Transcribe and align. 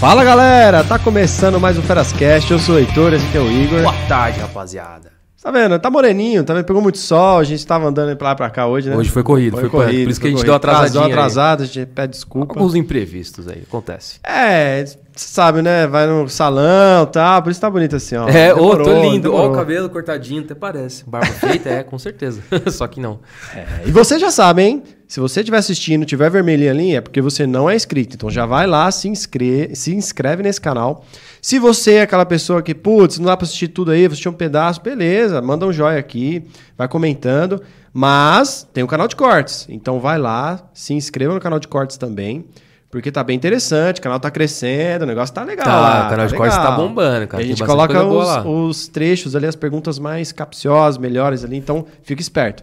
Fala 0.00 0.24
galera, 0.24 0.82
tá 0.82 0.98
começando 0.98 1.60
mais 1.60 1.76
um 1.76 1.82
Ferascast. 1.82 2.50
Eu 2.50 2.58
sou 2.58 2.76
o 2.76 2.78
Heitor, 2.78 3.12
esse 3.12 3.26
aqui 3.26 3.36
é 3.36 3.40
o 3.40 3.52
Igor. 3.52 3.82
Boa 3.82 3.94
tarde, 4.08 4.40
rapaziada. 4.40 5.12
Tá 5.42 5.50
vendo? 5.50 5.78
Tá 5.78 5.90
moreninho, 5.90 6.42
tá 6.42 6.54
vendo? 6.54 6.64
Pegou 6.64 6.80
muito 6.80 6.96
sol, 6.96 7.38
a 7.38 7.44
gente 7.44 7.66
tava 7.66 7.86
andando 7.86 8.16
pra 8.16 8.28
lá 8.28 8.34
pra 8.34 8.48
cá 8.48 8.66
hoje, 8.66 8.88
né? 8.88 8.96
Hoje 8.96 9.10
foi 9.10 9.22
corrido, 9.22 9.58
foi 9.58 9.68
corrido, 9.68 10.04
por 10.04 10.10
isso 10.10 10.18
que 10.18 10.28
a 10.28 10.30
gente 10.30 10.42
deu 10.42 10.54
atrasadinha 10.54 11.04
Deu 11.04 11.12
atrasado, 11.12 11.64
a 11.64 11.66
gente 11.66 11.84
pede 11.84 12.14
desculpa. 12.14 12.54
Alguns 12.54 12.74
imprevistos 12.74 13.46
aí, 13.46 13.62
acontece. 13.68 14.20
É, 14.24 14.82
você 14.86 14.98
sabe, 15.14 15.60
né? 15.60 15.86
Vai 15.86 16.06
no 16.06 16.26
salão 16.30 17.02
e 17.02 17.06
tá, 17.06 17.12
tal, 17.12 17.42
por 17.42 17.52
isso 17.52 17.60
tá 17.60 17.68
bonito 17.68 17.96
assim, 17.96 18.16
ó. 18.16 18.26
É, 18.26 18.54
ô, 18.54 18.78
tô 18.78 19.02
lindo. 19.02 19.34
Ó, 19.34 19.50
o 19.50 19.52
cabelo 19.52 19.90
cortadinho, 19.90 20.42
até 20.42 20.54
parece. 20.54 21.04
Barba 21.06 21.26
feita, 21.36 21.68
é, 21.68 21.82
com 21.82 21.98
certeza. 21.98 22.40
Só 22.72 22.86
que 22.86 23.00
não. 23.00 23.20
É, 23.54 23.82
e 23.84 23.90
você 23.90 24.18
já 24.18 24.30
sabe, 24.30 24.62
hein? 24.62 24.82
Se 25.10 25.18
você 25.18 25.40
estiver 25.40 25.58
assistindo, 25.58 26.06
tiver 26.06 26.30
vermelhinho 26.30 26.70
ali, 26.70 26.94
é 26.94 27.00
porque 27.00 27.20
você 27.20 27.44
não 27.44 27.68
é 27.68 27.74
inscrito. 27.74 28.14
Então 28.14 28.30
já 28.30 28.46
vai 28.46 28.64
lá, 28.64 28.88
se 28.92 29.08
inscreve, 29.08 29.74
se 29.74 29.92
inscreve 29.92 30.40
nesse 30.40 30.60
canal. 30.60 31.04
Se 31.42 31.58
você 31.58 31.94
é 31.94 32.02
aquela 32.02 32.24
pessoa 32.24 32.62
que, 32.62 32.72
putz, 32.72 33.18
não 33.18 33.26
dá 33.26 33.36
pra 33.36 33.44
assistir 33.44 33.66
tudo 33.66 33.90
aí, 33.90 34.06
assistir 34.06 34.28
um 34.28 34.32
pedaço, 34.32 34.80
beleza, 34.80 35.42
manda 35.42 35.66
um 35.66 35.72
joinha 35.72 35.98
aqui, 35.98 36.44
vai 36.78 36.86
comentando. 36.86 37.60
Mas 37.92 38.68
tem 38.72 38.84
o 38.84 38.86
canal 38.86 39.08
de 39.08 39.16
cortes. 39.16 39.66
Então 39.68 39.98
vai 39.98 40.16
lá, 40.16 40.70
se 40.72 40.94
inscreva 40.94 41.34
no 41.34 41.40
canal 41.40 41.58
de 41.58 41.66
cortes 41.66 41.96
também. 41.96 42.44
Porque 42.88 43.10
tá 43.10 43.24
bem 43.24 43.34
interessante, 43.34 43.98
o 43.98 44.02
canal 44.02 44.20
tá 44.20 44.30
crescendo, 44.30 45.02
o 45.02 45.06
negócio 45.06 45.34
tá 45.34 45.42
legal. 45.42 45.66
Tá, 45.66 45.80
lá, 45.80 46.06
o 46.06 46.10
canal 46.10 46.16
tá 46.18 46.26
de 46.26 46.36
cortes 46.36 46.56
tá 46.56 46.70
bombando, 46.70 47.26
cara. 47.26 47.42
E 47.42 47.46
a 47.46 47.48
gente 47.48 47.64
coloca 47.64 48.00
os, 48.04 48.46
os, 48.46 48.86
trechos 48.86 49.34
ali, 49.34 49.46
as 49.46 49.56
perguntas 49.56 49.98
mais 49.98 50.30
capciosas, 50.30 50.98
melhores 50.98 51.44
ali, 51.44 51.56
então 51.56 51.84
fica 52.04 52.22
esperto. 52.22 52.62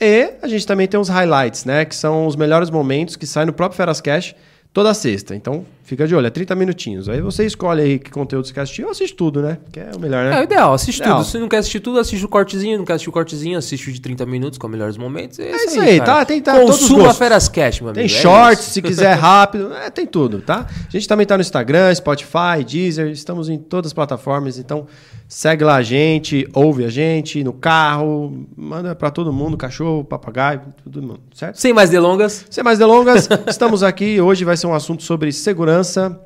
E 0.00 0.34
a 0.42 0.48
gente 0.48 0.66
também 0.66 0.86
tem 0.86 1.00
os 1.00 1.08
highlights, 1.08 1.64
né? 1.64 1.84
Que 1.84 1.94
são 1.94 2.26
os 2.26 2.36
melhores 2.36 2.70
momentos 2.70 3.16
que 3.16 3.26
saem 3.26 3.46
no 3.46 3.52
próprio 3.52 3.76
Feras 3.76 4.00
Cash 4.00 4.34
toda 4.72 4.92
sexta. 4.92 5.34
Então, 5.34 5.64
fica 5.86 6.06
de 6.06 6.14
olho, 6.16 6.26
é 6.26 6.30
30 6.30 6.54
minutinhos. 6.56 7.08
Aí 7.08 7.20
você 7.20 7.46
escolhe 7.46 7.80
aí 7.80 7.98
que 7.98 8.10
conteúdo 8.10 8.46
você 8.46 8.52
quer 8.52 8.62
assistir 8.62 8.84
ou 8.84 8.90
assiste 8.90 9.14
tudo, 9.14 9.40
né? 9.40 9.58
Que 9.70 9.78
é 9.78 9.90
o 9.96 10.00
melhor, 10.00 10.24
né? 10.24 10.36
É 10.36 10.40
o 10.40 10.42
ideal, 10.42 10.74
assiste 10.74 10.98
ideal. 10.98 11.18
tudo. 11.18 11.26
Se 11.28 11.38
não 11.38 11.48
quer 11.48 11.58
assistir 11.58 11.78
tudo, 11.78 12.00
assiste 12.00 12.24
o 12.24 12.28
cortezinho. 12.28 12.76
Não 12.78 12.84
quer 12.84 12.94
assistir 12.94 13.08
o 13.08 13.12
cortezinho, 13.12 13.56
assiste 13.56 13.88
o 13.88 13.92
de 13.92 14.00
30 14.00 14.26
minutos 14.26 14.58
com 14.58 14.66
os 14.66 14.70
melhores 14.72 14.96
momentos. 14.96 15.38
É, 15.38 15.48
é 15.48 15.64
isso 15.64 15.80
aí, 15.80 15.90
aí 15.90 16.00
tá? 16.00 16.24
Tem 16.24 16.40
tá, 16.40 16.58
Consuma 16.58 17.14
Feras 17.14 17.48
Cash, 17.48 17.80
meu 17.80 17.90
amigo. 17.90 18.04
Tem 18.04 18.06
é 18.06 18.20
shorts, 18.20 18.64
se 18.64 18.82
quiser 18.82 19.14
rápido. 19.16 19.72
É, 19.74 19.88
tem 19.88 20.06
tudo, 20.06 20.40
tá? 20.40 20.66
A 20.68 20.90
gente 20.90 21.06
também 21.06 21.24
tá 21.24 21.36
no 21.36 21.40
Instagram, 21.40 21.94
Spotify, 21.94 22.64
Deezer. 22.66 23.06
Estamos 23.06 23.48
em 23.48 23.56
todas 23.56 23.90
as 23.90 23.92
plataformas. 23.92 24.58
Então, 24.58 24.88
segue 25.28 25.62
lá 25.62 25.76
a 25.76 25.82
gente, 25.82 26.48
ouve 26.52 26.84
a 26.84 26.88
gente 26.88 27.44
no 27.44 27.52
carro. 27.52 28.44
Manda 28.56 28.92
para 28.96 29.12
todo 29.12 29.32
mundo, 29.32 29.56
cachorro, 29.56 30.02
papagaio, 30.02 30.62
todo 30.82 31.00
mundo, 31.00 31.20
certo? 31.32 31.60
Sem 31.60 31.72
mais 31.72 31.90
delongas. 31.90 32.44
Sem 32.50 32.64
mais 32.64 32.76
delongas, 32.76 33.28
estamos 33.46 33.84
aqui. 33.84 34.20
Hoje 34.20 34.44
vai 34.44 34.56
ser 34.56 34.66
um 34.66 34.74
assunto 34.74 35.04
sobre 35.04 35.30
segurança 35.30 35.75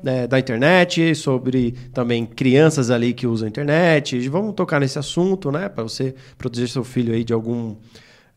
é, 0.05 0.27
da 0.27 0.39
internet, 0.39 1.15
sobre 1.15 1.71
também 1.93 2.25
crianças 2.25 2.89
ali 2.89 3.13
que 3.13 3.25
usam 3.25 3.47
a 3.47 3.49
internet. 3.49 4.27
Vamos 4.29 4.53
tocar 4.53 4.79
nesse 4.79 4.99
assunto, 4.99 5.51
né? 5.51 5.69
Para 5.69 5.83
você 5.83 6.15
proteger 6.37 6.69
seu 6.69 6.83
filho 6.83 7.13
aí 7.13 7.23
de 7.23 7.33
algum 7.33 7.75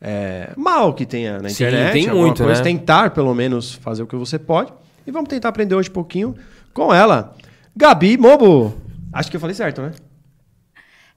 é, 0.01 0.51
mal 0.55 0.93
que 0.93 1.05
tenha 1.05 1.39
na 1.39 1.49
internet. 1.49 1.99
Sim, 1.99 2.05
tem 2.07 2.15
muito, 2.15 2.43
coisa, 2.43 2.59
né? 2.59 2.63
Tentar, 2.63 3.11
pelo 3.11 3.33
menos, 3.33 3.73
fazer 3.73 4.03
o 4.03 4.07
que 4.07 4.15
você 4.15 4.37
pode. 4.37 4.71
E 5.05 5.11
vamos 5.11 5.29
tentar 5.29 5.49
aprender 5.49 5.75
hoje 5.75 5.89
um 5.89 5.93
pouquinho 5.93 6.35
com 6.73 6.93
ela. 6.93 7.35
Gabi 7.75 8.17
Mobo. 8.17 8.75
Acho 9.13 9.29
que 9.29 9.37
eu 9.37 9.41
falei 9.41 9.55
certo, 9.55 9.81
né? 9.81 9.91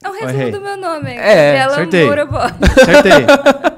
É 0.03 0.09
o 0.09 0.13
resumo 0.13 0.51
do 0.51 0.61
meu 0.61 0.77
nome. 0.77 1.11
É, 1.11 1.59
Gabriela 1.59 1.73
acertei. 1.73 2.09
Acertei. 2.81 3.25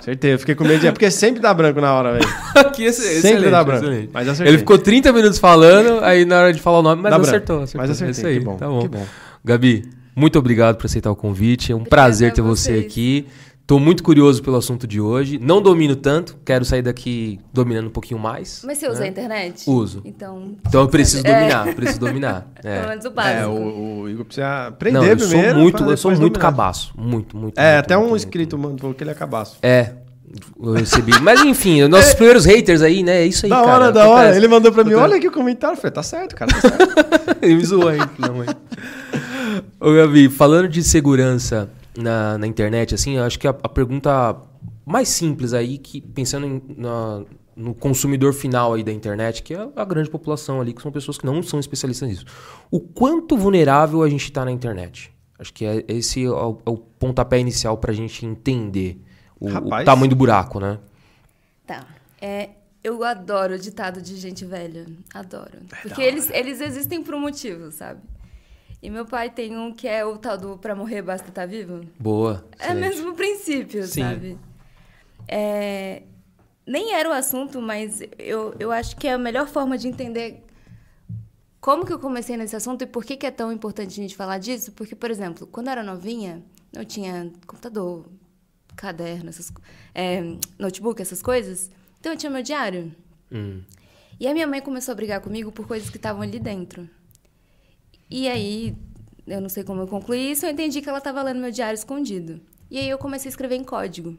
Acertei, 0.00 0.34
eu 0.34 0.38
fiquei 0.38 0.54
com 0.54 0.64
medo 0.64 0.80
de. 0.80 0.88
É 0.88 0.92
porque 0.92 1.10
sempre 1.10 1.40
dá 1.40 1.52
branco 1.52 1.80
na 1.80 1.94
hora, 1.94 2.14
velho. 2.14 2.28
Aqui 2.56 2.86
é 2.86 2.92
Sempre 2.92 3.50
dá 3.50 3.62
branco. 3.62 3.84
Excelente. 3.84 4.10
Mas 4.12 4.28
acertei. 4.28 4.50
Ele 4.50 4.58
ficou 4.58 4.78
30 4.78 5.12
minutos 5.12 5.38
falando, 5.38 6.02
aí 6.02 6.24
na 6.24 6.40
hora 6.40 6.52
de 6.52 6.60
falar 6.60 6.78
o 6.78 6.82
nome, 6.82 7.02
mas 7.02 7.12
acertou, 7.12 7.62
acertou. 7.62 7.80
Mas 7.80 7.90
acertei. 7.90 8.08
É 8.08 8.10
isso 8.10 8.26
aí. 8.26 8.38
Que 8.38 8.44
bom, 8.44 8.56
tá 8.56 8.66
bom. 8.66 8.80
Que 8.80 8.88
bom. 8.88 9.06
Gabi, 9.44 9.84
muito 10.16 10.38
obrigado 10.38 10.76
por 10.76 10.86
aceitar 10.86 11.10
o 11.10 11.16
convite. 11.16 11.70
É 11.70 11.74
um 11.74 11.78
Obrigada 11.78 12.02
prazer 12.02 12.32
ter 12.32 12.42
você 12.42 12.72
aqui. 12.74 13.26
Estou 13.70 13.78
muito 13.78 14.02
curioso 14.02 14.42
pelo 14.42 14.56
assunto 14.56 14.84
de 14.84 15.00
hoje. 15.00 15.38
Não 15.38 15.62
domino 15.62 15.94
tanto, 15.94 16.36
quero 16.44 16.64
sair 16.64 16.82
daqui 16.82 17.38
dominando 17.52 17.86
um 17.86 17.90
pouquinho 17.90 18.18
mais. 18.18 18.62
Mas 18.64 18.78
você 18.78 18.86
né? 18.86 18.92
usa 18.92 19.04
a 19.04 19.06
internet? 19.06 19.70
Uso. 19.70 20.02
Então. 20.04 20.56
Então 20.66 20.80
eu 20.80 20.88
preciso 20.88 21.24
é. 21.24 21.32
dominar, 21.32 21.74
preciso 21.76 22.00
dominar. 22.02 22.48
É. 22.64 22.78
Pelo 22.78 22.88
menos 22.88 23.04
o 23.04 23.10
básico. 23.12 23.38
É, 23.38 23.46
o, 23.46 24.00
o 24.00 24.08
Igor 24.08 24.24
precisa 24.24 24.66
aprender 24.66 24.98
Não, 24.98 25.06
eu 25.06 25.16
primeiro. 25.16 25.52
Sou 25.52 25.60
muito, 25.60 25.84
eu 25.84 25.96
sou 25.96 26.10
muito 26.10 26.20
dominar. 26.20 26.40
cabaço. 26.40 26.92
Muito, 26.98 27.36
muito. 27.36 27.56
É, 27.60 27.74
muito, 27.74 27.84
até 27.84 27.96
muito, 27.96 28.12
um 28.12 28.16
inscrito 28.16 28.58
mandou 28.58 28.92
que 28.92 29.04
ele 29.04 29.12
é 29.12 29.14
cabaço. 29.14 29.58
É, 29.62 29.92
eu 30.60 30.72
recebi. 30.72 31.12
Mas 31.20 31.40
enfim, 31.42 31.86
nossos 31.86 32.10
é. 32.10 32.14
primeiros 32.16 32.44
haters 32.44 32.82
aí, 32.82 33.04
né? 33.04 33.22
É 33.22 33.26
isso 33.26 33.46
aí, 33.46 33.50
da 33.50 33.62
cara. 33.62 33.68
Da 33.68 33.76
hora, 33.76 33.92
da 33.92 34.08
hora. 34.08 34.36
Ele 34.36 34.48
mandou 34.48 34.72
pra 34.72 34.82
mim, 34.82 34.94
olha 34.94 35.14
aqui 35.14 35.28
o 35.28 35.32
comentário. 35.32 35.76
Eu 35.76 35.80
falei, 35.80 35.92
tá 35.92 36.02
certo, 36.02 36.34
cara, 36.34 36.50
tá 36.50 36.60
certo. 36.60 37.38
Ele 37.40 37.54
me 37.54 37.64
zoou 37.64 37.86
aí. 37.86 38.00
Não, 38.18 38.34
mãe. 38.34 38.48
Ô, 39.78 39.92
Gabi, 39.92 40.28
falando 40.28 40.66
de 40.66 40.82
segurança 40.82 41.70
na, 41.96 42.38
na 42.38 42.46
internet, 42.46 42.94
assim, 42.94 43.16
eu 43.16 43.24
acho 43.24 43.38
que 43.38 43.46
a, 43.46 43.50
a 43.50 43.68
pergunta 43.68 44.36
mais 44.84 45.08
simples 45.08 45.52
aí, 45.52 45.78
que 45.78 46.00
pensando 46.00 46.46
em, 46.46 46.62
na, 46.76 47.22
no 47.56 47.74
consumidor 47.74 48.32
final 48.32 48.74
aí 48.74 48.82
da 48.82 48.92
internet, 48.92 49.42
que 49.42 49.54
é 49.54 49.68
a 49.76 49.84
grande 49.84 50.10
população 50.10 50.60
ali, 50.60 50.72
que 50.72 50.82
são 50.82 50.90
pessoas 50.90 51.18
que 51.18 51.26
não 51.26 51.42
são 51.42 51.60
especialistas 51.60 52.08
nisso. 52.08 52.24
O 52.70 52.80
quanto 52.80 53.36
vulnerável 53.36 54.02
a 54.02 54.08
gente 54.08 54.24
está 54.24 54.44
na 54.44 54.50
internet? 54.50 55.12
Acho 55.38 55.52
que 55.52 55.64
é, 55.64 55.84
esse 55.88 56.24
é 56.24 56.30
o, 56.30 56.58
é 56.66 56.70
o 56.70 56.76
pontapé 56.76 57.38
inicial 57.38 57.76
para 57.78 57.92
a 57.92 57.94
gente 57.94 58.26
entender 58.26 59.02
o, 59.38 59.48
o, 59.48 59.84
tamanho 59.84 60.10
do 60.10 60.16
buraco, 60.16 60.60
né? 60.60 60.78
Tá. 61.66 61.86
É, 62.20 62.50
eu 62.84 63.02
adoro 63.04 63.54
o 63.54 63.58
ditado 63.58 64.02
de 64.02 64.16
gente 64.16 64.44
velha. 64.44 64.86
Adoro. 65.14 65.58
É 65.72 65.76
Porque 65.82 66.02
eles, 66.02 66.28
eles 66.30 66.60
existem 66.60 67.02
por 67.02 67.14
um 67.14 67.20
motivo, 67.20 67.70
sabe? 67.72 68.00
E 68.82 68.88
meu 68.88 69.04
pai 69.04 69.28
tem 69.28 69.56
um 69.56 69.72
que 69.72 69.86
é 69.86 70.04
o 70.04 70.16
tal 70.16 70.38
do 70.38 70.56
pra 70.56 70.74
morrer 70.74 71.02
basta 71.02 71.28
estar 71.28 71.42
tá 71.42 71.46
vivo. 71.46 71.80
Boa. 71.98 72.46
É 72.58 72.72
o 72.72 72.76
mesmo 72.76 73.14
princípio, 73.14 73.86
Sim. 73.86 74.02
sabe? 74.02 74.38
É, 75.28 76.02
nem 76.66 76.94
era 76.94 77.08
o 77.08 77.12
assunto, 77.12 77.60
mas 77.60 78.00
eu, 78.18 78.54
eu 78.58 78.72
acho 78.72 78.96
que 78.96 79.06
é 79.06 79.12
a 79.12 79.18
melhor 79.18 79.46
forma 79.48 79.76
de 79.76 79.88
entender 79.88 80.42
como 81.60 81.84
que 81.84 81.92
eu 81.92 81.98
comecei 81.98 82.36
nesse 82.36 82.56
assunto 82.56 82.82
e 82.82 82.86
por 82.86 83.04
que, 83.04 83.16
que 83.16 83.26
é 83.26 83.30
tão 83.30 83.52
importante 83.52 83.88
a 83.88 84.02
gente 84.02 84.16
falar 84.16 84.38
disso. 84.38 84.72
Porque, 84.72 84.94
por 84.94 85.10
exemplo, 85.10 85.46
quando 85.46 85.66
eu 85.66 85.72
era 85.72 85.82
novinha, 85.82 86.42
eu 86.72 86.84
tinha 86.84 87.30
computador, 87.46 88.06
caderno, 88.74 89.28
essas, 89.28 89.52
é, 89.94 90.22
notebook, 90.58 91.02
essas 91.02 91.20
coisas. 91.20 91.70
Então 91.98 92.12
eu 92.12 92.18
tinha 92.18 92.30
meu 92.30 92.42
diário. 92.42 92.94
Hum. 93.30 93.62
E 94.18 94.26
a 94.26 94.32
minha 94.32 94.46
mãe 94.46 94.60
começou 94.60 94.92
a 94.92 94.94
brigar 94.94 95.20
comigo 95.20 95.52
por 95.52 95.66
coisas 95.66 95.90
que 95.90 95.96
estavam 95.96 96.22
ali 96.22 96.38
dentro. 96.38 96.88
E 98.10 98.28
aí, 98.28 98.76
eu 99.26 99.40
não 99.40 99.48
sei 99.48 99.62
como 99.62 99.82
eu 99.82 99.86
concluí 99.86 100.32
isso, 100.32 100.44
eu 100.44 100.50
entendi 100.50 100.80
que 100.80 100.88
ela 100.88 100.98
estava 100.98 101.22
lendo 101.22 101.40
meu 101.40 101.50
diário 101.50 101.74
escondido. 101.76 102.40
E 102.70 102.78
aí 102.78 102.88
eu 102.88 102.98
comecei 102.98 103.28
a 103.28 103.30
escrever 103.30 103.56
em 103.56 103.64
código. 103.64 104.16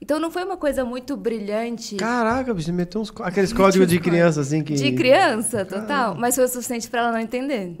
Então 0.00 0.20
não 0.20 0.30
foi 0.30 0.44
uma 0.44 0.56
coisa 0.56 0.84
muito 0.84 1.16
brilhante. 1.16 1.96
Caraca, 1.96 2.54
você 2.54 2.70
meteu 2.70 3.00
uns 3.00 3.12
aqueles 3.20 3.52
códigos 3.52 3.88
de 3.88 3.98
criança 4.00 4.40
assim 4.40 4.62
que 4.62 4.74
De 4.74 4.92
criança, 4.92 5.64
total, 5.64 5.86
Caraca. 5.86 6.20
mas 6.20 6.34
foi 6.36 6.44
o 6.44 6.48
suficiente 6.48 6.88
para 6.88 7.00
ela 7.00 7.12
não 7.12 7.18
entender. 7.18 7.76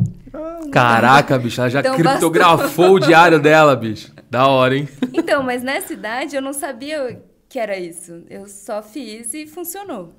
Caraca, 0.72 1.38
bicho, 1.38 1.60
ela 1.60 1.70
já 1.70 1.80
então, 1.80 1.94
criptografou 1.94 2.94
o 2.94 2.98
diário 2.98 3.40
dela, 3.40 3.76
bicho. 3.76 4.12
Da 4.28 4.46
hora, 4.48 4.76
hein? 4.76 4.88
Então, 5.14 5.42
mas 5.42 5.62
nessa 5.62 5.92
idade 5.92 6.34
eu 6.34 6.42
não 6.42 6.52
sabia 6.52 7.22
que 7.48 7.58
era 7.58 7.78
isso. 7.78 8.24
Eu 8.28 8.46
só 8.46 8.82
fiz 8.82 9.32
e 9.34 9.46
funcionou. 9.46 10.12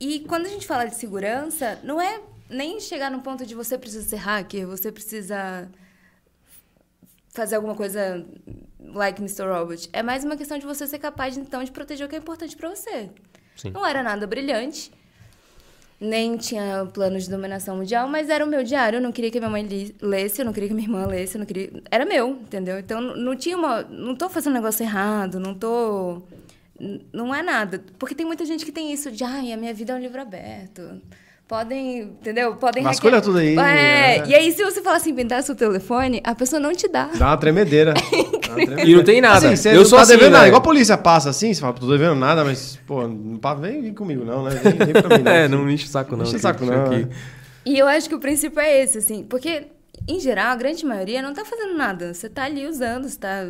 E 0.00 0.20
quando 0.20 0.46
a 0.46 0.48
gente 0.48 0.66
fala 0.66 0.84
de 0.84 0.94
segurança, 0.96 1.78
não 1.84 2.00
é 2.00 2.20
nem 2.54 2.80
chegar 2.80 3.10
no 3.10 3.20
ponto 3.20 3.44
de 3.44 3.54
você 3.54 3.76
precisa 3.76 4.08
ser 4.08 4.16
hacker, 4.16 4.66
você 4.66 4.90
precisa 4.92 5.68
fazer 7.28 7.56
alguma 7.56 7.74
coisa 7.74 8.24
like 8.78 9.20
Mr. 9.20 9.42
Robot. 9.42 9.90
É 9.92 10.02
mais 10.02 10.24
uma 10.24 10.36
questão 10.36 10.56
de 10.56 10.64
você 10.64 10.86
ser 10.86 10.98
capaz, 10.98 11.36
então, 11.36 11.62
de 11.64 11.72
proteger 11.72 12.06
o 12.06 12.08
que 12.08 12.14
é 12.14 12.18
importante 12.18 12.56
para 12.56 12.70
você. 12.70 13.10
Sim. 13.56 13.70
Não 13.70 13.84
era 13.84 14.02
nada 14.02 14.26
brilhante, 14.26 14.92
nem 16.00 16.36
tinha 16.36 16.88
planos 16.92 17.24
de 17.24 17.30
dominação 17.30 17.76
mundial, 17.76 18.08
mas 18.08 18.30
era 18.30 18.44
o 18.44 18.48
meu 18.48 18.62
diário. 18.62 18.98
Eu 18.98 19.00
não 19.00 19.10
queria 19.10 19.30
que 19.30 19.38
minha 19.40 19.50
mãe 19.50 19.66
lesse, 20.00 20.40
eu 20.40 20.44
não 20.44 20.52
queria 20.52 20.68
que 20.68 20.74
minha 20.74 20.86
irmã 20.86 21.06
lesse, 21.06 21.36
eu 21.36 21.40
não 21.40 21.46
queria... 21.46 21.70
Era 21.90 22.04
meu, 22.04 22.30
entendeu? 22.30 22.78
Então, 22.78 23.00
não 23.00 23.36
tinha 23.36 23.56
uma... 23.56 23.82
Não 23.82 24.14
tô 24.14 24.28
fazendo 24.28 24.52
um 24.52 24.56
negócio 24.56 24.84
errado, 24.84 25.40
não 25.40 25.54
tô... 25.54 26.22
Não 27.12 27.34
é 27.34 27.42
nada. 27.42 27.84
Porque 27.98 28.14
tem 28.14 28.26
muita 28.26 28.44
gente 28.44 28.64
que 28.64 28.72
tem 28.72 28.92
isso 28.92 29.10
de, 29.10 29.22
ai, 29.24 29.52
a 29.52 29.56
minha 29.56 29.72
vida 29.72 29.92
é 29.92 29.96
um 29.96 30.00
livro 30.00 30.20
aberto 30.20 31.00
podem, 31.54 32.00
entendeu? 32.00 32.56
Podem 32.56 32.82
Vasculha 32.82 33.20
tudo 33.20 33.38
aí. 33.38 33.52
É, 33.52 33.56
né? 33.56 34.26
e 34.26 34.34
aí 34.34 34.52
se 34.52 34.64
você 34.64 34.82
falar 34.82 34.96
assim, 34.96 35.12
me 35.12 35.22
dá 35.22 35.40
seu 35.40 35.54
telefone, 35.54 36.20
a 36.24 36.34
pessoa 36.34 36.58
não 36.58 36.74
te 36.74 36.88
dá. 36.88 37.10
Dá 37.16 37.28
uma 37.28 37.36
tremedeira. 37.36 37.94
dá 37.94 38.00
uma 38.00 38.40
tremedeira. 38.40 38.90
E 38.90 38.96
não 38.96 39.04
tem 39.04 39.20
nada. 39.20 39.50
Assim, 39.50 39.68
eu 39.68 39.76
não 39.76 39.84
sou 39.84 39.98
tá 39.98 40.02
assim, 40.02 40.16
devendo 40.16 40.32
nada. 40.32 40.48
Igual 40.48 40.60
a 40.60 40.64
polícia 40.64 40.98
passa 40.98 41.30
assim, 41.30 41.54
você 41.54 41.60
fala, 41.60 41.72
tô 41.74 41.86
devendo 41.86 42.16
nada, 42.16 42.44
mas, 42.44 42.76
pô, 42.84 43.06
não 43.06 43.38
vem, 43.60 43.82
vem 43.82 43.94
comigo 43.94 44.24
não, 44.24 44.42
né? 44.42 44.50
Vem, 44.50 44.72
vem 44.72 44.92
pra 45.02 45.16
mim 45.16 45.22
não. 45.24 45.32
é, 45.32 45.48
não 45.48 45.70
enche 45.70 45.84
o 45.84 45.88
saco 45.88 46.16
não. 46.16 46.24
Enche 46.24 46.36
o 46.36 46.40
saco 46.40 46.64
não. 46.64 46.86
Aqui. 46.86 47.08
E 47.64 47.78
eu 47.78 47.86
acho 47.86 48.08
que 48.08 48.14
o 48.16 48.18
princípio 48.18 48.58
é 48.58 48.82
esse, 48.82 48.98
assim, 48.98 49.22
porque, 49.22 49.68
em 50.08 50.18
geral, 50.18 50.50
a 50.50 50.56
grande 50.56 50.84
maioria 50.84 51.22
não 51.22 51.32
tá 51.32 51.44
fazendo 51.44 51.74
nada. 51.74 52.12
Você 52.12 52.28
tá 52.28 52.44
ali 52.44 52.66
usando, 52.66 53.08
você 53.08 53.18
tá 53.18 53.46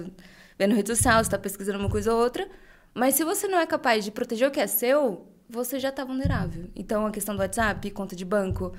vendo 0.59 0.75
rede 0.75 0.89
social, 0.95 1.25
você 1.25 1.31
tá 1.31 1.39
pesquisando 1.39 1.79
uma 1.79 1.89
coisa 1.89 2.13
ou 2.13 2.21
outra, 2.21 2.47
mas 2.93 3.15
se 3.15 3.25
você 3.25 3.49
não 3.49 3.59
é 3.59 3.67
capaz 3.67 4.05
de 4.05 4.11
proteger 4.11 4.47
o 4.47 4.51
que 4.51 4.61
é 4.61 4.67
seu, 4.67 5.27
você 5.49 5.79
já 5.79 5.91
está 5.91 6.05
vulnerável. 6.05 6.65
Então, 6.75 7.07
a 7.07 7.11
questão 7.11 7.35
do 7.35 7.41
WhatsApp, 7.41 7.91
conta 7.91 8.17
de 8.17 8.25
banco, 8.25 8.73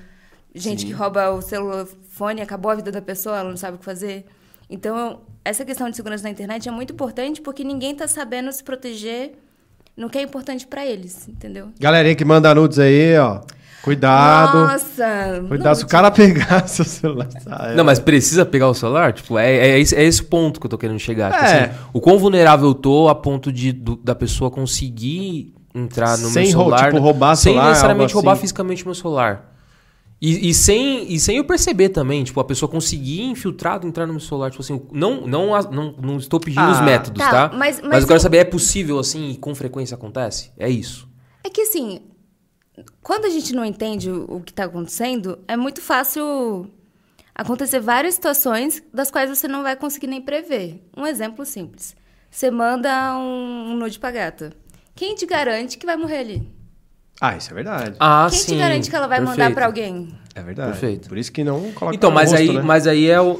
gente 0.54 0.82
Sim. 0.82 0.86
que 0.88 0.92
rouba 0.92 1.30
o 1.30 1.42
telefone, 1.42 2.40
acabou 2.40 2.70
a 2.70 2.74
vida 2.74 2.90
da 2.90 3.02
pessoa, 3.02 3.38
ela 3.38 3.48
não 3.48 3.56
sabe 3.56 3.76
o 3.76 3.78
que 3.78 3.84
fazer. 3.84 4.26
Então, 4.68 5.20
essa 5.44 5.64
questão 5.64 5.88
de 5.88 5.96
segurança 5.96 6.24
na 6.24 6.30
internet 6.30 6.68
é 6.68 6.72
muito 6.72 6.92
importante 6.92 7.40
porque 7.40 7.62
ninguém 7.62 7.92
está 7.92 8.08
sabendo 8.08 8.50
se 8.52 8.64
proteger 8.64 9.32
no 9.96 10.10
que 10.10 10.18
é 10.18 10.22
importante 10.22 10.66
para 10.66 10.84
eles, 10.84 11.28
entendeu? 11.28 11.68
Galerinha 11.78 12.14
que 12.14 12.24
manda 12.24 12.54
nudes 12.54 12.78
aí, 12.78 13.16
ó. 13.16 13.40
Cuidado. 13.86 14.58
Nossa! 14.58 15.44
Cuidado 15.46 15.76
se 15.76 15.84
o 15.84 15.86
cara 15.86 16.10
pegar 16.12 16.66
seu 16.66 16.84
celular. 16.84 17.28
Ah, 17.46 17.68
é. 17.70 17.74
Não, 17.76 17.84
mas 17.84 18.00
precisa 18.00 18.44
pegar 18.44 18.68
o 18.68 18.74
celular? 18.74 19.12
Tipo, 19.12 19.38
é, 19.38 19.54
é, 19.54 19.78
esse, 19.78 19.94
é 19.94 20.02
esse 20.02 20.24
ponto 20.24 20.58
que 20.58 20.66
eu 20.66 20.70
tô 20.70 20.76
querendo 20.76 20.98
chegar. 20.98 21.30
Tipo 21.30 21.44
é. 21.44 21.64
assim, 21.66 21.78
o 21.92 22.00
quão 22.00 22.18
vulnerável 22.18 22.66
eu 22.66 22.74
tô 22.74 23.08
a 23.08 23.14
ponto 23.14 23.52
de, 23.52 23.70
do, 23.70 23.94
da 23.94 24.14
pessoa 24.14 24.50
conseguir 24.50 25.54
entrar 25.76 26.18
no 26.18 26.28
sem 26.28 26.44
meu 26.44 26.52
celular. 26.52 26.84
Tipo, 26.86 26.98
roubar 26.98 27.36
sem 27.36 27.52
celular, 27.52 27.68
necessariamente 27.68 28.14
roubar 28.14 28.32
assim. 28.32 28.40
fisicamente 28.40 28.84
meu 28.84 28.94
celular. 28.94 29.52
E, 30.20 30.48
e, 30.48 30.54
sem, 30.54 31.12
e 31.12 31.20
sem 31.20 31.36
eu 31.36 31.44
perceber 31.44 31.90
também, 31.90 32.24
tipo, 32.24 32.40
a 32.40 32.44
pessoa 32.44 32.70
conseguir 32.70 33.22
infiltrado 33.22 33.86
entrar 33.86 34.06
no 34.06 34.14
meu 34.14 34.20
celular, 34.20 34.50
tipo 34.50 34.62
assim, 34.62 34.80
não, 34.90 35.26
não, 35.26 35.48
não, 35.70 35.94
não 36.00 36.16
estou 36.16 36.40
pedindo 36.40 36.62
ah, 36.62 36.72
os 36.72 36.80
métodos, 36.80 37.22
tá? 37.22 37.48
tá? 37.48 37.56
Mas, 37.56 37.80
mas, 37.80 37.90
mas 37.90 38.02
eu 38.02 38.08
quero 38.08 38.20
saber, 38.20 38.38
é 38.38 38.44
possível 38.44 38.98
assim 38.98 39.32
e 39.32 39.36
com 39.36 39.54
frequência 39.54 39.94
acontece? 39.94 40.50
É 40.58 40.70
isso. 40.70 41.06
É 41.44 41.50
que 41.50 41.60
assim, 41.60 42.00
quando 43.02 43.26
a 43.26 43.28
gente 43.28 43.54
não 43.54 43.64
entende 43.64 44.10
o, 44.10 44.36
o 44.36 44.40
que 44.40 44.52
está 44.52 44.64
acontecendo, 44.64 45.38
é 45.46 45.56
muito 45.56 45.82
fácil 45.82 46.70
acontecer 47.34 47.80
várias 47.80 48.14
situações 48.14 48.82
das 48.92 49.10
quais 49.10 49.28
você 49.28 49.46
não 49.46 49.62
vai 49.62 49.76
conseguir 49.76 50.06
nem 50.06 50.22
prever. 50.22 50.82
Um 50.96 51.06
exemplo 51.06 51.44
simples. 51.44 51.94
Você 52.30 52.50
manda 52.50 53.16
um, 53.18 53.72
um 53.72 53.76
nude 53.76 53.98
pra 53.98 54.10
gata. 54.10 54.52
Quem 54.96 55.14
te 55.14 55.26
garante 55.26 55.76
que 55.78 55.86
vai 55.86 55.96
morrer 55.96 56.18
ali? 56.18 56.48
Ah, 57.20 57.36
isso 57.36 57.50
é 57.50 57.54
verdade. 57.54 57.94
Ah, 58.00 58.26
Quem 58.30 58.38
sim. 58.38 58.52
te 58.54 58.58
garante 58.58 58.90
que 58.90 58.96
ela 58.96 59.06
vai 59.06 59.18
Perfeito. 59.18 59.38
mandar 59.40 59.54
para 59.54 59.66
alguém? 59.66 60.08
É 60.34 60.42
verdade. 60.42 60.72
Perfeito. 60.72 61.08
Por 61.08 61.16
isso 61.16 61.32
que 61.32 61.42
não 61.44 61.72
coloca 61.72 61.94
Então, 61.96 62.10
mas 62.10 62.30
rosto, 62.30 62.42
aí, 62.42 62.52
né? 62.56 62.62
mas 62.62 62.86
aí 62.86 63.08
é 63.10 63.18
o 63.20 63.38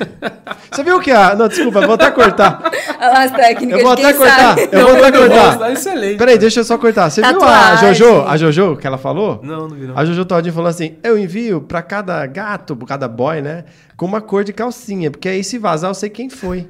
Você 0.72 0.82
viu 0.82 0.98
que 1.00 1.10
a 1.10 1.34
Não, 1.34 1.46
desculpa, 1.48 1.80
eu 1.80 1.86
vou 1.86 1.94
até 1.94 2.10
cortar. 2.10 2.62
As 2.98 3.30
técnicas. 3.32 3.78
Eu 3.80 3.84
vou 3.84 3.92
até 3.92 4.12
cortar. 4.14 4.58
Sabe. 4.58 4.68
Eu 4.72 4.86
vou 4.96 5.04
até 5.04 5.18
cortar. 5.18 5.58
Tá 5.58 5.72
excelente. 5.72 6.16
Peraí, 6.18 6.38
deixa 6.38 6.60
eu 6.60 6.64
só 6.64 6.78
cortar. 6.78 7.10
Você 7.10 7.20
Tatuagem. 7.20 7.78
viu 7.78 7.88
a 7.88 7.92
Jojo? 7.92 8.22
A 8.28 8.36
Jojo 8.38 8.76
que 8.76 8.86
ela 8.86 8.96
falou? 8.98 9.40
Não, 9.42 9.68
não 9.68 9.76
vi 9.76 9.86
não. 9.86 9.98
A 9.98 10.04
Jojo 10.06 10.24
Todinho 10.24 10.54
falou 10.54 10.68
assim: 10.70 10.96
eu 11.02 11.18
envio 11.18 11.60
pra 11.60 11.82
cada 11.82 12.24
gato, 12.26 12.74
pra 12.76 12.86
cada 12.86 13.08
boy, 13.08 13.42
né? 13.42 13.64
Com 13.96 14.06
uma 14.06 14.20
cor 14.22 14.44
de 14.44 14.52
calcinha, 14.54 15.10
porque 15.10 15.28
aí 15.28 15.42
se 15.44 15.58
vazar 15.58 15.90
eu 15.90 15.94
sei 15.94 16.08
quem 16.08 16.30
foi. 16.30 16.66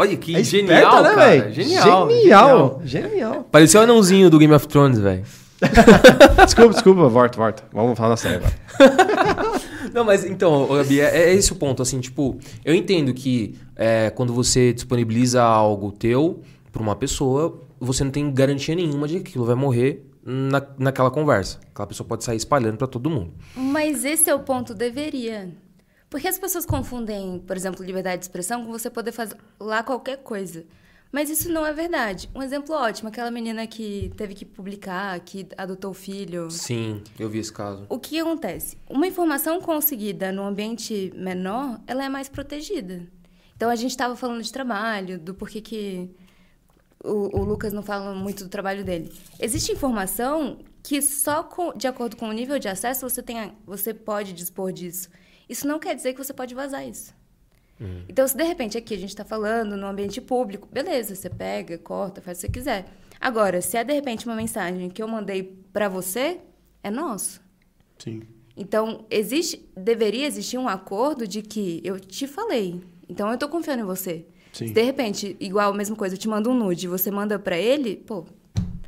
Olha 0.00 0.16
que 0.16 0.34
É 0.34 0.42
genial, 0.42 0.78
esperta, 0.78 1.02
né, 1.02 1.14
cara. 1.14 1.26
velho? 1.30 1.52
Genial, 1.52 2.10
Genial. 2.10 2.80
Genial. 2.84 3.48
Parecia 3.52 3.80
o 3.80 3.82
anãozinho 3.82 4.30
do 4.30 4.38
Game 4.38 4.54
of 4.54 4.66
Thrones, 4.66 4.98
velho. 4.98 5.22
desculpa, 6.42 6.72
desculpa, 6.72 7.06
volta, 7.06 7.36
volta. 7.36 7.62
Vamos 7.70 7.98
falar 7.98 8.16
sério 8.16 8.38
agora. 8.38 9.60
Não, 9.92 10.02
mas 10.02 10.24
então, 10.24 10.66
Gabi, 10.68 11.00
é, 11.00 11.24
é 11.24 11.34
esse 11.34 11.52
o 11.52 11.56
ponto, 11.56 11.82
assim, 11.82 12.00
tipo, 12.00 12.38
eu 12.64 12.74
entendo 12.74 13.12
que 13.12 13.58
é, 13.76 14.08
quando 14.08 14.32
você 14.32 14.72
disponibiliza 14.72 15.42
algo 15.42 15.92
teu 15.92 16.40
pra 16.72 16.80
uma 16.80 16.96
pessoa, 16.96 17.60
você 17.78 18.02
não 18.04 18.10
tem 18.10 18.32
garantia 18.32 18.74
nenhuma 18.74 19.06
de 19.06 19.20
que 19.20 19.30
aquilo 19.30 19.44
vai 19.44 19.56
morrer 19.56 20.06
na, 20.24 20.62
naquela 20.78 21.10
conversa. 21.10 21.58
Aquela 21.74 21.88
pessoa 21.88 22.06
pode 22.06 22.24
sair 22.24 22.36
espalhando 22.36 22.76
pra 22.78 22.86
todo 22.86 23.10
mundo. 23.10 23.32
Mas 23.54 24.04
esse 24.04 24.30
é 24.30 24.34
o 24.34 24.40
ponto, 24.40 24.72
deveria. 24.72 25.50
Porque 26.10 26.26
as 26.26 26.38
pessoas 26.38 26.66
confundem, 26.66 27.38
por 27.46 27.56
exemplo, 27.56 27.84
liberdade 27.84 28.18
de 28.18 28.24
expressão 28.24 28.66
com 28.66 28.72
você 28.72 28.90
poder 28.90 29.12
fazer 29.12 29.36
lá 29.60 29.82
qualquer 29.82 30.18
coisa. 30.18 30.66
Mas 31.12 31.30
isso 31.30 31.50
não 31.50 31.64
é 31.64 31.72
verdade. 31.72 32.28
Um 32.34 32.42
exemplo 32.42 32.74
ótimo, 32.74 33.08
aquela 33.08 33.30
menina 33.30 33.66
que 33.66 34.12
teve 34.16 34.34
que 34.34 34.44
publicar, 34.44 35.18
que 35.20 35.46
adotou 35.56 35.92
o 35.92 35.94
filho. 35.94 36.50
Sim, 36.50 37.02
eu 37.18 37.28
vi 37.28 37.38
esse 37.38 37.52
caso. 37.52 37.86
O 37.88 37.98
que 37.98 38.18
acontece? 38.18 38.76
Uma 38.88 39.06
informação 39.06 39.60
conseguida 39.60 40.30
no 40.30 40.42
ambiente 40.42 41.12
menor, 41.16 41.80
ela 41.86 42.04
é 42.04 42.08
mais 42.08 42.28
protegida. 42.28 43.06
Então 43.56 43.68
a 43.68 43.76
gente 43.76 43.90
estava 43.90 44.16
falando 44.16 44.42
de 44.42 44.52
trabalho, 44.52 45.18
do 45.18 45.34
porquê 45.34 45.60
que 45.60 46.10
o, 47.04 47.40
o, 47.40 47.44
Lucas 47.44 47.72
não 47.72 47.82
fala 47.82 48.14
muito 48.14 48.44
do 48.44 48.50
trabalho 48.50 48.84
dele. 48.84 49.12
Existe 49.38 49.72
informação 49.72 50.58
que 50.82 51.02
só 51.02 51.42
com, 51.42 51.72
de 51.76 51.86
acordo 51.86 52.16
com 52.16 52.28
o 52.28 52.32
nível 52.32 52.58
de 52.58 52.68
acesso 52.68 53.08
você, 53.08 53.22
tem, 53.22 53.52
você 53.66 53.92
pode 53.92 54.32
dispor 54.32 54.72
disso. 54.72 55.08
Isso 55.50 55.66
não 55.66 55.80
quer 55.80 55.96
dizer 55.96 56.12
que 56.12 56.24
você 56.24 56.32
pode 56.32 56.54
vazar 56.54 56.86
isso. 56.88 57.12
Uhum. 57.80 58.04
Então, 58.08 58.26
se 58.28 58.36
de 58.36 58.44
repente 58.44 58.78
aqui 58.78 58.94
a 58.94 58.98
gente 58.98 59.08
está 59.08 59.24
falando 59.24 59.76
no 59.76 59.86
ambiente 59.88 60.20
público, 60.20 60.68
beleza, 60.70 61.16
você 61.16 61.28
pega, 61.28 61.76
corta, 61.76 62.22
faz 62.22 62.38
o 62.38 62.40
que 62.42 62.46
você 62.46 62.52
quiser. 62.52 62.84
Agora, 63.20 63.60
se 63.60 63.76
é 63.76 63.82
de 63.82 63.92
repente 63.92 64.26
uma 64.26 64.36
mensagem 64.36 64.88
que 64.88 65.02
eu 65.02 65.08
mandei 65.08 65.42
para 65.72 65.88
você, 65.88 66.38
é 66.84 66.90
nosso. 66.90 67.40
Sim. 67.98 68.22
Então, 68.56 69.04
existe, 69.10 69.68
deveria 69.76 70.24
existir 70.24 70.56
um 70.56 70.68
acordo 70.68 71.26
de 71.26 71.42
que 71.42 71.80
eu 71.82 71.98
te 71.98 72.28
falei, 72.28 72.80
então 73.08 73.26
eu 73.26 73.34
estou 73.34 73.48
confiando 73.48 73.82
em 73.82 73.86
você. 73.86 74.24
Sim. 74.52 74.68
Se 74.68 74.72
de 74.72 74.82
repente, 74.82 75.36
igual 75.40 75.72
a 75.72 75.76
mesma 75.76 75.96
coisa, 75.96 76.14
eu 76.14 76.18
te 76.18 76.28
mando 76.28 76.48
um 76.50 76.54
nude, 76.54 76.86
você 76.86 77.10
manda 77.10 77.38
para 77.40 77.58
ele, 77.58 77.96
pô, 77.96 78.24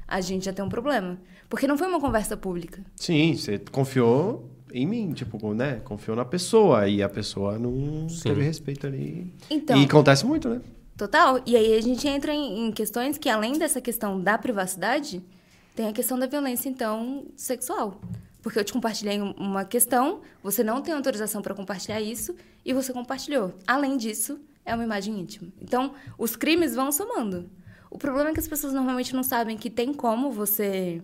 a 0.06 0.20
gente 0.20 0.44
já 0.44 0.52
tem 0.52 0.64
um 0.64 0.68
problema. 0.68 1.18
Porque 1.48 1.66
não 1.66 1.76
foi 1.76 1.88
uma 1.88 2.00
conversa 2.00 2.36
pública. 2.36 2.84
Sim, 2.96 3.34
você 3.34 3.58
confiou 3.58 4.51
em 4.72 4.86
mim, 4.86 5.12
tipo, 5.12 5.52
né? 5.54 5.80
Confiou 5.84 6.16
na 6.16 6.24
pessoa 6.24 6.88
e 6.88 7.02
a 7.02 7.08
pessoa 7.08 7.58
não 7.58 8.08
Sim. 8.08 8.22
teve 8.24 8.42
respeito 8.42 8.86
ali. 8.86 9.32
Então, 9.50 9.76
E 9.80 9.84
acontece 9.84 10.24
muito, 10.26 10.48
né? 10.48 10.60
Total. 10.96 11.40
E 11.46 11.56
aí 11.56 11.74
a 11.74 11.80
gente 11.80 12.06
entra 12.06 12.32
em, 12.32 12.66
em 12.68 12.72
questões 12.72 13.18
que, 13.18 13.28
além 13.28 13.58
dessa 13.58 13.80
questão 13.80 14.20
da 14.20 14.36
privacidade, 14.38 15.22
tem 15.74 15.88
a 15.88 15.92
questão 15.92 16.18
da 16.18 16.26
violência, 16.26 16.68
então, 16.68 17.24
sexual. 17.36 18.00
Porque 18.42 18.58
eu 18.58 18.64
te 18.64 18.72
compartilhei 18.72 19.20
um- 19.20 19.32
uma 19.32 19.64
questão, 19.64 20.20
você 20.42 20.62
não 20.62 20.82
tem 20.82 20.92
autorização 20.94 21.40
para 21.42 21.54
compartilhar 21.54 22.00
isso 22.00 22.34
e 22.64 22.72
você 22.72 22.92
compartilhou. 22.92 23.54
Além 23.66 23.96
disso, 23.96 24.38
é 24.64 24.74
uma 24.74 24.84
imagem 24.84 25.18
íntima. 25.18 25.48
Então, 25.60 25.92
os 26.18 26.36
crimes 26.36 26.74
vão 26.74 26.90
somando. 26.92 27.48
O 27.90 27.98
problema 27.98 28.30
é 28.30 28.32
que 28.32 28.40
as 28.40 28.48
pessoas 28.48 28.72
normalmente 28.72 29.14
não 29.14 29.22
sabem 29.22 29.56
que 29.56 29.70
tem 29.70 29.92
como 29.92 30.30
você 30.30 31.02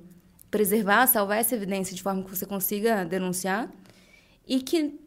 preservar, 0.50 1.06
salvar 1.06 1.38
essa 1.38 1.54
evidência 1.54 1.94
de 1.94 2.02
forma 2.02 2.22
que 2.22 2.30
você 2.30 2.46
consiga 2.46 3.04
denunciar 3.04 3.70
e 4.46 4.60
que 4.60 4.98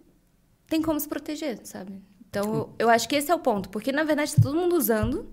tem 0.67 0.81
como 0.81 0.99
se 0.99 1.07
proteger, 1.07 1.59
sabe? 1.63 2.01
Então, 2.29 2.53
eu, 2.53 2.75
eu 2.79 2.89
acho 2.89 3.09
que 3.09 3.15
esse 3.15 3.29
é 3.31 3.35
o 3.35 3.39
ponto, 3.39 3.69
porque 3.69 3.91
na 3.91 4.03
verdade 4.03 4.29
está 4.29 4.41
todo 4.41 4.55
mundo 4.55 4.75
usando, 4.75 5.27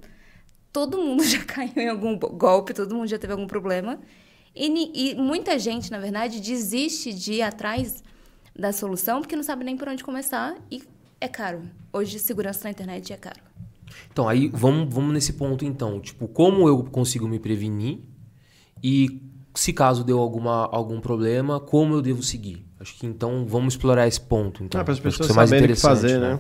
todo 0.73 0.99
mundo 0.99 1.23
já 1.25 1.44
caiu 1.44 1.73
em 1.77 1.88
algum 1.88 2.18
golpe, 2.18 2.75
todo 2.75 2.94
mundo 2.94 3.09
já 3.09 3.18
teve 3.18 3.33
algum 3.33 3.47
problema, 3.47 4.01
e, 4.55 5.12
e 5.12 5.14
muita 5.14 5.59
gente, 5.59 5.90
na 5.90 5.99
verdade, 5.99 6.40
desiste 6.40 7.12
de 7.12 7.35
ir 7.35 7.42
atrás 7.42 8.03
da 8.59 8.73
solução 8.73 9.21
porque 9.21 9.37
não 9.37 9.42
sabe 9.44 9.62
nem 9.62 9.77
por 9.77 9.88
onde 9.88 10.03
começar 10.03 10.57
e 10.68 10.83
é 11.21 11.29
caro. 11.29 11.62
Hoje, 11.92 12.18
segurança 12.18 12.64
na 12.64 12.71
internet 12.71 13.12
é 13.12 13.16
caro. 13.16 13.40
Então, 14.11 14.29
aí 14.29 14.49
vamos, 14.49 14.92
vamos 14.92 15.12
nesse 15.12 15.35
ponto 15.35 15.64
então. 15.64 16.01
Tipo, 16.01 16.27
como 16.27 16.66
eu 16.66 16.83
consigo 16.85 17.29
me 17.29 17.38
prevenir 17.38 18.01
e 18.83 19.23
se 19.59 19.73
caso 19.73 20.05
deu 20.05 20.21
alguma, 20.21 20.66
algum 20.66 21.01
problema, 21.01 21.59
como 21.59 21.94
eu 21.94 22.01
devo 22.01 22.23
seguir? 22.23 22.64
Acho 22.79 22.94
que 22.94 23.05
então 23.05 23.44
vamos 23.44 23.75
explorar 23.75 24.07
esse 24.07 24.21
ponto. 24.21 24.62
Então. 24.62 24.81
Ah, 24.81 24.85
para 24.85 24.92
as 24.92 25.01
pessoas 25.01 25.33
saberem 25.33 25.47
o 25.47 25.51
que 25.51 25.57
interessante, 25.57 25.83
fazer, 25.83 26.21
né? 26.21 26.38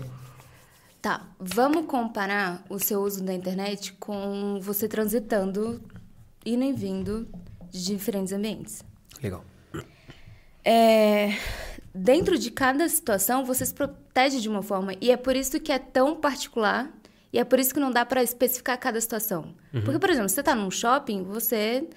Tá, 1.02 1.26
vamos 1.36 1.86
comparar 1.86 2.64
o 2.70 2.78
seu 2.78 3.02
uso 3.02 3.24
da 3.24 3.34
internet 3.34 3.92
com 3.94 4.60
você 4.60 4.86
transitando, 4.86 5.80
indo 6.46 6.62
e 6.62 6.72
vindo 6.72 7.28
de 7.72 7.84
diferentes 7.86 8.32
ambientes. 8.32 8.84
Legal. 9.20 9.44
É, 10.64 11.36
dentro 11.92 12.38
de 12.38 12.52
cada 12.52 12.88
situação, 12.88 13.44
você 13.44 13.66
se 13.66 13.74
protege 13.74 14.38
de 14.40 14.48
uma 14.48 14.62
forma. 14.62 14.92
E 15.00 15.10
é 15.10 15.16
por 15.16 15.34
isso 15.34 15.58
que 15.58 15.72
é 15.72 15.78
tão 15.80 16.14
particular. 16.14 16.88
E 17.32 17.38
é 17.40 17.44
por 17.44 17.58
isso 17.58 17.74
que 17.74 17.80
não 17.80 17.90
dá 17.90 18.06
para 18.06 18.22
especificar 18.22 18.78
cada 18.78 19.00
situação. 19.00 19.54
Porque, 19.84 19.98
por 19.98 20.08
exemplo, 20.08 20.28
você 20.28 20.42
tá 20.42 20.54
num 20.54 20.70
shopping, 20.70 21.24
você 21.24 21.88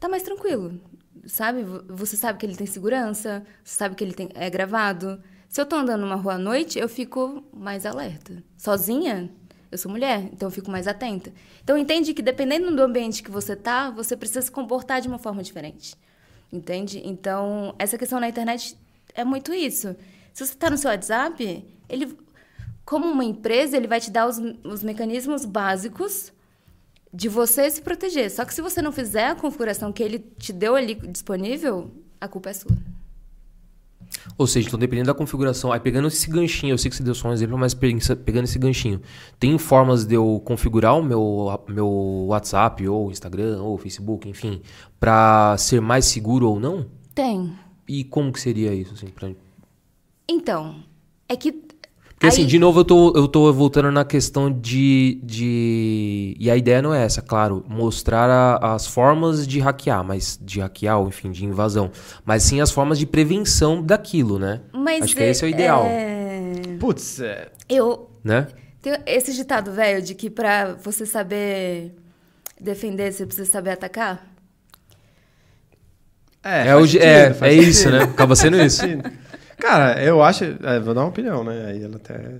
tá 0.00 0.08
mais 0.08 0.22
tranquilo. 0.22 0.80
Sabe? 1.26 1.62
Vo- 1.62 1.82
Você 1.88 2.16
sabe 2.16 2.38
que 2.38 2.46
ele 2.46 2.56
tem 2.56 2.66
segurança, 2.66 3.44
você 3.64 3.76
sabe 3.76 3.94
que 3.94 4.04
ele 4.04 4.14
tem, 4.14 4.28
é 4.34 4.48
gravado. 4.50 5.20
Se 5.48 5.60
eu 5.60 5.66
tô 5.66 5.76
andando 5.76 6.02
numa 6.02 6.14
rua 6.16 6.34
à 6.34 6.38
noite, 6.38 6.78
eu 6.78 6.88
fico 6.88 7.42
mais 7.52 7.86
alerta. 7.86 8.42
Sozinha, 8.56 9.30
eu 9.70 9.78
sou 9.78 9.90
mulher, 9.90 10.28
então 10.32 10.46
eu 10.48 10.50
fico 10.52 10.70
mais 10.70 10.86
atenta. 10.86 11.32
Então 11.64 11.76
entende 11.78 12.12
que 12.14 12.22
dependendo 12.22 12.74
do 12.74 12.82
ambiente 12.82 13.22
que 13.22 13.30
você 13.30 13.56
tá, 13.56 13.90
você 13.90 14.16
precisa 14.16 14.42
se 14.42 14.50
comportar 14.50 15.00
de 15.00 15.08
uma 15.08 15.18
forma 15.18 15.42
diferente. 15.42 15.94
Entende? 16.52 17.02
Então, 17.04 17.74
essa 17.78 17.98
questão 17.98 18.20
na 18.20 18.28
internet 18.28 18.76
é 19.14 19.24
muito 19.24 19.52
isso. 19.52 19.96
Se 20.32 20.44
você 20.46 20.52
está 20.52 20.70
no 20.70 20.76
seu 20.78 20.90
WhatsApp, 20.90 21.64
ele, 21.88 22.16
como 22.84 23.06
uma 23.10 23.24
empresa, 23.24 23.76
ele 23.76 23.88
vai 23.88 24.00
te 24.00 24.10
dar 24.10 24.28
os, 24.28 24.38
os 24.62 24.82
mecanismos 24.84 25.44
básicos 25.44 26.32
de 27.16 27.30
você 27.30 27.70
se 27.70 27.80
proteger. 27.80 28.30
Só 28.30 28.44
que 28.44 28.52
se 28.52 28.60
você 28.60 28.82
não 28.82 28.92
fizer 28.92 29.28
a 29.28 29.34
configuração 29.34 29.90
que 29.90 30.02
ele 30.02 30.18
te 30.18 30.52
deu 30.52 30.76
ali 30.76 30.94
disponível, 30.94 31.90
a 32.20 32.28
culpa 32.28 32.50
é 32.50 32.52
sua. 32.52 32.76
Ou 34.36 34.46
seja, 34.46 34.68
então 34.68 34.78
dependendo 34.78 35.06
da 35.06 35.14
configuração, 35.14 35.72
aí 35.72 35.80
pegando 35.80 36.08
esse 36.08 36.28
ganchinho, 36.28 36.74
eu 36.74 36.78
sei 36.78 36.90
que 36.90 36.96
você 36.96 37.02
deu 37.02 37.14
só 37.14 37.28
um 37.28 37.32
exemplo, 37.32 37.56
mas 37.56 37.72
pegando 37.72 38.44
esse 38.44 38.58
ganchinho, 38.58 39.00
tem 39.38 39.56
formas 39.56 40.04
de 40.04 40.14
eu 40.14 40.42
configurar 40.44 40.98
o 40.98 41.02
meu, 41.02 41.58
meu 41.66 41.88
WhatsApp, 42.28 42.86
ou 42.86 43.10
Instagram, 43.10 43.62
ou 43.62 43.78
Facebook, 43.78 44.28
enfim, 44.28 44.60
pra 45.00 45.56
ser 45.56 45.80
mais 45.80 46.04
seguro 46.04 46.50
ou 46.50 46.60
não? 46.60 46.86
Tem. 47.14 47.50
E 47.88 48.04
como 48.04 48.30
que 48.30 48.40
seria 48.40 48.74
isso, 48.74 48.92
assim, 48.92 49.06
pra... 49.06 49.30
Então, 50.28 50.82
é 51.26 51.34
que. 51.34 51.64
Porque 52.18 52.28
assim, 52.28 52.42
aí- 52.42 52.46
de 52.46 52.58
novo, 52.58 52.80
eu 52.80 52.84
tô, 52.84 53.12
eu 53.14 53.28
tô 53.28 53.52
voltando 53.52 53.92
na 53.92 54.02
questão 54.02 54.50
de, 54.50 55.20
de. 55.22 56.34
E 56.40 56.50
a 56.50 56.56
ideia 56.56 56.80
não 56.80 56.94
é 56.94 57.04
essa, 57.04 57.20
claro, 57.20 57.62
mostrar 57.68 58.30
a- 58.30 58.74
as 58.74 58.86
formas 58.86 59.46
de 59.46 59.60
hackear, 59.60 60.02
mas 60.02 60.38
de 60.42 60.60
hackear, 60.60 60.98
ou 60.98 61.08
enfim, 61.08 61.30
de 61.30 61.44
invasão. 61.44 61.90
Mas 62.24 62.42
sim 62.42 62.58
as 62.62 62.70
formas 62.70 62.98
de 62.98 63.04
prevenção 63.06 63.82
daquilo, 63.82 64.38
né? 64.38 64.62
Mas 64.72 65.02
Acho 65.04 65.14
que 65.16 65.22
esse 65.22 65.44
é 65.44 65.46
o 65.46 65.50
ideal, 65.50 65.84
é, 65.84 66.52
Putz, 66.80 67.20
é, 67.20 67.48
Eu. 67.68 68.08
né? 68.24 68.46
Tem 68.80 68.94
esse 69.04 69.34
ditado 69.34 69.72
velho 69.72 70.00
de 70.00 70.14
que 70.14 70.30
pra 70.30 70.74
você 70.82 71.04
saber 71.04 71.94
defender, 72.58 73.12
você 73.12 73.26
precisa 73.26 73.50
saber 73.50 73.70
atacar. 73.72 74.24
é, 76.42 76.68
É, 76.68 76.76
o, 76.76 76.86
sentido, 76.86 77.02
é, 77.02 77.36
é 77.42 77.52
isso, 77.52 77.90
né? 77.90 78.04
Acaba 78.04 78.34
sendo 78.36 78.56
isso. 78.62 78.82
Cara, 79.58 80.02
eu 80.02 80.22
acho. 80.22 80.44
é, 80.44 80.80
vou 80.80 80.94
dar 80.94 81.02
uma 81.02 81.08
opinião, 81.08 81.42
né? 81.44 81.66
Aí 81.68 81.82
ela 81.82 81.96
até. 81.96 82.34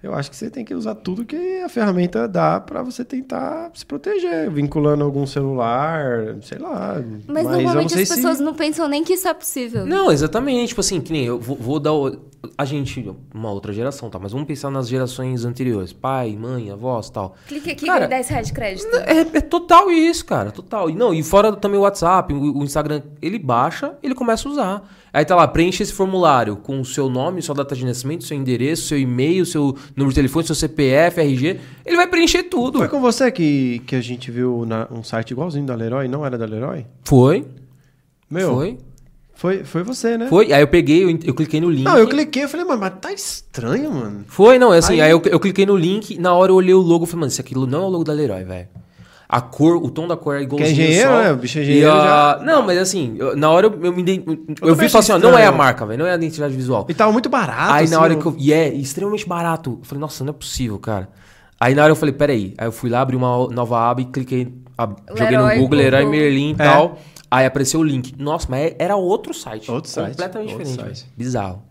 Eu 0.00 0.14
acho 0.14 0.30
que 0.30 0.36
você 0.36 0.48
tem 0.48 0.64
que 0.64 0.72
usar 0.72 0.94
tudo 0.94 1.24
que 1.24 1.60
a 1.60 1.68
ferramenta 1.68 2.28
dá 2.28 2.60
pra 2.60 2.84
você 2.84 3.04
tentar 3.04 3.68
se 3.74 3.84
proteger, 3.84 4.48
vinculando 4.48 5.02
algum 5.02 5.26
celular, 5.26 6.36
sei 6.40 6.56
lá. 6.58 7.02
Mas, 7.26 7.44
eu 7.44 7.50
normalmente 7.50 7.82
não 7.82 7.88
sei 7.88 8.02
as 8.02 8.08
se- 8.08 8.14
pessoas 8.14 8.38
não 8.38 8.54
pensam 8.54 8.86
nem 8.86 9.02
que 9.02 9.14
isso 9.14 9.26
é 9.26 9.34
possível. 9.34 9.84
Não, 9.84 10.12
exatamente. 10.12 10.68
Tipo 10.68 10.82
assim, 10.82 11.00
que 11.00 11.10
nem 11.12 11.24
eu 11.24 11.40
vou, 11.40 11.56
vou 11.56 11.80
dar. 11.80 11.92
o- 11.94 12.28
a 12.56 12.64
gente, 12.64 13.12
uma 13.34 13.50
outra 13.50 13.72
geração, 13.72 14.08
tá? 14.08 14.16
Mas 14.20 14.30
vamos 14.30 14.46
pensar 14.46 14.70
nas 14.70 14.86
gerações 14.88 15.44
anteriores: 15.44 15.92
pai, 15.92 16.36
mãe, 16.38 16.70
avós 16.70 17.10
tal. 17.10 17.34
Clique 17.48 17.68
aqui 17.72 17.86
Cara, 17.86 18.04
e 18.04 18.08
10 18.08 18.28
reais 18.28 18.46
de 18.46 18.52
crédito. 18.52 18.96
É, 18.98 19.20
é 19.38 19.40
total 19.40 19.90
isso, 19.90 20.24
cara. 20.24 20.52
Total. 20.52 20.88
E 20.88 20.94
não, 20.94 21.12
e 21.12 21.24
fora 21.24 21.52
também 21.56 21.76
o 21.80 21.82
WhatsApp, 21.82 22.32
o, 22.32 22.58
o 22.58 22.62
Instagram, 22.62 23.02
ele 23.20 23.40
baixa, 23.40 23.94
ele 24.00 24.14
começa 24.14 24.48
a 24.48 24.52
usar. 24.52 24.94
Aí 25.12 25.24
tá 25.24 25.34
lá, 25.34 25.48
preenche 25.48 25.82
esse 25.82 25.92
formulário 25.92 26.56
com 26.56 26.80
o 26.80 26.84
seu 26.84 27.08
nome, 27.08 27.40
sua 27.42 27.54
data 27.54 27.74
de 27.74 27.84
nascimento, 27.84 28.24
seu 28.24 28.36
endereço, 28.36 28.88
seu 28.88 28.98
e-mail, 28.98 29.46
seu 29.46 29.76
número 29.96 30.10
de 30.10 30.14
telefone, 30.14 30.46
seu 30.46 30.54
CPF, 30.54 31.20
RG. 31.20 31.58
Ele 31.86 31.96
vai 31.96 32.06
preencher 32.06 32.42
tudo. 32.44 32.78
Foi 32.78 32.88
com 32.88 33.00
você 33.00 33.30
que, 33.32 33.80
que 33.86 33.96
a 33.96 34.00
gente 34.00 34.30
viu 34.30 34.64
na- 34.66 34.86
um 34.90 35.02
site 35.02 35.30
igualzinho 35.30 35.64
da 35.66 35.74
Leroy? 35.74 36.08
Não 36.08 36.24
era 36.26 36.36
da 36.36 36.44
Leroy? 36.44 36.84
Foi. 37.04 37.46
Meu, 38.30 38.54
Foi. 38.54 38.78
foi, 39.34 39.64
foi 39.64 39.82
você, 39.82 40.18
né? 40.18 40.26
Foi. 40.28 40.52
Aí 40.52 40.60
eu 40.60 40.68
peguei, 40.68 41.04
eu, 41.04 41.18
eu 41.24 41.34
cliquei 41.34 41.60
no 41.60 41.70
link. 41.70 41.84
Não, 41.84 41.96
eu 41.96 42.06
cliquei 42.06 42.42
e 42.44 42.48
falei, 42.48 42.66
mano, 42.66 42.80
mas 42.80 42.92
tá 43.00 43.10
estranho, 43.12 43.90
mano. 43.90 44.24
Foi, 44.28 44.58
não, 44.58 44.74
é 44.74 44.78
assim, 44.78 44.94
Aí- 44.94 45.00
aí, 45.02 45.10
eu, 45.10 45.22
eu 45.24 45.40
cliquei 45.40 45.64
no 45.64 45.76
link, 45.76 46.18
na 46.18 46.34
hora 46.34 46.52
eu 46.52 46.56
olhei 46.56 46.74
o 46.74 46.80
logo 46.80 47.04
e 47.04 47.06
falei, 47.06 47.20
mano, 47.20 47.30
isso 47.32 47.40
aqui 47.40 47.54
não 47.54 47.78
é 47.78 47.86
o 47.86 47.88
logo 47.88 48.04
da 48.04 48.12
Leroy, 48.12 48.44
velho. 48.44 48.68
A 49.28 49.42
cor, 49.42 49.76
o 49.76 49.90
tom 49.90 50.08
da 50.08 50.16
cor 50.16 50.36
é 50.36 50.42
igualzinho. 50.42 50.70
engenheiro, 50.72 51.10
só. 51.10 51.22
né? 51.22 51.32
O 51.32 51.36
bicho 51.36 51.58
é 51.58 51.60
E 51.60 51.64
engenheiro 51.64 51.92
a- 51.92 52.38
já- 52.38 52.44
Não, 52.44 52.62
mas 52.62 52.78
assim, 52.78 53.14
eu- 53.18 53.36
na 53.36 53.50
hora 53.50 53.66
eu, 53.66 53.84
eu 53.84 53.92
me 53.92 54.02
dei. 54.02 54.16
Eu, 54.16 54.22
vi 54.24 54.36
também 54.54 54.86
e 54.86 54.88
falei 54.88 54.98
assim, 54.98 55.12
ó, 55.12 55.18
não 55.18 55.36
é 55.36 55.44
a 55.44 55.52
marca, 55.52 55.84
velho, 55.84 55.98
não 55.98 56.06
é 56.06 56.12
a 56.12 56.14
identidade 56.14 56.54
visual. 56.56 56.86
E 56.88 56.94
tava 56.94 57.12
muito 57.12 57.28
barato. 57.28 57.72
Aí 57.74 57.84
assim, 57.84 57.92
na 57.94 58.00
hora 58.00 58.14
eu- 58.14 58.18
que 58.18 58.26
eu. 58.26 58.34
E 58.38 58.52
é 58.54 58.72
extremamente 58.72 59.28
barato. 59.28 59.78
Eu 59.80 59.84
falei, 59.84 60.00
nossa, 60.00 60.24
não 60.24 60.30
é 60.30 60.32
possível, 60.32 60.78
cara. 60.78 61.10
Aí 61.60 61.74
na 61.74 61.82
hora 61.82 61.92
eu 61.92 61.96
falei, 61.96 62.14
peraí. 62.14 62.54
Aí 62.56 62.66
eu 62.68 62.72
fui 62.72 62.88
lá, 62.88 63.02
abri 63.02 63.16
uma 63.16 63.48
nova 63.48 63.78
aba 63.90 64.00
e 64.00 64.06
cliquei. 64.06 64.50
a- 64.78 64.88
joguei 65.10 65.36
no 65.36 65.42
Google, 65.42 65.68
Google. 65.68 66.08
Merlin 66.10 66.50
e 66.50 66.52
É. 66.52 66.56
tal. 66.64 66.98
Aí 67.30 67.44
apareceu 67.44 67.80
o 67.80 67.84
link. 67.84 68.14
Nossa, 68.18 68.46
mas 68.48 68.74
era 68.78 68.96
outro 68.96 69.34
site. 69.34 69.70
Outro 69.70 69.90
site, 69.90 70.10
Completamente 70.10 70.52
outro 70.54 70.64
diferente. 70.66 70.98
site. 71.00 71.12
Bizarro. 71.16 71.62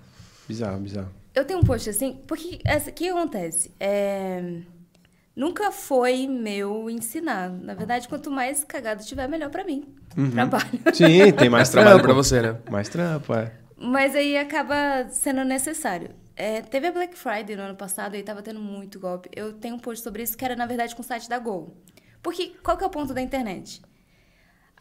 Bizarro, 0.48 0.78
bizarro. 0.80 1.08
Eu 1.34 1.46
tenho 1.46 1.60
um 1.60 1.63
post 1.63 1.89
assim, 1.89 2.17
porque 2.28 2.60
o 2.88 2.91
que 2.93 3.08
acontece? 3.10 3.72
É, 3.80 4.41
Nunca 5.38 5.71
foi 5.71 6.28
meu 6.28 6.89
ensinar. 6.89 7.47
Na 7.52 7.76
verdade, 7.76 8.08
quanto 8.08 8.32
mais 8.32 8.63
cagado 8.63 9.06
tiver, 9.06 9.28
melhor 9.30 9.52
pra 9.52 9.63
mim. 9.63 9.86
Trabalho. 10.32 10.67
Sim, 10.91 11.32
tem 11.32 11.47
mais 11.47 11.69
trabalho 11.69 12.02
pra 12.02 12.12
você, 12.12 12.41
né? 12.41 12.58
Mais 12.71 12.89
trampo, 12.89 13.36
é. 13.36 13.52
Mas 13.78 14.15
aí 14.15 14.36
acaba 14.36 15.08
sendo 15.12 15.43
necessário. 15.45 16.10
É, 16.36 16.63
teve 16.63 16.88
a 16.88 16.91
Black 16.91 17.15
Friday 17.15 17.56
no 17.56 17.62
ano 17.62 17.76
passado 17.76 18.15
e 18.15 18.23
tava 18.23 18.41
tendo 18.41 18.60
muito 18.60 19.00
golpe. 19.00 19.30
Eu 19.36 19.54
tenho 19.54 19.76
um 19.76 19.80
post 19.80 20.04
sobre 20.04 20.23
isso 20.23 20.36
que 20.36 20.43
era, 20.43 20.56
na 20.56 20.65
verdade, 20.65 20.95
com 20.95 21.04
o 21.04 21.06
site 21.06 21.30
da 21.30 21.38
Gol. 21.38 21.78
Porque 22.23 22.54
qual 22.63 22.76
que 22.76 22.84
é 22.84 22.88
o 22.88 22.89
ponto 22.89 23.13
da 23.13 23.21
internet? 23.21 23.84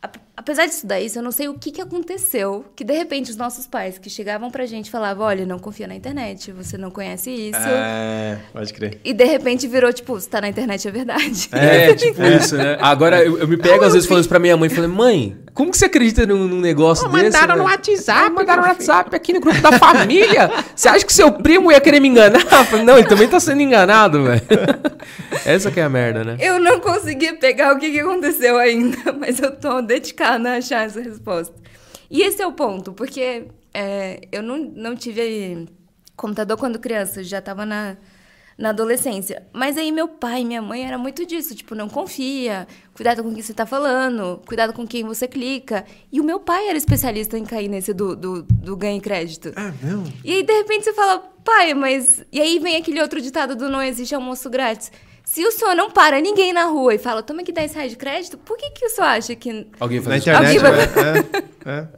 Ap- 0.07 0.17
Apesar 0.39 0.67
de 0.67 0.73
estudar 0.75 1.01
isso, 1.01 1.19
eu 1.19 1.23
não 1.23 1.33
sei 1.33 1.49
o 1.49 1.55
que, 1.55 1.71
que 1.73 1.81
aconteceu, 1.81 2.67
que 2.77 2.85
de 2.85 2.93
repente 2.93 3.31
os 3.31 3.37
nossos 3.39 3.67
pais 3.67 3.97
que 3.99 4.11
chegavam 4.11 4.51
pra 4.51 4.67
gente 4.67 4.91
falavam, 4.91 5.25
olha, 5.27 5.47
não 5.47 5.59
confia 5.59 5.89
na 5.89 5.95
internet, 5.95 6.53
você 6.53 6.77
não 6.77 6.91
conhece 6.91 7.31
isso. 7.31 7.59
É, 7.59 8.37
pode 8.53 8.73
crer. 8.75 9.01
E 9.03 9.15
de 9.15 9.25
repente 9.25 9.67
virou, 9.67 9.91
tipo, 9.93 10.21
se 10.21 10.29
tá 10.29 10.41
na 10.43 10.49
internet 10.49 10.87
é 10.87 10.91
verdade. 10.91 11.49
É, 11.53 11.95
tipo 11.95 12.23
isso, 12.23 12.55
né? 12.55 12.77
Agora 12.83 13.25
eu, 13.25 13.39
eu 13.39 13.49
me 13.49 13.57
pego 13.57 13.83
às 13.83 13.95
vezes 13.95 14.07
falando 14.07 14.21
isso 14.25 14.29
pra 14.29 14.39
minha 14.39 14.57
mãe, 14.59 14.69
falando, 14.69 14.93
mãe, 14.95 15.37
como 15.55 15.71
que 15.71 15.79
você 15.79 15.87
acredita 15.87 16.27
num, 16.27 16.47
num 16.47 16.61
negócio 16.61 17.09
desse? 17.09 17.25
mandaram 17.25 17.57
no 17.57 17.65
velho?" 17.65 17.71
WhatsApp, 17.75 18.27
Ah, 18.27 18.31
mandaram 18.31 18.63
no 18.63 18.69
WhatsApp 18.69 19.17
aqui 19.17 19.33
no 19.33 19.41
grupo 19.41 19.61
da 19.63 19.73
família. 19.79 20.51
Você 20.77 20.89
acha 20.89 21.05
que 21.07 21.15
seu 21.15 21.33
primo 21.33 21.73
ia 21.73 21.81
querer 21.81 21.99
me 21.99 22.09
enganar? 22.09 22.41
Falei, 22.67 22.85
não, 22.85 22.99
ele 22.99 23.09
também 23.09 23.27
tá 23.27 23.41
sendo 23.41 23.63
enganado, 23.63 24.23
velho. 24.25 24.43
Essa 25.47 25.71
que 25.71 25.81
é 25.81 25.85
a 25.85 25.89
merda, 25.89 26.25
né? 26.25 26.37
Eu 26.41 26.59
não 26.59 26.79
consegui 26.81 27.33
pegar 27.35 27.73
o 27.75 27.79
que, 27.79 27.91
que 27.91 28.01
aconteceu 28.01 28.59
ainda, 28.59 29.13
mas 29.19 29.41
eu 29.41 29.51
tô 29.53 29.81
dedicada 30.01 30.51
a 30.51 30.57
achar 30.57 30.87
essa 30.87 31.01
resposta. 31.01 31.55
E 32.11 32.23
esse 32.23 32.41
é 32.41 32.47
o 32.47 32.53
ponto, 32.53 32.93
porque 32.93 33.49
é, 33.75 34.21
eu 34.31 34.43
não, 34.43 34.59
não 34.59 34.95
tive 34.95 35.67
computador 36.17 36.57
quando 36.57 36.79
criança, 36.79 37.23
já 37.23 37.43
tava 37.43 37.67
na, 37.67 37.97
na 38.57 38.71
adolescência. 38.71 39.47
Mas 39.53 39.77
aí 39.77 39.93
meu 39.93 40.09
pai 40.09 40.43
e 40.43 40.45
minha 40.45 40.63
mãe 40.63 40.87
era 40.87 40.97
muito 40.97 41.27
disso, 41.27 41.55
tipo, 41.55 41.75
não 41.75 41.89
confia, 41.89 42.67
cuidado 42.95 43.23
com 43.23 43.31
o 43.31 43.35
que 43.35 43.43
você 43.43 43.53
tá 43.53 43.67
falando, 43.67 44.41
cuidado 44.47 44.73
com 44.73 44.87
quem 44.87 45.05
você 45.05 45.27
clica. 45.29 45.85
E 46.11 46.21
o 46.21 46.25
meu 46.25 46.41
pai 46.41 46.69
era 46.69 46.79
especialista 46.79 47.37
em 47.37 47.45
cair 47.45 47.69
nesse 47.69 47.93
do, 47.93 48.17
do, 48.17 48.43
do 48.43 48.77
ganho 48.77 49.01
crédito. 49.01 49.49
É 49.49 49.73
mesmo? 49.85 50.13
E 50.25 50.33
aí, 50.33 50.43
de 50.43 50.53
repente, 50.53 50.85
você 50.85 50.93
fala, 50.93 51.19
pai, 51.45 51.75
mas. 51.75 52.25
E 52.33 52.41
aí 52.41 52.59
vem 52.59 52.77
aquele 52.77 53.01
outro 53.01 53.21
ditado 53.21 53.55
do 53.55 53.69
não 53.69 53.83
existe 53.83 54.15
almoço 54.15 54.49
grátis. 54.49 54.91
Se 55.29 55.45
o 55.45 55.51
senhor 55.51 55.75
não 55.75 55.91
para 55.91 56.21
ninguém 56.21 56.53
na 56.53 56.67
rua 56.67 56.95
e 56.95 56.99
fala, 56.99 57.21
toma 57.21 57.43
aqui 57.43 57.51
10 57.51 57.75
reais 57.75 57.91
de 57.91 57.97
crédito, 57.97 58.39
por 58.39 58.57
que, 58.57 58.71
que 58.71 58.87
o 58.87 58.89
senhor 58.89 59.09
acha 59.09 59.35
que. 59.35 59.67
Alguém 59.81 59.99
Na 59.99 60.05
faz 60.05 60.23
isso. 60.25 60.31
internet, 60.31 60.65
Alguém 60.65 60.81
é, 61.67 61.69
é, 61.69 61.79
é. 61.79 61.89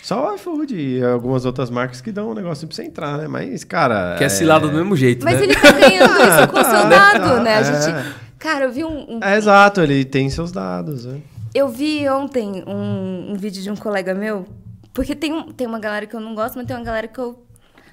Só 0.00 0.30
o 0.30 0.34
iFood 0.36 0.74
e 0.76 1.02
algumas 1.04 1.44
outras 1.44 1.68
marcas 1.70 2.00
que 2.00 2.12
dão 2.12 2.30
um 2.30 2.34
negocinho 2.34 2.68
pra 2.68 2.76
você 2.76 2.84
entrar, 2.84 3.18
né? 3.18 3.26
Mas, 3.26 3.64
cara. 3.64 4.14
Que 4.16 4.22
é 4.22 4.28
cilada 4.28 4.68
do 4.68 4.72
mesmo 4.76 4.94
jeito, 4.96 5.24
Mas 5.24 5.38
né? 5.38 5.44
ele 5.44 5.56
tá 5.56 5.72
ganhando 5.72 6.12
isso 6.22 6.48
com 6.48 6.60
o 6.60 6.64
seu 6.64 6.88
dado, 6.88 7.40
né? 7.42 7.56
A 7.56 7.60
é. 7.60 7.64
gente. 7.64 8.14
Cara, 8.38 8.64
eu 8.66 8.72
vi 8.72 8.84
um. 8.84 9.16
um- 9.16 9.20
É 9.22 9.36
exato, 9.36 9.80
ele 9.80 10.04
tem 10.04 10.30
seus 10.30 10.52
dados, 10.52 11.04
né? 11.04 11.20
Eu 11.52 11.68
vi 11.68 12.08
ontem 12.08 12.62
um, 12.66 13.32
um 13.32 13.36
vídeo 13.36 13.60
de 13.60 13.70
um 13.72 13.76
colega 13.76 14.14
meu, 14.14 14.46
porque 14.94 15.16
tem, 15.16 15.32
um- 15.32 15.50
tem 15.52 15.66
uma 15.66 15.80
galera 15.80 16.06
que 16.06 16.14
eu 16.14 16.20
não 16.20 16.34
gosto, 16.34 16.56
mas 16.56 16.64
tem 16.66 16.76
uma 16.76 16.84
galera 16.84 17.08
que 17.08 17.18
eu 17.18 17.44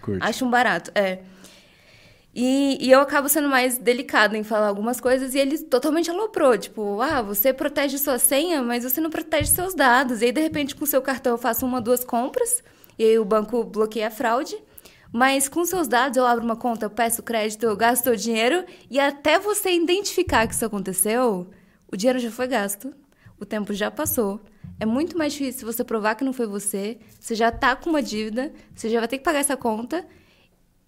Curte. 0.01 0.19
Acho 0.25 0.45
um 0.45 0.49
barato, 0.49 0.91
é. 0.95 1.19
E, 2.33 2.77
e 2.79 2.91
eu 2.91 2.99
acabo 3.01 3.27
sendo 3.27 3.49
mais 3.49 3.77
delicada 3.77 4.37
em 4.37 4.43
falar 4.43 4.67
algumas 4.67 5.01
coisas 5.01 5.33
e 5.33 5.39
ele 5.39 5.57
totalmente 5.57 6.11
aloprou. 6.11 6.57
Tipo, 6.57 7.01
ah, 7.01 7.21
você 7.21 7.51
protege 7.51 7.97
sua 7.97 8.19
senha, 8.19 8.61
mas 8.61 8.83
você 8.83 9.01
não 9.01 9.09
protege 9.09 9.49
seus 9.49 9.73
dados. 9.73 10.21
E 10.21 10.25
aí, 10.25 10.31
de 10.31 10.41
repente, 10.41 10.75
com 10.75 10.85
seu 10.85 11.01
cartão 11.01 11.33
eu 11.33 11.37
faço 11.37 11.65
uma, 11.65 11.81
duas 11.81 12.03
compras 12.03 12.63
e 12.97 13.03
aí 13.03 13.19
o 13.19 13.25
banco 13.25 13.63
bloqueia 13.63 14.07
a 14.07 14.11
fraude. 14.11 14.55
Mas 15.11 15.49
com 15.49 15.65
seus 15.65 15.87
dados 15.87 16.17
eu 16.17 16.25
abro 16.25 16.45
uma 16.45 16.55
conta, 16.55 16.85
eu 16.85 16.89
peço 16.89 17.23
crédito, 17.23 17.63
eu 17.63 17.75
gasto 17.75 18.11
o 18.11 18.15
dinheiro 18.15 18.63
e 18.91 18.99
até 18.99 19.39
você 19.39 19.71
identificar 19.71 20.45
que 20.47 20.53
isso 20.53 20.63
aconteceu, 20.63 21.49
o 21.91 21.97
dinheiro 21.97 22.19
já 22.19 22.29
foi 22.29 22.45
gasto, 22.45 22.93
o 23.39 23.45
tempo 23.45 23.73
já 23.73 23.89
passou. 23.89 24.39
É 24.79 24.85
muito 24.85 25.17
mais 25.17 25.33
difícil 25.33 25.65
você 25.65 25.83
provar 25.83 26.13
que 26.13 26.23
não 26.23 26.31
foi 26.31 26.45
você, 26.45 26.99
você 27.19 27.33
já 27.33 27.51
tá 27.51 27.75
com 27.75 27.89
uma 27.89 28.03
dívida, 28.03 28.53
você 28.75 28.87
já 28.87 28.99
vai 28.99 29.07
ter 29.07 29.17
que 29.17 29.23
pagar 29.23 29.39
essa 29.39 29.57
conta 29.57 30.05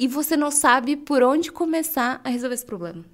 e 0.01 0.07
você 0.07 0.35
não 0.35 0.49
sabe 0.49 0.95
por 0.97 1.21
onde 1.21 1.51
começar 1.51 2.19
a 2.23 2.29
resolver 2.29 2.55
esse 2.55 2.65
problema. 2.65 3.05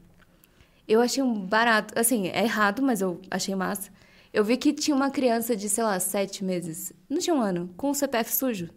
Eu 0.88 1.02
achei 1.02 1.22
um 1.22 1.34
barato, 1.34 1.94
assim, 2.00 2.28
é 2.30 2.44
errado, 2.44 2.82
mas 2.82 3.02
eu 3.02 3.20
achei 3.30 3.54
massa. 3.54 3.90
Eu 4.34 4.42
vi 4.46 4.56
que 4.56 4.72
tinha 4.72 4.96
uma 4.96 5.10
criança 5.10 5.54
de, 5.54 5.68
sei 5.68 5.84
lá, 5.84 6.00
sete 6.00 6.46
meses, 6.46 6.94
não 7.10 7.20
tinha 7.20 7.36
um 7.36 7.42
ano, 7.42 7.70
com 7.76 7.90
o 7.92 7.94
CPF 7.94 8.34
sujo. 8.34 8.70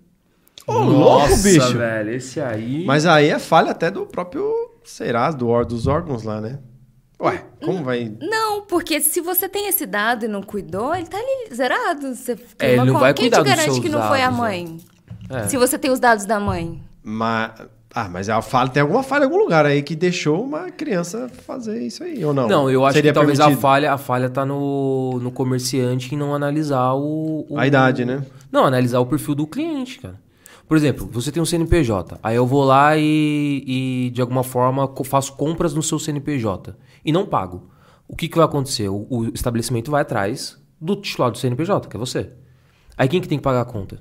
Ô, 0.66 0.72
louco, 0.72 0.92
Nossa, 1.28 1.42
bicho. 1.48 1.78
velho, 1.78 2.10
esse 2.14 2.40
aí... 2.40 2.84
Mas 2.84 3.06
aí 3.06 3.28
é 3.28 3.38
falha 3.38 3.70
até 3.70 3.90
do 3.92 4.04
próprio 4.06 4.52
Serasa, 4.84 5.36
do, 5.36 5.46
or- 5.48 5.64
dos 5.64 5.86
órgãos 5.86 6.24
lá, 6.24 6.40
né? 6.40 6.58
Ué, 7.20 7.44
como 7.62 7.84
vai. 7.84 8.12
Não, 8.20 8.62
porque 8.62 9.00
se 9.00 9.20
você 9.20 9.48
tem 9.48 9.68
esse 9.68 9.86
dado 9.86 10.24
e 10.24 10.28
não 10.28 10.42
cuidou, 10.42 10.94
ele 10.94 11.06
tá 11.06 11.18
ali 11.18 11.54
zerado. 11.54 12.14
Você 12.14 12.36
É, 12.58 12.72
ele 12.72 12.84
não 12.84 12.98
vai 12.98 13.12
com- 13.12 13.18
Quem 13.20 13.24
cuidar 13.30 13.36
te 13.38 13.42
dos 13.44 13.50
garante 13.50 13.64
seus 13.74 13.78
que 13.84 13.88
não 13.90 14.02
foi 14.08 14.22
a 14.22 14.30
mãe? 14.30 14.78
É. 15.28 15.46
Se 15.48 15.56
você 15.56 15.78
tem 15.78 15.90
os 15.90 16.00
dados 16.00 16.24
da 16.24 16.40
mãe. 16.40 16.82
Ma... 17.02 17.54
Ah, 17.92 18.08
mas 18.08 18.28
a 18.28 18.40
falha, 18.40 18.70
tem 18.70 18.80
alguma 18.82 19.02
falha 19.02 19.22
em 19.22 19.24
algum 19.24 19.38
lugar 19.38 19.66
aí 19.66 19.82
que 19.82 19.96
deixou 19.96 20.44
uma 20.44 20.70
criança 20.70 21.28
fazer 21.28 21.82
isso 21.82 22.04
aí, 22.04 22.24
ou 22.24 22.32
não? 22.32 22.46
Não, 22.48 22.70
eu 22.70 22.84
acho 22.86 22.94
Seria 22.94 23.10
que 23.10 23.14
talvez 23.14 23.40
a 23.40 23.50
falha, 23.56 23.92
a 23.92 23.98
falha 23.98 24.30
tá 24.30 24.46
no, 24.46 25.18
no 25.20 25.32
comerciante 25.32 26.14
em 26.14 26.18
não 26.18 26.32
analisar 26.32 26.92
o, 26.94 27.46
o- 27.48 27.58
A 27.58 27.66
idade, 27.66 28.04
né? 28.04 28.24
Não, 28.52 28.64
analisar 28.64 29.00
o 29.00 29.06
perfil 29.06 29.34
do 29.34 29.44
cliente, 29.46 29.98
cara. 29.98 30.20
Por 30.68 30.76
exemplo, 30.76 31.08
você 31.10 31.32
tem 31.32 31.42
um 31.42 31.46
CNPJ. 31.46 32.16
Aí 32.22 32.36
eu 32.36 32.46
vou 32.46 32.62
lá 32.64 32.96
e, 32.96 33.64
e, 33.66 34.10
de 34.10 34.20
alguma 34.20 34.44
forma, 34.44 34.88
faço 35.04 35.32
compras 35.32 35.74
no 35.74 35.82
seu 35.82 35.98
CNPJ. 35.98 36.76
E 37.04 37.10
não 37.10 37.26
pago. 37.26 37.70
O 38.06 38.14
que, 38.14 38.28
que 38.28 38.36
vai 38.36 38.44
acontecer? 38.44 38.88
O, 38.88 39.04
o 39.10 39.24
estabelecimento 39.34 39.90
vai 39.90 40.02
atrás 40.02 40.56
do 40.80 40.94
titular 40.94 41.32
do 41.32 41.38
CNPJ, 41.38 41.88
que 41.88 41.96
é 41.96 41.98
você. 41.98 42.30
Aí 42.96 43.08
quem 43.08 43.20
que 43.20 43.26
tem 43.26 43.38
que 43.38 43.42
pagar 43.42 43.62
a 43.62 43.64
conta? 43.64 44.00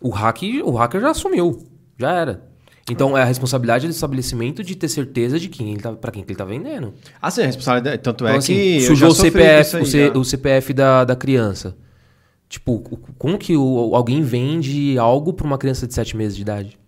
O, 0.00 0.10
hack, 0.10 0.42
o 0.64 0.70
hacker 0.76 1.00
já 1.00 1.10
assumiu. 1.10 1.66
Já 2.00 2.12
era. 2.12 2.42
Então 2.90 3.16
é 3.16 3.22
a 3.22 3.24
responsabilidade 3.24 3.86
do 3.86 3.90
estabelecimento 3.90 4.64
de 4.64 4.74
ter 4.74 4.88
certeza 4.88 5.38
de 5.38 5.48
quem 5.48 5.70
ele 5.72 5.80
tá, 5.80 5.92
pra 5.92 6.10
quem 6.10 6.24
que 6.24 6.32
ele 6.32 6.36
tá 6.38 6.44
vendendo. 6.44 6.92
Assim, 7.22 7.42
a 7.42 7.46
responsabilidade. 7.46 8.02
Tanto 8.02 8.26
é 8.26 8.30
Então, 8.30 8.38
assim, 8.38 8.54
que. 8.54 8.80
sujou 8.80 9.10
o 9.10 9.14
CPF, 9.14 9.76
aí 9.76 9.82
o, 9.82 9.86
C- 9.86 10.12
o 10.16 10.24
CPF 10.24 10.72
da, 10.72 11.04
da 11.04 11.14
criança. 11.14 11.76
Tipo, 12.48 12.72
o- 12.72 12.98
como 13.16 13.38
que 13.38 13.56
o- 13.56 13.94
alguém 13.94 14.22
vende 14.22 14.98
algo 14.98 15.32
pra 15.32 15.46
uma 15.46 15.56
criança 15.58 15.86
de 15.86 15.94
7 15.94 16.16
meses 16.16 16.34
de 16.34 16.42
idade? 16.42 16.78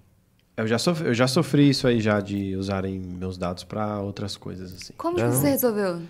Eu 0.56 0.66
já, 0.66 0.76
sofri, 0.78 1.06
eu 1.06 1.14
já 1.14 1.28
sofri 1.28 1.68
isso 1.70 1.86
aí 1.86 2.00
já 2.00 2.20
de 2.20 2.56
usarem 2.56 2.98
meus 2.98 3.38
dados 3.38 3.62
pra 3.62 4.00
outras 4.00 4.36
coisas, 4.36 4.72
assim. 4.74 4.92
Como 4.96 5.16
que 5.16 5.22
Não. 5.22 5.30
você 5.32 5.50
resolveu? 5.50 6.00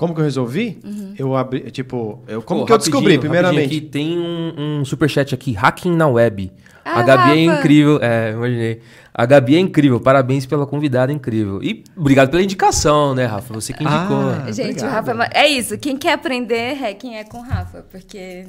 Como 0.00 0.14
que 0.14 0.20
eu 0.22 0.24
resolvi? 0.24 0.78
Uhum. 0.82 1.14
Eu 1.18 1.36
abri, 1.36 1.70
tipo, 1.70 2.22
eu, 2.26 2.40
como 2.40 2.60
Pô, 2.60 2.66
que 2.66 2.72
eu 2.72 2.78
descobri, 2.78 3.18
primeiramente? 3.18 3.66
Aqui, 3.66 3.80
tem 3.82 4.18
um, 4.18 4.78
um 4.80 4.82
superchat 4.82 5.34
aqui, 5.34 5.52
hacking 5.52 5.94
na 5.94 6.08
web. 6.08 6.50
Ah, 6.82 7.00
a 7.00 7.02
Gabi 7.02 7.32
é 7.32 7.44
incrível, 7.44 7.98
é, 8.00 8.30
imaginei. 8.32 8.80
A 9.12 9.26
Gabi 9.26 9.56
é 9.56 9.58
incrível, 9.58 10.00
parabéns 10.00 10.46
pela 10.46 10.66
convidada 10.66 11.12
incrível. 11.12 11.62
E 11.62 11.84
obrigado 11.94 12.30
pela 12.30 12.42
indicação, 12.42 13.14
né, 13.14 13.26
Rafa? 13.26 13.52
Você 13.52 13.74
que 13.74 13.84
indicou. 13.84 14.30
Ah, 14.30 14.50
Gente, 14.50 14.82
obrigado. 14.82 14.88
o 14.88 14.90
Rafa 14.90 15.28
é, 15.34 15.42
é 15.42 15.48
isso. 15.48 15.76
Quem 15.76 15.98
quer 15.98 16.14
aprender, 16.14 16.72
hacking 16.80 17.16
é 17.16 17.24
com 17.24 17.36
o 17.36 17.42
Rafa, 17.42 17.84
porque 17.90 18.46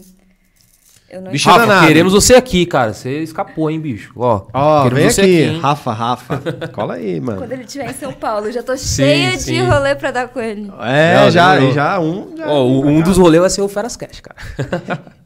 eu 1.11 1.21
não 1.21 1.31
Bicho 1.31 1.49
Rafa, 1.49 1.65
danado. 1.65 1.87
queremos 1.87 2.13
você 2.13 2.35
aqui, 2.35 2.65
cara. 2.65 2.93
Você 2.93 3.19
escapou, 3.21 3.69
hein, 3.69 3.79
bicho? 3.79 4.13
Ó, 4.15 4.47
Ó, 4.53 4.83
queremos 4.83 4.99
vem 5.01 5.09
você 5.11 5.21
aqui, 5.21 5.41
hein? 5.43 5.59
Rafa, 5.59 5.91
Rafa. 5.93 6.41
Cola 6.73 6.93
aí, 6.95 7.19
mano. 7.19 7.39
Quando 7.39 7.51
ele 7.51 7.63
estiver 7.63 7.89
em 7.89 7.93
São 7.93 8.13
Paulo, 8.13 8.47
eu 8.47 8.51
já 8.51 8.63
tô 8.63 8.75
cheia 8.77 9.37
sim. 9.37 9.53
de 9.53 9.61
rolê 9.61 9.93
pra 9.95 10.11
dar 10.11 10.27
com 10.29 10.39
ele. 10.39 10.71
É, 10.79 11.15
Não, 11.15 11.31
já, 11.31 11.53
demorou. 11.55 11.73
já 11.73 11.99
um. 11.99 12.37
já 12.37 12.51
um 12.53 13.01
dos 13.01 13.17
rolês 13.17 13.41
vai 13.41 13.49
ser 13.49 13.61
o 13.61 13.67
Feras 13.67 13.95
Cash, 13.95 14.21
cara. 14.21 14.37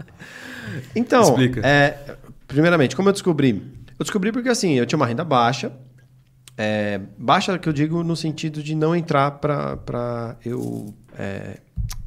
Então, 0.95 1.23
Explica. 1.23 1.61
é, 1.65 1.97
primeiramente, 2.47 2.95
como 2.95 3.09
eu 3.09 3.13
descobri? 3.13 3.61
Eu 3.97 4.03
descobri 4.03 4.31
porque 4.31 4.49
assim, 4.49 4.73
eu 4.73 4.85
tinha 4.85 4.97
uma 4.97 5.05
renda 5.05 5.23
baixa. 5.23 5.71
é, 6.57 6.99
baixa 7.17 7.57
que 7.57 7.67
eu 7.67 7.73
digo 7.73 8.01
no 8.03 8.15
sentido 8.15 8.63
de 8.63 8.73
não 8.75 8.95
entrar 8.95 9.31
para 9.31 10.37
eu 10.45 10.93
é, 11.17 11.57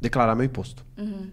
declarar 0.01 0.35
meu 0.35 0.45
imposto. 0.45 0.83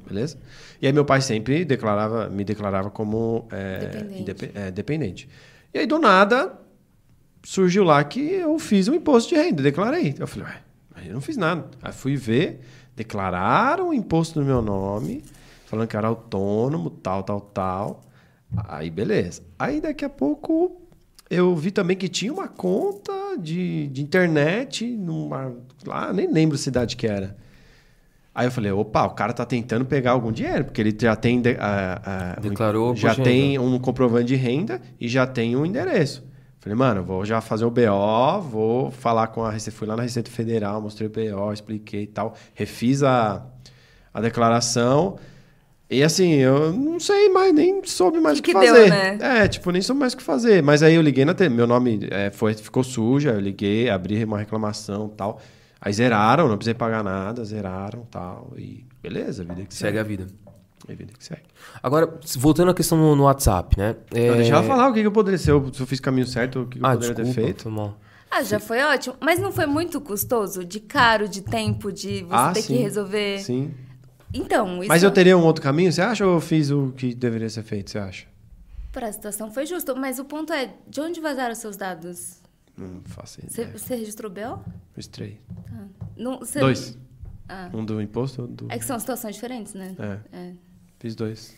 Beleza? 0.06 0.38
E 0.80 0.86
aí 0.86 0.92
meu 0.92 1.04
pai 1.04 1.20
sempre 1.20 1.64
declarava, 1.64 2.28
me 2.28 2.44
declarava 2.44 2.90
como 2.90 3.46
é, 3.50 3.78
Dependente. 3.78 4.50
é, 4.54 4.70
dependente. 4.70 5.28
E 5.74 5.78
aí 5.78 5.86
do 5.86 5.98
nada 5.98 6.52
surgiu 7.44 7.84
lá 7.84 8.02
que 8.04 8.20
eu 8.20 8.58
fiz 8.58 8.88
um 8.88 8.94
imposto 8.94 9.34
de 9.34 9.40
renda, 9.40 9.62
declarei. 9.62 10.14
Eu 10.18 10.26
falei, 10.26 10.48
ué, 10.48 10.62
mas 10.94 11.06
eu 11.06 11.14
não 11.14 11.20
fiz 11.20 11.36
nada. 11.36 11.66
Aí 11.82 11.92
fui 11.92 12.16
ver, 12.16 12.60
declararam 12.94 13.90
o 13.90 13.94
imposto 13.94 14.38
no 14.40 14.46
meu 14.46 14.62
nome, 14.62 15.22
falando 15.66 15.88
que 15.88 15.96
era 15.96 16.06
autônomo, 16.08 16.90
tal, 16.90 17.22
tal, 17.22 17.40
tal. 17.40 18.04
Aí 18.68 18.90
beleza. 18.90 19.42
Aí 19.58 19.80
daqui 19.80 20.04
a 20.04 20.08
pouco 20.08 20.80
eu 21.28 21.54
vi 21.56 21.70
também 21.70 21.96
que 21.96 22.08
tinha 22.08 22.32
uma 22.32 22.48
conta 22.48 23.12
de, 23.38 23.88
de 23.88 24.02
internet 24.02 24.86
numa. 24.86 25.52
Lá, 25.84 26.12
nem 26.12 26.30
lembro 26.30 26.54
a 26.54 26.58
cidade 26.58 26.96
que 26.96 27.06
era. 27.06 27.36
Aí 28.38 28.46
eu 28.46 28.50
falei, 28.50 28.70
opa, 28.70 29.06
o 29.06 29.10
cara 29.14 29.32
tá 29.32 29.46
tentando 29.46 29.86
pegar 29.86 30.10
algum 30.10 30.30
dinheiro, 30.30 30.66
porque 30.66 30.78
ele 30.82 30.94
já 31.00 31.16
tem. 31.16 31.40
de- 31.40 31.56
a- 31.58 32.34
a- 32.36 32.40
Declarou 32.40 32.94
Já 32.94 33.14
tem 33.14 33.58
um 33.58 33.78
comprovante 33.78 34.26
de 34.26 34.34
renda 34.36 34.78
e 35.00 35.08
já 35.08 35.26
tem 35.26 35.56
um 35.56 35.64
endereço. 35.64 36.22
Falei, 36.60 36.76
mano, 36.76 37.02
vou 37.02 37.24
já 37.24 37.40
fazer 37.40 37.64
o 37.64 37.70
BO, 37.70 38.40
vou 38.42 38.90
falar 38.90 39.28
com 39.28 39.42
a 39.42 39.50
Receita. 39.50 39.78
Fui 39.78 39.86
lá 39.88 39.96
na 39.96 40.02
Receita 40.02 40.30
Federal, 40.30 40.82
mostrei 40.82 41.08
o 41.08 41.10
BO, 41.10 41.50
expliquei 41.50 42.02
e 42.02 42.06
tal. 42.08 42.34
Refiz 42.54 43.02
a, 43.02 43.42
a 44.12 44.20
declaração. 44.20 45.16
E 45.88 46.02
assim, 46.02 46.32
eu 46.34 46.72
não 46.72 46.98
sei 47.00 47.28
mais, 47.30 47.54
nem 47.54 47.80
soube 47.84 48.18
mais 48.20 48.38
o 48.38 48.42
Que 48.42 48.52
que, 48.52 48.58
que 48.58 48.66
deu, 48.66 48.74
fazer. 48.74 48.90
né? 48.90 49.18
É, 49.20 49.48
tipo, 49.48 49.70
nem 49.70 49.80
soube 49.80 50.00
mais 50.00 50.12
o 50.12 50.16
que 50.16 50.22
fazer. 50.22 50.62
Mas 50.62 50.82
aí 50.82 50.94
eu 50.96 51.00
liguei 51.02 51.24
na 51.24 51.32
TV, 51.32 51.54
meu 51.54 51.66
nome 51.66 52.06
é, 52.10 52.30
foi, 52.30 52.52
ficou 52.54 52.82
sujo, 52.84 53.30
aí 53.30 53.36
eu 53.36 53.40
liguei, 53.40 53.88
abri 53.88 54.22
uma 54.24 54.36
reclamação 54.38 55.08
e 55.12 55.16
tal. 55.16 55.40
Aí 55.86 55.92
zeraram, 55.92 56.48
não 56.48 56.56
precisei 56.56 56.74
pagar 56.74 57.04
nada, 57.04 57.44
zeraram 57.44 58.02
e 58.02 58.10
tal. 58.10 58.52
E 58.58 58.84
beleza, 59.00 59.44
vida 59.44 59.62
que 59.66 59.72
Segue 59.72 59.96
segue. 59.96 59.98
a 59.98 60.02
vida. 60.02 60.26
É 60.88 60.94
vida 60.96 61.12
que 61.16 61.24
segue. 61.24 61.42
Agora, 61.80 62.18
voltando 62.38 62.72
à 62.72 62.74
questão 62.74 62.98
no, 62.98 63.14
no 63.14 63.22
WhatsApp, 63.22 63.78
né? 63.78 63.94
É... 64.12 64.28
Não, 64.30 64.36
Deixa 64.36 64.52
ela 64.54 64.64
falar 64.64 64.88
o 64.88 64.92
que, 64.92 65.00
que 65.00 65.06
eu 65.06 65.12
poderia 65.12 65.38
ser, 65.38 65.52
se 65.72 65.80
eu 65.80 65.86
fiz 65.86 66.00
caminho 66.00 66.26
certo, 66.26 66.62
o 66.62 66.66
que, 66.66 66.78
que 66.80 66.84
eu 66.84 66.88
Ah, 66.88 66.94
poderia 66.94 67.14
desculpa, 67.14 67.40
ter 67.40 67.44
feito. 67.46 67.70
mal. 67.70 67.96
Ah, 68.28 68.42
já 68.42 68.58
foi 68.58 68.82
ótimo. 68.82 69.14
Mas 69.20 69.38
não 69.38 69.52
foi 69.52 69.66
muito 69.66 70.00
custoso? 70.00 70.64
De 70.64 70.80
caro, 70.80 71.28
de 71.28 71.40
tempo, 71.40 71.92
de 71.92 72.22
você 72.24 72.28
Ah, 72.34 72.50
ter 72.52 72.62
sim. 72.62 72.74
que 72.76 72.82
resolver. 72.82 73.38
Sim. 73.38 73.72
Então, 74.34 74.80
isso 74.80 74.88
Mas 74.88 75.04
eu 75.04 75.10
teria 75.12 75.38
um 75.38 75.44
outro 75.44 75.62
caminho, 75.62 75.92
você 75.92 76.02
acha 76.02 76.26
ou 76.26 76.34
eu 76.34 76.40
fiz 76.40 76.68
o 76.72 76.92
que 76.96 77.14
deveria 77.14 77.48
ser 77.48 77.62
feito, 77.62 77.92
você 77.92 77.98
acha? 77.98 78.26
para 78.92 79.08
a 79.08 79.12
situação 79.12 79.52
foi 79.52 79.66
justo. 79.66 79.94
Mas 79.94 80.18
o 80.18 80.24
ponto 80.24 80.52
é, 80.52 80.74
de 80.88 81.00
onde 81.00 81.20
vazaram 81.20 81.52
os 81.52 81.58
seus 81.58 81.76
dados? 81.76 82.40
Não 82.76 83.00
faço 83.06 83.40
Você, 83.40 83.62
ideia. 83.62 83.78
você 83.78 83.94
registrou 83.96 84.30
BO? 84.30 84.60
Fiz 84.94 85.06
três. 85.06 85.36
Não, 86.16 86.38
você- 86.40 86.60
Dois. 86.60 86.98
Ah. 87.48 87.70
Um 87.72 87.84
do 87.84 88.00
imposto, 88.02 88.46
do... 88.46 88.66
É 88.70 88.78
que 88.78 88.84
são 88.84 88.98
situações 88.98 89.34
diferentes, 89.36 89.72
né? 89.74 89.94
É, 90.32 90.36
É. 90.36 90.52
fiz 90.98 91.14
dois. 91.14 91.54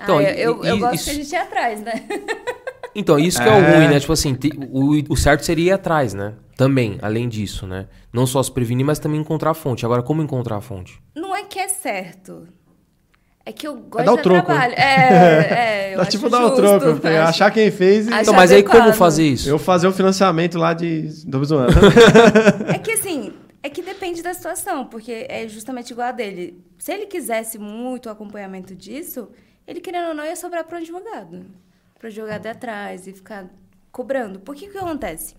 Então, 0.00 0.18
ah, 0.18 0.22
e- 0.22 0.40
eu, 0.40 0.64
eu, 0.64 0.76
e- 0.76 0.80
gosto 0.80 0.94
isso- 0.94 1.04
que 1.04 1.10
a 1.10 1.14
gente 1.14 1.32
ia 1.32 1.42
atrás, 1.42 1.82
né? 1.82 1.92
Então, 2.96 3.18
isso 3.18 3.42
que 3.42 3.48
é, 3.48 3.50
o 3.50 3.56
É. 3.56 3.76
ruim, 3.76 3.88
né? 3.88 3.98
Tipo 3.98 4.12
assim, 4.12 4.36
te- 4.36 4.52
o, 4.70 4.92
o 5.12 5.16
certo 5.16 5.44
seria 5.44 5.64
ir 5.64 5.72
atrás, 5.72 6.14
né? 6.14 6.34
Também, 6.56 6.96
além 7.02 7.28
disso, 7.28 7.66
né? 7.66 7.88
Não 8.12 8.24
só 8.24 8.40
se 8.40 8.52
prevenir, 8.52 8.86
mas 8.86 9.00
também 9.00 9.18
encontrar 9.20 9.50
a 9.50 9.54
fonte. 9.54 9.84
Agora, 9.84 10.00
como 10.00 10.22
encontrar 10.22 10.58
a 10.58 10.60
fonte? 10.60 11.02
Não 11.12 11.34
é 11.34 11.42
que 11.42 11.58
é 11.58 11.66
certo. 11.66 12.46
É 13.46 13.52
que 13.52 13.66
eu 13.68 13.76
gosto 13.76 14.06
dar 14.06 14.12
o 14.12 14.16
de 14.16 14.22
troco, 14.22 14.46
trabalho. 14.46 14.72
É, 14.78 15.90
é, 15.90 15.92
eu 15.92 15.96
Dá 15.98 16.02
acho 16.02 16.10
tipo 16.12 16.30
dar 16.30 16.38
o 16.44 16.48
justo, 16.48 16.56
troco, 16.62 17.00
pegar- 17.00 17.22
acho- 17.24 17.30
achar 17.30 17.50
quem 17.50 17.70
fez 17.70 18.06
e 18.06 18.10
Acho 18.12 18.22
Então, 18.22 18.34
mas 18.34 18.50
aí 18.50 18.62
como 18.62 18.92
fazer 18.94 19.24
isso? 19.24 19.48
eu 19.48 19.58
fazer 19.58 19.86
o 19.86 19.92
financiamento 19.92 20.58
lá 20.58 20.72
de... 20.72 21.10
Tô 21.30 21.44
zoando. 21.44 21.72
É 22.74 22.78
que 22.78 22.92
assim, 22.92 23.34
é 23.62 23.68
que 23.68 23.82
depende 23.82 24.22
da 24.22 24.32
situação, 24.32 24.86
porque 24.86 25.26
é 25.28 25.46
justamente 25.46 25.90
igual 25.90 26.08
a 26.08 26.12
dele. 26.12 26.58
Se 26.78 26.90
ele 26.92 27.04
quisesse 27.06 27.58
muito 27.58 28.06
o 28.06 28.12
acompanhamento 28.12 28.74
disso, 28.74 29.28
ele 29.66 29.80
querendo 29.80 30.08
ou 30.08 30.14
não 30.14 30.24
ia 30.24 30.36
sobrar 30.36 30.64
para 30.64 30.76
o 30.78 30.80
advogado. 30.80 31.44
Para 31.98 32.06
o 32.06 32.10
advogado 32.10 32.46
ir 32.46 32.48
atrás 32.48 33.06
e 33.06 33.12
ficar 33.12 33.46
cobrando. 33.92 34.40
Por 34.40 34.54
que 34.54 34.68
que 34.68 34.78
acontece? 34.78 35.34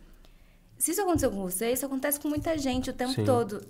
Se 0.77 0.91
isso 0.91 1.01
aconteceu 1.01 1.31
com 1.31 1.41
você, 1.41 1.71
isso 1.71 1.85
acontece 1.85 2.19
com 2.19 2.27
muita 2.29 2.55
gente 2.57 2.89
o 2.89 2.93
tempo 2.93 3.13
Sim. 3.13 3.25
todo. 3.25 3.61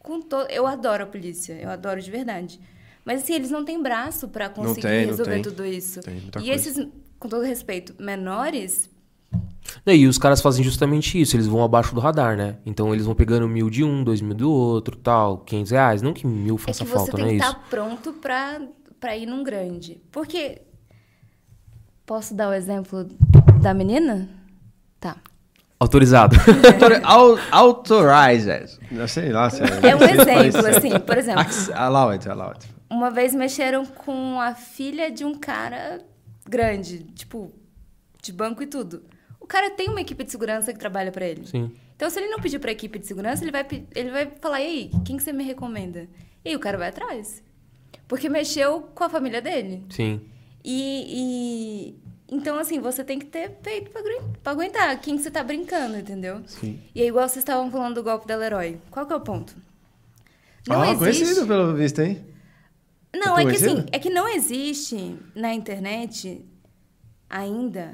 Com 0.00 0.20
to... 0.20 0.36
Eu 0.50 0.66
adoro 0.66 1.04
a 1.04 1.06
polícia, 1.06 1.52
eu 1.60 1.70
adoro 1.70 2.00
de 2.00 2.10
verdade. 2.10 2.58
Mas 3.04 3.22
assim, 3.22 3.34
eles 3.34 3.50
não 3.50 3.64
têm 3.64 3.82
braço 3.82 4.28
para 4.28 4.48
conseguir 4.48 4.82
tem, 4.82 5.00
não 5.02 5.10
resolver 5.10 5.32
tem. 5.32 5.42
tudo 5.42 5.64
isso. 5.64 6.00
Tem 6.00 6.14
muita 6.14 6.38
e 6.40 6.46
coisa. 6.46 6.52
esses, 6.52 6.88
com 7.18 7.28
todo 7.28 7.42
respeito, 7.44 7.94
menores, 8.02 8.90
E 9.86 10.06
os 10.06 10.18
caras 10.18 10.40
fazem 10.40 10.64
justamente 10.64 11.20
isso, 11.20 11.36
eles 11.36 11.46
vão 11.46 11.62
abaixo 11.62 11.94
do 11.94 12.00
radar, 12.00 12.36
né? 12.36 12.56
Então 12.64 12.92
eles 12.92 13.06
vão 13.06 13.14
pegando 13.14 13.48
mil 13.48 13.68
de 13.68 13.84
um, 13.84 14.02
dois 14.04 14.20
mil 14.20 14.34
do 14.34 14.50
outro, 14.50 14.96
tal, 14.96 15.38
500 15.38 15.70
reais. 15.72 16.02
Não 16.02 16.12
que 16.12 16.26
mil 16.26 16.56
É 16.56 16.58
faça 16.58 16.84
que 16.84 16.90
você 16.90 16.96
falta, 16.96 17.12
tem 17.12 17.24
não 17.24 17.32
é 17.32 17.36
que 17.36 17.42
estar 17.42 17.68
pronto 17.68 18.12
pra, 18.14 18.60
pra 19.00 19.16
ir 19.16 19.26
num 19.26 19.42
grande. 19.42 20.00
Porque. 20.10 20.62
Posso 22.06 22.34
dar 22.34 22.50
o 22.50 22.52
exemplo 22.52 23.08
da 23.62 23.72
menina? 23.72 24.28
Tá. 25.00 25.16
Autorizado. 25.84 26.36
Au- 27.04 27.38
Authorized. 27.50 28.78
Não 28.90 29.06
sei 29.06 29.30
lá 29.32 29.50
se 29.50 29.62
É 29.62 29.94
um 29.94 30.02
exemplo, 30.02 30.66
assim, 30.66 30.98
por 31.00 31.16
exemplo. 31.18 31.44
Allow 31.74 32.10
it, 32.10 32.28
allow 32.28 32.50
it. 32.50 32.66
Uma 32.90 33.10
vez 33.10 33.34
mexeram 33.34 33.84
com 33.84 34.40
a 34.40 34.54
filha 34.54 35.10
de 35.10 35.24
um 35.24 35.34
cara 35.34 36.00
grande, 36.48 37.00
tipo, 37.14 37.52
de 38.22 38.32
banco 38.32 38.62
e 38.62 38.66
tudo. 38.66 39.02
O 39.40 39.46
cara 39.46 39.70
tem 39.70 39.88
uma 39.88 40.00
equipe 40.00 40.24
de 40.24 40.30
segurança 40.30 40.72
que 40.72 40.78
trabalha 40.78 41.10
pra 41.12 41.26
ele. 41.26 41.46
Sim. 41.46 41.72
Então, 41.96 42.08
se 42.10 42.18
ele 42.18 42.28
não 42.28 42.38
pedir 42.40 42.58
pra 42.58 42.72
equipe 42.72 42.98
de 42.98 43.06
segurança, 43.06 43.44
ele 43.44 43.52
vai, 43.52 43.66
ele 43.94 44.10
vai 44.10 44.30
falar: 44.40 44.60
e 44.60 44.66
aí, 44.66 44.90
quem 45.04 45.16
que 45.16 45.22
você 45.22 45.32
me 45.32 45.44
recomenda? 45.44 46.08
E 46.44 46.48
aí 46.50 46.56
o 46.56 46.60
cara 46.60 46.78
vai 46.78 46.88
atrás. 46.88 47.42
Porque 48.08 48.28
mexeu 48.28 48.82
com 48.94 49.04
a 49.04 49.08
família 49.08 49.40
dele. 49.42 49.84
Sim. 49.90 50.20
E, 50.64 51.94
e- 51.94 51.94
então, 52.30 52.58
assim, 52.58 52.80
você 52.80 53.04
tem 53.04 53.18
que 53.18 53.26
ter 53.26 53.50
peito 53.50 53.90
pra, 53.90 54.02
aguentar 54.52 54.98
quem 55.00 55.16
que 55.16 55.22
você 55.22 55.30
tá 55.30 55.42
brincando, 55.42 55.96
entendeu? 55.98 56.42
Sim. 56.46 56.80
E 56.94 57.02
é 57.02 57.06
igual 57.06 57.28
vocês 57.28 57.38
estavam 57.38 57.70
falando 57.70 57.94
do 57.96 58.02
golpe 58.02 58.26
da 58.26 58.36
Leroy. 58.36 58.78
Qual 58.90 59.06
que 59.06 59.12
é 59.12 59.16
o 59.16 59.20
ponto? 59.20 59.54
Não 60.66 60.80
Ah, 60.82 60.92
existe. 60.92 60.98
conhecido 61.24 61.46
pelo 61.46 61.74
visto, 61.74 62.00
hein? 62.00 62.24
Não, 63.14 63.38
É 63.38 63.42
é 63.42 63.46
que 63.46 63.56
assim, 63.56 63.86
é 63.92 63.98
que 63.98 64.10
não 64.10 64.26
existe 64.28 65.16
na 65.36 65.52
internet 65.54 66.44
ainda. 67.30 67.92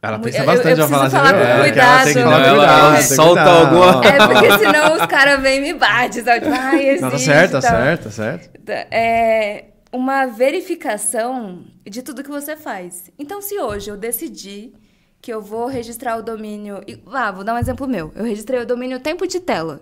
Ela 0.00 0.16
Eu- 0.16 0.20
pensa 0.20 0.38
eu 0.38 0.46
bastante 0.46 0.62
preciso 0.76 0.88
pra 0.88 0.96
falar 0.96 1.10
falar 1.10 1.32
com 1.32 1.38
assim, 1.38 1.68
é, 1.68 1.72
que 1.72 1.78
ela 1.80 2.04
tem 2.04 2.06
que 2.06 2.12
cuidado. 2.12 2.30
falar 2.30 2.54
cuidado, 2.56 2.94
ela 2.94 3.02
solta 3.02 3.42
alguma- 3.42 4.06
É 4.06 4.26
porque 4.28 4.58
senão 4.58 4.94
os 4.96 5.06
caras 5.06 5.42
vêm 5.42 5.58
e 5.58 5.60
me 5.72 5.74
batem, 5.74 6.22
sabe? 6.22 6.40
Tipo, 6.40 6.54
Ai, 6.56 6.88
existe. 6.88 7.00
Não, 7.02 7.10
tá 7.10 7.18
certo, 7.18 7.50
tá 7.52 7.58
e 7.58 7.62
tal. 7.62 7.70
certo, 7.70 8.04
tá 8.04 8.10
certo. 8.10 8.50
É, 8.92 9.64
uma 9.92 10.26
verificação 10.26 11.64
de 11.84 12.02
tudo 12.02 12.22
que 12.22 12.30
você 12.30 12.56
faz. 12.56 13.10
Então, 13.18 13.40
se 13.40 13.58
hoje 13.58 13.90
eu 13.90 13.96
decidir 13.96 14.72
que 15.20 15.32
eu 15.32 15.40
vou 15.42 15.66
registrar 15.66 16.16
o 16.16 16.22
domínio. 16.22 16.80
e- 16.86 17.02
Ah, 17.12 17.32
vou 17.32 17.42
dar 17.42 17.54
um 17.54 17.58
exemplo 17.58 17.88
meu. 17.88 18.12
Eu 18.14 18.24
registrei 18.24 18.60
o 18.60 18.66
domínio 18.66 19.00
tempo 19.00 19.26
de 19.26 19.40
tela. 19.40 19.80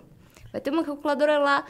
Vai 0.52 0.60
ter 0.60 0.70
uma 0.70 0.82
calculadora 0.84 1.38
lá. 1.38 1.64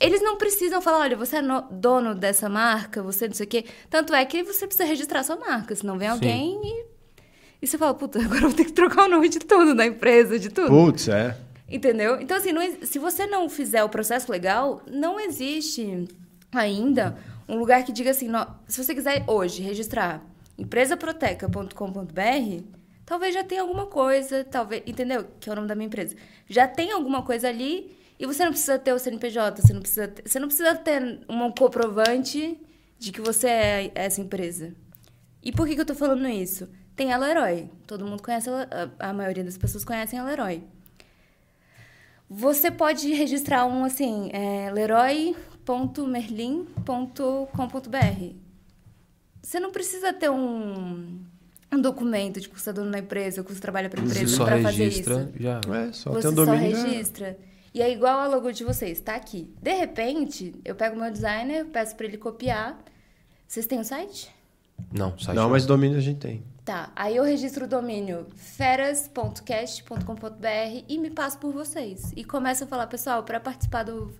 Eles 0.00 0.20
não 0.22 0.36
precisam 0.36 0.80
falar, 0.80 1.00
olha, 1.00 1.16
você 1.16 1.36
é 1.36 1.42
no- 1.42 1.62
dono 1.70 2.14
dessa 2.14 2.48
marca, 2.48 3.02
você 3.02 3.28
não 3.28 3.34
sei 3.34 3.46
o 3.46 3.48
quê. 3.48 3.64
Tanto 3.90 4.14
é 4.14 4.24
que 4.24 4.42
você 4.42 4.66
precisa 4.66 4.88
registrar 4.88 5.22
sua 5.22 5.36
marca, 5.36 5.74
senão 5.76 5.98
vem 5.98 6.08
alguém 6.08 6.60
e, 6.64 6.84
e 7.62 7.66
você 7.66 7.76
fala, 7.78 7.94
puta, 7.94 8.18
agora 8.24 8.38
eu 8.38 8.48
vou 8.48 8.52
ter 8.54 8.64
que 8.64 8.72
trocar 8.72 9.04
o 9.04 9.08
nome 9.08 9.28
de 9.28 9.38
tudo 9.40 9.74
da 9.74 9.86
empresa, 9.86 10.38
de 10.38 10.48
tudo. 10.48 10.68
Putz, 10.68 11.08
é. 11.08 11.36
Entendeu? 11.68 12.18
Então, 12.20 12.36
assim, 12.36 12.50
não 12.50 12.62
se 12.82 12.98
você 12.98 13.26
não 13.26 13.48
fizer 13.48 13.84
o 13.84 13.88
processo 13.90 14.32
legal, 14.32 14.82
não 14.90 15.20
existe 15.20 16.08
ainda 16.50 17.16
um 17.48 17.56
lugar 17.56 17.84
que 17.84 17.92
diga 17.92 18.10
assim, 18.10 18.28
se 18.66 18.82
você 18.82 18.94
quiser 18.94 19.24
hoje 19.26 19.62
registrar 19.62 20.22
empresaproteca.com.br, 20.58 22.64
talvez 23.06 23.32
já 23.32 23.42
tenha 23.42 23.62
alguma 23.62 23.86
coisa, 23.86 24.44
talvez, 24.44 24.82
entendeu? 24.86 25.26
Que 25.40 25.48
é 25.48 25.52
o 25.52 25.56
nome 25.56 25.68
da 25.68 25.74
minha 25.74 25.86
empresa. 25.86 26.14
Já 26.46 26.68
tem 26.68 26.92
alguma 26.92 27.22
coisa 27.22 27.48
ali 27.48 27.96
e 28.18 28.26
você 28.26 28.44
não 28.44 28.50
precisa 28.50 28.78
ter 28.78 28.92
o 28.92 28.98
CNPJ, 28.98 29.62
você 29.62 29.72
não 29.72 29.80
precisa 29.80 30.08
ter, 30.08 30.28
você 30.28 30.38
não 30.38 30.48
precisa 30.48 30.74
ter 30.74 31.20
um 31.28 31.50
comprovante 31.50 32.60
de 32.98 33.12
que 33.12 33.20
você 33.20 33.48
é 33.48 33.92
essa 33.94 34.20
empresa. 34.20 34.74
E 35.42 35.52
por 35.52 35.66
que, 35.66 35.74
que 35.74 35.80
eu 35.80 35.86
tô 35.86 35.94
falando 35.94 36.28
isso? 36.28 36.68
Tem 36.96 37.12
a 37.12 37.16
Leroy. 37.16 37.70
Todo 37.86 38.04
mundo 38.04 38.22
conhece, 38.22 38.50
a, 38.50 39.08
a 39.08 39.12
maioria 39.12 39.44
das 39.44 39.56
pessoas 39.56 39.84
conhecem 39.84 40.18
a 40.18 40.24
Leroy. 40.24 40.64
Você 42.28 42.70
pode 42.70 43.10
registrar 43.14 43.64
um 43.64 43.84
assim, 43.84 44.28
é, 44.32 44.70
leroy.merlin.com.br. 45.68 48.34
Você 49.42 49.60
não 49.60 49.70
precisa 49.70 50.12
ter 50.12 50.30
um, 50.30 51.18
um 51.72 51.80
documento 51.80 52.40
de 52.40 52.48
dono 52.72 52.90
da 52.90 52.98
empresa, 52.98 53.42
você 53.42 53.60
trabalha 53.60 53.88
para 53.88 54.02
empresa 54.02 54.36
só 54.36 54.44
para 54.44 54.60
fazer 54.62 54.84
registra, 54.84 55.30
isso. 55.34 55.42
já. 55.42 55.60
É, 55.74 55.92
só 55.92 56.10
Você 56.12 56.22
tem 56.22 56.30
um 56.30 56.34
só 56.34 56.44
domínio. 56.44 56.76
já- 56.76 56.82
registra. 56.86 57.38
E 57.74 57.82
é 57.82 57.92
igual 57.92 58.18
a 58.18 58.26
logo 58.26 58.50
de 58.50 58.64
vocês, 58.64 58.98
tá 59.00 59.14
aqui. 59.14 59.52
De 59.60 59.72
repente, 59.74 60.54
eu 60.64 60.74
pego 60.74 60.96
o 60.96 61.00
meu 61.00 61.10
designer, 61.12 61.66
peço 61.66 61.94
para 61.94 62.06
ele 62.06 62.16
copiar. 62.16 62.78
Vocês 63.46 63.66
têm 63.66 63.78
o 63.80 63.84
site? 63.84 64.34
Não, 64.92 65.16
site 65.18 65.36
Não, 65.36 65.48
mas 65.50 65.66
domínio 65.66 65.98
a 65.98 66.00
gente 66.00 66.18
tem. 66.18 66.42
Tá, 66.64 66.90
aí 66.96 67.16
eu 67.16 67.24
registro 67.24 67.64
o 67.64 67.68
domínio 67.68 68.26
feras.cast.com.br 68.36 70.84
e 70.88 70.98
me 70.98 71.10
passo 71.10 71.38
por 71.38 71.52
vocês. 71.52 72.12
E 72.16 72.24
começo 72.24 72.64
a 72.64 72.66
falar, 72.66 72.86
pessoal, 72.88 73.22
para 73.22 73.38
participar 73.40 73.84
do 73.84 74.12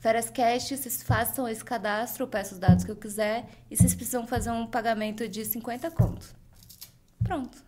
Ferascast, 0.00 0.76
vocês 0.76 1.02
façam 1.02 1.48
esse 1.48 1.64
cadastro, 1.64 2.22
eu 2.24 2.28
peço 2.28 2.54
os 2.54 2.60
dados 2.60 2.84
que 2.84 2.90
eu 2.90 2.96
quiser 2.96 3.46
e 3.70 3.76
vocês 3.76 3.94
precisam 3.94 4.26
fazer 4.26 4.50
um 4.50 4.66
pagamento 4.66 5.26
de 5.28 5.44
50 5.44 5.90
conto. 5.90 6.26
Pronto. 7.24 7.58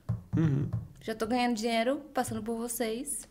Já 1.01 1.15
tô 1.15 1.27
ganhando 1.27 1.55
dinheiro 1.57 2.01
passando 2.15 2.43
por 2.43 2.57
vocês. 2.57 3.29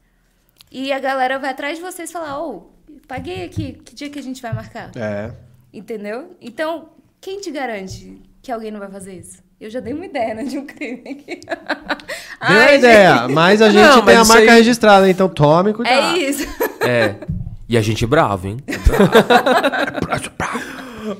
E 0.71 0.91
a 0.91 0.99
galera 0.99 1.39
vai 1.39 1.51
atrás 1.51 1.77
de 1.77 1.83
vocês 1.83 2.11
falar, 2.11 2.39
ô, 2.41 2.71
paguei 3.07 3.43
aqui, 3.45 3.73
que 3.73 3.95
dia 3.95 4.09
que 4.09 4.19
a 4.19 4.23
gente 4.23 4.41
vai 4.41 4.53
marcar? 4.53 4.91
É. 4.95 5.33
Entendeu? 5.73 6.35
Então, 6.41 6.89
quem 7.21 7.39
te 7.39 7.49
garante 7.51 8.21
que 8.41 8.51
alguém 8.51 8.69
não 8.69 8.79
vai 8.79 8.89
fazer 8.91 9.13
isso? 9.17 9.41
Eu 9.59 9.69
já 9.69 9.79
dei 9.79 9.93
uma 9.93 10.05
ideia, 10.05 10.33
né, 10.33 10.43
de 10.43 10.57
um 10.57 10.65
crime 10.65 11.01
aqui. 11.09 11.35
Deu 11.45 11.57
a 11.57 11.97
Ai, 12.39 12.77
ideia, 12.77 13.27
mas 13.27 13.61
a 13.61 13.69
gente 13.69 13.81
Não, 13.81 14.05
tem 14.05 14.15
a 14.15 14.23
marca 14.25 14.43
aí- 14.51 14.57
registrada, 14.59 15.09
então 15.09 15.27
tome 15.27 15.69
gente, 15.69 15.75
cuidado. 15.77 16.15
É 16.15 16.17
isso. 16.19 16.43
É. 16.81 17.15
E 17.69 17.77
a 17.77 17.81
gente 17.81 18.03
é 18.03 18.07
bravo, 18.07 18.47
hein? 18.47 18.57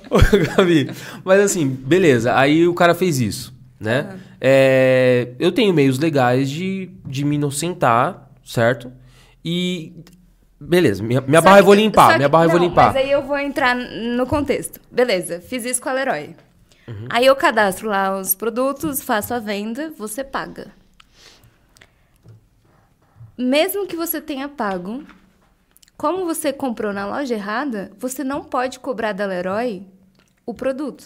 Ô, 0.10 0.18
Gabi, 0.58 0.90
mas 1.24 1.40
assim, 1.42 1.68
beleza. 1.68 2.36
Aí 2.38 2.68
o 2.68 2.74
cara 2.74 2.94
fez 2.96 3.20
isso, 3.22 3.54
né? 3.80 4.20
É, 4.42 5.30
eu 5.40 5.52
tenho 5.52 5.74
meios 5.74 6.00
legais 6.00 6.50
de, 6.50 6.90
de 7.06 7.24
me 7.24 7.36
inocentar, 7.36 8.30
certo? 8.44 8.92
E. 9.46 9.94
Beleza, 10.62 11.02
minha, 11.02 11.22
minha 11.22 11.40
barra 11.40 11.60
eu 11.60 11.64
que- 11.64 11.66
vou 11.68 11.74
limpar, 11.74 12.06
só 12.08 12.12
que- 12.12 12.18
minha 12.18 12.28
barra 12.30 12.46
eu 12.46 12.50
vou 12.50 12.60
não, 12.60 12.68
limpar. 12.68 12.88
Mas 12.94 12.96
aí 12.98 13.12
eu 13.12 13.24
vou 13.24 13.38
entrar 13.40 13.74
no 13.76 14.26
contexto. 14.28 14.82
Beleza, 14.92 15.40
fiz 15.40 15.64
isso 15.64 15.82
com 15.82 15.88
a 15.88 15.94
Leroy. 15.94 16.36
Uhum. 16.86 17.06
Aí 17.10 17.26
eu 17.26 17.36
cadastro 17.36 17.88
lá 17.88 18.20
os 18.20 18.36
produtos, 18.36 19.02
faço 19.02 19.34
a 19.34 19.40
venda, 19.40 19.94
você 19.98 20.22
paga. 20.24 20.68
Mesmo 23.38 23.88
que 23.88 23.96
você 23.96 24.20
tenha 24.20 24.50
pago, 24.50 25.04
como 26.00 26.26
você 26.26 26.54
comprou 26.54 26.94
na 26.94 27.06
loja 27.06 27.34
errada, 27.36 27.92
você 28.00 28.24
não 28.24 28.42
pode 28.42 28.80
cobrar 28.80 29.12
da 29.12 29.26
Leroy 29.26 29.86
o 30.46 30.54
produto. 30.54 31.04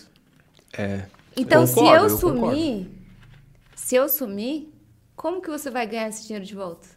É. 0.77 1.05
Então, 1.35 1.65
Concordo, 1.65 2.09
se 2.15 2.23
eu, 2.25 2.29
eu 2.29 2.37
sumir, 2.37 2.87
se 3.75 3.95
eu 3.95 4.07
sumir, 4.07 4.71
como 5.15 5.41
que 5.41 5.49
você 5.49 5.71
vai 5.71 5.87
ganhar 5.87 6.09
esse 6.09 6.21
dinheiro 6.27 6.45
de 6.45 6.53
volta? 6.53 6.87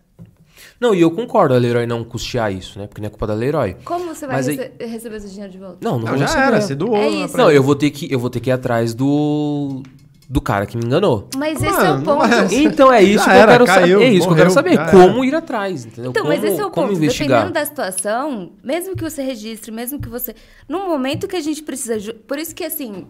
Não, 0.79 0.95
e 0.95 1.01
eu 1.01 1.11
concordo 1.11 1.55
a 1.55 1.59
Leroy 1.59 1.87
não 1.87 2.05
custear 2.05 2.53
isso, 2.53 2.79
né? 2.79 2.87
Porque 2.87 3.01
não 3.01 3.07
é 3.07 3.11
culpa 3.11 3.27
da 3.27 3.33
Leroy. 3.35 3.77
Como 3.83 4.05
você 4.15 4.27
vai 4.27 4.37
Mas 4.37 4.49
aí- 4.49 4.57
rece- 4.57 4.73
receber 4.87 5.17
esse 5.17 5.31
dinheiro 5.31 5.53
de 5.53 5.59
volta? 5.59 5.79
Não, 5.83 5.93
não, 5.93 6.01
Não, 6.01 6.07
vou 6.09 6.19
já 6.19 6.27
receber. 6.27 6.43
era, 6.47 6.61
você 6.61 6.75
doou. 6.75 6.97
É 6.97 7.09
isso. 7.09 7.37
Não, 7.37 7.51
eu 7.51 7.63
vou 7.63 7.75
ter 7.75 7.91
que 7.91 8.13
eu 8.13 8.19
vou 8.19 8.29
ter 8.29 8.41
que 8.41 8.51
ir 8.51 8.53
atrás 8.53 8.93
do 8.95 9.83
do 10.29 10.41
cara 10.41 10.67
que 10.67 10.77
me 10.77 10.85
enganou. 10.85 11.29
Mas 11.37 11.57
esse 11.63 11.67
é 11.67 11.71
Mano, 11.71 11.95
o 11.95 12.05
não 12.05 12.19
ponto. 12.19 12.35
é- 12.35 12.55
Então 12.55 12.93
é 12.93 13.03
isso 13.03 13.25
Já 13.25 13.31
que 13.31 13.31
eu 13.31 13.41
era, 13.43 13.53
quero 13.53 13.67
caiu, 13.67 13.99
saber. 14.01 14.05
É 14.05 14.09
isso 14.13 14.27
que 14.27 14.33
eu 14.33 14.37
quero 14.37 14.51
morreu, 14.55 14.77
saber. 14.77 14.91
Como 14.91 15.25
ir 15.25 15.35
atrás, 15.35 15.85
entendeu? 15.87 16.11
Então, 16.11 16.23
como, 16.25 16.35
mas 16.35 16.45
esse 16.45 16.61
é 16.61 16.67
o 16.67 16.71
ponto. 16.71 16.93
investigar. 16.93 17.29
Dependendo 17.29 17.55
da 17.55 17.65
situação, 17.65 18.53
mesmo 18.63 18.97
que 18.97 19.03
você 19.05 19.23
registre, 19.23 19.71
mesmo 19.71 20.01
que 20.01 20.09
você. 20.09 20.35
No 20.69 20.87
momento 20.89 21.29
que 21.29 21.37
a 21.37 21.41
gente 21.41 21.63
precisa. 21.63 22.13
Por 22.27 22.39
isso 22.39 22.55
que, 22.55 22.65
assim. 22.65 23.07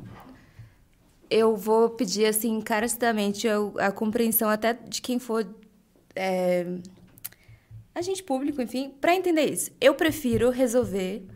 Eu 1.28 1.56
vou 1.56 1.90
pedir, 1.90 2.26
assim, 2.26 2.56
encarecidamente 2.58 3.48
a, 3.48 3.56
a 3.88 3.90
compreensão 3.92 4.48
até 4.48 4.72
de 4.74 5.00
quem 5.02 5.18
for. 5.18 5.44
É, 6.14 6.66
agente 7.94 8.22
público, 8.22 8.60
enfim, 8.62 8.92
para 9.00 9.14
entender 9.14 9.50
isso. 9.50 9.70
Eu 9.80 9.94
prefiro 9.94 10.50
resolver 10.50 11.26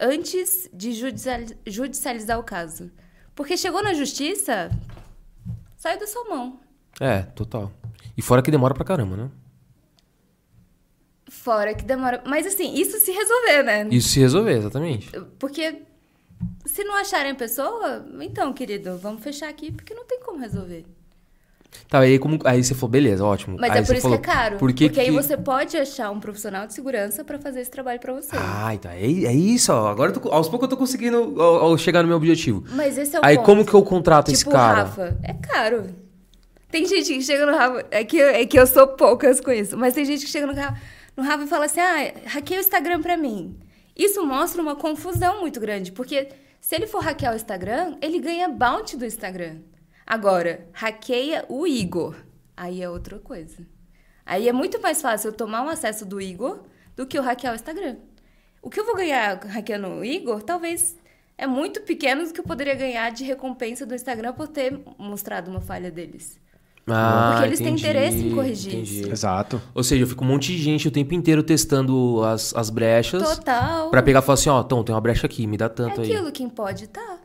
antes 0.00 0.68
de 0.72 0.92
judiciali- 0.92 1.56
judicializar 1.66 2.38
o 2.38 2.42
caso. 2.42 2.90
Porque 3.34 3.56
chegou 3.56 3.82
na 3.82 3.94
justiça, 3.94 4.70
saiu 5.78 5.98
da 5.98 6.06
sua 6.06 6.24
mão. 6.24 6.60
É, 7.00 7.22
total. 7.22 7.72
E 8.16 8.20
fora 8.20 8.42
que 8.42 8.50
demora 8.50 8.74
pra 8.74 8.84
caramba, 8.84 9.16
né? 9.16 9.30
Fora 11.30 11.74
que 11.74 11.84
demora. 11.84 12.22
Mas 12.26 12.46
assim, 12.46 12.74
isso 12.74 12.98
se 12.98 13.12
resolver, 13.12 13.62
né? 13.62 13.88
Isso 13.90 14.08
se 14.08 14.20
resolver, 14.20 14.56
exatamente. 14.56 15.10
Porque 15.38 15.82
se 16.66 16.84
não 16.84 16.96
acharem 16.96 17.32
a 17.32 17.34
pessoa, 17.34 18.06
então, 18.20 18.52
querido, 18.52 18.98
vamos 18.98 19.22
fechar 19.22 19.48
aqui, 19.48 19.70
porque 19.70 19.94
não 19.94 20.04
tem 20.04 20.20
como 20.20 20.38
resolver. 20.38 20.84
Tá, 21.88 22.00
aí, 22.00 22.18
como, 22.18 22.38
aí 22.44 22.62
você 22.62 22.74
falou, 22.74 22.90
beleza, 22.90 23.24
ótimo. 23.24 23.56
Mas 23.58 23.70
aí 23.70 23.78
é 23.78 23.82
você 23.82 23.86
por 23.86 23.92
isso 23.96 24.02
falou, 24.02 24.18
que 24.18 24.28
é 24.30 24.32
caro. 24.32 24.56
Por 24.58 24.72
que 24.72 24.88
porque 24.88 25.00
aí 25.00 25.06
que- 25.06 25.12
você 25.12 25.36
pode 25.36 25.76
achar 25.76 26.10
um 26.10 26.20
profissional 26.20 26.66
de 26.66 26.74
segurança 26.74 27.24
pra 27.24 27.38
fazer 27.38 27.60
esse 27.60 27.70
trabalho 27.70 27.98
pra 27.98 28.12
você. 28.12 28.30
Ah, 28.36 28.74
então 28.74 28.90
é, 28.90 29.00
é 29.00 29.32
isso, 29.32 29.72
ó. 29.72 29.88
Agora 29.88 30.12
tô- 30.12 30.28
aos 30.30 30.48
poucos 30.48 30.66
eu 30.66 30.70
tô 30.70 30.76
conseguindo 30.76 31.34
ó, 31.38 31.76
chegar 31.78 32.02
no 32.02 32.08
meu 32.08 32.16
objetivo. 32.16 32.64
Mas 32.72 32.98
esse 32.98 33.16
é 33.16 33.20
o 33.20 33.24
Aí 33.24 33.36
ponto. 33.36 33.46
como 33.46 33.64
que 33.64 33.72
eu 33.74 33.82
contrato 33.82 34.28
esse 34.30 34.40
tipo, 34.40 34.50
cara? 34.50 34.82
Rafa, 34.84 35.18
é 35.22 35.32
caro. 35.34 35.86
Tem 36.70 36.86
gente 36.86 37.14
que 37.14 37.22
chega 37.22 37.46
no 37.46 37.56
Rafa. 37.56 37.86
É 37.90 38.04
que, 38.04 38.20
é 38.20 38.44
que 38.44 38.58
eu 38.58 38.66
sou 38.66 38.86
poucas 38.88 39.40
com 39.40 39.50
isso. 39.50 39.76
Mas 39.76 39.94
tem 39.94 40.04
gente 40.04 40.24
que 40.26 40.30
chega 40.30 40.46
no 40.46 40.52
Rafa, 40.54 40.78
no 41.16 41.22
Rafa 41.22 41.44
e 41.44 41.46
fala 41.46 41.64
assim: 41.64 41.80
ah, 41.80 42.12
hackeia 42.26 42.60
o 42.60 42.62
Instagram 42.62 43.00
pra 43.00 43.16
mim. 43.16 43.56
Isso 43.96 44.24
mostra 44.26 44.60
uma 44.60 44.76
confusão 44.76 45.40
muito 45.40 45.58
grande. 45.58 45.90
Porque 45.92 46.28
se 46.60 46.74
ele 46.74 46.86
for 46.86 47.02
hackear 47.02 47.32
o 47.32 47.36
Instagram, 47.36 47.96
ele 48.02 48.18
ganha 48.20 48.48
bounty 48.48 48.96
do 48.96 49.06
Instagram. 49.06 49.56
Agora, 50.10 50.66
hackeia 50.72 51.44
o 51.50 51.66
Igor. 51.66 52.14
Aí 52.56 52.82
é 52.82 52.88
outra 52.88 53.18
coisa. 53.18 53.58
Aí 54.24 54.48
é 54.48 54.52
muito 54.54 54.80
mais 54.80 55.02
fácil 55.02 55.28
eu 55.28 55.32
tomar 55.34 55.62
um 55.62 55.68
acesso 55.68 56.06
do 56.06 56.18
Igor 56.18 56.60
do 56.96 57.06
que 57.06 57.18
eu 57.18 57.22
hackear 57.22 57.52
o 57.52 57.56
Instagram. 57.56 57.96
O 58.62 58.70
que 58.70 58.80
eu 58.80 58.86
vou 58.86 58.96
ganhar 58.96 59.38
hackeando 59.44 59.86
o 59.88 60.02
Igor, 60.04 60.42
talvez 60.42 60.96
é 61.36 61.46
muito 61.46 61.82
pequeno 61.82 62.24
do 62.24 62.32
que 62.32 62.40
eu 62.40 62.44
poderia 62.44 62.74
ganhar 62.74 63.10
de 63.10 63.22
recompensa 63.22 63.84
do 63.84 63.94
Instagram 63.94 64.32
por 64.32 64.48
ter 64.48 64.80
mostrado 64.98 65.50
uma 65.50 65.60
falha 65.60 65.90
deles. 65.90 66.40
Ah, 66.90 67.32
Porque 67.32 67.48
eles 67.48 67.58
têm 67.58 67.68
entendi, 67.68 67.82
interesse 67.82 68.16
em 68.26 68.34
corrigir 68.34 68.72
entendi. 68.74 69.00
isso. 69.02 69.10
Exato. 69.12 69.60
Ou 69.74 69.84
seja, 69.84 70.06
fica 70.06 70.24
um 70.24 70.26
monte 70.26 70.56
de 70.56 70.58
gente 70.62 70.88
o 70.88 70.90
tempo 70.90 71.12
inteiro 71.12 71.42
testando 71.42 72.24
as, 72.24 72.54
as 72.56 72.70
brechas 72.70 73.22
Total. 73.22 73.90
pra 73.90 74.02
pegar 74.02 74.20
e 74.20 74.22
falar 74.22 74.34
assim, 74.34 74.48
ó, 74.48 74.62
Tom, 74.62 74.82
tem 74.82 74.94
uma 74.94 75.00
brecha 75.02 75.26
aqui, 75.26 75.46
me 75.46 75.58
dá 75.58 75.66
É 75.66 75.68
tanto 75.68 76.00
aí. 76.00 76.10
aquilo, 76.10 76.32
quem 76.32 76.48
pode, 76.48 76.86
tá. 76.88 77.18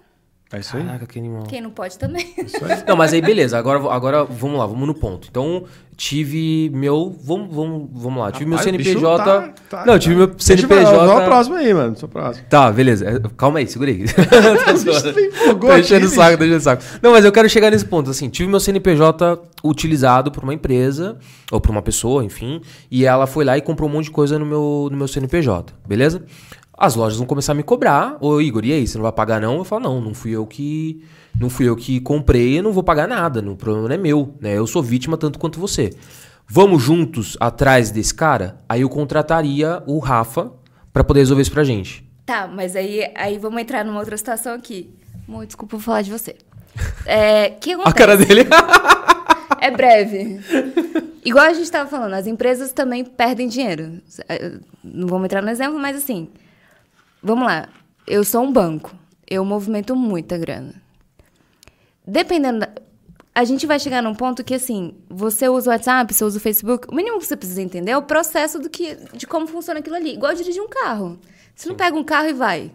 É 0.54 0.60
isso 0.60 0.78
aí. 0.78 0.84
Caraca, 0.84 1.08
que 1.08 1.18
animal. 1.18 1.44
Quem 1.44 1.60
não 1.62 1.72
pode 1.72 1.98
também. 1.98 2.32
Isso 2.38 2.64
aí. 2.64 2.84
Não, 2.88 2.96
mas 2.96 3.12
aí 3.12 3.22
beleza, 3.22 3.58
agora, 3.58 3.80
agora 3.92 4.24
vamos 4.24 4.60
lá, 4.60 4.68
vamos 4.68 4.86
no 4.86 4.94
ponto. 4.94 5.28
Então, 5.30 5.64
tive 5.98 6.70
meu. 6.72 7.16
Vamos, 7.24 7.54
vamos, 7.56 7.90
vamos 7.92 8.20
lá, 8.22 8.32
tive 8.32 8.52
Rapaz, 8.52 8.72
meu 8.72 8.80
CNPJ. 8.84 9.24
tá- 9.24 9.54
tá- 9.68 9.86
não, 9.86 9.98
tive 9.98 10.16
meu 10.16 10.28
Deixa 10.28 10.54
eu 10.54 10.58
CNPJ. 10.58 10.86
Só 11.08 11.18
o 11.18 11.26
próximo 11.26 11.56
aí, 11.56 11.74
mano. 11.74 11.98
Só 11.98 12.06
o 12.06 12.10
próximo. 12.10 12.46
Tá, 12.50 12.72
beleza. 12.72 13.04
É, 13.10 13.20
Calma 13.36 13.60
aí, 13.60 13.68
segura 13.68 13.90
aí. 13.90 14.04
Enchendo 15.80 16.06
o 16.06 16.10
saco, 16.10 16.34
enchendo 16.44 16.58
o 16.58 16.62
saco. 16.62 16.84
Não, 17.02 17.12
mas 17.12 17.26
eu 17.26 17.32
quero 17.32 17.50
chegar 17.50 17.72
nesse 17.72 17.86
ponto. 17.86 18.12
Assim, 18.12 18.30
tive 18.30 18.48
meu 18.48 18.60
CNPJ 18.60 19.40
utilizado 19.64 20.32
por 20.32 20.44
uma 20.44 20.54
empresa, 20.54 21.18
ou 21.52 21.60
por 21.60 21.72
uma 21.72 21.82
pessoa, 21.82 22.24
enfim, 22.24 22.62
e 22.92 23.06
ela 23.06 23.26
foi 23.26 23.44
lá 23.46 23.58
e 23.58 23.62
comprou 23.62 23.90
um 23.90 23.94
monte 23.94 24.06
de 24.06 24.12
coisa 24.12 24.38
no 24.38 24.46
meu, 24.46 24.88
no 24.92 24.98
meu 24.98 25.08
CNPJ, 25.08 25.74
beleza? 25.88 26.24
As 26.84 26.96
lojas 26.96 27.18
vão 27.18 27.26
começar 27.26 27.54
a 27.54 27.56
me 27.56 27.64
cobrar. 27.64 28.18
Ô, 28.20 28.42
Igor, 28.42 28.66
e 28.66 28.74
aí, 28.74 28.86
você 28.86 28.98
não 28.98 29.04
vai 29.04 29.12
pagar 29.14 29.40
não? 29.40 29.56
Eu 29.58 29.64
falo, 29.64 29.84
não, 29.84 30.02
não 30.02 30.14
fui 30.14 30.32
eu 30.32 30.46
que. 30.46 31.02
Não 31.40 31.50
fui 31.50 31.68
eu 31.68 31.76
que 31.76 32.00
comprei, 32.02 32.60
eu 32.60 32.64
não 32.64 32.74
vou 32.74 32.84
pagar 32.84 33.08
nada. 33.08 33.40
O 33.40 33.56
problema 33.56 33.88
não 33.88 33.96
é 33.96 33.98
meu, 33.98 34.36
né? 34.42 34.58
Eu 34.58 34.68
sou 34.68 34.84
vítima 34.84 35.18
tanto 35.18 35.40
quanto 35.40 35.60
você. 35.60 35.92
Vamos 36.48 36.84
juntos 36.84 37.38
atrás 37.40 37.90
desse 37.90 38.14
cara? 38.14 38.62
Aí 38.68 38.82
eu 38.82 38.90
contrataria 38.90 39.82
o 39.88 39.98
Rafa 39.98 40.52
pra 40.92 41.04
poder 41.04 41.22
resolver 41.22 41.42
isso 41.42 41.52
pra 41.52 41.64
gente. 41.64 42.08
Tá, 42.26 42.48
mas 42.48 42.76
aí, 42.76 43.10
aí 43.16 43.38
vamos 43.40 43.62
entrar 43.62 43.84
numa 43.86 44.00
outra 44.00 44.18
situação 44.18 44.54
aqui. 44.54 44.94
Amor, 45.28 45.46
desculpa 45.46 45.78
por 45.78 45.82
falar 45.82 46.02
de 46.02 46.12
você. 46.12 46.36
É, 47.06 47.50
que 47.50 47.74
A 47.74 47.94
cara 47.94 48.18
dele. 48.18 48.48
É 49.62 49.70
breve. 49.72 50.40
Igual 51.24 51.46
a 51.46 51.54
gente 51.54 51.64
estava 51.64 51.90
falando, 51.90 52.14
as 52.14 52.28
empresas 52.28 52.72
também 52.74 53.06
perdem 53.06 53.48
dinheiro. 53.48 54.02
Eh, 54.28 54.58
Não 54.84 55.08
vamos 55.08 55.26
entrar 55.26 55.42
no 55.42 55.50
exemplo, 55.50 55.80
mas 55.80 55.96
assim, 55.98 56.30
vamos 57.24 57.48
lá. 57.48 57.70
Eu 58.06 58.24
sou 58.24 58.44
um 58.44 58.52
banco. 58.52 58.94
Eu 59.28 59.44
movimento 59.46 59.96
muita 59.96 60.38
grana. 60.38 60.76
Dependendo 62.06 62.60
da... 62.60 62.70
A 63.34 63.46
gente 63.46 63.66
vai 63.66 63.80
chegar 63.80 64.04
num 64.04 64.14
ponto 64.14 64.44
que, 64.44 64.54
assim, 64.54 64.94
você 65.10 65.50
usa 65.50 65.72
o 65.72 65.74
WhatsApp, 65.74 66.14
você 66.14 66.24
usa 66.24 66.38
o 66.38 66.42
Facebook, 66.42 66.88
o 66.92 66.94
mínimo 66.94 67.18
que 67.18 67.26
você 67.26 67.36
precisa 67.36 67.64
entender 67.64 67.92
é 67.92 67.98
o 67.98 68.04
processo 68.04 68.60
do 68.60 68.70
que, 68.70 68.96
de 69.16 69.26
como 69.26 69.48
funciona 69.48 69.80
aquilo 69.80 69.96
ali. 69.96 70.14
Igual 70.14 70.36
dirigir 70.36 70.62
um 70.62 70.70
carro. 70.70 71.18
Você 71.56 71.68
não 71.68 71.76
pega 71.76 71.98
um 71.98 72.04
carro 72.04 72.28
e 72.28 72.34
vai. 72.34 72.72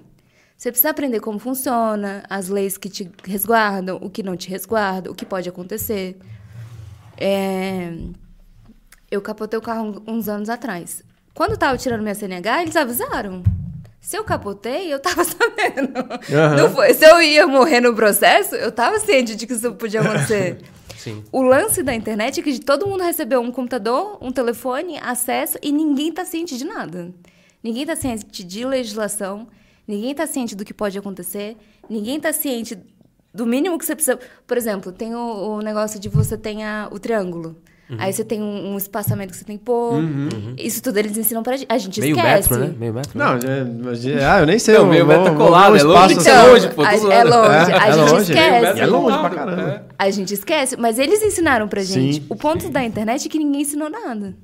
Você 0.57 0.73
precisa 0.73 0.91
aprender 0.91 1.21
como 1.21 1.39
funciona, 1.39 2.25
as 2.29 2.49
leis 2.49 2.77
que 2.77 2.89
te 2.89 3.09
resguardam, 3.25 3.99
o 4.03 4.11
que 4.11 4.25
não 4.25 4.37
te 4.37 4.49
resguarda, 4.51 5.09
o 5.09 5.15
que 5.15 5.25
pode 5.25 5.49
acontecer. 5.49 6.19
É, 7.17 7.97
Eu 9.11 9.23
capotei 9.23 9.59
o 9.59 9.63
carro 9.63 10.03
uns 10.09 10.29
anos 10.29 10.49
atrás. 10.49 11.05
Quando 11.35 11.53
eu 11.53 11.57
tava 11.57 11.79
tirando 11.79 12.03
minha 12.03 12.15
CNH, 12.15 12.63
eles 12.63 12.75
avisaram. 12.75 13.45
Se 14.09 14.17
eu 14.17 14.25
capotei, 14.25 14.91
eu 14.91 14.99
tava 14.99 15.21
sabendo. 15.29 15.93
Não 16.57 16.71
foi. 16.73 16.95
Se 16.95 17.05
eu 17.05 17.21
ia 17.21 17.47
morrer 17.47 17.79
no 17.83 17.95
processo, 17.95 18.55
eu 18.55 18.73
tava 18.73 18.99
ciente 19.01 19.37
de 19.37 19.47
que 19.47 19.53
isso 19.53 19.71
podia 19.75 20.01
acontecer. 20.01 20.63
Sim. 20.97 21.23
O 21.31 21.43
lance 21.43 21.83
da 21.83 21.95
internet 21.95 22.41
é 22.41 22.43
que 22.43 22.59
todo 22.59 22.87
mundo 22.87 23.03
recebeu 23.03 23.39
um 23.43 23.53
computador, 23.53 24.17
um 24.23 24.33
telefone, 24.33 24.97
acesso 24.99 25.59
e 25.63 25.71
ninguém 25.71 26.11
tá 26.11 26.25
ciente 26.25 26.57
de 26.57 26.65
nada. 26.65 27.13
Ninguém 27.63 27.85
tá 27.85 27.95
ciente 27.95 28.43
de 28.43 28.65
legislação, 28.65 29.47
ninguém 29.87 30.15
tá 30.15 30.27
ciente 30.27 30.57
do 30.57 30.65
que 30.65 30.73
pode 30.73 30.97
acontecer, 30.99 31.55
ninguém 31.87 32.19
tá 32.19 32.33
ciente 32.33 32.79
do 33.35 33.45
mínimo 33.45 33.77
que 33.79 33.85
você 33.85 33.95
precisa. 33.95 34.19
Por 34.47 34.57
exemplo, 34.57 34.91
tem 34.91 35.15
o, 35.15 35.19
o 35.59 35.61
negócio 35.61 36.01
de 36.01 36.09
você 36.09 36.39
tem 36.39 36.65
a- 36.65 36.89
o 36.91 36.99
triângulo. 36.99 37.59
Uhum. 37.91 37.97
Aí 37.99 38.13
você 38.13 38.23
tem 38.23 38.43
um, 38.43 38.75
um 38.75 38.77
espaçamento 38.77 39.31
que 39.31 39.37
você 39.39 39.45
tem 39.45 39.57
que 39.57 39.65
pôr. 39.65 39.95
Isso 40.59 40.83
tudo 40.83 40.99
eles 40.99 41.17
ensinam 41.17 41.43
pra 41.43 41.57
gente. 41.57 41.69
A 41.71 41.79
gente 41.79 41.99
Meio 42.01 42.15
esquece. 42.17 42.51
metro, 42.53 42.59
né? 42.67 42.75
Meio 42.79 42.93
metro. 42.93 43.19
Não, 43.19 43.33
é, 43.35 43.65
mas- 43.83 44.07
ah, 44.07 44.41
eu 44.41 44.47
nem 44.47 44.59
sei. 44.59 44.75
Não, 44.75 44.87
meio 44.87 45.07
vou- 45.07 45.19
metro 45.19 45.35
colado, 45.37 45.75
é 45.77 45.83
longe. 45.83 46.15
Isso 46.19 46.29
é 46.29 46.33
assim. 46.33 46.49
longe, 46.51 46.69
pô, 46.69 46.83
a, 46.83 46.97
zoando. 46.97 47.13
é 47.13 47.25
longe. 47.25 47.73
É, 47.73 47.79
a 47.79 47.89
é 47.89 47.93
gente 47.93 48.11
longe. 48.13 48.33
esquece. 48.33 48.81
É 48.81 48.87
longe 48.87 49.19
pra 49.19 49.31
caramba. 49.31 49.87
A 49.99 50.11
gente 50.11 50.35
esquece, 50.35 50.77
mas 50.77 50.99
eles 50.99 51.23
ensinaram 51.23 51.67
pra 51.67 51.83
gente. 51.83 52.17
Sim. 52.17 52.27
O 52.29 52.37
ponto 52.37 52.69
da 52.69 52.85
internet 52.85 53.27
é 53.27 53.31
que 53.31 53.39
ninguém 53.39 53.63
ensinou 53.63 53.89
nada. 53.89 54.37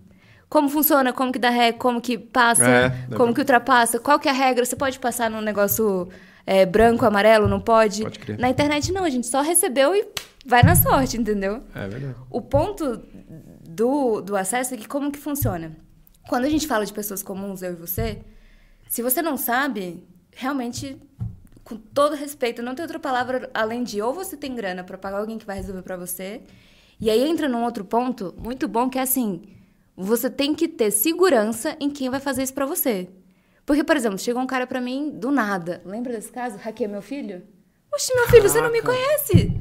Como 0.49 0.69
funciona, 0.71 1.13
como 1.13 1.31
que 1.33 1.39
dá 1.39 1.51
ré, 1.51 1.73
como 1.73 2.01
que 2.01 2.17
passa, 2.17 2.65
É, 2.67 2.93
como 3.17 3.35
que 3.35 3.41
ultrapassa, 3.41 3.99
qual 3.99 4.19
que 4.19 4.29
é 4.29 4.31
a 4.31 4.35
regra, 4.35 4.65
você 4.65 4.77
pode 4.77 4.99
passar 5.01 5.29
num 5.29 5.41
negócio 5.41 6.09
é, 6.47 6.65
branco, 6.65 7.05
amarelo, 7.05 7.49
não 7.49 7.59
pode? 7.61 8.03
Pode 8.03 8.19
crer. 8.21 8.39
Na 8.39 8.49
internet 8.49 8.93
não, 8.93 9.05
a 9.05 9.11
gente 9.11 9.27
só 9.27 9.43
recebeu 9.43 9.95
e 9.95 10.05
vai 10.45 10.63
na 10.63 10.77
sorte, 10.77 11.17
entendeu? 11.17 11.63
É 11.75 11.89
verdade. 11.89 12.15
O 12.31 12.41
ponto 12.41 13.03
do, 13.69 14.21
do 14.21 14.37
acesso 14.37 14.75
é 14.75 14.77
que 14.77 14.87
como 14.87 15.11
que 15.11 15.19
funciona? 15.19 15.77
Quando 16.29 16.45
a 16.45 16.51
gente 16.51 16.67
fala 16.67 16.85
de 16.85 16.93
pessoas 16.93 17.23
comuns, 17.23 17.63
eu 17.63 17.73
e 17.73 17.77
você, 17.77 18.21
se 18.89 19.03
você 19.03 19.21
não 19.23 19.37
sabe, 19.37 20.07
realmente, 20.33 20.97
com 21.63 21.77
todo 21.77 22.15
respeito, 22.15 22.63
não 22.63 22.75
tem 22.75 22.83
outra 22.83 22.99
palavra 22.99 23.51
além 23.53 23.83
de 23.83 24.01
ou 24.01 24.13
você 24.13 24.37
tem 24.37 24.55
grana 24.55 24.85
para 24.85 24.99
pagar 24.99 25.19
alguém 25.19 25.39
que 25.39 25.47
vai 25.47 25.57
resolver 25.57 25.83
para 25.83 25.97
você, 25.97 26.43
e 27.01 27.11
aí 27.11 27.23
entra 27.23 27.49
num 27.49 27.65
outro 27.65 27.85
ponto 27.85 28.35
muito 28.39 28.69
bom 28.69 28.89
que 28.89 28.99
é 28.99 29.03
assim, 29.03 29.43
você 29.97 30.31
tem 30.31 30.55
que 30.55 30.69
ter 30.69 30.91
segurança 30.91 31.77
em 31.81 31.91
quem 31.91 32.09
vai 32.09 32.21
fazer 32.21 32.43
isso 32.43 32.55
para 32.55 32.67
você. 32.67 33.09
Porque, 33.67 33.83
por 33.83 33.97
exemplo, 33.97 34.19
chegou 34.19 34.43
um 34.43 34.47
cara 34.47 34.67
para 34.67 34.81
mim 34.81 35.11
do 35.11 35.31
nada. 35.31 35.81
Lembra 35.85 36.13
desse 36.13 36.31
caso? 36.31 36.59
Hackeia 36.59 36.89
meu 36.89 37.01
filho? 37.01 37.43
Oxe, 37.93 38.15
meu 38.15 38.29
filho, 38.29 38.49
você 38.49 38.61
não 38.61 38.71
me 38.71 38.83
conhece. 38.83 39.59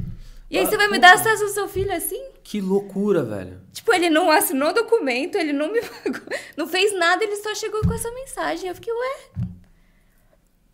E 0.53 0.57
aí 0.59 0.65
você 0.65 0.77
vai 0.77 0.87
me 0.87 0.99
dar 0.99 1.13
acesso 1.15 1.43
ao 1.43 1.49
seu 1.49 1.67
filho 1.67 1.91
assim? 1.93 2.23
Que 2.43 2.61
loucura, 2.61 3.23
velho. 3.23 3.59
Tipo, 3.71 3.93
ele 3.93 4.09
não 4.09 4.29
assinou 4.29 4.71
documento, 4.73 5.35
ele 5.35 5.51
não 5.51 5.71
me 5.71 5.81
pagou, 5.81 6.21
não 6.55 6.67
fez 6.67 6.93
nada, 6.97 7.23
ele 7.23 7.35
só 7.37 7.53
chegou 7.55 7.81
com 7.81 7.93
essa 7.93 8.11
mensagem. 8.11 8.69
Eu 8.69 8.75
fiquei, 8.75 8.93
ué. 8.93 9.15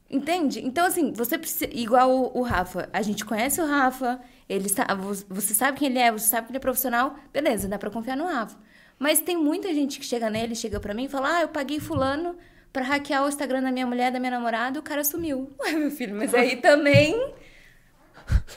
Entende? 0.09 0.59
Então, 0.65 0.85
assim, 0.87 1.13
você 1.13 1.37
precisa. 1.37 1.69
Igual 1.71 2.09
o, 2.09 2.39
o 2.39 2.41
Rafa. 2.41 2.89
A 2.91 3.01
gente 3.01 3.23
conhece 3.23 3.61
o 3.61 3.65
Rafa, 3.65 4.19
ele 4.47 4.67
sa- 4.67 4.87
vo- 4.95 5.13
você 5.29 5.53
sabe 5.53 5.77
quem 5.77 5.87
ele 5.89 5.99
é, 5.99 6.11
você 6.11 6.27
sabe 6.27 6.47
que 6.47 6.51
ele 6.51 6.57
é 6.57 6.61
profissional, 6.61 7.15
beleza, 7.31 7.67
dá 7.67 7.77
pra 7.77 7.91
confiar 7.91 8.17
no 8.17 8.25
Rafa. 8.25 8.57
Mas 8.97 9.21
tem 9.21 9.37
muita 9.37 9.71
gente 9.73 9.99
que 9.99 10.05
chega 10.05 10.29
nele, 10.29 10.55
chega 10.55 10.79
pra 10.79 10.95
mim 10.95 11.05
e 11.05 11.09
fala: 11.09 11.37
Ah, 11.37 11.41
eu 11.43 11.47
paguei 11.49 11.79
fulano 11.79 12.35
pra 12.73 12.83
hackear 12.83 13.23
o 13.23 13.29
Instagram 13.29 13.61
da 13.61 13.71
minha 13.71 13.85
mulher, 13.85 14.11
da 14.11 14.19
minha 14.19 14.31
namorada, 14.31 14.77
e 14.77 14.79
o 14.79 14.83
cara 14.83 15.03
sumiu. 15.03 15.51
Ué, 15.61 15.71
meu 15.73 15.91
filho, 15.91 16.15
mas 16.15 16.33
aí 16.33 16.55
também. 16.57 17.15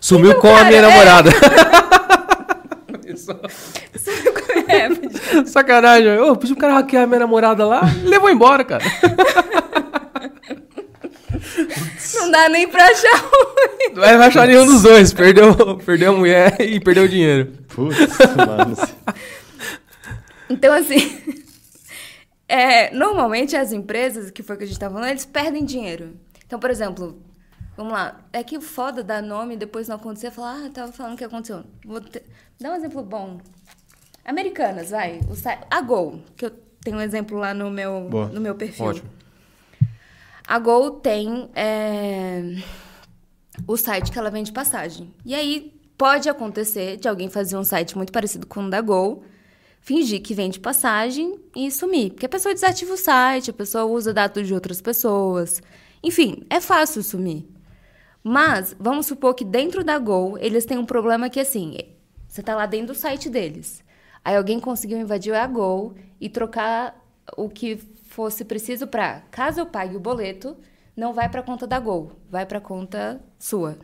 Sumiu 0.00 0.34
com 0.36 0.48
a 0.48 0.58
cara, 0.58 0.64
minha 0.68 0.78
é. 0.78 0.82
namorada. 0.82 1.30
Sumiu 3.16 4.32
com 4.34 4.70
é, 4.70 4.88
podia- 4.88 5.46
Sacanagem. 5.46 6.18
Ô, 6.18 6.36
pedi 6.36 6.52
pro 6.54 6.60
cara 6.60 6.74
hackear 6.74 7.04
a 7.04 7.06
minha 7.06 7.20
namorada 7.20 7.66
lá, 7.66 7.82
levou 8.04 8.30
embora, 8.30 8.64
cara. 8.64 8.84
Não 12.14 12.30
dá 12.30 12.48
nem 12.48 12.68
pra 12.68 12.84
achar 12.86 13.16
ruim. 13.16 13.94
Não 13.94 14.02
vai 14.02 14.14
achar 14.14 14.46
nenhum 14.46 14.66
dos 14.66 14.82
dois. 14.82 15.12
Perdeu, 15.12 15.76
perdeu 15.78 16.12
a 16.12 16.16
mulher 16.16 16.60
e 16.60 16.78
perdeu 16.80 17.04
o 17.04 17.08
dinheiro. 17.08 17.52
Putz, 17.68 17.98
mano. 18.36 18.76
Então, 20.48 20.74
assim, 20.74 21.18
é, 22.48 22.94
normalmente 22.94 23.56
as 23.56 23.72
empresas, 23.72 24.30
que 24.30 24.42
foi 24.42 24.54
o 24.56 24.58
que 24.58 24.64
a 24.64 24.66
gente 24.66 24.76
estava 24.76 24.94
falando, 24.94 25.10
eles 25.10 25.24
perdem 25.24 25.64
dinheiro. 25.64 26.12
Então, 26.46 26.58
por 26.58 26.70
exemplo, 26.70 27.18
vamos 27.76 27.92
lá, 27.92 28.20
é 28.32 28.42
que 28.42 28.60
foda 28.60 29.02
dar 29.02 29.22
nome 29.22 29.54
e 29.54 29.56
depois 29.56 29.88
não 29.88 29.96
acontecer, 29.96 30.30
falar, 30.30 30.66
ah, 30.66 30.70
tava 30.70 30.92
falando 30.92 31.16
que 31.16 31.24
aconteceu. 31.24 31.64
Vou 31.84 32.00
te- 32.00 32.22
dar 32.60 32.72
um 32.72 32.76
exemplo 32.76 33.02
bom. 33.02 33.40
Americanas, 34.24 34.90
vai. 34.90 35.20
O 35.30 35.34
site, 35.34 35.64
a 35.70 35.80
Gol, 35.80 36.20
que 36.36 36.46
eu 36.46 36.50
tenho 36.84 36.96
um 36.96 37.00
exemplo 37.00 37.36
lá 37.38 37.52
no 37.52 37.70
meu, 37.70 38.06
Boa. 38.08 38.26
no 38.28 38.40
meu 38.40 38.54
perfil. 38.54 38.86
Ótimo. 38.86 39.10
A 40.46 40.58
Gol 40.58 40.92
tem 41.00 41.48
é, 41.54 42.56
o 43.66 43.76
site 43.76 44.10
que 44.12 44.18
ela 44.18 44.30
vende 44.30 44.52
passagem. 44.52 45.12
E 45.24 45.34
aí 45.34 45.72
pode 45.96 46.28
acontecer 46.28 46.96
de 46.96 47.08
alguém 47.08 47.28
fazer 47.30 47.56
um 47.56 47.64
site 47.64 47.96
muito 47.96 48.12
parecido 48.12 48.46
com 48.46 48.64
o 48.66 48.70
da 48.70 48.80
Gol, 48.80 49.24
fingir 49.80 50.20
que 50.22 50.34
vende 50.34 50.60
passagem 50.60 51.38
e 51.56 51.70
sumir. 51.70 52.10
Porque 52.10 52.26
a 52.26 52.28
pessoa 52.28 52.54
desativa 52.54 52.92
o 52.92 52.96
site, 52.96 53.50
a 53.50 53.54
pessoa 53.54 53.84
usa 53.84 54.12
dados 54.12 54.46
de 54.46 54.54
outras 54.54 54.80
pessoas. 54.80 55.60
Enfim, 56.02 56.44
é 56.50 56.60
fácil 56.60 57.02
sumir. 57.02 57.44
Mas 58.22 58.74
vamos 58.78 59.06
supor 59.06 59.34
que 59.34 59.44
dentro 59.44 59.82
da 59.82 59.98
Gol 59.98 60.38
eles 60.38 60.64
têm 60.64 60.78
um 60.78 60.86
problema 60.86 61.28
que 61.28 61.40
assim, 61.40 61.76
você 62.28 62.42
tá 62.42 62.54
lá 62.54 62.66
dentro 62.66 62.88
do 62.88 62.94
site 62.94 63.28
deles. 63.28 63.82
Aí 64.24 64.36
alguém 64.36 64.60
conseguiu 64.60 64.98
invadir 64.98 65.34
a 65.34 65.46
Gol 65.46 65.94
e 66.20 66.28
trocar 66.28 67.02
o 67.36 67.48
que 67.48 67.76
fosse 68.04 68.44
preciso 68.44 68.86
para, 68.86 69.22
caso 69.30 69.60
eu 69.60 69.66
pague 69.66 69.96
o 69.96 70.00
boleto, 70.00 70.56
não 70.94 71.12
vai 71.12 71.28
para 71.28 71.42
conta 71.42 71.66
da 71.66 71.80
Gol, 71.80 72.12
vai 72.30 72.44
para 72.46 72.60
conta 72.60 73.20
sua. 73.38 73.78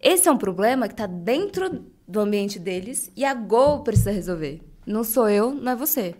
Esse 0.00 0.28
é 0.28 0.32
um 0.32 0.38
problema 0.38 0.86
que 0.86 0.94
está 0.94 1.06
dentro 1.06 1.84
do 2.06 2.20
ambiente 2.20 2.58
deles 2.58 3.12
e 3.16 3.24
a 3.24 3.34
Gol 3.34 3.80
precisa 3.80 4.10
resolver. 4.10 4.62
Não 4.86 5.04
sou 5.04 5.28
eu, 5.28 5.52
não 5.52 5.72
é 5.72 5.76
você. 5.76 6.14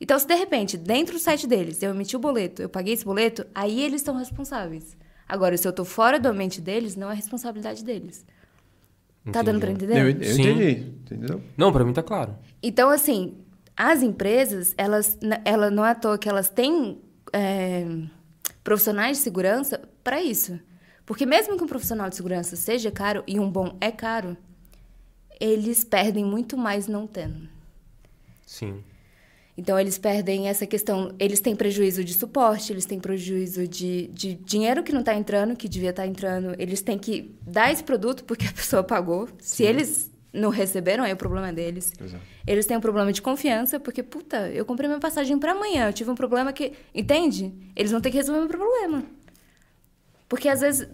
Então, 0.00 0.18
se 0.18 0.26
de 0.26 0.34
repente, 0.34 0.76
dentro 0.76 1.14
do 1.14 1.20
site 1.20 1.46
deles, 1.46 1.82
eu 1.82 1.90
emiti 1.90 2.16
o 2.16 2.18
boleto, 2.18 2.60
eu 2.60 2.68
paguei 2.68 2.92
esse 2.92 3.04
boleto, 3.04 3.46
aí 3.54 3.80
eles 3.80 4.02
são 4.02 4.16
responsáveis. 4.16 4.96
Agora, 5.32 5.56
se 5.56 5.66
eu 5.66 5.72
tô 5.72 5.82
fora 5.82 6.20
do 6.20 6.28
ambiente 6.28 6.60
deles, 6.60 6.94
não 6.94 7.10
é 7.10 7.14
responsabilidade 7.14 7.82
deles. 7.82 8.22
Tá 9.32 9.40
dando 9.40 9.60
pra 9.60 9.70
entender? 9.70 9.96
Eu, 9.96 10.10
eu 10.10 10.34
Sim. 10.34 10.42
entendi. 10.42 10.92
Entendeu? 11.06 11.40
Não, 11.56 11.72
pra 11.72 11.86
mim 11.86 11.92
tá 11.94 12.02
claro. 12.02 12.36
Então, 12.62 12.90
assim, 12.90 13.38
as 13.74 14.02
empresas, 14.02 14.74
elas, 14.76 15.18
ela 15.42 15.70
não 15.70 15.86
é 15.86 15.92
à 15.92 15.94
toa 15.94 16.18
que 16.18 16.28
elas 16.28 16.50
têm 16.50 17.00
é, 17.32 17.86
profissionais 18.62 19.16
de 19.16 19.22
segurança 19.22 19.80
para 20.04 20.22
isso. 20.22 20.60
Porque 21.06 21.24
mesmo 21.24 21.56
que 21.56 21.64
um 21.64 21.66
profissional 21.66 22.10
de 22.10 22.16
segurança 22.16 22.54
seja 22.54 22.90
caro, 22.90 23.24
e 23.26 23.40
um 23.40 23.50
bom 23.50 23.78
é 23.80 23.90
caro, 23.90 24.36
eles 25.40 25.82
perdem 25.82 26.26
muito 26.26 26.58
mais 26.58 26.86
não 26.86 27.06
tendo. 27.06 27.48
Sim. 28.46 28.84
Então, 29.56 29.78
eles 29.78 29.98
perdem 29.98 30.48
essa 30.48 30.66
questão. 30.66 31.14
Eles 31.18 31.40
têm 31.40 31.54
prejuízo 31.54 32.02
de 32.02 32.14
suporte, 32.14 32.72
eles 32.72 32.86
têm 32.86 32.98
prejuízo 32.98 33.68
de, 33.68 34.08
de 34.08 34.34
dinheiro 34.34 34.82
que 34.82 34.92
não 34.92 35.00
está 35.00 35.14
entrando, 35.14 35.54
que 35.54 35.68
devia 35.68 35.90
estar 35.90 36.06
entrando. 36.06 36.54
Eles 36.58 36.80
têm 36.80 36.98
que 36.98 37.34
dar 37.46 37.70
esse 37.70 37.84
produto 37.84 38.24
porque 38.24 38.46
a 38.46 38.52
pessoa 38.52 38.82
pagou. 38.82 39.28
Se 39.38 39.62
eles 39.62 40.10
não 40.32 40.48
receberam, 40.48 41.04
aí 41.04 41.12
o 41.12 41.16
problema 41.16 41.50
é 41.50 41.52
deles. 41.52 41.92
Exato. 42.00 42.24
Eles 42.46 42.64
têm 42.64 42.76
um 42.76 42.80
problema 42.80 43.12
de 43.12 43.20
confiança, 43.20 43.78
porque, 43.78 44.02
puta, 44.02 44.48
eu 44.48 44.64
comprei 44.64 44.88
minha 44.88 45.00
passagem 45.00 45.38
para 45.38 45.52
amanhã, 45.52 45.88
eu 45.88 45.92
tive 45.92 46.10
um 46.10 46.14
problema 46.14 46.52
que. 46.52 46.72
Entende? 46.94 47.52
Eles 47.76 47.92
vão 47.92 48.00
ter 48.00 48.10
que 48.10 48.16
resolver 48.16 48.40
meu 48.40 48.48
problema. 48.48 49.04
Porque 50.28 50.48
às 50.48 50.62
vezes, 50.62 50.88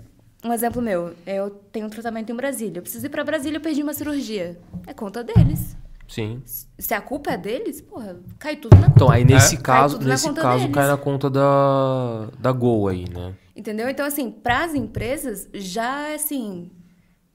um 0.44 0.52
exemplo 0.52 0.82
meu, 0.82 1.14
eu 1.24 1.50
tenho 1.50 1.86
um 1.86 1.90
tratamento 1.90 2.32
em 2.32 2.34
Brasília. 2.34 2.78
Eu 2.78 2.82
preciso 2.82 3.06
ir 3.06 3.08
para 3.08 3.22
Brasília, 3.22 3.58
eu 3.58 3.60
perdi 3.60 3.82
uma 3.82 3.94
cirurgia. 3.94 4.58
É 4.84 4.92
conta 4.92 5.22
deles. 5.22 5.76
Sim. 6.08 6.42
Se 6.78 6.94
a 6.94 7.00
culpa 7.02 7.32
é 7.32 7.36
deles, 7.36 7.80
porra, 7.82 8.18
cai 8.38 8.56
tudo 8.56 8.74
na 8.76 8.84
conta. 8.86 8.92
Então, 8.96 9.10
aí 9.10 9.24
nesse 9.24 9.56
Cai 9.58 9.82
caso, 9.82 9.98
nesse 9.98 10.32
caso 10.32 10.58
deles. 10.62 10.74
cai 10.74 10.86
na 10.88 10.96
conta 10.96 11.28
da, 11.28 12.28
da 12.38 12.50
Gol 12.50 12.88
aí, 12.88 13.04
né? 13.08 13.34
Entendeu? 13.54 13.88
Então, 13.88 14.06
assim, 14.06 14.30
para 14.30 14.64
as 14.64 14.74
empresas, 14.74 15.48
já, 15.52 16.14
assim... 16.14 16.70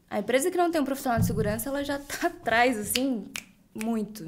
A 0.09 0.19
empresa 0.19 0.49
que 0.51 0.57
não 0.57 0.71
tem 0.71 0.81
um 0.81 0.85
profissional 0.85 1.19
de 1.19 1.25
segurança, 1.25 1.69
ela 1.69 1.83
já 1.83 1.97
tá 2.19 2.27
atrás, 2.27 2.77
assim, 2.77 3.25
muito. 3.73 4.25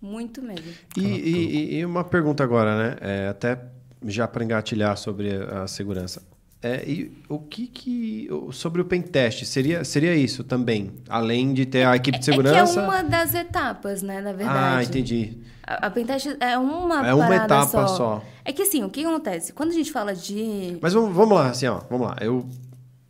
Muito 0.00 0.40
mesmo. 0.42 0.72
E, 0.96 1.02
e- 1.02 1.74
e 1.78 1.84
uma 1.84 2.02
pergunta 2.04 2.42
agora, 2.42 2.76
né? 2.76 2.96
É, 3.00 3.28
até 3.28 3.60
já 4.04 4.26
para 4.26 4.42
engatilhar 4.44 4.96
sobre 4.96 5.30
a 5.32 5.66
segurança. 5.68 6.22
É, 6.62 6.84
e 6.88 7.12
o 7.28 7.40
que 7.40 7.66
que 7.66 8.28
sobre 8.52 8.80
o 8.80 8.84
pentest 8.84 9.44
seria 9.46 9.82
seria 9.82 10.14
isso 10.14 10.44
também, 10.44 10.92
além 11.08 11.52
de 11.52 11.66
ter 11.66 11.84
a 11.84 11.96
equipe 11.96 12.18
de 12.20 12.24
segurança? 12.24 12.56
É 12.56 12.72
que 12.72 12.78
é 12.78 12.82
uma 12.82 13.02
das 13.02 13.34
etapas, 13.34 14.00
né, 14.00 14.20
na 14.20 14.32
verdade. 14.32 14.76
ah, 14.78 14.82
entendi. 14.84 15.38
A, 15.66 15.86
a 15.86 15.90
pentest 15.90 16.36
é 16.38 16.56
uma 16.56 17.06
É 17.06 17.12
uma 17.12 17.34
etapa 17.34 17.66
só. 17.66 17.86
só. 17.88 18.24
É 18.44 18.52
que, 18.52 18.62
assim, 18.62 18.84
o 18.84 18.88
que 18.90 19.04
acontece? 19.04 19.52
Quando 19.52 19.70
a 19.70 19.74
gente 19.74 19.90
fala 19.90 20.14
de... 20.14 20.78
Mas 20.80 20.92
vamos, 20.92 21.12
vamos 21.14 21.36
lá, 21.36 21.48
assim, 21.50 21.66
ó, 21.66 21.80
vamos 21.90 22.06
lá. 22.06 22.16
Eu 22.20 22.46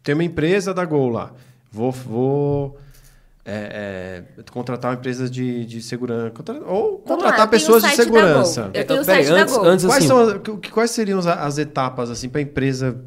tenho 0.03 0.17
uma 0.17 0.25
empresa 0.25 0.73
da 0.73 0.85
Gol 0.87 1.11
lá. 1.11 1.33
Vou, 1.71 1.91
vou 1.93 2.79
é, 3.45 4.25
é, 4.39 4.43
contratar 4.51 4.91
uma 4.93 4.99
empresa 4.99 5.29
de, 5.29 5.65
de 5.67 5.83
segurança. 5.83 6.31
contra- 6.31 6.55
ou 6.55 7.03
Vamos 7.07 7.23
contratar 7.23 7.41
lá, 7.41 7.47
pessoas 7.49 7.83
de 7.83 7.97
segurança. 7.97 8.71
Eu 8.73 8.85
tenho 8.87 9.03
o 9.03 9.05
Peraí, 9.05 9.25
site 9.25 9.35
da 9.37 9.43
antes, 9.43 9.55
Gol. 9.57 9.65
antes 9.67 9.85
Quais, 9.87 10.11
assim, 10.11 10.41
são 10.43 10.61
quais 10.73 10.91
seriam 10.91 11.19
as, 11.19 11.27
as 11.27 11.59
etapas, 11.59 12.11
assim, 12.11 12.29
para 12.29 12.41
a 12.41 12.43
empresa. 12.43 12.99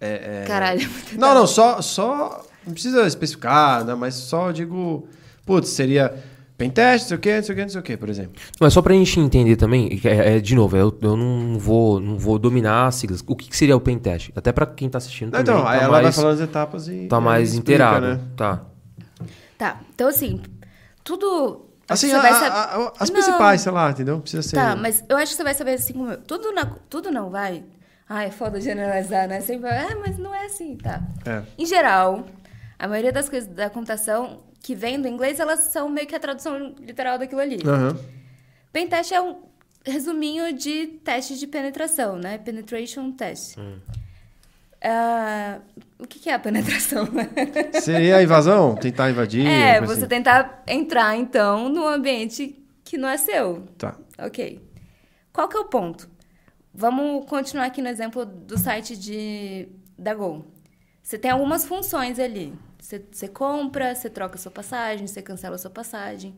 É, 0.00 0.42
é, 0.42 0.44
Caralho. 0.46 0.88
Não, 1.18 1.34
não, 1.34 1.46
só, 1.46 1.80
só. 1.82 2.44
Não 2.66 2.72
precisa 2.72 3.06
especificar, 3.06 3.84
né, 3.84 3.94
mas 3.94 4.14
só 4.14 4.50
digo. 4.50 5.06
Putz, 5.46 5.68
seria 5.70 6.14
pentest, 6.56 7.04
não 7.04 7.08
sei 7.08 7.16
o 7.16 7.20
quê, 7.20 7.36
não 7.36 7.42
sei 7.42 7.52
o 7.52 7.56
quê, 7.56 7.62
não 7.62 7.68
sei 7.70 7.80
o 7.80 7.82
quê, 7.82 7.96
por 7.96 8.08
exemplo. 8.10 8.32
Mas 8.60 8.72
só 8.74 8.82
pra 8.82 8.92
gente 8.94 9.18
entender 9.18 9.56
também, 9.56 9.88
que 9.96 10.06
é, 10.06 10.36
é, 10.36 10.40
de 10.40 10.54
novo, 10.54 10.76
eu, 10.76 10.96
eu 11.00 11.16
não, 11.16 11.58
vou, 11.58 11.98
não 11.98 12.18
vou 12.18 12.38
dominar 12.38 12.86
as 12.86 12.96
siglas. 12.96 13.24
O 13.26 13.34
que, 13.34 13.48
que 13.48 13.56
seria 13.56 13.74
o 13.76 13.80
pentest? 13.80 14.30
Até 14.36 14.52
pra 14.52 14.66
quem 14.66 14.88
tá 14.90 14.98
assistindo 14.98 15.32
Não, 15.32 15.42
também. 15.42 15.54
então, 15.60 15.64
tá 15.70 15.76
ela 15.76 15.90
mais, 15.92 16.02
vai 16.04 16.12
falando 16.12 16.34
as 16.34 16.40
etapas 16.40 16.86
e. 16.88 17.06
Tá 17.06 17.18
mais 17.20 17.48
explica, 17.54 17.62
inteirado. 17.62 18.06
né? 18.06 18.20
Tá. 18.36 18.60
Tá, 19.56 19.80
então, 19.94 20.08
assim, 20.08 20.40
tudo... 21.02 21.66
Assim, 21.88 22.12
a- 22.12 22.20
vai 22.20 22.30
a- 22.30 22.34
saber- 22.34 22.50
a- 22.56 22.92
as 23.00 23.08
Não. 23.10 23.16
principais, 23.16 23.60
sei 23.62 23.72
lá, 23.72 23.90
entendeu? 23.90 24.20
Precisa 24.20 24.42
ser. 24.42 24.56
Tá, 24.56 24.76
mas 24.76 25.02
eu 25.08 25.16
acho 25.16 25.32
que 25.32 25.36
você 25.36 25.42
vai 25.42 25.54
saber 25.54 25.72
assim 25.72 25.92
como 25.94 26.10
eu. 26.12 26.18
Tudo, 26.18 26.52
na, 26.52 26.66
tudo 26.88 27.10
não 27.10 27.30
vai. 27.30 27.64
Ah, 28.12 28.24
é 28.24 28.30
foda 28.32 28.60
generalizar, 28.60 29.28
né? 29.28 29.40
Sempre 29.40 29.70
ah, 29.70 29.96
mas 30.00 30.18
não 30.18 30.34
é 30.34 30.46
assim, 30.46 30.76
tá. 30.76 31.00
É. 31.24 31.44
Em 31.56 31.64
geral, 31.64 32.26
a 32.76 32.88
maioria 32.88 33.12
das 33.12 33.28
coisas 33.28 33.48
da 33.48 33.70
computação 33.70 34.42
que 34.60 34.74
vem 34.74 35.00
do 35.00 35.06
inglês, 35.06 35.38
elas 35.38 35.60
são 35.66 35.88
meio 35.88 36.08
que 36.08 36.16
a 36.16 36.18
tradução 36.18 36.74
literal 36.80 37.18
daquilo 37.18 37.40
ali. 37.40 37.60
Aham. 37.64 37.96
Pentest 38.72 39.12
é 39.14 39.22
um 39.22 39.36
resuminho 39.86 40.52
de 40.52 40.88
teste 41.04 41.38
de 41.38 41.46
penetração, 41.46 42.16
né? 42.16 42.36
Penetration 42.38 43.12
test. 43.12 43.56
Ah, 44.82 45.60
o 45.96 46.04
que 46.04 46.18
que 46.18 46.30
é 46.30 46.34
a 46.34 46.38
penetração? 46.40 47.06
Seria 47.80 48.16
a 48.16 48.22
invasão? 48.24 48.74
Tentar 48.74 49.08
invadir? 49.08 49.46
é, 49.46 49.80
você 49.80 50.00
assim. 50.00 50.08
tentar 50.08 50.64
entrar, 50.66 51.16
então, 51.16 51.68
num 51.68 51.86
ambiente 51.86 52.60
que 52.82 52.98
não 52.98 53.08
é 53.08 53.16
seu. 53.16 53.68
Tá. 53.78 53.94
Ok. 54.18 54.60
Qual 55.32 55.48
que 55.48 55.56
é 55.56 55.60
o 55.60 55.66
ponto? 55.66 56.09
Vamos 56.80 57.26
continuar 57.26 57.66
aqui 57.66 57.82
no 57.82 57.90
exemplo 57.90 58.24
do 58.24 58.56
site 58.56 58.96
de, 58.96 59.68
da 59.98 60.14
Gol. 60.14 60.46
Você 61.02 61.18
tem 61.18 61.30
algumas 61.30 61.66
funções 61.66 62.18
ali. 62.18 62.54
Você, 62.78 63.04
você 63.12 63.28
compra, 63.28 63.94
você 63.94 64.08
troca 64.08 64.38
sua 64.38 64.50
passagem, 64.50 65.06
você 65.06 65.20
cancela 65.20 65.58
sua 65.58 65.70
passagem. 65.70 66.34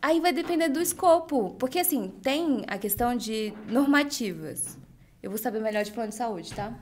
Aí 0.00 0.18
vai 0.18 0.32
depender 0.32 0.70
do 0.70 0.80
escopo. 0.80 1.50
Porque, 1.58 1.78
assim, 1.78 2.08
tem 2.22 2.64
a 2.66 2.78
questão 2.78 3.14
de 3.14 3.52
normativas. 3.68 4.78
Eu 5.22 5.28
vou 5.28 5.38
saber 5.38 5.60
melhor 5.60 5.84
de 5.84 5.92
plano 5.92 6.08
de 6.08 6.14
saúde, 6.14 6.54
tá? 6.54 6.72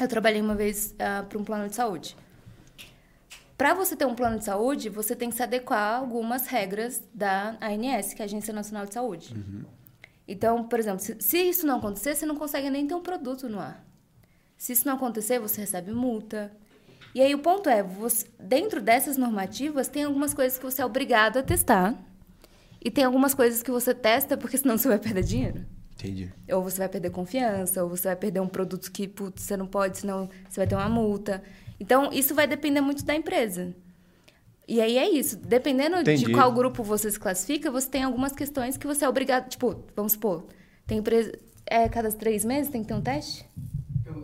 Eu 0.00 0.08
trabalhei 0.08 0.40
uma 0.40 0.54
vez 0.54 0.94
para 1.28 1.38
um 1.38 1.44
plano 1.44 1.68
de 1.68 1.74
saúde. 1.74 2.16
Para 3.58 3.74
você 3.74 3.94
ter 3.94 4.06
um 4.06 4.14
plano 4.14 4.38
de 4.38 4.46
saúde, 4.46 4.88
você 4.88 5.14
tem 5.14 5.28
que 5.28 5.36
se 5.36 5.42
adequar 5.42 5.78
a 5.78 5.96
algumas 5.98 6.46
regras 6.46 7.04
da 7.12 7.58
ANS, 7.60 8.14
que 8.14 8.22
é 8.22 8.24
a 8.24 8.26
Agência 8.26 8.54
Nacional 8.54 8.86
de 8.86 8.94
Saúde. 8.94 9.34
Então, 10.32 10.64
por 10.64 10.78
exemplo, 10.78 11.00
se, 11.00 11.16
se 11.20 11.38
isso 11.38 11.66
não 11.66 11.76
acontecer, 11.76 12.14
você 12.14 12.24
não 12.24 12.36
consegue 12.36 12.70
nem 12.70 12.86
ter 12.86 12.94
um 12.94 13.02
produto 13.02 13.48
no 13.48 13.60
ar. 13.60 13.84
Se 14.56 14.72
isso 14.72 14.86
não 14.86 14.94
acontecer, 14.94 15.38
você 15.38 15.60
recebe 15.60 15.92
multa. 15.92 16.50
E 17.14 17.20
aí 17.20 17.34
o 17.34 17.38
ponto 17.40 17.68
é, 17.68 17.82
você- 17.82 18.26
dentro 18.40 18.80
dessas 18.80 19.16
normativas, 19.18 19.88
tem 19.88 20.04
algumas 20.04 20.32
coisas 20.32 20.58
que 20.58 20.64
você 20.64 20.80
é 20.80 20.86
obrigado 20.86 21.36
a 21.38 21.42
testar. 21.42 21.94
E 22.84 22.90
tem 22.90 23.04
algumas 23.04 23.34
coisas 23.34 23.62
que 23.62 23.70
você 23.70 23.94
testa 23.94 24.36
porque 24.36 24.56
senão 24.56 24.78
você 24.78 24.88
vai 24.88 24.98
perder 24.98 25.22
dinheiro. 25.22 25.66
Entendi. 25.94 26.32
Ou 26.50 26.62
você 26.62 26.78
vai 26.78 26.88
perder 26.88 27.10
confiança, 27.10 27.82
ou 27.84 27.90
você 27.90 28.08
vai 28.08 28.16
perder 28.16 28.40
um 28.40 28.48
produto 28.48 28.90
que 28.90 29.06
putz, 29.06 29.42
você 29.42 29.56
não 29.56 29.66
pode, 29.66 29.98
senão 29.98 30.28
você 30.48 30.60
vai 30.60 30.66
ter 30.66 30.74
uma 30.74 30.88
multa. 30.88 31.42
Então, 31.78 32.10
isso 32.12 32.34
vai 32.34 32.46
depender 32.46 32.80
muito 32.80 33.04
da 33.04 33.14
empresa. 33.14 33.74
E 34.66 34.80
aí 34.80 34.96
é 34.96 35.08
isso. 35.08 35.36
Dependendo 35.36 35.96
Entendi. 35.96 36.26
de 36.26 36.32
qual 36.32 36.52
grupo 36.52 36.82
você 36.82 37.10
se 37.10 37.18
classifica, 37.18 37.70
você 37.70 37.88
tem 37.88 38.04
algumas 38.04 38.32
questões 38.32 38.76
que 38.76 38.86
você 38.86 39.04
é 39.04 39.08
obrigado. 39.08 39.48
Tipo, 39.48 39.84
vamos 39.94 40.12
supor, 40.12 40.46
tem 40.86 40.98
empresa. 40.98 41.32
É 41.66 41.88
cada 41.88 42.10
três 42.12 42.44
meses 42.44 42.70
tem 42.70 42.82
que 42.82 42.88
ter 42.88 42.94
um 42.94 43.00
teste? 43.00 43.46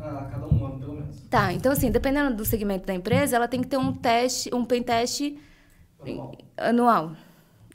A 0.00 0.24
cada 0.24 0.46
um 0.46 0.64
ano, 0.64 0.78
pelo 0.78 0.94
menos. 0.94 1.20
Tá, 1.28 1.52
então 1.52 1.72
assim, 1.72 1.90
dependendo 1.90 2.36
do 2.36 2.44
segmento 2.44 2.86
da 2.86 2.94
empresa, 2.94 3.36
ela 3.36 3.48
tem 3.48 3.60
que 3.60 3.68
ter 3.68 3.76
um 3.76 3.92
teste, 3.92 4.54
um 4.54 4.64
pen 4.64 4.82
teste 4.82 5.38
Anual. 6.00 6.32
anual. 6.56 7.16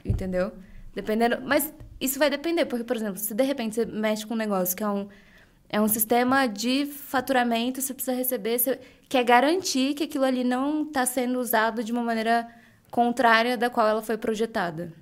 Entendeu? 0.05 0.51
Dependendo. 0.93 1.41
Mas 1.41 1.73
isso 1.99 2.19
vai 2.19 2.29
depender, 2.29 2.65
porque, 2.65 2.83
por 2.83 2.95
exemplo, 2.95 3.17
se 3.17 3.33
de 3.33 3.43
repente 3.43 3.75
você 3.75 3.85
mexe 3.85 4.25
com 4.25 4.33
um 4.33 4.37
negócio 4.37 4.75
que 4.75 4.83
é 4.83 4.87
um, 4.87 5.07
é 5.73 5.81
um 5.81 5.87
sistema 5.87 6.45
de 6.45 6.85
faturamento, 6.85 7.81
você 7.81 7.95
precisa 7.95 8.15
receber, 8.15 8.59
você 8.59 8.79
quer 9.09 9.23
garantir 9.23 9.95
que 9.95 10.03
aquilo 10.03 10.23
ali 10.23 10.43
não 10.43 10.83
está 10.83 11.03
sendo 11.03 11.39
usado 11.39 11.83
de 11.83 11.91
uma 11.91 12.03
maneira 12.03 12.47
contrária 12.91 13.57
da 13.57 13.71
qual 13.71 13.87
ela 13.87 14.03
foi 14.03 14.15
projetada. 14.15 14.93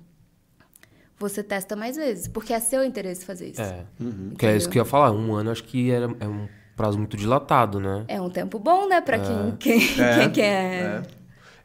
Você 1.18 1.42
testa 1.42 1.76
mais 1.76 1.96
vezes, 1.96 2.26
porque 2.26 2.54
é 2.54 2.58
seu 2.58 2.82
interesse 2.82 3.22
fazer 3.22 3.50
isso. 3.50 3.60
É. 3.60 3.84
Que 4.38 4.46
é 4.46 4.56
isso 4.56 4.66
que 4.70 4.78
eu 4.78 4.82
ia 4.82 4.88
falar. 4.88 5.12
Um 5.12 5.34
ano 5.34 5.50
acho 5.50 5.62
que 5.62 5.90
era, 5.90 6.06
é 6.18 6.26
um 6.26 6.48
prazo 6.74 6.96
muito 6.96 7.18
dilatado, 7.18 7.78
né? 7.78 8.06
É 8.08 8.18
um 8.18 8.30
tempo 8.30 8.58
bom, 8.58 8.88
né, 8.88 9.02
para 9.02 9.18
quem, 9.18 9.56
quem, 9.58 9.78
É, 10.02 10.18
quem 10.20 10.30
quer. 10.30 10.44
é. 10.44 11.02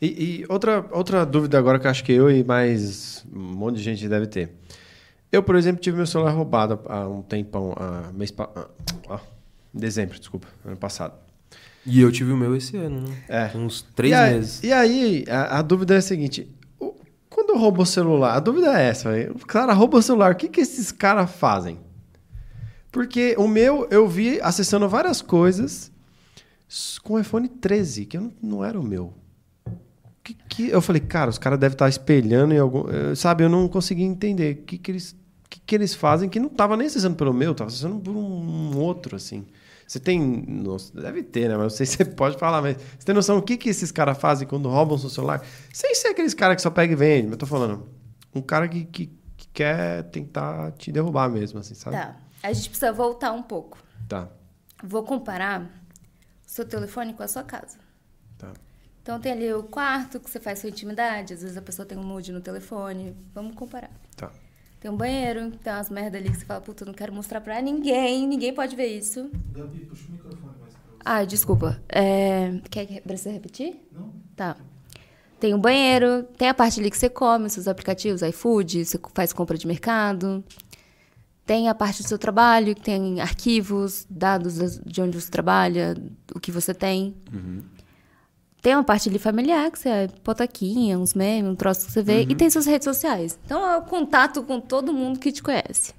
E, 0.01 0.41
e 0.41 0.45
outra, 0.49 0.85
outra 0.91 1.25
dúvida 1.25 1.57
agora 1.57 1.79
que 1.79 1.87
acho 1.87 2.03
que 2.03 2.11
eu 2.11 2.29
e 2.29 2.43
mais 2.43 3.25
um 3.33 3.39
monte 3.39 3.77
de 3.77 3.83
gente 3.83 4.05
deve 4.09 4.27
ter. 4.27 4.51
Eu, 5.31 5.43
por 5.43 5.55
exemplo, 5.55 5.81
tive 5.81 5.97
meu 5.97 6.07
celular 6.07 6.31
roubado 6.31 6.79
há 6.87 7.07
um 7.07 7.21
tempão, 7.21 7.73
há 7.77 8.11
mês 8.13 8.31
pa... 8.31 8.49
ah, 9.09 9.19
dezembro, 9.73 10.17
desculpa, 10.17 10.47
ano 10.65 10.77
passado. 10.77 11.13
E 11.85 12.01
eu 12.01 12.11
tive 12.11 12.31
o 12.31 12.37
meu 12.37 12.55
esse 12.55 12.75
ano, 12.77 13.01
né? 13.01 13.23
É. 13.27 13.57
Uns 13.57 13.81
três 13.81 14.11
e 14.11 14.15
aí, 14.15 14.33
meses. 14.33 14.63
E 14.63 14.73
aí, 14.73 15.25
a, 15.29 15.59
a 15.59 15.61
dúvida 15.61 15.95
é 15.95 15.97
a 15.97 16.01
seguinte: 16.01 16.49
quando 17.29 17.57
rouba 17.57 17.83
o 17.83 17.85
celular, 17.85 18.35
a 18.35 18.39
dúvida 18.39 18.79
é 18.79 18.87
essa, 18.87 19.09
o 19.33 19.45
cara 19.45 19.73
rouba 19.73 19.97
o 19.97 20.01
celular, 20.01 20.33
o 20.33 20.35
que, 20.35 20.49
que 20.49 20.61
esses 20.61 20.91
caras 20.91 21.31
fazem? 21.31 21.79
Porque 22.91 23.35
o 23.37 23.47
meu, 23.47 23.87
eu 23.91 24.07
vi 24.07 24.39
acessando 24.41 24.89
várias 24.89 25.21
coisas 25.21 25.91
com 27.03 27.13
o 27.13 27.19
iPhone 27.19 27.47
13, 27.47 28.05
que 28.05 28.17
não, 28.17 28.33
não 28.41 28.65
era 28.65 28.79
o 28.79 28.83
meu. 28.83 29.13
Que, 30.27 30.33
que, 30.33 30.69
eu 30.69 30.81
falei, 30.81 31.01
cara, 31.01 31.29
os 31.29 31.37
caras 31.37 31.57
devem 31.57 31.73
estar 31.75 31.87
espelhando 31.87 32.53
em 32.53 32.57
algum. 32.57 32.89
eh, 32.89 33.15
Sabe, 33.15 33.45
eu 33.45 33.49
não 33.49 33.65
consegui 33.69 34.03
entender 34.03 34.57
o 34.57 34.61
que, 34.63 34.77
que, 34.77 34.91
eles, 34.91 35.15
que, 35.49 35.57
que 35.61 35.73
eles 35.73 35.93
fazem 35.93 36.27
que 36.27 36.37
não 36.37 36.47
estava 36.47 36.75
nem 36.75 36.87
acessando 36.87 37.15
pelo 37.15 37.33
meu, 37.33 37.53
estava 37.53 37.69
acessando 37.69 37.97
por 37.97 38.11
um 38.11 38.77
outro, 38.77 39.15
assim. 39.15 39.45
Você 39.87 40.01
tem. 40.01 40.19
nossa, 40.19 40.93
deve 40.99 41.23
ter, 41.23 41.47
né? 41.47 41.55
Mas 41.55 41.63
não 41.63 41.69
sei 41.69 41.85
se 41.85 41.95
você 41.95 42.03
pode 42.11 42.37
falar, 42.37 42.61
mas 42.61 42.75
você 42.75 43.05
tem 43.05 43.15
noção 43.15 43.37
do 43.37 43.41
que, 43.41 43.55
que 43.55 43.69
esses 43.69 43.89
caras 43.89 44.17
fazem 44.17 44.45
quando 44.45 44.67
roubam 44.67 44.97
seu 44.97 45.09
celular? 45.09 45.41
Sem 45.71 45.95
ser 45.95 46.09
aqueles 46.09 46.33
caras 46.33 46.57
que 46.57 46.61
só 46.61 46.69
pega 46.69 46.91
e 46.91 46.95
vende, 46.97 47.23
mas 47.27 47.31
eu 47.31 47.37
tô 47.37 47.45
falando. 47.45 47.87
Um 48.35 48.41
cara 48.41 48.67
que, 48.67 48.83
que, 48.83 49.05
que 49.37 49.47
quer 49.53 50.03
tentar 50.09 50.73
te 50.73 50.91
derrubar 50.91 51.29
mesmo, 51.29 51.59
assim, 51.59 51.73
sabe? 51.73 51.95
Tá. 51.95 52.17
A 52.43 52.51
gente 52.51 52.67
precisa 52.67 52.91
voltar 52.91 53.31
um 53.31 53.41
pouco. 53.41 53.77
Tá. 54.09 54.27
Vou 54.83 55.03
comparar 55.03 55.61
o 55.61 55.67
seu 56.45 56.65
telefone 56.65 57.13
com 57.13 57.23
a 57.23 57.29
sua 57.29 57.43
casa. 57.43 57.77
Então 59.07 59.21
tem 59.21 59.31
ali 59.31 59.53
o 59.53 59.63
quarto 59.63 60.19
que 60.19 60.29
você 60.29 60.37
faz 60.37 60.59
sua 60.59 60.67
intimidade, 60.69 61.33
às 61.33 61.41
vezes 61.41 61.55
a 61.55 61.61
pessoa 61.61 61.85
tem 61.85 61.97
um 61.97 62.03
nude 62.03 62.33
no 62.33 62.41
telefone. 62.41 63.15
Vamos 63.33 63.55
comparar. 63.55 63.89
Tá. 64.17 64.29
Tem 64.81 64.91
um 64.91 64.97
banheiro, 64.97 65.51
tem 65.63 65.71
umas 65.71 65.89
merda 65.89 66.17
ali 66.17 66.29
que 66.29 66.35
você 66.35 66.43
fala, 66.43 66.59
puta, 66.59 66.83
não 66.83 66.91
quero 66.91 67.13
mostrar 67.13 67.39
pra 67.39 67.61
ninguém, 67.61 68.27
ninguém 68.27 68.53
pode 68.53 68.75
ver 68.75 68.87
isso. 68.87 69.31
Gabi, 69.53 69.85
puxa 69.85 70.09
o 70.09 70.11
microfone 70.11 70.41
mais 70.59 70.73
pra 70.73 70.81
você. 70.91 70.97
Ah, 71.05 71.23
desculpa. 71.23 71.81
É... 71.87 72.59
Quer 72.69 72.85
que- 72.85 72.99
precisa 72.99 73.31
repetir? 73.31 73.79
Não? 73.93 74.11
Tá. 74.35 74.57
Tem 75.39 75.53
o 75.53 75.57
banheiro, 75.57 76.23
tem 76.37 76.49
a 76.49 76.53
parte 76.53 76.81
ali 76.81 76.91
que 76.91 76.97
você 76.97 77.07
come, 77.07 77.49
seus 77.49 77.69
aplicativos, 77.69 78.21
iFood, 78.21 78.83
você 78.83 78.99
faz 79.13 79.31
compra 79.31 79.57
de 79.57 79.65
mercado. 79.65 80.43
Tem 81.45 81.69
a 81.69 81.73
parte 81.73 82.03
do 82.03 82.09
seu 82.09 82.17
trabalho, 82.17 82.75
que 82.75 82.81
tem 82.81 83.21
arquivos, 83.21 84.05
dados 84.09 84.81
de 84.85 85.01
onde 85.01 85.21
você 85.21 85.31
trabalha, 85.31 85.95
o 86.35 86.41
que 86.41 86.51
você 86.51 86.73
tem. 86.73 87.15
Tem 88.61 88.73
uma 88.73 88.83
parte 88.83 89.07
ali 89.07 89.19
familiar, 89.19 89.71
que 89.71 89.79
você 89.79 89.89
é 89.89 90.07
potaquinha, 90.23 90.97
uns 90.97 91.13
memes, 91.13 91.51
um 91.51 91.55
troço 91.55 91.85
que 91.85 91.91
você 91.91 92.01
vê. 92.01 92.23
E 92.23 92.35
tem 92.35 92.49
suas 92.49 92.65
redes 92.65 92.85
sociais. 92.85 93.37
Então 93.45 93.65
é 93.65 93.77
o 93.77 93.83
contato 93.83 94.43
com 94.43 94.59
todo 94.59 94.91
mundo 94.91 95.19
que 95.19 95.31
te 95.31 95.43
conhece. 95.43 95.93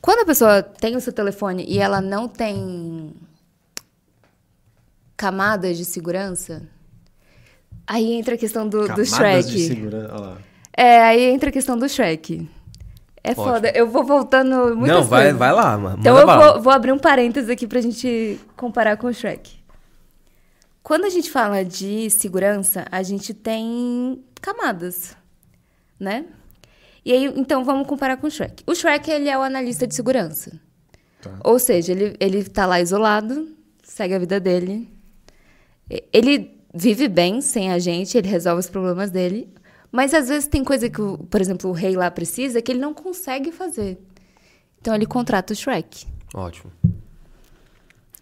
Quando 0.00 0.20
a 0.20 0.24
pessoa 0.24 0.62
tem 0.62 0.96
o 0.96 1.00
seu 1.00 1.12
telefone 1.12 1.64
e 1.66 1.78
ela 1.78 2.00
não 2.00 2.28
tem 2.28 3.14
camadas 5.16 5.76
de 5.76 5.84
segurança, 5.84 6.62
aí 7.86 8.12
entra 8.12 8.34
a 8.34 8.38
questão 8.38 8.68
do, 8.68 8.82
do 8.82 8.86
Camadas 8.86 9.08
Shrek. 9.10 9.50
de 9.50 9.66
segurança. 9.66 10.14
Olha 10.14 10.20
lá. 10.20 10.38
É, 10.76 11.00
aí 11.02 11.24
entra 11.24 11.48
a 11.48 11.52
questão 11.52 11.76
do 11.76 11.88
Shrek. 11.88 12.48
É 13.24 13.32
Ótimo. 13.32 13.44
foda. 13.44 13.72
Eu 13.74 13.88
vou 13.88 14.04
voltando 14.04 14.76
muito 14.76 14.92
Não, 14.92 15.02
vai, 15.02 15.32
vai 15.32 15.52
lá, 15.52 15.76
mano. 15.76 15.96
Então 15.98 16.16
eu 16.16 16.26
vou, 16.26 16.62
vou 16.62 16.72
abrir 16.72 16.92
um 16.92 16.98
parênteses 16.98 17.50
aqui 17.50 17.66
pra 17.66 17.80
gente 17.80 18.38
comparar 18.56 18.96
com 18.96 19.08
o 19.08 19.12
Shrek. 19.12 19.57
Quando 20.88 21.04
a 21.04 21.10
gente 21.10 21.30
fala 21.30 21.62
de 21.62 22.08
segurança, 22.08 22.86
a 22.90 23.02
gente 23.02 23.34
tem 23.34 24.24
camadas, 24.40 25.14
né? 26.00 26.24
E 27.04 27.12
aí, 27.12 27.26
então, 27.36 27.62
vamos 27.62 27.86
comparar 27.86 28.16
com 28.16 28.26
o 28.26 28.30
Shrek. 28.30 28.64
O 28.66 28.74
Shrek, 28.74 29.10
ele 29.10 29.28
é 29.28 29.36
o 29.36 29.42
analista 29.42 29.86
de 29.86 29.94
segurança. 29.94 30.58
Tá. 31.20 31.40
Ou 31.44 31.58
seja, 31.58 31.92
ele, 31.92 32.16
ele 32.18 32.42
tá 32.42 32.64
lá 32.64 32.80
isolado, 32.80 33.54
segue 33.82 34.14
a 34.14 34.18
vida 34.18 34.40
dele. 34.40 34.88
Ele 36.10 36.58
vive 36.74 37.06
bem 37.06 37.42
sem 37.42 37.70
a 37.70 37.78
gente, 37.78 38.16
ele 38.16 38.28
resolve 38.28 38.60
os 38.60 38.70
problemas 38.70 39.10
dele. 39.10 39.52
Mas 39.92 40.14
às 40.14 40.28
vezes 40.28 40.48
tem 40.48 40.64
coisa 40.64 40.88
que, 40.88 41.02
por 41.28 41.38
exemplo, 41.42 41.68
o 41.68 41.74
rei 41.74 41.96
lá 41.96 42.10
precisa 42.10 42.62
que 42.62 42.72
ele 42.72 42.80
não 42.80 42.94
consegue 42.94 43.52
fazer. 43.52 43.98
Então 44.80 44.94
ele 44.94 45.04
contrata 45.04 45.52
o 45.52 45.56
Shrek. 45.56 46.06
Ótimo. 46.34 46.72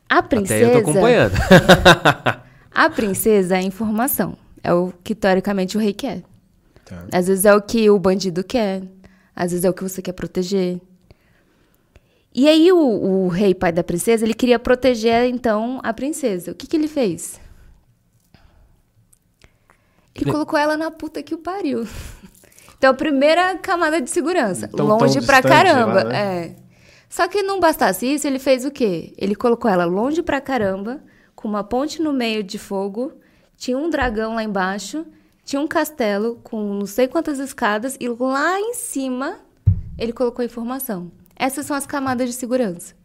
A 0.08 0.18
Até 0.18 0.36
princesa. 0.36 0.64
eu 0.64 0.82
tô 0.82 0.90
acompanhando. 0.90 1.34
A 2.76 2.90
princesa 2.90 3.56
é 3.56 3.60
a 3.60 3.62
informação. 3.62 4.36
É 4.62 4.70
o 4.70 4.92
que 5.02 5.14
teoricamente 5.14 5.78
o 5.78 5.80
rei 5.80 5.94
quer. 5.94 6.22
Tá. 6.84 7.06
Às 7.10 7.26
vezes 7.26 7.46
é 7.46 7.54
o 7.54 7.62
que 7.62 7.88
o 7.88 7.98
bandido 7.98 8.44
quer. 8.44 8.82
Às 9.34 9.52
vezes 9.52 9.64
é 9.64 9.70
o 9.70 9.72
que 9.72 9.82
você 9.82 10.02
quer 10.02 10.12
proteger. 10.12 10.78
E 12.34 12.46
aí 12.46 12.70
o, 12.70 12.76
o 12.78 13.28
rei 13.28 13.54
pai 13.54 13.72
da 13.72 13.82
princesa, 13.82 14.26
ele 14.26 14.34
queria 14.34 14.58
proteger 14.58 15.24
então 15.24 15.80
a 15.82 15.90
princesa. 15.94 16.52
O 16.52 16.54
que, 16.54 16.66
que 16.66 16.76
ele 16.76 16.86
fez? 16.86 17.40
Ele 20.14 20.30
colocou 20.30 20.58
ela 20.58 20.76
na 20.76 20.90
puta 20.90 21.22
que 21.22 21.34
o 21.34 21.38
pariu. 21.38 21.86
Então, 22.78 22.90
a 22.90 22.94
primeira 22.94 23.56
camada 23.56 24.02
de 24.02 24.10
segurança. 24.10 24.68
Tão- 24.68 24.86
longe 24.86 25.14
tão 25.16 25.24
pra 25.26 25.40
caramba. 25.40 25.94
lá, 25.94 26.04
né? 26.04 26.46
É. 26.48 26.56
Só 27.08 27.26
que 27.26 27.42
não 27.42 27.58
bastasse 27.58 28.04
isso, 28.04 28.26
ele 28.26 28.38
fez 28.38 28.66
o 28.66 28.70
quê? 28.70 29.14
Ele 29.16 29.34
colocou 29.34 29.70
ela 29.70 29.86
longe 29.86 30.22
pra 30.22 30.42
caramba, 30.42 31.00
com 31.46 31.50
uma 31.50 31.62
ponte 31.62 32.02
no 32.02 32.12
meio 32.12 32.42
de 32.42 32.58
fogo, 32.58 33.12
tinha 33.56 33.78
um 33.78 33.88
dragão 33.88 34.34
lá 34.34 34.42
embaixo, 34.42 35.06
tinha 35.44 35.62
um 35.62 35.68
castelo 35.68 36.40
com 36.42 36.74
não 36.74 36.86
sei 36.86 37.06
quantas 37.06 37.38
escadas, 37.38 37.96
e 38.00 38.08
lá 38.08 38.58
em 38.58 38.74
cima 38.74 39.38
ele 39.96 40.12
colocou 40.12 40.44
informação. 40.44 41.12
Essas 41.36 41.64
são 41.64 41.76
as 41.76 41.86
camadas 41.86 42.28
de 42.28 42.34
segurança. 42.34 42.96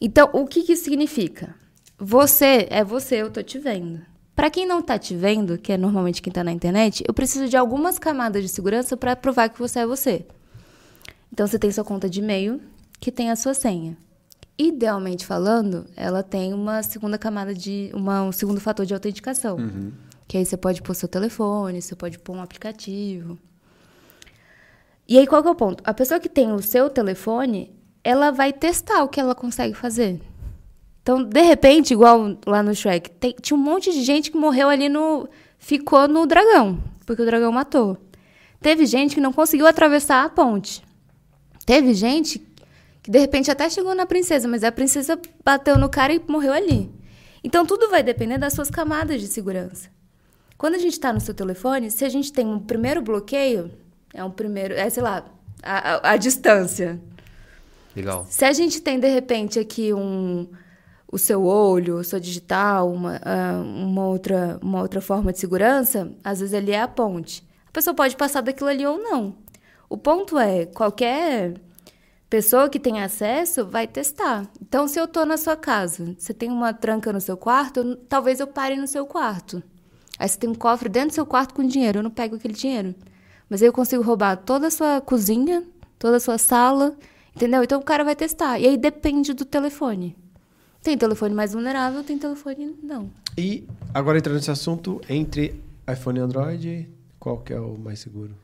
Então, 0.00 0.28
o 0.32 0.48
que, 0.48 0.64
que 0.64 0.74
significa? 0.74 1.54
Você 1.96 2.66
é 2.68 2.82
você, 2.82 3.22
eu 3.22 3.30
tô 3.30 3.40
te 3.40 3.56
vendo. 3.60 4.04
Para 4.34 4.50
quem 4.50 4.66
não 4.66 4.82
tá 4.82 4.98
te 4.98 5.14
vendo, 5.14 5.56
que 5.56 5.72
é 5.72 5.76
normalmente 5.76 6.20
quem 6.20 6.32
tá 6.32 6.42
na 6.42 6.50
internet, 6.50 7.04
eu 7.06 7.14
preciso 7.14 7.48
de 7.48 7.56
algumas 7.56 8.00
camadas 8.00 8.42
de 8.42 8.48
segurança 8.48 8.96
para 8.96 9.14
provar 9.14 9.48
que 9.48 9.60
você 9.60 9.78
é 9.78 9.86
você. 9.86 10.26
Então, 11.32 11.46
você 11.46 11.56
tem 11.56 11.70
sua 11.70 11.84
conta 11.84 12.10
de 12.10 12.18
e-mail, 12.18 12.60
que 12.98 13.12
tem 13.12 13.30
a 13.30 13.36
sua 13.36 13.54
senha. 13.54 13.96
Idealmente 14.56 15.26
falando, 15.26 15.86
ela 15.96 16.22
tem 16.22 16.54
uma 16.54 16.82
segunda 16.82 17.18
camada 17.18 17.52
de. 17.52 17.90
Uma, 17.92 18.22
um 18.22 18.30
segundo 18.32 18.60
fator 18.60 18.86
de 18.86 18.94
autenticação. 18.94 19.56
Que 20.28 20.38
aí 20.38 20.44
você 20.46 20.56
pode 20.56 20.80
pôr 20.80 20.94
seu 20.94 21.08
telefone, 21.08 21.82
você 21.82 21.94
pode 21.96 22.18
pôr 22.18 22.36
um 22.36 22.40
aplicativo. 22.42 23.36
E 25.08 25.18
aí, 25.18 25.26
qual 25.26 25.42
que 25.42 25.48
é 25.48 25.50
o 25.50 25.54
ponto? 25.54 25.82
A 25.86 25.92
pessoa 25.92 26.18
que 26.20 26.28
tem 26.28 26.50
o 26.52 26.62
seu 26.62 26.88
telefone, 26.88 27.70
ela 28.02 28.30
vai 28.30 28.52
testar 28.52 29.02
o 29.02 29.08
que 29.08 29.20
ela 29.20 29.34
consegue 29.34 29.74
fazer. 29.74 30.20
Então, 31.02 31.22
de 31.22 31.42
repente, 31.42 31.92
igual 31.92 32.38
lá 32.46 32.62
no 32.62 32.74
Shrek, 32.74 33.10
tem- 33.10 33.34
tinha 33.40 33.56
um 33.56 33.60
monte 33.60 33.92
de 33.92 34.02
gente 34.02 34.30
que 34.30 34.38
morreu 34.38 34.68
ali 34.68 34.88
no. 34.88 35.28
ficou 35.58 36.06
no 36.08 36.26
dragão, 36.26 36.78
porque 37.04 37.22
o 37.22 37.26
dragão 37.26 37.50
matou. 37.52 37.98
Teve 38.60 38.86
gente 38.86 39.14
que 39.14 39.20
não 39.20 39.32
conseguiu 39.32 39.66
atravessar 39.66 40.24
a 40.24 40.28
ponte. 40.28 40.82
Teve 41.66 41.92
gente 41.92 42.38
que 43.04 43.10
de 43.10 43.18
repente 43.18 43.50
até 43.50 43.68
chegou 43.68 43.94
na 43.94 44.06
princesa, 44.06 44.48
mas 44.48 44.64
a 44.64 44.72
princesa 44.72 45.20
bateu 45.44 45.78
no 45.78 45.90
cara 45.90 46.12
e 46.14 46.20
morreu 46.26 46.54
ali. 46.54 46.90
Então, 47.44 47.66
tudo 47.66 47.90
vai 47.90 48.02
depender 48.02 48.38
das 48.38 48.54
suas 48.54 48.70
camadas 48.70 49.20
de 49.20 49.26
segurança. 49.26 49.90
Quando 50.56 50.76
a 50.76 50.78
gente 50.78 50.94
está 50.94 51.12
no 51.12 51.20
seu 51.20 51.34
telefone, 51.34 51.90
se 51.90 52.02
a 52.02 52.08
gente 52.08 52.32
tem 52.32 52.46
um 52.46 52.58
primeiro 52.58 53.02
bloqueio, 53.02 53.70
é 54.14 54.24
um 54.24 54.30
primeiro. 54.30 54.72
É, 54.72 54.88
sei 54.88 55.02
lá, 55.02 55.22
a, 55.62 55.96
a- 55.96 56.10
a 56.12 56.16
distância. 56.16 56.98
Legal. 57.94 58.26
Se 58.30 58.46
a 58.46 58.52
gente 58.54 58.80
tem, 58.80 58.98
de 58.98 59.08
repente, 59.08 59.58
aqui 59.58 59.92
um, 59.92 60.48
o 61.12 61.18
seu 61.18 61.44
olho, 61.44 61.96
o 61.98 62.04
seu 62.04 62.18
digital, 62.18 62.90
uma, 62.90 63.20
ah, 63.22 63.60
uma, 63.62 64.06
outra, 64.06 64.58
uma 64.62 64.80
outra 64.80 65.02
forma 65.02 65.30
de 65.30 65.38
segurança, 65.38 66.10
às 66.24 66.40
vezes 66.40 66.54
ali 66.54 66.72
é 66.72 66.80
a 66.80 66.88
ponte. 66.88 67.46
A 67.68 67.70
pessoa 67.70 67.92
pode 67.94 68.16
passar 68.16 68.40
daquilo 68.40 68.70
ali 68.70 68.86
ou 68.86 68.98
não. 68.98 69.36
O 69.90 69.98
ponto 69.98 70.38
é, 70.38 70.64
qualquer 70.66 71.54
pessoa 72.34 72.68
que 72.68 72.80
tem 72.80 73.00
acesso 73.00 73.64
vai 73.64 73.86
testar. 73.86 74.50
Então, 74.60 74.88
se 74.88 74.98
eu 74.98 75.04
estou 75.04 75.24
na 75.24 75.36
sua 75.36 75.56
casa, 75.56 76.16
você 76.18 76.34
tem 76.34 76.50
uma 76.50 76.74
tranca 76.74 77.12
no 77.12 77.20
seu 77.20 77.36
quarto, 77.36 77.94
talvez 78.08 78.40
eu 78.40 78.46
pare 78.48 78.74
no 78.74 78.88
seu 78.88 79.06
quarto. 79.06 79.62
Aí 80.18 80.28
você 80.28 80.36
tem 80.36 80.50
um 80.50 80.54
cofre 80.54 80.88
dentro 80.88 81.10
do 81.10 81.14
seu 81.14 81.24
quarto 81.24 81.54
com 81.54 81.64
dinheiro, 81.64 82.00
eu 82.00 82.02
não 82.02 82.10
pego 82.10 82.34
aquele 82.34 82.54
dinheiro. 82.54 82.92
Mas 83.48 83.62
aí 83.62 83.68
eu 83.68 83.72
consigo 83.72 84.02
roubar 84.02 84.36
toda 84.36 84.66
a 84.66 84.70
sua 84.72 85.00
cozinha, 85.00 85.62
toda 85.96 86.16
a 86.16 86.20
sua 86.20 86.36
sala, 86.36 86.96
entendeu? 87.36 87.62
Então 87.62 87.78
o 87.80 87.84
cara 87.84 88.02
vai 88.02 88.16
testar. 88.16 88.58
E 88.58 88.66
aí 88.66 88.76
depende 88.76 89.32
do 89.32 89.44
telefone. 89.44 90.16
Tem 90.82 90.98
telefone 90.98 91.36
mais 91.36 91.52
vulnerável, 91.52 92.02
tem 92.02 92.18
telefone 92.18 92.74
não. 92.82 93.08
E 93.38 93.62
agora 93.94 94.18
entrando 94.18 94.34
nesse 94.34 94.50
assunto, 94.50 95.00
entre 95.08 95.62
iPhone 95.88 96.18
e 96.18 96.22
Android, 96.22 96.88
qual 97.20 97.38
que 97.38 97.52
é 97.52 97.60
o 97.60 97.78
mais 97.78 98.00
seguro? 98.00 98.34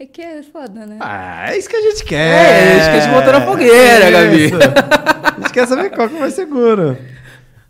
É 0.00 0.06
que 0.06 0.20
é 0.20 0.42
foda, 0.42 0.86
né? 0.86 0.96
Ah, 1.00 1.52
é 1.52 1.56
isso 1.58 1.68
que 1.68 1.76
a 1.76 1.80
gente 1.80 2.04
quer. 2.04 2.18
É, 2.18 2.76
isso 2.78 2.90
que 2.90 2.96
a 2.96 3.00
gente 3.00 3.12
botou 3.14 3.32
na 3.32 3.40
fogueira, 3.42 4.10
Gabi. 4.10 4.46
Isso. 4.46 4.56
A 4.56 5.40
gente 5.40 5.52
quer 5.52 5.66
saber 5.68 5.90
qual 5.90 6.08
que 6.08 6.14
é 6.14 6.16
o 6.18 6.20
mais 6.20 6.34
seguro. 6.34 6.98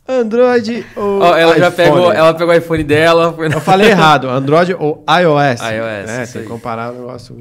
Android 0.09 0.87
ou 0.97 1.20
Ó, 1.20 1.37
ela 1.37 1.59
já 1.59 1.68
iPhone? 1.68 1.89
pegou, 1.91 2.12
ela 2.12 2.35
pegou 2.35 2.55
o 2.55 2.57
iPhone 2.57 2.85
dela. 2.85 3.33
Foi 3.33 3.49
na... 3.49 3.57
Eu 3.57 3.61
falei 3.61 3.91
errado, 3.91 4.29
Android 4.29 4.75
ou 4.79 5.05
iOS. 5.09 5.61
iOS, 5.61 6.11
É, 6.11 6.27
tem 6.33 6.43
que 6.43 6.49
comparar 6.49 6.93
o 6.93 6.95
negócio. 6.95 7.39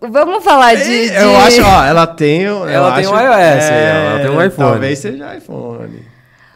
Vamos 0.00 0.42
falar 0.42 0.74
de. 0.76 1.08
de- 1.08 1.14
Eu 1.14 1.36
acho, 1.38 1.62
ó, 1.62 1.84
ela 1.84 2.06
tem. 2.06 2.42
eu 2.42 2.68
Ela 2.68 2.92
tem 2.94 3.04
acho- 3.04 3.14
um 3.14 3.18
iOS, 3.20 3.64
ela 3.70 4.20
tem 4.20 4.30
um 4.30 4.42
iPhone. 4.44 4.70
Talvez 4.70 4.98
seja 4.98 5.36
iPhone. 5.36 6.02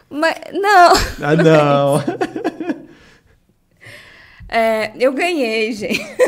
Mas, 0.09 0.35
não. 0.53 0.93
Ah, 1.21 1.35
não. 1.35 2.03
É, 4.49 4.91
eu 4.97 5.13
ganhei, 5.13 5.71
gente. 5.73 6.01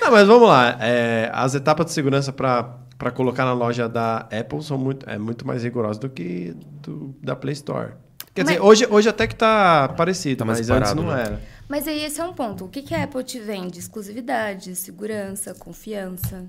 Não, 0.00 0.10
mas 0.10 0.26
vamos 0.26 0.48
lá. 0.48 0.76
É, 0.80 1.30
as 1.32 1.54
etapas 1.54 1.86
de 1.86 1.92
segurança 1.92 2.32
para 2.32 3.10
colocar 3.14 3.44
na 3.44 3.52
loja 3.52 3.88
da 3.88 4.18
Apple 4.30 4.62
são 4.62 4.76
muito, 4.76 5.08
é 5.08 5.16
muito 5.18 5.46
mais 5.46 5.62
rigorosas 5.62 5.98
do 5.98 6.08
que 6.10 6.54
do, 6.82 7.14
da 7.22 7.34
Play 7.36 7.52
Store. 7.54 7.92
Quer 8.34 8.42
dizer, 8.42 8.58
Mas- 8.58 8.68
hoje, 8.68 8.86
hoje 8.90 9.08
até 9.08 9.26
que 9.26 9.36
tá 9.36 9.88
parecido, 9.96 10.38
Tá 10.40 10.44
mas 10.44 10.58
antes 10.58 10.66
separado, 10.88 11.02
não 11.02 11.14
né? 11.14 11.22
era. 11.22 11.40
Mas 11.68 11.86
aí 11.88 12.02
esse 12.04 12.20
é 12.20 12.24
um 12.24 12.34
ponto. 12.34 12.64
O 12.64 12.68
que, 12.68 12.82
que 12.82 12.94
a 12.94 13.04
Apple 13.04 13.22
te 13.22 13.38
vende? 13.38 13.78
Exclusividade, 13.78 14.74
segurança, 14.74 15.54
confiança. 15.54 16.44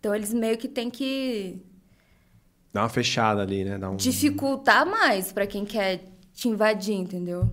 Então 0.00 0.14
eles 0.14 0.32
meio 0.32 0.56
que 0.56 0.66
têm 0.66 0.90
que 0.90 1.60
Dá 2.72 2.82
uma 2.82 2.88
fechada 2.88 3.42
ali, 3.42 3.64
né? 3.64 3.78
Um... 3.86 3.96
dificultar 3.96 4.84
mais 4.86 5.30
para 5.32 5.46
quem 5.46 5.64
quer 5.64 6.04
te 6.34 6.48
invadir, 6.48 6.94
entendeu? 6.94 7.50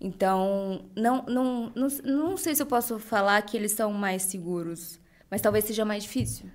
Então, 0.00 0.82
não, 0.94 1.24
não, 1.26 1.72
não, 1.74 1.88
não 2.04 2.36
sei 2.36 2.54
se 2.54 2.62
eu 2.62 2.66
posso 2.66 2.98
falar 2.98 3.40
que 3.42 3.56
eles 3.56 3.72
são 3.72 3.92
mais 3.92 4.22
seguros, 4.22 5.00
mas 5.30 5.40
talvez 5.40 5.64
seja 5.64 5.84
mais 5.84 6.02
difícil. 6.02 6.46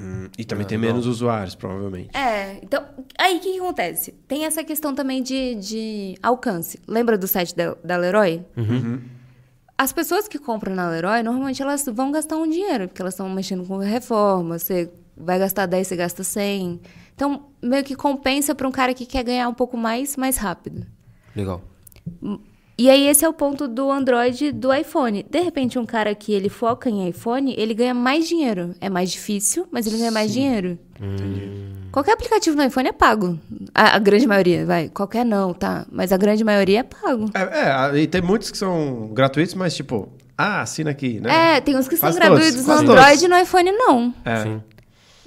Hum, 0.00 0.28
e 0.38 0.44
também 0.44 0.64
Ah, 0.64 0.68
tem 0.68 0.78
não. 0.78 0.86
menos 0.86 1.06
usuários, 1.06 1.54
provavelmente. 1.54 2.16
É, 2.16 2.60
então, 2.62 2.84
aí 3.18 3.36
o 3.38 3.40
que, 3.40 3.52
que 3.52 3.58
acontece? 3.58 4.12
Tem 4.28 4.44
essa 4.44 4.62
questão 4.62 4.94
também 4.94 5.22
de, 5.22 5.56
de 5.56 6.14
alcance. 6.22 6.78
Lembra 6.86 7.18
do 7.18 7.26
site 7.26 7.56
da, 7.56 7.74
da 7.82 7.96
Leroy? 7.96 8.44
As 9.76 9.92
pessoas 9.92 10.28
que 10.28 10.38
compram 10.38 10.74
na 10.74 10.88
Leroy, 10.90 11.22
normalmente 11.22 11.62
elas 11.62 11.84
vão 11.86 12.12
gastar 12.12 12.36
um 12.36 12.48
dinheiro, 12.48 12.86
porque 12.88 13.00
elas 13.02 13.14
estão 13.14 13.28
mexendo 13.30 13.66
com 13.66 13.78
reforma, 13.78 14.58
você 14.58 14.90
vai 15.16 15.38
gastar 15.38 15.66
10, 15.66 15.86
você 15.86 15.96
gasta 15.96 16.22
100. 16.22 16.80
Então, 17.14 17.46
meio 17.62 17.82
que 17.82 17.96
compensa 17.96 18.54
para 18.54 18.68
um 18.68 18.72
cara 18.72 18.94
que 18.94 19.06
quer 19.06 19.24
ganhar 19.24 19.48
um 19.48 19.54
pouco 19.54 19.76
mais, 19.76 20.16
mais 20.16 20.36
rápido. 20.36 20.86
Legal. 21.34 21.60
E 22.78 22.88
aí 22.88 23.08
esse 23.08 23.24
é 23.24 23.28
o 23.28 23.32
ponto 23.32 23.66
do 23.66 23.90
Android 23.90 24.44
e 24.46 24.52
do 24.52 24.72
iPhone. 24.72 25.26
De 25.28 25.40
repente, 25.40 25.78
um 25.80 25.84
cara 25.84 26.14
que 26.14 26.32
ele 26.32 26.48
foca 26.48 26.88
em 26.88 27.08
iPhone, 27.08 27.52
ele 27.58 27.74
ganha 27.74 27.92
mais 27.92 28.28
dinheiro. 28.28 28.72
É 28.80 28.88
mais 28.88 29.10
difícil, 29.10 29.66
mas 29.72 29.84
ele 29.86 29.98
ganha 29.98 30.12
mais 30.12 30.32
dinheiro. 30.32 30.78
Qualquer 31.90 32.12
aplicativo 32.12 32.56
no 32.56 32.62
iPhone 32.64 32.88
é 32.88 32.92
pago. 32.92 33.38
A, 33.74 33.96
a 33.96 33.98
grande 33.98 34.26
maioria, 34.26 34.64
vai. 34.64 34.88
Qualquer 34.90 35.24
não, 35.24 35.52
tá? 35.52 35.86
Mas 35.90 36.12
a 36.12 36.16
grande 36.16 36.44
maioria 36.44 36.80
é 36.80 36.82
pago. 36.82 37.30
É, 37.34 37.96
é, 37.96 37.98
e 38.02 38.06
tem 38.06 38.22
muitos 38.22 38.50
que 38.50 38.58
são 38.58 39.10
gratuitos, 39.12 39.54
mas 39.54 39.74
tipo, 39.74 40.08
ah, 40.36 40.60
assina 40.62 40.90
aqui, 40.90 41.18
né? 41.20 41.56
É, 41.56 41.60
tem 41.60 41.76
uns 41.76 41.88
que 41.88 41.96
são 41.96 42.08
Quase 42.08 42.20
todos, 42.20 42.38
gratuitos 42.38 42.66
no 42.66 42.72
Android 42.74 43.08
todos. 43.08 43.22
e 43.22 43.28
no 43.28 43.38
iPhone 43.38 43.72
não. 43.72 44.14
É. 44.24 44.42
Sim. 44.44 44.62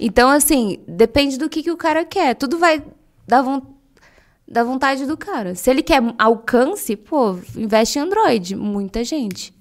Então, 0.00 0.30
assim, 0.30 0.78
depende 0.88 1.36
do 1.38 1.48
que, 1.50 1.62
que 1.62 1.70
o 1.70 1.76
cara 1.76 2.04
quer. 2.04 2.34
Tudo 2.34 2.58
vai 2.58 2.82
dar, 3.26 3.42
von- 3.42 3.62
da 4.52 4.62
vontade 4.62 5.06
do 5.06 5.16
cara. 5.16 5.54
Se 5.54 5.70
ele 5.70 5.82
quer 5.82 6.02
alcance, 6.18 6.94
pô, 6.94 7.38
investe 7.56 7.98
em 7.98 8.02
Android. 8.02 8.54
Muita 8.54 9.02
gente. 9.02 9.52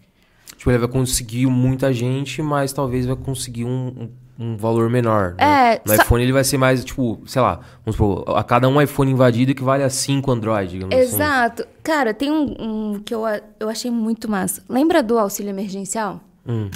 Tipo, 0.57 0.69
ele 0.69 0.79
vai 0.79 0.87
conseguir 0.89 1.45
muita 1.47 1.91
gente, 1.93 2.41
mas 2.41 2.73
talvez 2.73 3.05
vai 3.05 3.15
conseguir 3.15 3.63
um, 3.65 4.09
um, 4.37 4.45
um 4.51 4.57
valor 4.57 4.89
menor. 4.89 5.35
né? 5.39 5.75
É, 5.75 5.81
No 5.85 5.95
só- 5.95 6.03
iPhone 6.03 6.21
ele 6.21 6.33
vai 6.33 6.43
ser 6.43 6.57
mais, 6.57 6.83
tipo, 6.85 7.19
sei 7.25 7.41
lá, 7.41 7.61
vamos 7.85 7.95
supor, 7.95 8.37
a 8.37 8.43
cada 8.43 8.67
um 8.67 8.79
iPhone 8.81 9.09
invadido 9.11 9.51
equivale 9.51 9.81
a 9.81 9.89
cinco 9.89 10.29
Android, 10.29 10.71
digamos 10.73 10.93
assim. 10.93 11.03
Exato. 11.15 11.65
Cara, 11.81 12.13
tem 12.13 12.29
um, 12.29 12.55
um 12.59 12.99
que 12.99 13.15
eu, 13.15 13.23
eu 13.59 13.69
achei 13.69 13.89
muito 13.89 14.29
massa. 14.29 14.61
Lembra 14.69 15.01
do 15.01 15.17
auxílio 15.17 15.49
emergencial? 15.49 16.19
Hum. 16.47 16.69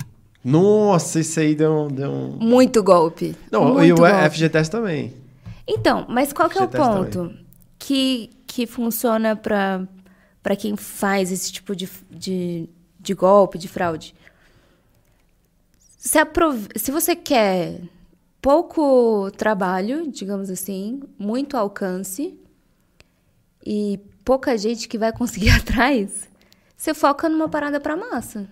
Nossa, 0.44 1.20
isso 1.20 1.40
aí 1.40 1.54
deu, 1.56 1.72
um- 1.72 1.88
deu 1.88 2.10
um. 2.10 2.38
Muito 2.40 2.82
golpe. 2.82 3.36
Não, 3.52 3.66
muito 3.74 3.84
e 3.86 3.92
o 3.94 3.96
golpe. 3.98 4.30
FGTS 4.30 4.70
também. 4.72 5.14
Então, 5.68 6.06
mas 6.08 6.32
qual 6.32 6.48
que 6.50 6.58
é 6.58 6.64
o 6.64 6.68
ponto 6.68 7.32
que, 7.86 8.32
que 8.48 8.66
funciona 8.66 9.36
para 9.36 9.88
para 10.42 10.56
quem 10.56 10.76
faz 10.76 11.32
esse 11.32 11.52
tipo 11.52 11.76
de, 11.76 11.90
de, 12.12 12.70
de 13.00 13.14
golpe, 13.16 13.58
de 13.58 13.68
fraude? 13.68 14.14
Se, 15.98 16.20
se 16.76 16.92
você 16.92 17.16
quer 17.16 17.82
pouco 18.40 19.32
trabalho, 19.32 20.12
digamos 20.12 20.52
assim, 20.52 21.02
muito 21.18 21.58
alcance 21.58 22.40
e 23.66 24.00
pouca 24.24 24.56
gente 24.56 24.88
que 24.88 25.00
vai 25.00 25.12
conseguir 25.12 25.50
atrás, 25.58 26.30
você 26.78 26.94
foca 26.94 27.28
numa 27.28 27.50
parada 27.50 27.80
pra 27.80 27.98
massa. 27.98 28.48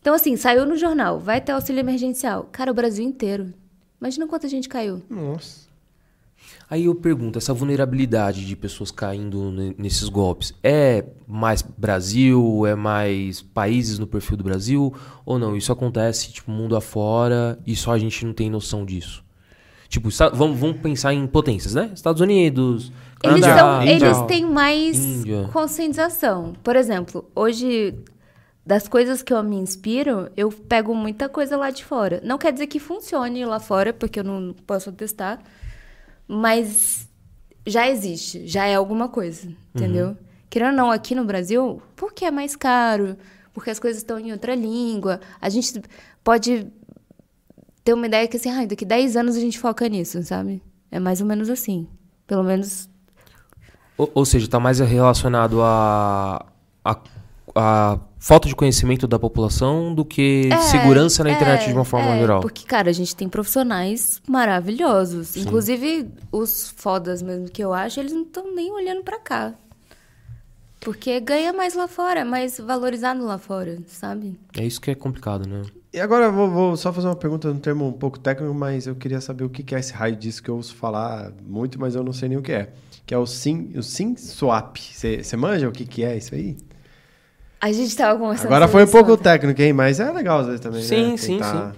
Então, 0.00 0.14
assim, 0.14 0.36
saiu 0.38 0.64
no 0.64 0.76
jornal, 0.76 1.18
vai 1.20 1.38
ter 1.38 1.52
auxílio 1.52 1.80
emergencial. 1.80 2.48
Cara, 2.50 2.70
o 2.70 2.74
Brasil 2.74 3.04
inteiro. 3.04 3.52
Imagina 4.00 4.26
quanta 4.26 4.48
gente 4.48 4.70
caiu. 4.70 5.02
Nossa. 5.10 5.69
Aí 6.70 6.84
eu 6.84 6.94
pergunto, 6.94 7.36
essa 7.36 7.52
vulnerabilidade 7.52 8.46
de 8.46 8.54
pessoas 8.54 8.92
caindo 8.92 9.50
ne- 9.50 9.74
nesses 9.76 10.08
golpes, 10.08 10.54
é 10.62 11.04
mais 11.26 11.62
Brasil, 11.62 12.64
é 12.64 12.76
mais 12.76 13.42
países 13.42 13.98
no 13.98 14.06
perfil 14.06 14.36
do 14.36 14.44
Brasil? 14.44 14.94
Ou 15.26 15.36
não? 15.36 15.56
Isso 15.56 15.72
acontece, 15.72 16.32
tipo, 16.32 16.48
mundo 16.50 16.76
afora 16.76 17.58
e 17.66 17.74
só 17.74 17.90
a 17.92 17.98
gente 17.98 18.24
não 18.24 18.32
tem 18.32 18.48
noção 18.48 18.84
disso? 18.86 19.24
Tipo, 19.88 20.08
vamos, 20.32 20.56
vamos 20.60 20.76
pensar 20.80 21.12
em 21.12 21.26
potências, 21.26 21.74
né? 21.74 21.90
Estados 21.92 22.20
Unidos, 22.20 22.92
Eles, 23.24 23.44
são, 23.44 23.82
Índia. 23.82 24.06
eles 24.06 24.20
têm 24.28 24.46
mais 24.46 24.96
Índia. 24.96 25.48
conscientização. 25.52 26.52
Por 26.62 26.76
exemplo, 26.76 27.28
hoje, 27.34 27.96
das 28.64 28.86
coisas 28.86 29.20
que 29.24 29.32
eu 29.32 29.42
me 29.42 29.56
inspiro, 29.56 30.30
eu 30.36 30.48
pego 30.52 30.94
muita 30.94 31.28
coisa 31.28 31.56
lá 31.56 31.70
de 31.70 31.84
fora. 31.84 32.20
Não 32.24 32.38
quer 32.38 32.52
dizer 32.52 32.68
que 32.68 32.78
funcione 32.78 33.44
lá 33.44 33.58
fora, 33.58 33.92
porque 33.92 34.20
eu 34.20 34.24
não 34.24 34.54
posso 34.64 34.92
testar, 34.92 35.42
mas 36.32 37.08
já 37.66 37.90
existe, 37.90 38.46
já 38.46 38.64
é 38.64 38.76
alguma 38.76 39.08
coisa, 39.08 39.48
entendeu? 39.74 40.16
Querendo 40.48 40.70
ou 40.70 40.76
não, 40.76 40.90
aqui 40.92 41.12
no 41.12 41.24
Brasil, 41.24 41.82
porque 41.96 42.24
é 42.24 42.30
mais 42.30 42.54
caro, 42.54 43.16
porque 43.52 43.68
as 43.68 43.80
coisas 43.80 44.00
estão 44.00 44.16
em 44.16 44.30
outra 44.30 44.54
língua, 44.54 45.20
a 45.40 45.48
gente 45.48 45.82
pode 46.22 46.68
ter 47.82 47.94
uma 47.94 48.06
ideia 48.06 48.28
que 48.28 48.36
assim, 48.36 48.48
ah, 48.48 48.64
daqui 48.64 48.84
10 48.84 49.16
anos 49.16 49.34
a 49.34 49.40
gente 49.40 49.58
foca 49.58 49.88
nisso, 49.88 50.22
sabe? 50.22 50.62
É 50.88 51.00
mais 51.00 51.20
ou 51.20 51.26
menos 51.26 51.50
assim. 51.50 51.88
Pelo 52.28 52.44
menos 52.44 52.88
Ou, 53.98 54.08
ou 54.14 54.24
seja, 54.24 54.44
está 54.44 54.60
mais 54.60 54.78
relacionado 54.78 55.60
a, 55.62 56.46
a, 56.84 56.96
a 57.56 57.98
falta 58.20 58.46
de 58.46 58.54
conhecimento 58.54 59.08
da 59.08 59.18
população 59.18 59.92
do 59.94 60.04
que 60.04 60.50
É, 60.52 60.58
segurança 60.58 61.24
na 61.24 61.30
é, 61.30 61.32
internet 61.32 61.66
de 61.66 61.72
uma 61.72 61.84
forma 61.84 62.14
é, 62.14 62.20
geral. 62.20 62.40
Porque, 62.42 62.64
cara, 62.66 62.90
a 62.90 62.92
gente 62.92 63.16
tem 63.16 63.28
profissionais 63.28 64.20
maravilhosos. 64.28 65.36
Inclusive, 65.36 66.08
os 66.30 66.72
fodas 66.76 67.22
mesmo 67.22 67.50
que 67.50 67.64
eu 67.64 67.72
acho, 67.72 67.98
eles 67.98 68.12
não 68.12 68.22
estão 68.22 68.54
nem 68.54 68.70
olhando 68.70 69.02
pra 69.02 69.18
cá. 69.18 69.54
Porque 70.78 71.18
ganha 71.20 71.52
mais 71.52 71.74
lá 71.74 71.88
fora, 71.88 72.20
é 72.20 72.24
mais 72.24 72.58
valorizado 72.58 73.24
lá 73.24 73.36
fora, 73.36 73.78
sabe? 73.86 74.38
É 74.56 74.64
isso 74.64 74.80
que 74.80 74.90
é 74.90 74.94
complicado, 74.94 75.46
né? 75.46 75.62
E 75.92 75.98
agora 75.98 76.26
eu 76.26 76.32
vou, 76.32 76.48
vou 76.48 76.76
só 76.76 76.92
fazer 76.92 77.08
uma 77.08 77.16
pergunta 77.16 77.52
num 77.52 77.58
termo 77.58 77.86
um 77.86 77.92
pouco 77.92 78.18
técnico, 78.18 78.54
mas 78.54 78.86
eu 78.86 78.94
queria 78.94 79.20
saber 79.20 79.44
o 79.44 79.50
que 79.50 79.62
que 79.62 79.74
é 79.74 79.80
esse 79.80 79.92
raio 79.92 80.16
disso 80.16 80.42
que 80.42 80.48
eu 80.48 80.56
ouço 80.56 80.74
falar 80.74 81.32
muito, 81.46 81.78
mas 81.80 81.94
eu 81.94 82.02
não 82.02 82.12
sei 82.12 82.28
nem 82.28 82.38
o 82.38 82.42
que 82.42 82.52
é. 82.52 82.72
Que 83.04 83.12
é 83.12 83.18
o 83.18 83.26
SIM, 83.26 83.72
o 83.76 83.82
SIM 83.82 84.16
Swap. 84.16 84.76
Você 84.78 85.36
manja 85.36 85.68
o 85.68 85.72
que, 85.72 85.84
que 85.84 86.02
é 86.04 86.16
isso 86.16 86.34
aí? 86.34 86.56
A 87.60 87.70
gente 87.72 87.94
tava 87.96 88.18
conversando 88.18 88.46
Agora 88.46 88.66
foi 88.68 88.84
um 88.84 88.88
pouco 88.88 89.16
técnico, 89.16 89.60
hein? 89.60 89.72
Mas 89.72 90.00
é 90.00 90.10
legal 90.10 90.40
às 90.40 90.46
vezes 90.46 90.60
também, 90.60 90.82
Sim, 90.82 91.10
né? 91.12 91.16
sim, 91.16 91.38
Tentar- 91.38 91.72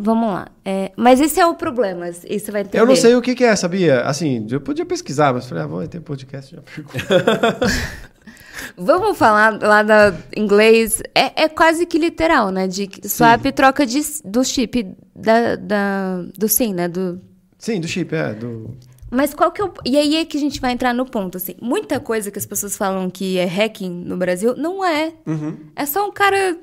Vamos 0.00 0.32
lá. 0.32 0.46
É, 0.64 0.92
mas 0.96 1.20
esse 1.20 1.40
é 1.40 1.46
o 1.46 1.54
problema, 1.54 2.08
isso 2.08 2.52
vai 2.52 2.60
entender. 2.60 2.78
Eu 2.78 2.86
não 2.86 2.94
sei 2.94 3.16
o 3.16 3.22
que, 3.22 3.34
que 3.34 3.42
é, 3.42 3.56
sabia? 3.56 4.02
Assim, 4.02 4.46
eu 4.48 4.60
podia 4.60 4.86
pesquisar, 4.86 5.32
mas 5.32 5.46
falei, 5.48 5.64
ah, 5.64 5.66
vou 5.66 5.88
ter 5.88 6.00
podcast, 6.00 6.54
já 6.54 6.62
pergunto. 6.62 6.98
Vamos 8.76 9.16
falar 9.18 9.58
lá 9.60 9.82
da 9.82 10.14
inglês. 10.36 11.02
É, 11.14 11.44
é 11.44 11.48
quase 11.48 11.86
que 11.86 11.98
literal, 11.98 12.50
né? 12.50 12.66
De 12.66 12.88
swap 13.08 13.44
troca 13.52 13.84
de, 13.86 14.00
do 14.24 14.44
chip 14.44 14.86
da, 15.14 15.56
da, 15.56 16.22
do 16.36 16.48
SIM, 16.48 16.74
né? 16.74 16.88
Do, 16.88 17.20
Sim, 17.58 17.80
do 17.80 17.88
chip, 17.88 18.14
é. 18.14 18.34
Do... 18.34 18.76
Mas 19.10 19.32
qual 19.32 19.50
que 19.50 19.60
é 19.60 19.64
o... 19.64 19.72
E 19.84 19.96
aí 19.96 20.16
é 20.16 20.24
que 20.24 20.36
a 20.36 20.40
gente 20.40 20.60
vai 20.60 20.72
entrar 20.72 20.92
no 20.92 21.06
ponto, 21.06 21.36
assim. 21.38 21.54
Muita 21.62 21.98
coisa 21.98 22.30
que 22.30 22.38
as 22.38 22.44
pessoas 22.46 22.76
falam 22.76 23.08
que 23.08 23.38
é 23.38 23.44
hacking 23.46 23.90
no 23.90 24.16
Brasil, 24.16 24.54
não 24.56 24.84
é. 24.84 25.12
É 25.74 25.86
só 25.86 26.06
um 26.06 26.12
cara 26.12 26.58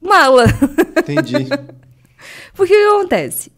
mala. 0.00 0.44
Entendi. 0.98 1.48
Porque 2.54 2.72
o 2.72 2.76
que 2.76 2.96
acontece? 2.96 3.52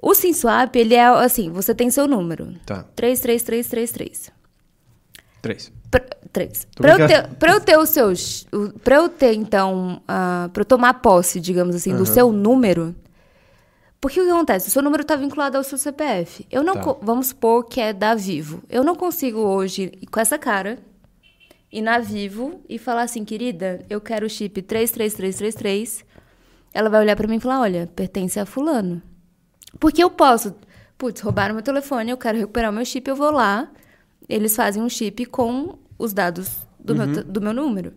O 0.00 0.14
SimSwap, 0.14 0.74
ele 0.76 0.94
é 0.94 1.04
assim, 1.06 1.50
você 1.50 1.74
tem 1.74 1.90
seu 1.90 2.06
número. 2.06 2.54
tá. 2.64 2.84
33333. 2.96 4.30
Três. 5.42 5.72
Pra, 5.90 6.00
três. 6.32 6.66
Tô 6.74 6.82
Pra 6.82 6.92
eu, 6.98 7.06
ter, 7.08 7.28
pra 7.36 7.52
eu 7.52 7.60
ter 7.60 7.76
o 7.78 7.86
seu. 7.86 8.14
ch- 8.14 8.46
o- 8.52 8.78
Pra 8.80 8.96
eu 8.96 9.08
ter, 9.08 9.32
então. 9.34 10.00
ah, 10.06 10.48
pra 10.52 10.60
eu 10.60 10.64
tomar 10.64 10.94
posse, 10.94 11.40
digamos 11.40 11.74
assim, 11.74 11.96
do 11.96 12.04
seu 12.06 12.30
número. 12.30 12.94
Porque 14.00 14.20
o 14.20 14.24
que 14.24 14.30
acontece? 14.30 14.68
O 14.68 14.70
seu 14.70 14.80
número 14.82 15.04
tá 15.04 15.14
vinculado 15.16 15.56
ao 15.58 15.62
seu 15.64 15.76
CPF. 15.76 16.46
Eu 16.50 16.62
não. 16.62 16.74
Tá. 16.74 16.96
Vamos 17.02 17.28
supor 17.28 17.64
que 17.64 17.80
é 17.80 17.92
da 17.92 18.14
Vivo. 18.14 18.62
Eu 18.68 18.82
não 18.82 18.94
consigo 18.94 19.40
hoje, 19.40 19.92
ir 20.00 20.06
com 20.06 20.18
essa 20.18 20.38
cara, 20.38 20.78
ir 21.70 21.82
na 21.82 21.98
Vivo 21.98 22.62
e 22.68 22.78
falar 22.78 23.02
assim, 23.02 23.24
querida, 23.24 23.84
eu 23.90 24.00
quero 24.00 24.24
o 24.26 24.30
chip 24.30 24.62
33333. 24.62 26.04
Ela 26.72 26.88
vai 26.88 27.00
olhar 27.00 27.16
pra 27.16 27.28
mim 27.28 27.36
e 27.36 27.40
falar: 27.40 27.60
olha, 27.60 27.90
pertence 27.94 28.38
a 28.40 28.46
Fulano. 28.46 29.02
Porque 29.78 30.02
eu 30.02 30.10
posso. 30.10 30.54
Putz, 30.96 31.20
roubaram 31.20 31.54
meu 31.54 31.62
telefone, 31.62 32.10
eu 32.10 32.16
quero 32.16 32.38
recuperar 32.38 32.70
o 32.70 32.74
meu 32.74 32.84
chip, 32.84 33.08
eu 33.08 33.16
vou 33.16 33.30
lá. 33.30 33.70
Eles 34.28 34.54
fazem 34.54 34.82
um 34.82 34.88
chip 34.88 35.24
com 35.26 35.78
os 35.98 36.12
dados 36.12 36.56
do, 36.78 36.94
meu, 36.94 37.12
te- 37.12 37.22
do 37.22 37.40
meu 37.40 37.52
número. 37.52 37.92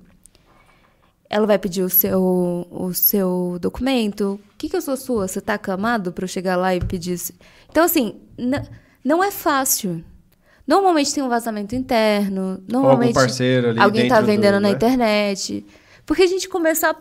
Ela 1.34 1.48
vai 1.48 1.58
pedir 1.58 1.82
o 1.82 1.90
seu, 1.90 2.68
o 2.70 2.94
seu 2.94 3.58
documento. 3.60 4.40
O 4.54 4.58
que, 4.58 4.70
que 4.70 4.76
eu 4.76 4.82
sou 4.82 4.96
sua? 4.96 5.28
Você 5.28 5.42
tá 5.42 5.56
acamado 5.56 6.14
pra 6.14 6.26
eu 6.26 6.28
chegar 6.28 6.56
lá 6.56 6.76
e 6.76 6.80
pedir. 6.80 7.14
isso? 7.14 7.34
Então, 7.72 7.84
assim, 7.84 8.22
não 9.04 9.24
é 9.24 9.32
fácil. 9.32 10.04
Normalmente 10.68 11.12
tem 11.12 11.24
um 11.24 11.30
vazamento 11.30 11.74
interno. 11.74 12.64
Normalmente 12.70 13.16
parceiro 13.16 13.70
ali 13.70 13.80
alguém 13.80 14.08
tá 14.08 14.22
dentro 14.22 14.26
do- 14.28 14.28
vendendo 14.36 14.54
na 14.62 14.70
né? 14.70 14.72
internet. 14.76 15.66
Porque 16.06 16.22
a 16.22 16.28
gente 16.28 16.48
começou 16.48 16.90
a 16.90 16.96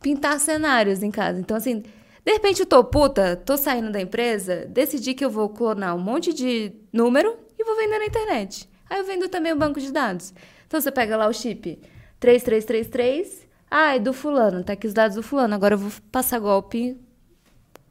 pintar 0.00 0.40
cenários 0.40 1.02
em 1.02 1.10
casa. 1.10 1.38
Então, 1.38 1.54
assim, 1.56 1.80
de 2.24 2.32
repente 2.32 2.60
eu 2.60 2.66
tô 2.66 2.82
puta, 2.82 3.36
tô 3.36 3.58
saindo 3.58 3.92
da 3.92 4.00
empresa, 4.00 4.64
decidi 4.66 5.12
que 5.12 5.24
eu 5.24 5.30
vou 5.30 5.50
clonar 5.50 5.94
um 5.94 6.00
monte 6.00 6.32
de 6.32 6.72
número 6.90 7.36
e 7.58 7.64
vou 7.64 7.76
vender 7.76 7.98
na 7.98 8.06
internet. 8.06 8.66
Aí 8.88 8.98
eu 8.98 9.04
vendo 9.04 9.28
também 9.28 9.52
o 9.52 9.56
banco 9.56 9.78
de 9.78 9.92
dados. 9.92 10.32
Então 10.66 10.80
você 10.80 10.90
pega 10.90 11.18
lá 11.18 11.28
o 11.28 11.32
chip 11.34 11.78
3333, 12.18 13.41
ah, 13.74 13.96
é 13.96 13.98
do 13.98 14.12
fulano, 14.12 14.62
tá 14.62 14.74
aqui 14.74 14.86
os 14.86 14.92
dados 14.92 15.16
do 15.16 15.22
fulano, 15.22 15.54
agora 15.54 15.74
eu 15.74 15.78
vou 15.78 15.90
passar 16.10 16.38
golpe 16.38 16.94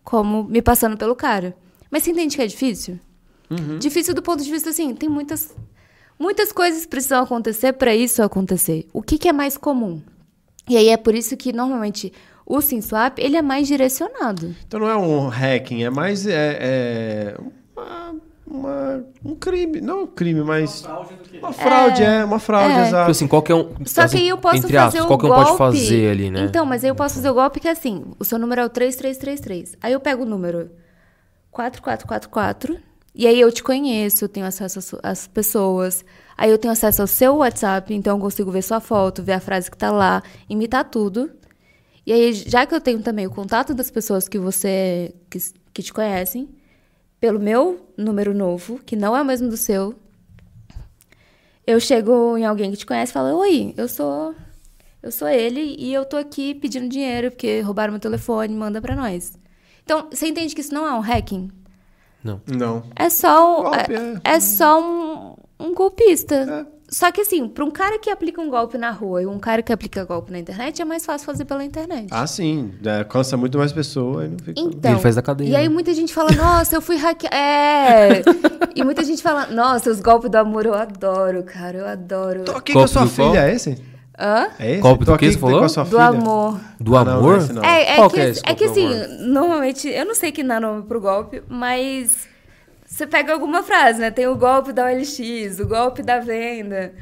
como 0.04 0.44
me 0.44 0.62
passando 0.62 0.96
pelo 0.96 1.16
cara. 1.16 1.56
Mas 1.90 2.04
você 2.04 2.12
entende 2.12 2.36
que 2.36 2.42
é 2.42 2.48
difícil? 2.48 3.00
Difícil 3.80 4.14
do 4.14 4.22
ponto 4.22 4.44
de 4.44 4.52
vista 4.52 4.70
assim, 4.70 4.94
tem 4.94 5.10
muitas 5.10 5.56
muitas 6.20 6.52
coisas 6.52 6.86
precisam 6.86 7.24
acontecer 7.24 7.74
para 7.74 7.96
isso 7.96 8.22
acontecer. 8.22 8.88
O 8.94 9.02
que, 9.02 9.18
que 9.18 9.28
é 9.28 9.34
mais 9.34 9.58
comum? 9.58 10.02
E 10.70 10.78
aí 10.78 10.90
é 10.90 10.98
por 10.98 11.16
isso 11.16 11.36
que 11.36 11.52
normalmente 11.52 12.14
o 12.46 12.62
SimSwap 12.62 13.18
ele 13.20 13.36
é 13.36 13.42
mais 13.42 13.68
direcionado. 13.68 14.56
Então 14.68 14.80
não 14.80 14.88
é 14.88 14.96
um 14.96 15.28
hacking, 15.28 15.84
é 15.84 15.90
mais 15.90 16.28
é, 16.28 16.58
é 16.62 17.38
uma, 17.76 18.16
uma- 18.52 19.04
um 19.24 19.36
crime. 19.36 19.80
Não 19.82 20.04
um 20.04 20.08
crime, 20.08 20.42
mas. 20.44 20.82
Fraude 20.82 21.14
do 21.16 21.24
quê? 21.30 21.38
Uma 21.40 21.54
fraude, 21.54 22.04
é, 22.04 22.24
uma 22.26 22.40
fraude, 22.40 22.74
É. 22.74 22.82
exato. 22.88 22.98
Tipo 23.04 23.12
assim, 23.12 23.28
qualquer 23.28 23.56
um. 23.56 23.70
Só 23.86 24.02
assim, 24.04 24.18
que 24.18 24.24
aí 24.24 24.30
eu 24.30 24.38
posso 24.38 24.58
entre 24.58 24.74
fazer 24.74 24.98
aspas, 24.98 25.04
o 25.04 25.08
qualquer 25.08 25.26
um 25.28 25.30
golpe... 25.30 25.46
pode 25.46 25.58
fazer 25.58 26.10
ali, 26.12 26.30
né? 26.30 26.42
Então, 26.44 26.66
mas 26.66 26.84
aí 26.84 26.90
eu 26.90 26.96
posso 26.96 27.16
fazer 27.16 27.30
o 27.30 27.34
golpe 27.34 27.60
que 27.60 27.68
é 27.68 27.72
assim, 27.72 28.04
o 28.20 28.24
seu 28.26 28.38
número 28.38 28.62
é 28.62 28.66
o 28.66 28.70
3333. 28.70 29.76
Aí 29.82 29.94
eu 29.94 30.00
pego 30.00 30.24
o 30.24 30.26
número 30.26 30.70
4444 31.52 32.78
e 33.14 33.28
aí 33.28 33.40
eu 33.40 33.52
te 33.52 33.62
conheço, 33.64 34.24
eu 34.26 34.30
tenho 34.30 34.46
acesso 34.46 34.98
às 35.04 35.28
pessoas. 35.28 36.04
Aí 36.38 36.50
eu 36.50 36.58
tenho 36.58 36.72
acesso 36.72 37.02
ao 37.02 37.08
seu 37.08 37.36
WhatsApp, 37.38 37.94
então 37.94 38.18
eu 38.18 38.22
consigo 38.22 38.50
ver 38.52 38.62
sua 38.64 38.80
foto, 38.80 39.22
ver 39.22 39.34
a 39.34 39.40
frase 39.40 39.70
que 39.70 39.78
tá 39.78 39.92
lá, 39.92 40.24
imitar 40.50 40.86
tudo. 40.86 41.30
E 42.06 42.12
aí, 42.12 42.34
já 42.34 42.66
que 42.66 42.74
eu 42.74 42.82
tenho 42.82 43.00
também 43.02 43.28
o 43.28 43.30
contato 43.30 43.76
das 43.76 43.92
pessoas 43.92 44.28
que 44.28 44.40
você 44.40 45.14
que, 45.30 45.38
que 45.74 45.84
te 45.84 45.94
conhecem, 45.94 46.50
pelo 47.22 47.40
meu 47.40 47.94
número 47.96 48.34
novo, 48.34 48.80
que 48.80 48.96
não 48.96 49.16
é 49.16 49.22
o 49.22 49.26
mesmo 49.26 49.48
do 49.48 49.56
seu, 49.56 49.96
eu 51.66 51.80
chego 51.80 52.36
em 52.36 52.44
alguém 52.44 52.72
que 52.72 52.78
te 52.78 52.86
conhece 52.86 53.12
e 53.12 53.14
falo: 53.14 53.38
"Oi, 53.38 53.74
eu 53.78 53.88
sou 53.88 54.36
eu 55.04 55.12
sou 55.12 55.28
ele 55.28 55.76
e 55.80 55.94
eu 55.94 56.04
tô 56.04 56.18
aqui 56.18 56.54
pedindo 56.54 56.90
dinheiro 56.90 57.32
porque 57.32 57.62
roubaram 57.62 57.92
meu 57.94 58.00
telefone, 58.00 58.54
manda 58.56 58.82
pra 58.82 58.96
nós". 58.96 59.40
Então, 59.84 60.10
você 60.12 60.28
entende 60.28 60.56
que 60.56 60.62
isso 60.62 60.74
não 60.74 60.86
é 60.88 60.94
um 60.94 61.00
hacking? 61.00 61.52
Não. 62.24 62.42
É 62.96 63.10
só 63.10 63.60
um, 63.60 63.64
Golpe, 63.64 63.94
é, 63.94 64.32
é. 64.32 64.36
é 64.36 64.40
só 64.40 64.82
um, 64.82 65.36
um 65.60 65.74
golpista. 65.74 66.36
É. 66.36 66.81
Só 66.94 67.10
que 67.10 67.22
assim, 67.22 67.48
pra 67.48 67.64
um 67.64 67.72
cara 67.72 67.98
que 67.98 68.10
aplica 68.10 68.42
um 68.42 68.50
golpe 68.50 68.78
na 68.78 68.92
rua 68.92 69.22
e 69.22 69.26
um 69.26 69.40
cara 69.40 69.62
que 69.62 69.72
aplica 69.72 70.04
golpe 70.04 70.30
na 70.30 70.40
internet, 70.40 70.82
é 70.82 70.86
mais 70.86 71.06
fácil 71.06 71.26
fazer 71.26 71.46
pela 71.46 71.64
internet. 71.64 72.08
Ah, 72.12 72.28
sim. 72.28 72.74
É, 72.84 73.02
cansa 73.06 73.38
muito 73.38 73.58
mais 73.58 73.72
pessoa 73.72 74.26
e 74.26 74.28
não 74.28 74.38
fica. 74.38 74.60
Então, 74.60 74.92
Ele 74.92 75.00
faz 75.00 75.16
da 75.16 75.22
cadeia, 75.22 75.48
E 75.50 75.56
aí 75.56 75.70
né? 75.70 75.74
muita 75.74 75.94
gente 75.94 76.14
fala, 76.14 76.32
nossa, 76.32 76.76
eu 76.76 76.82
fui 76.82 76.98
hackeada. 76.98 77.34
É. 77.36 78.22
e 78.76 78.84
muita 78.84 79.06
gente 79.06 79.24
fala, 79.24 79.46
nossa, 79.48 79.90
os 79.90 80.02
golpes 80.02 80.30
do 80.30 80.36
amor 80.36 80.66
eu 80.66 80.74
adoro, 80.74 81.44
cara, 81.44 81.78
eu 81.78 81.88
adoro. 81.88 82.44
Tô 82.44 82.58
aqui 82.58 82.74
com 82.74 82.80
a 82.80 82.88
sua 82.88 83.04
qual? 83.08 83.30
filha, 83.30 83.48
é 83.48 83.54
esse? 83.56 83.78
Hã? 84.20 84.50
É 84.60 84.72
esse? 84.74 84.82
Golpe 84.82 85.06
do 85.06 85.18
que 85.18 85.32
você 85.32 85.38
falou? 85.38 85.60
com 85.60 85.66
a 85.66 85.70
sua 85.70 85.84
Do 85.86 85.90
filha. 85.92 86.04
amor. 86.08 86.60
Do 86.78 86.98
Ah, 86.98 87.06
não, 87.06 87.18
amor? 87.20 87.38
esse 87.38 87.54
não. 87.54 87.64
É, 87.64 87.94
é 87.94 87.96
Qual 87.96 88.10
que, 88.10 88.20
é 88.20 88.30
esse 88.32 88.42
é 88.46 88.54
que 88.54 88.66
assim, 88.66 88.88
normalmente, 89.30 89.88
eu 89.88 90.06
não 90.06 90.14
sei 90.14 90.32
que 90.34 90.44
dá 90.44 90.60
nome 90.60 90.84
pro 90.84 91.00
golpe, 91.00 91.42
mas 91.48 92.28
você 92.92 93.08
pega 93.08 93.32
alguma 93.32 93.64
frase, 93.64 94.02
né? 94.02 94.12
Tem 94.12 94.28
o 94.28 94.36
golpe 94.36 94.74
da 94.74 94.84
OLX, 94.86 95.60
o 95.62 95.66
golpe 95.66 96.04
da 96.04 96.20
venda. 96.20 96.94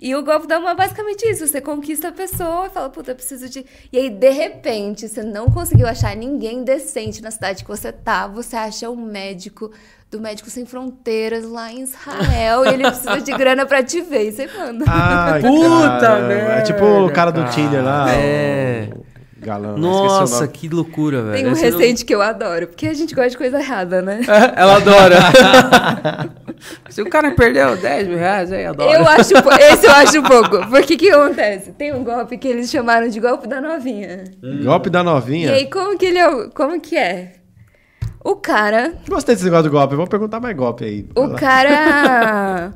E 0.00 0.16
o 0.16 0.24
golpe 0.24 0.48
da 0.48 0.56
amor 0.56 0.72
é 0.72 0.74
basicamente 0.74 1.22
isso. 1.22 1.46
Você 1.46 1.60
conquista 1.60 2.08
a 2.08 2.12
pessoa 2.12 2.66
e 2.66 2.70
fala, 2.70 2.90
puta, 2.90 3.12
eu 3.12 3.14
preciso 3.14 3.48
de. 3.48 3.64
E 3.92 3.98
aí, 3.98 4.10
de 4.10 4.30
repente, 4.30 5.08
você 5.08 5.22
não 5.22 5.46
conseguiu 5.46 5.86
achar 5.86 6.16
ninguém 6.16 6.64
decente 6.64 7.22
na 7.22 7.30
cidade 7.30 7.62
que 7.62 7.70
você 7.70 7.92
tá. 7.92 8.26
Você 8.26 8.56
acha 8.56 8.90
um 8.90 8.96
médico 8.96 9.70
do 10.10 10.20
Médico 10.20 10.50
Sem 10.50 10.66
Fronteiras 10.66 11.44
lá 11.44 11.70
em 11.70 11.82
Israel 11.82 12.66
e 12.66 12.70
ele 12.70 12.82
precisa 12.82 13.20
de 13.20 13.32
grana 13.32 13.64
pra 13.64 13.80
te 13.80 14.00
ver. 14.00 14.26
E 14.26 14.32
você 14.32 14.48
manda. 14.48 14.84
Ai, 14.88 15.40
Puta 15.40 16.00
caramba. 16.00 16.32
É 16.32 16.62
tipo 16.62 16.84
o 16.84 17.12
cara 17.12 17.30
do 17.30 17.42
cara. 17.42 17.52
Tinder 17.52 17.84
lá. 17.84 18.12
É. 18.12 18.88
o 18.92 19.11
Galão. 19.42 19.74
né? 19.74 19.80
Nossa, 19.80 20.46
que 20.46 20.68
loucura, 20.68 21.22
velho. 21.22 21.34
Tem 21.36 21.46
um 21.48 21.52
Esse 21.52 21.70
não- 21.70 21.78
recente 21.78 22.04
que 22.04 22.14
eu 22.14 22.22
adoro, 22.22 22.68
porque 22.68 22.86
a 22.86 22.94
gente 22.94 23.14
gosta 23.14 23.30
de 23.30 23.36
coisa 23.36 23.58
errada, 23.58 24.00
né? 24.00 24.20
Ela 24.56 24.76
adora. 24.76 25.16
Se 26.88 27.02
o 27.02 27.08
cara 27.10 27.32
perdeu 27.32 27.76
10 27.76 28.06
mil 28.08 28.18
reais, 28.18 28.52
aí 28.52 28.64
adora. 28.66 28.92
Eu 28.92 29.06
acho, 29.08 29.32
esse 29.72 29.86
eu 29.86 29.92
acho 29.92 30.22
pouco. 30.22 30.68
Porque 30.70 30.96
que 30.96 31.10
acontece? 31.10 31.72
Tem 31.72 31.92
um 31.92 32.04
golpe 32.04 32.38
que 32.38 32.46
eles 32.46 32.70
chamaram 32.70 33.08
de 33.08 33.18
golpe 33.18 33.48
da 33.48 33.60
novinha. 33.60 34.24
Golpe 34.62 34.88
da 34.88 35.00
E 35.00 35.04
novinha. 35.04 35.52
aí, 35.54 35.68
como 35.68 35.98
que 35.98 36.06
ele 36.06 36.18
é? 36.18 36.48
Como 36.54 36.80
que 36.80 36.96
é? 36.96 37.32
O 38.24 38.36
cara. 38.36 38.94
Gostei 39.08 39.34
desse 39.34 39.44
negócio 39.46 39.64
do 39.64 39.70
golpe. 39.72 39.96
Vou 39.96 40.06
perguntar 40.06 40.38
mais 40.38 40.56
golpe 40.56 40.84
aí. 40.84 41.08
O 41.16 41.30
cara 41.34 42.72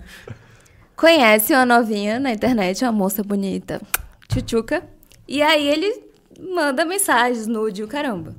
conhece 0.96 1.52
uma 1.52 1.64
novinha 1.66 2.18
na 2.18 2.32
internet, 2.32 2.82
uma 2.84 2.90
moça 2.92 3.22
bonita, 3.22 3.80
tchutchuca. 4.28 4.82
E 5.28 5.42
aí 5.42 5.68
ele 5.68 6.05
manda 6.38 6.84
mensagens, 6.84 7.46
nude, 7.46 7.82
o 7.82 7.88
caramba. 7.88 8.34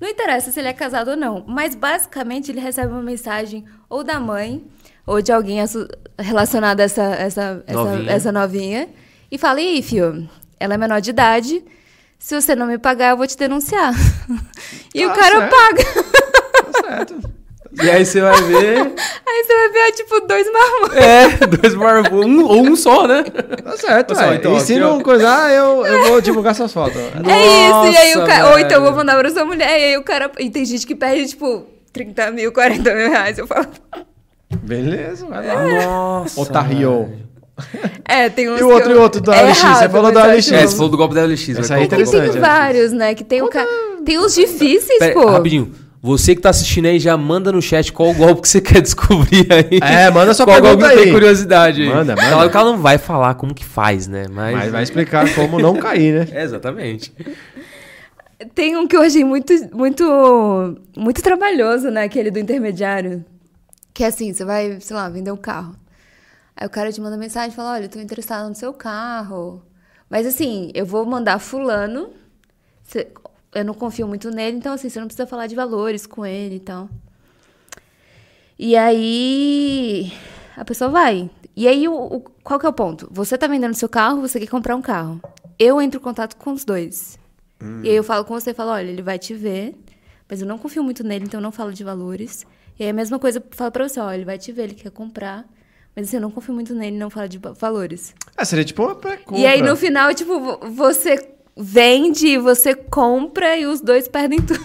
Não 0.00 0.08
interessa 0.08 0.50
se 0.50 0.58
ele 0.58 0.68
é 0.68 0.72
casado 0.72 1.10
ou 1.12 1.16
não, 1.16 1.44
mas 1.46 1.74
basicamente 1.74 2.50
ele 2.50 2.60
recebe 2.60 2.92
uma 2.92 3.02
mensagem 3.02 3.64
ou 3.88 4.02
da 4.02 4.18
mãe 4.18 4.64
ou 5.06 5.20
de 5.20 5.30
alguém 5.32 5.58
relacionado 6.18 6.80
a 6.80 6.84
essa, 6.84 7.02
essa, 7.02 7.64
essa, 7.66 7.84
Novinha. 7.84 8.10
essa 8.12 8.32
novinha 8.32 8.88
e 9.30 9.36
fala: 9.36 9.60
Ih, 9.60 9.82
filho, 9.82 10.28
ela 10.58 10.74
é 10.74 10.78
menor 10.78 11.00
de 11.00 11.10
idade. 11.10 11.62
Se 12.18 12.38
você 12.38 12.54
não 12.54 12.66
me 12.66 12.78
pagar, 12.78 13.10
eu 13.10 13.16
vou 13.16 13.26
te 13.26 13.36
denunciar. 13.36 13.92
e 14.94 15.04
o 15.04 15.10
Tá 15.10 15.16
cara 15.16 15.38
certo. 15.38 15.50
paga. 15.50 15.84
Tá 16.72 16.80
certo. 16.82 17.30
E 17.72 17.88
aí 17.88 18.04
você 18.04 18.20
vai 18.20 18.42
ver. 18.42 18.78
Aí 19.30 19.44
você 19.44 19.54
vai 19.54 19.68
ver, 19.70 19.92
tipo, 19.92 20.20
dois 20.26 20.46
marmanjos. 20.52 20.96
É, 20.96 21.46
dois 21.46 21.74
marmanjos. 21.74 22.12
Um, 22.12 22.44
ou 22.44 22.62
um 22.62 22.76
só, 22.76 23.06
né? 23.06 23.22
Tá 23.22 23.76
certo, 23.76 24.14
velho. 24.14 24.34
então, 24.34 24.56
Ensina 24.56 24.86
aqui, 24.86 24.92
ó. 24.92 24.94
uma 24.96 25.02
coisa. 25.04 25.44
Ah, 25.44 25.52
eu, 25.52 25.86
eu 25.86 26.08
vou 26.08 26.20
divulgar 26.20 26.54
suas 26.54 26.72
fotos. 26.72 26.96
É 27.00 27.68
isso, 27.68 27.92
e 27.92 27.96
aí 27.96 28.14
o 28.14 28.18
Nossa, 28.18 28.26
cara. 28.32 28.50
Ou 28.50 28.58
então 28.58 28.78
eu 28.78 28.82
vou 28.82 28.92
mandar 28.92 29.16
pra 29.16 29.30
sua 29.30 29.44
mulher, 29.44 29.78
e 29.80 29.84
aí 29.84 29.96
o 29.96 30.02
cara. 30.02 30.30
E 30.38 30.50
tem 30.50 30.64
gente 30.64 30.84
que 30.86 30.94
perde, 30.96 31.28
tipo, 31.28 31.64
30 31.92 32.32
mil, 32.32 32.52
40 32.52 32.94
mil 32.94 33.08
reais. 33.08 33.38
Eu 33.38 33.46
falo. 33.46 33.66
Beleza, 34.62 35.26
vai 35.26 35.46
lá. 35.46 35.84
Nossa. 35.86 36.62
Velho. 36.64 37.30
É, 38.04 38.28
tem 38.28 38.50
uns. 38.50 38.60
E 38.60 38.64
o 38.64 38.68
outro, 38.68 38.90
eu- 38.90 38.96
e 38.96 39.00
outro 39.00 39.20
da 39.20 39.36
é 39.36 39.42
LX? 39.44 39.58
Você 39.58 39.66
errado, 39.66 39.90
falou 39.90 40.12
mas 40.12 40.14
da 40.14 40.20
eu 40.28 40.36
LX. 40.36 40.52
É, 40.52 40.66
você 40.66 40.76
falou 40.76 40.88
do 40.90 40.96
golpe 40.96 41.14
da 41.14 41.24
LX. 41.24 41.48
Essa 41.50 41.62
vai 41.62 41.76
aí 41.76 41.80
é 41.80 41.82
é 41.82 41.86
interessante, 41.86 42.30
tem 42.30 42.38
é. 42.38 42.40
vários, 42.40 42.92
né? 42.92 43.14
Que 43.14 43.22
tem 43.24 43.42
o 43.42 43.48
ca... 43.48 43.64
Tem 44.04 44.18
os 44.18 44.34
difíceis, 44.34 44.98
Pera, 44.98 45.12
pô. 45.12 45.26
Rapidinho. 45.26 45.72
Você 46.02 46.34
que 46.34 46.40
tá 46.40 46.48
assistindo 46.48 46.86
aí, 46.86 46.98
já 46.98 47.14
manda 47.16 47.52
no 47.52 47.60
chat 47.60 47.92
qual 47.92 48.10
o 48.10 48.14
golpe 48.14 48.42
que 48.42 48.48
você 48.48 48.60
quer 48.62 48.80
descobrir 48.80 49.46
aí. 49.52 49.80
É, 49.82 50.10
manda 50.10 50.32
sua 50.32 50.46
qual 50.46 50.60
pergunta 50.60 50.76
golpe 50.76 50.94
que 50.94 50.98
aí. 50.98 51.04
tem 51.04 51.12
curiosidade 51.12 51.82
aí. 51.82 51.88
Manda, 51.88 52.16
manda. 52.16 52.28
Claro 52.28 52.50
que 52.50 52.56
ela 52.56 52.72
não 52.72 52.78
vai 52.78 52.96
falar 52.96 53.34
como 53.34 53.54
que 53.54 53.64
faz, 53.64 54.06
né? 54.08 54.26
Mas, 54.30 54.56
Mas 54.56 54.72
vai 54.72 54.82
explicar 54.82 55.34
como 55.34 55.58
não 55.60 55.76
cair, 55.76 56.14
né? 56.14 56.28
É, 56.32 56.42
exatamente. 56.42 57.12
Tem 58.54 58.76
um 58.76 58.86
que 58.86 58.96
eu 58.96 59.02
achei 59.02 59.22
muito, 59.22 59.52
muito, 59.76 60.80
muito 60.96 61.22
trabalhoso, 61.22 61.90
né? 61.90 62.04
Aquele 62.04 62.30
do 62.30 62.38
intermediário. 62.38 63.22
Que 63.92 64.04
é 64.04 64.06
assim, 64.06 64.32
você 64.32 64.44
vai, 64.44 64.80
sei 64.80 64.96
lá, 64.96 65.08
vender 65.10 65.30
um 65.30 65.36
carro. 65.36 65.76
Aí 66.56 66.66
o 66.66 66.70
cara 66.70 66.90
te 66.90 67.00
manda 67.00 67.18
mensagem 67.18 67.50
e 67.50 67.54
fala, 67.54 67.72
olha, 67.72 67.84
eu 67.84 67.88
tô 67.90 68.00
interessado 68.00 68.48
no 68.48 68.54
seu 68.54 68.72
carro. 68.72 69.62
Mas 70.08 70.26
assim, 70.26 70.70
eu 70.74 70.86
vou 70.86 71.04
mandar 71.04 71.38
fulano. 71.38 72.10
Eu 73.54 73.64
não 73.64 73.74
confio 73.74 74.06
muito 74.06 74.30
nele, 74.30 74.56
então 74.58 74.72
assim, 74.74 74.88
você 74.88 75.00
não 75.00 75.06
precisa 75.08 75.26
falar 75.26 75.46
de 75.46 75.54
valores 75.56 76.06
com 76.06 76.24
ele 76.24 76.56
e 76.56 76.60
tal. 76.60 76.88
E 78.58 78.76
aí 78.76 80.12
a 80.56 80.64
pessoa 80.64 80.90
vai. 80.90 81.30
E 81.56 81.66
aí, 81.66 81.88
o, 81.88 81.94
o- 81.94 82.20
qual 82.44 82.58
que 82.60 82.66
é 82.66 82.68
o 82.68 82.72
ponto? 82.72 83.08
Você 83.10 83.36
tá 83.36 83.46
vendendo 83.46 83.74
seu 83.74 83.88
carro, 83.88 84.20
você 84.20 84.38
quer 84.38 84.46
comprar 84.46 84.76
um 84.76 84.82
carro. 84.82 85.20
Eu 85.58 85.80
entro 85.80 85.98
em 86.00 86.02
contato 86.02 86.36
com 86.36 86.52
os 86.52 86.64
dois. 86.64 87.18
E 87.84 87.88
aí 87.90 87.94
eu 87.96 88.04
falo 88.04 88.24
com 88.24 88.32
você, 88.38 88.54
falo, 88.54 88.70
olha, 88.70 88.88
ele 88.88 89.02
vai 89.02 89.18
te 89.18 89.34
ver, 89.34 89.74
mas 90.28 90.40
eu 90.40 90.46
não 90.48 90.58
confio 90.58 90.82
muito 90.82 91.02
nele, 91.04 91.24
então 91.26 91.38
eu 91.40 91.42
não 91.42 91.52
falo 91.52 91.72
de 91.72 91.82
valores. 91.84 92.46
E 92.78 92.84
aí 92.84 92.90
a 92.90 92.92
mesma 92.94 93.18
coisa, 93.18 93.38
eu 93.38 93.42
falo 93.50 93.70
pra 93.70 93.86
você, 93.88 94.00
olha, 94.00 94.14
ele 94.16 94.24
vai 94.24 94.38
te 94.38 94.52
ver, 94.52 94.62
ele 94.64 94.74
quer 94.74 94.90
comprar, 94.90 95.44
mas 95.94 96.06
assim, 96.08 96.16
eu 96.16 96.22
não 96.22 96.30
confio 96.30 96.54
muito 96.54 96.74
nele, 96.74 96.96
não 96.96 97.10
fala 97.10 97.28
de 97.28 97.38
valores. 97.38 98.14
Ah, 98.36 98.44
seria 98.44 98.64
tipo 98.64 98.82
uma 98.82 98.94
pré-compra. 98.94 99.38
E 99.38 99.46
aí 99.46 99.60
no 99.60 99.76
final, 99.76 100.14
tipo, 100.14 100.38
vo- 100.40 100.60
você 100.70 101.16
vende, 101.60 102.38
você 102.38 102.74
compra 102.74 103.56
e 103.56 103.66
os 103.66 103.80
dois 103.80 104.08
perdem 104.08 104.40
tudo. 104.40 104.60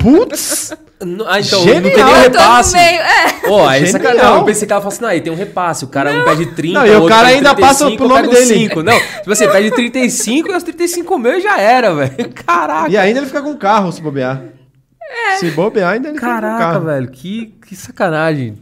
Putz! 0.00 0.72
Não- 1.02 1.26
Ah, 1.28 1.40
então, 1.40 1.60
Genial. 1.62 1.80
não 1.80 1.90
tem 1.90 2.04
nem 2.04 2.14
no 2.14 2.20
repasse. 2.20 2.76
é. 2.76 3.32
Pô, 3.46 3.66
aí 3.66 3.86
Genial. 3.86 3.92
sacanagem. 4.02 4.22
Não, 4.30 4.38
eu 4.38 4.44
pensei 4.44 4.66
que 4.66 4.72
ela 4.72 4.82
falou 4.82 4.92
assim, 4.92 5.02
não, 5.02 5.08
aí 5.08 5.20
tem 5.22 5.32
um 5.32 5.36
repasse. 5.36 5.84
O 5.84 5.88
cara 5.88 6.12
um 6.12 6.24
pede 6.24 6.46
30, 6.54 6.78
Não, 6.78 6.86
e 6.86 6.90
o 6.90 6.94
outro 6.94 7.08
cara 7.08 7.28
ainda 7.28 7.54
passa 7.54 7.86
35, 7.86 7.96
pro 7.96 8.08
nome 8.08 8.28
dele. 8.28 8.44
5. 8.68 8.82
Não, 8.82 8.98
tipo 8.98 9.32
assim, 9.32 9.48
pede 9.48 9.70
35 9.70 10.50
e 10.50 10.54
os 10.56 10.62
35 10.62 11.18
mil 11.18 11.40
já 11.40 11.58
era, 11.58 11.94
velho. 11.94 12.30
Caraca. 12.46 12.90
E 12.90 12.98
ainda 12.98 13.20
ele 13.20 13.26
fica 13.26 13.40
com 13.40 13.56
carro, 13.56 13.90
se 13.92 14.02
bobear. 14.02 14.42
Se 15.38 15.50
bobear, 15.52 15.92
ainda 15.94 16.08
ele 16.08 16.14
fica 16.18 16.26
com 16.26 16.32
Caraca, 16.40 16.58
carro. 16.58 16.84
velho, 16.84 17.08
que, 17.10 17.54
que 17.66 17.74
sacanagem. 17.74 18.58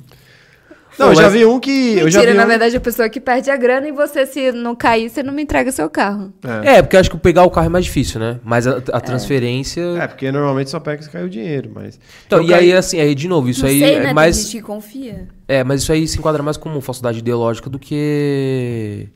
Não, 0.98 1.08
eu 1.08 1.14
já 1.14 1.28
vi 1.28 1.44
um 1.46 1.60
que... 1.60 1.98
eu 1.98 2.10
já 2.10 2.18
Mentira, 2.18 2.32
vi 2.32 2.36
na 2.38 2.44
um... 2.44 2.48
verdade, 2.48 2.76
a 2.76 2.80
pessoa 2.80 3.08
que 3.08 3.20
perde 3.20 3.50
a 3.50 3.56
grana 3.56 3.86
e 3.88 3.92
você, 3.92 4.26
se 4.26 4.50
não 4.52 4.74
cair, 4.74 5.08
você 5.08 5.22
não 5.22 5.32
me 5.32 5.42
entrega 5.42 5.70
seu 5.70 5.88
carro. 5.88 6.32
É. 6.64 6.76
É, 6.76 6.82
porque 6.82 6.96
eu 6.96 7.00
acho 7.00 7.10
que 7.10 7.16
pegar 7.18 7.44
o 7.44 7.50
carro 7.50 7.66
é 7.66 7.70
mais 7.70 7.84
difícil, 7.84 8.18
né? 8.20 8.40
Mas 8.42 8.66
a, 8.66 8.78
a 8.92 9.00
transferência. 9.00 9.82
É, 10.00 10.06
porque 10.06 10.30
normalmente 10.32 10.70
só 10.70 10.80
pega 10.80 11.02
se 11.02 11.08
caiu 11.10 11.26
o 11.26 11.30
dinheiro, 11.30 11.70
mas... 11.74 11.98
Então, 12.26 12.40
Eu 12.40 12.44
e 12.44 12.54
aí, 12.54 12.60
caí- 12.68 12.72
assim, 12.72 13.00
aí, 13.00 13.14
de 13.14 13.28
novo, 13.28 13.48
isso 13.48 13.62
não 13.62 13.68
aí 13.68 13.78
sei, 13.78 13.94
é 13.94 14.00
né? 14.00 14.12
mais. 14.12 14.36
Tem 14.36 14.44
gente 14.44 14.56
que 14.56 14.62
confia. 14.62 15.28
É, 15.46 15.62
mas 15.64 15.82
isso 15.82 15.92
aí 15.92 16.06
se 16.06 16.18
enquadra 16.18 16.42
mais 16.42 16.56
como 16.56 16.80
falsidade 16.80 17.18
ideológica 17.20 17.70
do 17.70 17.78
que. 17.78 19.08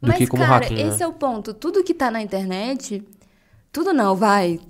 Do 0.00 0.08
Mas, 0.08 0.18
que 0.18 0.26
como 0.26 0.42
cara, 0.42 0.64
hacking. 0.66 0.86
esse 0.86 0.98
né? 0.98 1.04
é 1.04 1.06
o 1.06 1.12
ponto. 1.12 1.54
Tudo 1.54 1.82
que 1.82 1.94
tá 1.94 2.10
na 2.10 2.20
internet, 2.20 3.02
tudo 3.72 3.92
não, 3.92 4.14
vai. 4.14 4.60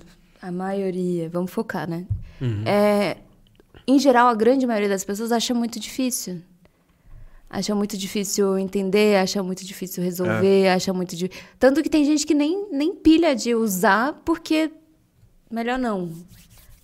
A 0.41 0.53
maioria, 0.53 1.29
vamos 1.29 1.51
focar, 1.51 1.89
né? 1.89 2.05
Uhum. 2.41 2.63
É, 2.65 3.17
em 3.87 3.99
geral, 3.99 4.29
a 4.29 4.35
grande 4.35 4.67
maioria 4.67 4.89
das 4.89 5.05
pessoas 5.05 5.33
acha 5.33 5.53
muito 5.55 5.81
difícil. 5.81 6.41
Acha 7.55 7.73
muito 7.73 7.97
difícil 7.97 8.59
entender, 8.59 9.15
acha 9.15 9.41
muito 9.41 9.65
difícil 9.65 10.03
resolver, 10.03 10.67
acha 10.67 10.93
muito 10.93 11.15
de 11.15 11.31
Tanto 11.57 11.85
que 11.85 11.89
tem 11.89 12.05
gente 12.05 12.27
que 12.27 12.35
nem, 12.35 12.69
nem 12.73 12.93
pilha 12.97 13.33
de 13.33 13.55
usar 13.55 14.13
porque 14.25 14.73
melhor 15.49 15.79
não. 15.79 16.11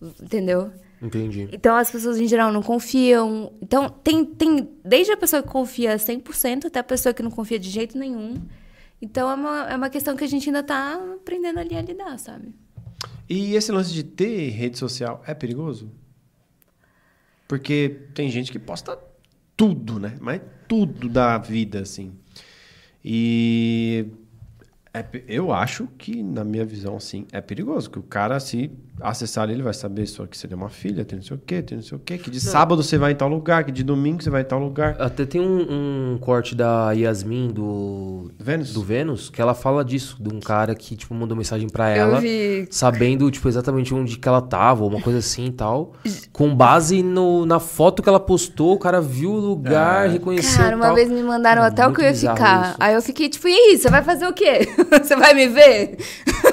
Entendeu? 0.00 0.70
Entendi. 1.02 1.48
Então 1.50 1.74
as 1.74 1.90
pessoas 1.90 2.20
em 2.20 2.28
geral 2.28 2.52
não 2.52 2.62
confiam. 2.62 3.52
Então 3.60 3.88
tem, 3.88 4.24
tem 4.24 4.70
desde 4.84 5.12
a 5.12 5.16
pessoa 5.16 5.42
que 5.42 5.48
confia 5.48 5.96
100% 5.96 6.66
até 6.66 6.78
a 6.78 6.84
pessoa 6.84 7.12
que 7.12 7.20
não 7.20 7.32
confia 7.32 7.58
de 7.58 7.68
jeito 7.68 7.98
nenhum. 7.98 8.34
Então 9.02 9.28
é 9.28 9.34
uma, 9.34 9.70
é 9.72 9.76
uma 9.76 9.90
questão 9.90 10.14
que 10.14 10.22
a 10.22 10.28
gente 10.28 10.48
ainda 10.48 10.62
tá 10.62 11.00
aprendendo 11.16 11.58
ali 11.58 11.76
a 11.76 11.82
lidar, 11.82 12.16
sabe? 12.16 12.54
E 13.28 13.56
esse 13.56 13.72
lance 13.72 13.92
de 13.92 14.04
ter 14.04 14.50
rede 14.50 14.78
social 14.78 15.20
é 15.26 15.34
perigoso? 15.34 15.90
Porque 17.48 18.02
tem 18.14 18.30
gente 18.30 18.52
que 18.52 18.58
posta 18.60 18.96
tudo, 19.61 20.00
né? 20.00 20.16
Mas 20.22 20.40
tudo 20.66 21.06
da 21.06 21.36
vida, 21.36 21.80
assim. 21.80 22.12
E 23.04 24.06
é 24.94 25.04
eu 25.28 25.52
acho 25.52 25.86
que, 25.98 26.22
na 26.22 26.42
minha 26.42 26.64
visão, 26.64 26.96
assim, 26.96 27.26
é 27.30 27.42
perigoso. 27.42 27.90
Que 27.90 27.98
o 27.98 28.02
cara, 28.02 28.40
se 28.40 28.70
acessar 29.01 29.44
ali, 29.44 29.55
ele 29.55 29.62
vai 29.62 29.74
saber 29.74 30.07
só 30.07 30.26
que 30.26 30.36
você 30.36 30.46
tem 30.48 30.57
uma 30.57 30.68
filha, 30.68 31.05
tem 31.05 31.18
não 31.18 31.24
sei 31.24 31.36
o 31.36 31.40
quê, 31.44 31.62
tem 31.62 31.78
não 31.78 31.84
sei 31.84 31.96
o 31.96 32.01
quê. 32.01 32.18
Que 32.18 32.30
de 32.30 32.40
sábado 32.40 32.82
você 32.82 32.98
vai 32.98 33.12
em 33.12 33.14
tal 33.14 33.28
lugar, 33.28 33.64
que 33.64 33.72
de 33.72 33.82
domingo 33.82 34.22
você 34.22 34.30
vai 34.30 34.42
em 34.42 34.44
tal 34.44 34.59
lugar. 34.59 34.96
Até 34.98 35.24
tem 35.26 35.40
um, 35.40 36.14
um 36.14 36.18
corte 36.18 36.55
da 36.55 36.92
Yasmin 36.92 37.48
do, 37.48 38.30
Vênus? 38.38 38.72
do 38.72 38.82
Vênus 38.82 39.30
que 39.30 39.40
ela 39.40 39.55
fala 39.55 39.84
disso, 39.84 40.16
de 40.20 40.34
um 40.34 40.40
cara 40.40 40.74
que, 40.74 40.96
tipo, 40.96 41.14
mandou 41.14 41.36
mensagem 41.36 41.68
pra 41.68 41.88
ela. 41.88 42.20
vi. 42.20 42.66
Sabendo, 42.70 43.30
tipo, 43.30 43.48
exatamente 43.48 43.94
onde 43.94 44.18
que 44.18 44.28
ela 44.28 44.40
tava, 44.42 44.84
uma 44.84 45.01
coisa 45.01 45.18
assim 45.18 45.46
e 45.46 45.53
tal. 45.53 45.92
Com 46.32 46.55
base 46.55 47.03
no, 47.03 47.44
na 47.46 47.59
foto 47.61 48.03
que 48.03 48.09
ela 48.09 48.20
postou, 48.20 48.74
o 48.74 48.78
cara 48.78 49.01
viu 49.01 49.30
o 49.32 49.38
lugar, 49.40 50.09
reconheceu 50.09 50.62
Cara, 50.62 50.76
uma 50.76 50.86
tal. 50.86 50.94
vez 50.94 51.11
me 51.11 51.22
mandaram 51.22 51.62
É 51.62 51.66
até 51.66 51.86
o 51.86 51.92
que 51.92 52.01
eu 52.01 52.05
ia 52.07 52.14
ficar. 52.14 52.68
isso. 52.70 52.76
Aí 52.80 52.94
eu 52.94 53.03
fiquei 53.03 53.28
tipo, 53.28 53.48
e 53.48 53.53
aí, 53.53 53.78
você 53.78 53.88
vai 53.90 54.03
fazer 54.03 54.26
o 54.26 54.32
quê? 54.32 54.68
você 55.03 55.16
vai 55.16 55.34
me 55.34 55.46
ver? 55.48 55.96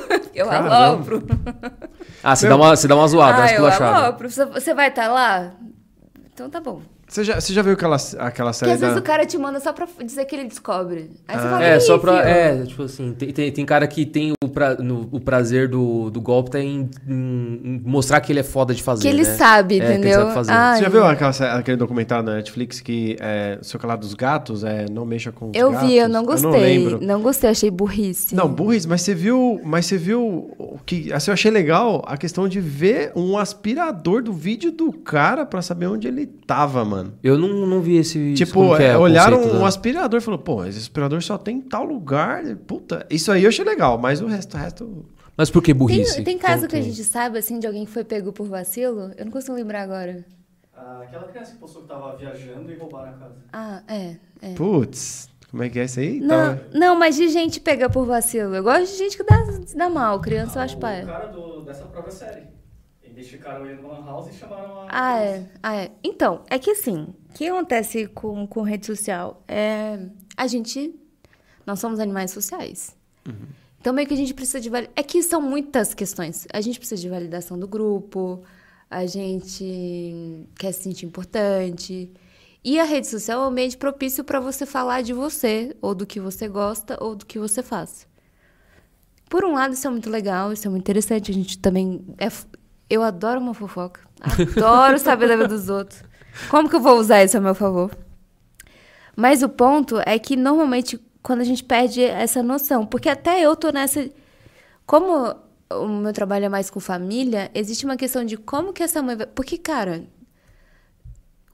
eu 0.34 0.48
Caramba. 0.48 0.76
alopro. 0.76 1.24
Ah, 2.24 2.36
você 2.36 2.48
dá 2.48 2.56
uma, 2.56 2.76
você 2.76 2.88
dá 2.88 2.96
uma 2.96 3.08
zoada, 3.08 3.44
Ah, 3.44 3.54
eu 3.54 3.66
alopro. 3.66 4.30
Você- 4.30 4.46
Você 4.46 4.74
vai 4.74 4.88
estar 4.90 5.08
lá? 5.08 5.52
Então 6.34 6.50
tá 6.50 6.60
bom. 6.60 6.82
Você 7.10 7.24
já, 7.24 7.40
você 7.40 7.54
já 7.54 7.62
viu 7.62 7.72
aquela, 7.74 7.96
aquela 8.20 8.52
Porque 8.52 8.54
série 8.60 8.72
às 8.74 8.80
vezes 8.82 8.96
da... 8.96 9.00
o 9.00 9.04
cara 9.04 9.26
te 9.26 9.38
manda 9.38 9.62
só 9.62 9.72
pra 9.72 9.88
dizer 10.04 10.26
que 10.26 10.36
ele 10.36 10.44
descobre. 10.44 11.10
Aí 11.26 11.38
você 11.38 11.44
fala, 11.44 11.64
É, 11.64 11.78
"Ih, 11.78 11.80
só 11.80 11.98
pra. 11.98 12.18
filho." 12.18 12.28
É, 12.28 12.66
tipo 12.66 12.84
assim, 12.84 13.14
tem, 13.18 13.32
tem, 13.32 13.52
tem 13.52 13.66
cara 13.66 13.88
que 13.88 14.06
tem 14.06 14.34
o, 14.44 14.50
pra, 14.50 14.76
no- 14.76 15.08
o 15.10 15.20
prazer 15.20 15.70
do, 15.70 16.10
do 16.10 16.20
golpe 16.20 16.52
tá 16.52 16.60
em, 16.60 16.90
em- 17.08 17.62
em 17.64 17.82
mostrar 17.86 18.20
que 18.20 18.32
ele 18.34 18.42
é 18.42 18.44
foda 18.44 18.74
de 18.76 18.84
fazer. 18.84 19.04
Que 19.04 19.08
ele 19.08 19.24
né? 19.24 19.36
sabe, 19.36 19.76
É, 19.76 19.80
que 19.80 19.86
ele 19.86 19.94
entendeu? 20.00 20.20
sabe 20.22 20.34
fazer. 20.34 20.52
Ai, 20.52 20.78
Você 20.80 20.84
já 20.84 20.90
viu 20.90 21.06
aquela, 21.06 21.58
aquele 21.58 21.78
documentário 21.78 22.26
na 22.26 22.36
Netflix 22.36 22.82
que 22.82 23.16
é, 23.22 23.58
sei 23.62 23.80
lá, 23.84 23.96
dos 23.96 24.14
gatos, 24.14 24.66
é 24.66 24.86
Não 24.92 25.06
Mexa 25.06 25.32
com 25.32 25.52
os 25.52 25.56
eu 25.56 25.72
gatos? 25.72 25.88
vi, 25.88 25.96
eu 25.96 26.10
não 26.10 26.26
gostei. 26.26 26.50
não 26.52 26.60
lembro. 26.60 27.00
não 27.02 27.22
gostei, 27.22 27.50
achei 27.50 27.72
burrice. 27.72 28.36
Não, 28.36 28.50
burris, 28.50 28.86
mas 28.86 29.02
você 29.02 29.16
viu, 29.16 29.62
mas 29.64 29.86
você 29.86 29.98
viu 29.98 30.54
o 30.60 30.78
que 30.86 31.14
assim, 31.14 31.32
eu 31.32 31.34
achei 31.34 31.50
legal 31.52 32.04
a 32.06 32.18
questão 32.18 32.50
de 32.50 32.60
ver 32.60 33.14
um 33.16 33.38
aspirador 33.38 34.22
do 34.22 34.34
vídeo 34.34 34.74
do 34.74 34.92
cara 34.92 35.46
pra 35.46 35.62
saber 35.62 35.88
onde 35.88 36.06
ele 36.06 36.26
tava, 36.26 36.84
mano. 36.84 36.97
Eu 37.24 37.38
não, 37.38 37.48
não 37.66 37.82
vi 37.82 37.98
esse. 37.98 38.34
Tipo, 38.34 38.76
é 38.76 38.88
é, 38.88 38.98
o 38.98 39.02
olharam 39.02 39.38
conceito 39.38 39.56
um 39.58 39.62
da- 39.62 39.68
aspirador 39.68 40.20
e 40.20 40.24
falou, 40.24 40.40
pô, 40.40 40.66
esse 40.66 40.78
aspirador 40.80 41.22
só 41.22 41.38
tem 41.38 41.58
em 41.58 41.62
tal 41.62 41.84
lugar. 41.84 42.44
Puta, 42.68 43.06
isso 43.10 43.32
aí 43.32 43.44
eu 43.44 43.50
achei 43.50 43.64
legal, 43.66 43.98
mas 43.98 44.22
o 44.22 44.28
resto, 44.28 44.56
o 44.56 44.60
resto. 44.60 45.06
Mas 45.36 45.50
por 45.52 45.62
que 45.62 45.72
Tem, 45.74 45.78
burrice? 45.80 46.24
tem 46.24 46.38
caso 46.38 46.62
Como 46.62 46.70
que 46.70 46.76
a 46.78 46.82
gente 46.82 47.04
sabe, 47.04 47.38
assim, 47.38 47.60
de 47.60 47.68
alguém 47.68 47.86
que 47.86 47.92
foi 47.92 48.04
pego 48.04 48.32
por 48.34 48.48
vacilo? 48.48 49.12
Eu 49.18 49.26
não 49.26 49.32
consigo 49.32 49.54
lembrar 49.54 49.84
agora. 49.84 50.26
Ah, 50.76 51.02
aquela 51.04 51.26
criança 51.26 51.52
que 51.54 51.58
postou 51.60 51.84
que 51.84 51.88
tava 51.88 52.16
viajando 52.18 52.72
e 52.72 52.76
roubaram 52.76 53.10
a 53.10 53.14
casa. 53.14 53.36
Ah, 53.54 53.84
é, 53.88 54.16
é. 54.42 54.54
Putz, 54.56 55.30
como 55.52 55.62
é 55.64 55.70
que 55.70 55.78
é 55.80 55.86
isso 55.86 56.00
aí? 56.00 56.20
Não, 56.20 56.56
Tá- 56.56 56.62
não, 56.74 56.96
mas 56.98 57.16
de 57.16 57.28
gente 57.30 57.60
pega 57.60 57.88
por 57.90 58.06
vacilo. 58.06 58.56
Eu 58.56 58.64
gosto 58.64 58.92
de 58.92 58.98
gente 58.98 59.16
que 59.16 59.24
dá, 59.24 59.38
dá 59.76 59.90
mal. 59.90 60.20
Criança 60.20 60.58
eu 60.60 60.64
acho 60.64 60.76
o 60.76 60.80
pai. 60.80 61.06
cara 61.06 61.28
do, 61.28 61.62
dessa 61.62 61.86
própria 61.86 62.12
série. 62.12 62.48
Identificaram 63.18 63.66
ele 63.66 63.82
no 63.82 63.88
Lan 63.88 64.06
House 64.06 64.30
e 64.30 64.38
chamaram 64.38 64.82
a. 64.82 64.88
Ah, 64.92 65.20
é. 65.20 65.50
Ah, 65.64 65.76
é. 65.76 65.92
Então, 66.04 66.44
é 66.52 66.60
que 66.60 66.70
assim, 66.70 67.16
o 67.30 67.34
que 67.34 67.48
acontece 67.48 68.06
com, 68.06 68.46
com 68.46 68.62
rede 68.62 68.86
social? 68.86 69.44
É, 69.48 70.00
a 70.38 70.46
gente. 70.46 70.94
Nós 71.66 71.80
somos 71.80 72.00
animais 72.00 72.30
sociais. 72.30 72.96
Então, 73.80 73.92
meio 73.92 74.08
que 74.08 74.14
a 74.14 74.18
gente 74.18 74.36
precisa 74.36 74.60
de. 74.60 74.70
É 74.96 75.02
que 75.02 75.24
são 75.24 75.42
muitas 75.42 75.96
questões. 75.96 76.48
A 76.54 76.62
gente 76.62 76.78
precisa 76.78 77.02
de 77.02 77.10
validação 77.10 77.58
do 77.58 77.68
grupo, 77.68 78.44
a 78.88 79.08
gente 79.08 80.46
quer 80.56 80.72
se 80.72 80.84
sentir 80.84 81.08
importante. 81.08 82.12
E 82.64 82.80
a 82.80 82.84
rede 82.84 83.08
social 83.08 83.42
é 83.42 83.44
um 83.46 83.48
ambiente 83.48 83.78
propício 83.78 84.24
para 84.24 84.40
você 84.40 84.64
falar 84.64 85.02
de 85.02 85.14
você, 85.14 85.76
ou 85.82 85.96
do 85.96 86.06
que 86.06 86.20
você 86.20 86.48
gosta, 86.48 87.04
ou 87.04 87.16
do 87.16 87.26
que 87.26 87.40
você 87.40 87.64
faz. 87.64 88.08
Por 89.30 89.44
um 89.44 89.54
lado, 89.54 89.74
isso 89.74 89.88
é 89.88 89.90
muito 89.90 90.10
legal, 90.10 90.54
isso 90.54 90.68
é 90.68 90.70
muito 90.70 90.84
interessante. 90.84 91.32
A 91.32 91.34
gente 91.34 91.60
também. 91.60 92.06
É, 92.18 92.28
eu 92.90 93.04
adoro 93.04 93.40
uma 93.40 93.54
fofoca. 93.54 94.02
Adoro 94.22 94.98
saber 95.00 95.28
da 95.28 95.36
vida 95.36 95.48
dos 95.48 95.70
outros. 95.70 96.04
Como 96.50 96.70
que 96.70 96.76
eu 96.76 96.80
vou 96.80 96.98
usar 96.98 97.24
isso 97.24 97.38
a 97.38 97.42
meu 97.42 97.56
favor? 97.56 97.92
Mas 99.16 99.42
o 99.42 99.50
ponto 99.50 100.00
é 100.06 100.20
que 100.20 100.36
normalmente 100.36 101.00
quando 101.28 101.42
a 101.42 101.44
gente 101.44 101.64
perde 101.64 102.02
essa 102.02 102.42
noção, 102.42 102.86
porque 102.86 103.10
até 103.10 103.42
eu 103.42 103.56
tô 103.56 103.70
nessa. 103.70 104.10
Como 104.86 105.36
o 105.70 105.88
meu 105.88 106.14
trabalho 106.14 106.46
é 106.46 106.50
mais 106.50 106.70
com 106.70 106.80
família, 106.80 107.52
existe 107.54 107.84
uma 107.84 107.98
questão 107.98 108.24
de 108.24 108.38
como 108.38 108.72
que 108.72 108.82
essa 108.82 109.02
mãe 109.02 109.16
vai. 109.16 109.28
Porque, 109.28 109.58
cara, 109.58 110.06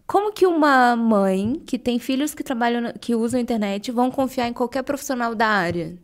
como 0.06 0.32
que 0.32 0.46
uma 0.46 0.96
mãe 0.96 1.62
que 1.66 1.80
tem 1.80 1.98
filhos 1.98 2.36
que 2.36 2.44
trabalham, 2.44 2.94
que 3.00 3.16
usam 3.16 3.40
a 3.40 3.42
internet, 3.42 3.92
vão 3.92 4.12
confiar 4.12 4.48
em 4.48 4.54
qualquer 4.54 4.84
profissional 4.84 5.34
da 5.34 5.48
área? 5.48 5.98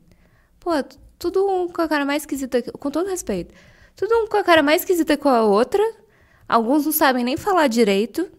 Pô, 0.60 0.72
tudo 1.20 1.70
com 1.72 1.82
a 1.82 1.88
cara 1.88 2.06
mais 2.06 2.24
esquisita, 2.24 2.64
com 2.72 2.90
todo 2.90 3.08
respeito. 3.08 3.54
Tudo 4.00 4.16
um 4.16 4.28
com 4.28 4.38
a 4.38 4.43
cara 4.45 4.64
mais 4.64 4.82
esquisita 4.82 5.18
com 5.18 5.28
a 5.28 5.43
outra. 5.43 5.84
Alguns 6.47 6.86
não 6.86 6.91
sabem 6.93 7.22
nem 7.22 7.36
falar 7.36 7.68
direito. 7.68 8.30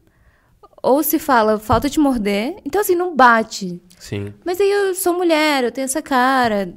Ou 0.83 1.03
se 1.03 1.19
fala, 1.19 1.59
falta 1.59 1.91
te 1.91 2.01
morder. 2.01 2.57
Então, 2.65 2.81
assim, 2.81 2.95
não 2.95 3.15
bate. 3.15 3.79
Sim. 3.99 4.33
Mas 4.43 4.59
aí 4.59 4.71
eu 4.71 4.95
sou 4.95 5.13
mulher, 5.13 5.65
eu 5.65 5.71
tenho 5.71 5.85
essa 5.85 6.01
cara. 6.01 6.73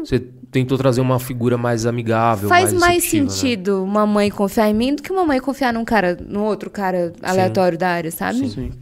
Você 0.00 0.18
tentou 0.52 0.76
trazer 0.76 1.00
uma 1.00 1.18
figura 1.18 1.56
mais 1.56 1.86
amigável. 1.86 2.50
Faz 2.50 2.70
mais 2.74 2.96
receptiva, 2.96 3.24
né? 3.24 3.30
sentido 3.30 3.82
uma 3.82 4.04
mãe 4.04 4.30
confiar 4.30 4.68
em 4.68 4.74
mim 4.74 4.94
do 4.94 5.02
que 5.02 5.10
uma 5.10 5.24
mãe 5.24 5.40
confiar 5.40 5.72
num 5.72 5.84
cara, 5.86 6.14
num 6.20 6.44
outro 6.44 6.68
cara 6.68 7.14
aleatório 7.22 7.78
da 7.78 7.88
área, 7.88 8.10
sabe? 8.10 8.46
Sim. 8.50 8.72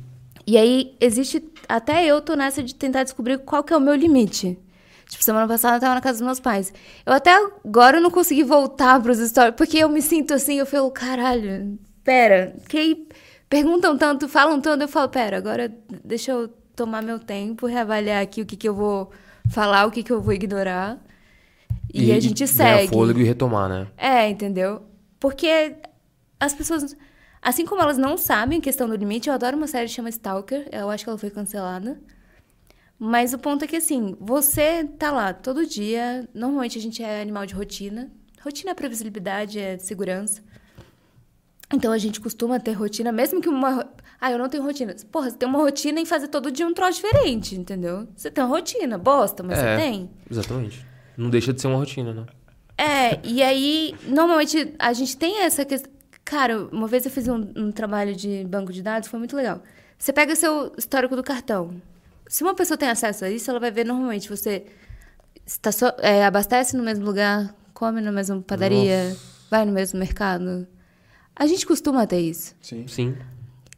E 0.44 0.56
aí, 0.56 0.96
existe. 1.00 1.40
Até 1.68 2.04
eu 2.04 2.20
tô 2.20 2.34
nessa 2.34 2.64
de 2.64 2.74
tentar 2.74 3.04
descobrir 3.04 3.38
qual 3.38 3.62
que 3.62 3.72
é 3.72 3.76
o 3.76 3.80
meu 3.80 3.94
limite. 3.94 4.58
Tipo, 5.16 5.24
semana 5.24 5.48
passada 5.48 5.76
eu 5.76 5.80
tava 5.80 5.94
na 5.94 6.00
casa 6.02 6.18
dos 6.18 6.26
meus 6.26 6.40
pais. 6.40 6.74
Eu 7.06 7.14
até 7.14 7.34
agora 7.64 7.98
não 7.98 8.10
consegui 8.10 8.44
voltar 8.44 9.00
pros 9.00 9.18
stories, 9.18 9.54
porque 9.56 9.78
eu 9.78 9.88
me 9.88 10.02
sinto 10.02 10.34
assim, 10.34 10.58
eu 10.58 10.66
falo, 10.66 10.90
caralho, 10.90 11.78
pera, 12.04 12.54
que 12.68 13.08
perguntam 13.48 13.96
tanto, 13.96 14.28
falam 14.28 14.60
tanto, 14.60 14.82
eu 14.82 14.88
falo, 14.88 15.08
pera, 15.08 15.38
agora 15.38 15.74
deixa 16.04 16.32
eu 16.32 16.48
tomar 16.74 17.02
meu 17.02 17.18
tempo, 17.18 17.66
reavaliar 17.66 18.22
aqui 18.22 18.42
o 18.42 18.46
que, 18.46 18.56
que 18.56 18.68
eu 18.68 18.74
vou 18.74 19.10
falar, 19.50 19.86
o 19.86 19.90
que, 19.90 20.02
que 20.02 20.12
eu 20.12 20.20
vou 20.20 20.34
ignorar. 20.34 20.98
E, 21.94 22.12
a 22.12 22.20
gente 22.20 22.44
ganhar 22.44 22.76
segue. 22.76 22.92
fôlego 22.92 23.18
e 23.18 23.24
retomar, 23.24 23.70
né? 23.70 23.86
É, 23.96 24.28
entendeu? 24.28 24.82
Porque 25.18 25.76
as 26.38 26.52
pessoas, 26.52 26.94
assim 27.40 27.64
como 27.64 27.80
elas 27.80 27.96
não 27.96 28.18
sabem 28.18 28.58
a 28.58 28.62
questão 28.62 28.86
do 28.86 28.94
limite, 28.94 29.30
eu 29.30 29.34
adoro 29.34 29.56
uma 29.56 29.66
série 29.66 29.86
que 29.86 29.94
chama 29.94 30.10
Stalker, 30.10 30.68
eu 30.70 30.90
acho 30.90 31.04
que 31.04 31.08
ela 31.08 31.18
foi 31.18 31.30
cancelada. 31.30 31.98
Mas 32.98 33.34
o 33.34 33.38
ponto 33.38 33.64
é 33.64 33.68
que, 33.68 33.76
assim, 33.76 34.16
você 34.18 34.84
tá 34.84 35.10
lá 35.10 35.32
todo 35.34 35.66
dia, 35.66 36.26
normalmente 36.34 36.78
a 36.78 36.80
gente 36.80 37.02
é 37.02 37.20
animal 37.20 37.44
de 37.44 37.54
rotina. 37.54 38.10
Rotina 38.42 38.70
é 38.70 38.74
previsibilidade, 38.74 39.58
é 39.58 39.76
segurança. 39.78 40.42
Então 41.72 41.92
a 41.92 41.98
gente 41.98 42.20
costuma 42.20 42.60
ter 42.60 42.72
rotina, 42.72 43.10
mesmo 43.12 43.40
que 43.40 43.48
uma. 43.48 43.88
Ah, 44.20 44.30
eu 44.30 44.38
não 44.38 44.48
tenho 44.48 44.62
rotina. 44.62 44.94
Porra, 45.10 45.30
você 45.30 45.36
tem 45.36 45.48
uma 45.48 45.58
rotina 45.58 46.00
em 46.00 46.06
fazer 46.06 46.28
todo 46.28 46.50
dia 46.50 46.66
um 46.66 46.72
troço 46.72 47.02
diferente, 47.02 47.54
entendeu? 47.56 48.06
Você 48.16 48.30
tem 48.30 48.42
uma 48.42 48.48
rotina, 48.56 48.96
bosta, 48.96 49.42
mas 49.42 49.58
É. 49.58 49.76
você 49.76 49.82
tem. 49.82 50.10
Exatamente. 50.30 50.86
Não 51.16 51.28
deixa 51.28 51.52
de 51.52 51.60
ser 51.60 51.66
uma 51.66 51.76
rotina, 51.78 52.14
né? 52.14 52.26
É, 52.78 53.18
e 53.24 53.42
aí, 53.42 53.94
normalmente, 54.06 54.74
a 54.78 54.92
gente 54.92 55.16
tem 55.16 55.40
essa 55.42 55.64
questão. 55.64 55.90
Cara, 56.24 56.66
uma 56.72 56.86
vez 56.86 57.04
eu 57.04 57.10
fiz 57.10 57.26
um, 57.28 57.52
um 57.56 57.70
trabalho 57.72 58.14
de 58.14 58.44
banco 58.44 58.72
de 58.72 58.82
dados, 58.82 59.08
foi 59.08 59.18
muito 59.18 59.36
legal. 59.36 59.62
Você 59.98 60.12
pega 60.12 60.34
seu 60.36 60.72
histórico 60.76 61.14
do 61.16 61.22
cartão. 61.22 61.80
Se 62.28 62.42
uma 62.42 62.54
pessoa 62.54 62.76
tem 62.76 62.88
acesso 62.88 63.24
a 63.24 63.30
isso, 63.30 63.50
ela 63.50 63.60
vai 63.60 63.70
ver 63.70 63.84
normalmente 63.84 64.28
você 64.28 64.66
está 65.46 65.70
só, 65.70 65.92
é, 65.98 66.24
abastece 66.24 66.76
no 66.76 66.82
mesmo 66.82 67.04
lugar, 67.04 67.54
come 67.72 68.00
na 68.00 68.10
mesma 68.10 68.42
padaria, 68.42 69.16
vai 69.50 69.64
no 69.64 69.72
mesmo 69.72 69.98
mercado. 69.98 70.66
A 71.34 71.46
gente 71.46 71.66
costuma 71.66 72.06
ter 72.06 72.20
isso. 72.20 72.54
Sim. 72.60 72.86
Sim. 72.88 73.16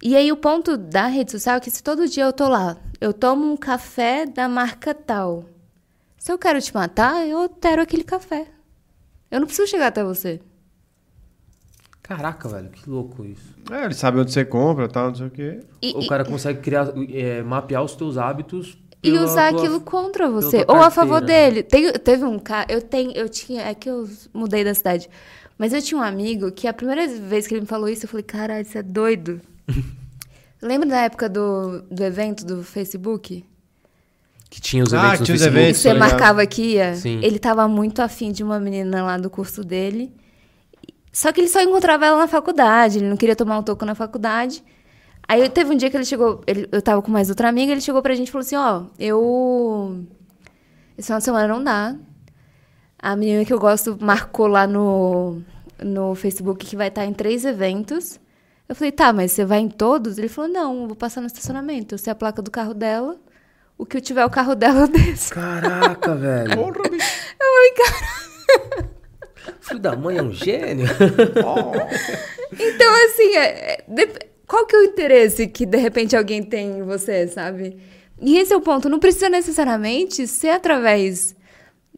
E 0.00 0.16
aí 0.16 0.30
o 0.30 0.36
ponto 0.36 0.76
da 0.76 1.06
rede 1.06 1.32
social 1.32 1.56
é 1.56 1.60
que 1.60 1.70
se 1.70 1.82
todo 1.82 2.08
dia 2.08 2.24
eu 2.24 2.32
tô 2.32 2.48
lá, 2.48 2.76
eu 3.00 3.12
tomo 3.12 3.52
um 3.52 3.56
café 3.56 4.24
da 4.24 4.48
marca 4.48 4.94
tal. 4.94 5.44
Se 6.16 6.32
eu 6.32 6.38
quero 6.38 6.60
te 6.62 6.72
matar, 6.72 7.26
eu 7.26 7.48
quero 7.48 7.82
aquele 7.82 8.04
café. 8.04 8.46
Eu 9.30 9.40
não 9.40 9.46
preciso 9.46 9.68
chegar 9.68 9.88
até 9.88 10.02
você. 10.02 10.40
Caraca, 12.08 12.48
velho, 12.48 12.70
que 12.70 12.88
louco 12.88 13.24
isso. 13.24 13.54
É, 13.70 13.84
ele 13.84 13.92
sabe 13.94 14.18
onde 14.18 14.32
você 14.32 14.42
compra, 14.44 14.88
tal, 14.88 15.08
não 15.08 15.14
sei 15.14 15.26
o 15.26 15.30
quê. 15.30 15.60
E, 15.82 15.92
o 15.94 16.00
e- 16.02 16.08
cara 16.08 16.24
consegue 16.24 16.60
criar, 16.60 16.88
é, 17.12 17.42
mapear 17.42 17.84
os 17.84 17.94
teus 17.94 18.16
hábitos 18.16 18.78
e 19.02 19.12
usar 19.12 19.50
tua- 19.50 19.60
aquilo 19.60 19.80
contra 19.82 20.28
você. 20.30 20.64
Ou 20.66 20.76
a 20.76 20.90
favor 20.90 21.18
carteira. 21.20 21.50
dele. 21.50 21.62
Tem- 21.62 21.92
teve 21.92 22.24
um 22.24 22.38
cara. 22.38 22.66
Eu 22.72 22.80
tenho. 22.80 23.12
Eu 23.12 23.28
tinha. 23.28 23.62
É 23.62 23.74
que 23.74 23.90
eu 23.90 24.08
mudei 24.32 24.64
da 24.64 24.72
cidade. 24.74 25.08
Mas 25.58 25.72
eu 25.74 25.82
tinha 25.82 26.00
um 26.00 26.02
amigo 26.02 26.50
que 26.50 26.66
a 26.66 26.72
primeira 26.72 27.06
vez 27.06 27.46
que 27.46 27.52
ele 27.54 27.60
me 27.60 27.66
falou 27.66 27.88
isso, 27.88 28.04
eu 28.06 28.08
falei, 28.08 28.22
caralho, 28.24 28.62
isso 28.62 28.78
é 28.78 28.82
doido. 28.82 29.40
Lembra 30.62 30.88
da 30.88 31.00
época 31.02 31.28
do, 31.28 31.82
do 31.90 32.02
evento 32.02 32.44
do 32.44 32.62
Facebook? 32.64 33.44
Que 34.50 34.60
tinha 34.60 34.82
os 34.82 34.94
Ah, 34.94 34.98
eventos 34.98 35.20
no 35.20 35.26
tinha 35.26 35.36
os 35.36 35.42
eventos. 35.42 35.78
E 35.78 35.82
você 35.82 35.94
marcava 35.94 36.46
que 36.46 36.62
ia. 36.62 36.94
Sim. 36.94 37.20
Ele 37.22 37.38
tava 37.38 37.68
muito 37.68 38.00
afim 38.00 38.32
de 38.32 38.42
uma 38.42 38.58
menina 38.58 39.02
lá 39.04 39.18
do 39.18 39.28
curso 39.28 39.62
dele. 39.62 40.10
Só 41.12 41.32
que 41.32 41.40
ele 41.40 41.48
só 41.48 41.60
encontrava 41.62 42.06
ela 42.06 42.18
na 42.18 42.28
faculdade. 42.28 42.98
Ele 42.98 43.08
não 43.08 43.16
queria 43.16 43.34
tomar 43.36 43.58
um 43.58 43.62
toco 43.62 43.84
na 43.84 43.94
faculdade. 43.94 44.62
Aí 45.26 45.48
teve 45.48 45.72
um 45.72 45.76
dia 45.76 45.90
que 45.90 45.96
ele 45.96 46.04
chegou. 46.04 46.42
ele- 46.46 46.68
eu 46.72 46.80
tava 46.82 47.02
com 47.02 47.10
mais 47.10 47.28
outra 47.28 47.48
amiga. 47.48 47.72
Ele 47.72 47.80
chegou 47.80 48.00
pra 48.02 48.14
gente 48.14 48.28
e 48.28 48.30
falou 48.30 48.42
assim: 48.44 48.56
Ó, 48.56 48.84
eu. 48.98 50.04
Esse 50.96 51.06
final 51.06 51.18
de 51.18 51.24
semana 51.24 51.48
não 51.48 51.62
dá. 51.62 51.94
A 52.98 53.14
menina 53.14 53.44
que 53.44 53.52
eu 53.52 53.58
gosto 53.60 53.96
marcou 54.00 54.46
lá 54.48 54.66
no, 54.66 55.40
no 55.82 56.14
Facebook 56.16 56.66
que 56.66 56.74
vai 56.76 56.88
estar 56.88 57.04
em 57.04 57.12
três 57.12 57.44
eventos. 57.44 58.18
Eu 58.68 58.74
falei, 58.74 58.90
tá, 58.92 59.12
mas 59.12 59.32
você 59.32 59.44
vai 59.44 59.60
em 59.60 59.68
todos? 59.68 60.18
Ele 60.18 60.28
falou, 60.28 60.50
não, 60.50 60.82
eu 60.82 60.86
vou 60.88 60.96
passar 60.96 61.20
no 61.20 61.26
estacionamento. 61.28 61.94
Eu 61.94 61.98
sei 61.98 62.10
a 62.12 62.14
placa 62.16 62.42
do 62.42 62.50
carro 62.50 62.74
dela. 62.74 63.16
O 63.78 63.86
que 63.86 63.96
eu 63.96 64.00
tiver 64.00 64.24
o 64.26 64.30
carro 64.30 64.54
dela, 64.56 64.80
eu 64.82 64.88
desço. 64.88 65.32
Caraca, 65.32 66.14
velho. 66.16 66.54
Porra, 66.56 66.90
bicho. 66.90 67.08
Filho 69.60 69.80
da 69.80 69.96
mãe 69.96 70.16
é 70.18 70.22
um 70.22 70.32
gênio. 70.32 70.86
Então, 72.52 72.94
assim, 73.06 73.36
é- 73.36 73.72
é- 73.74 73.84
dep- 73.88 74.22
qual 74.46 74.66
que 74.66 74.74
é 74.74 74.80
o 74.80 74.84
interesse 74.84 75.46
que 75.46 75.66
de 75.66 75.76
repente 75.76 76.16
alguém 76.16 76.42
tem 76.42 76.78
em 76.78 76.82
você, 76.82 77.26
sabe? 77.28 77.76
E 78.20 78.38
esse 78.38 78.52
é 78.52 78.56
o 78.56 78.60
ponto. 78.60 78.88
Não 78.88 78.98
precisa 78.98 79.28
necessariamente 79.28 80.26
ser 80.26 80.48
através 80.50 81.36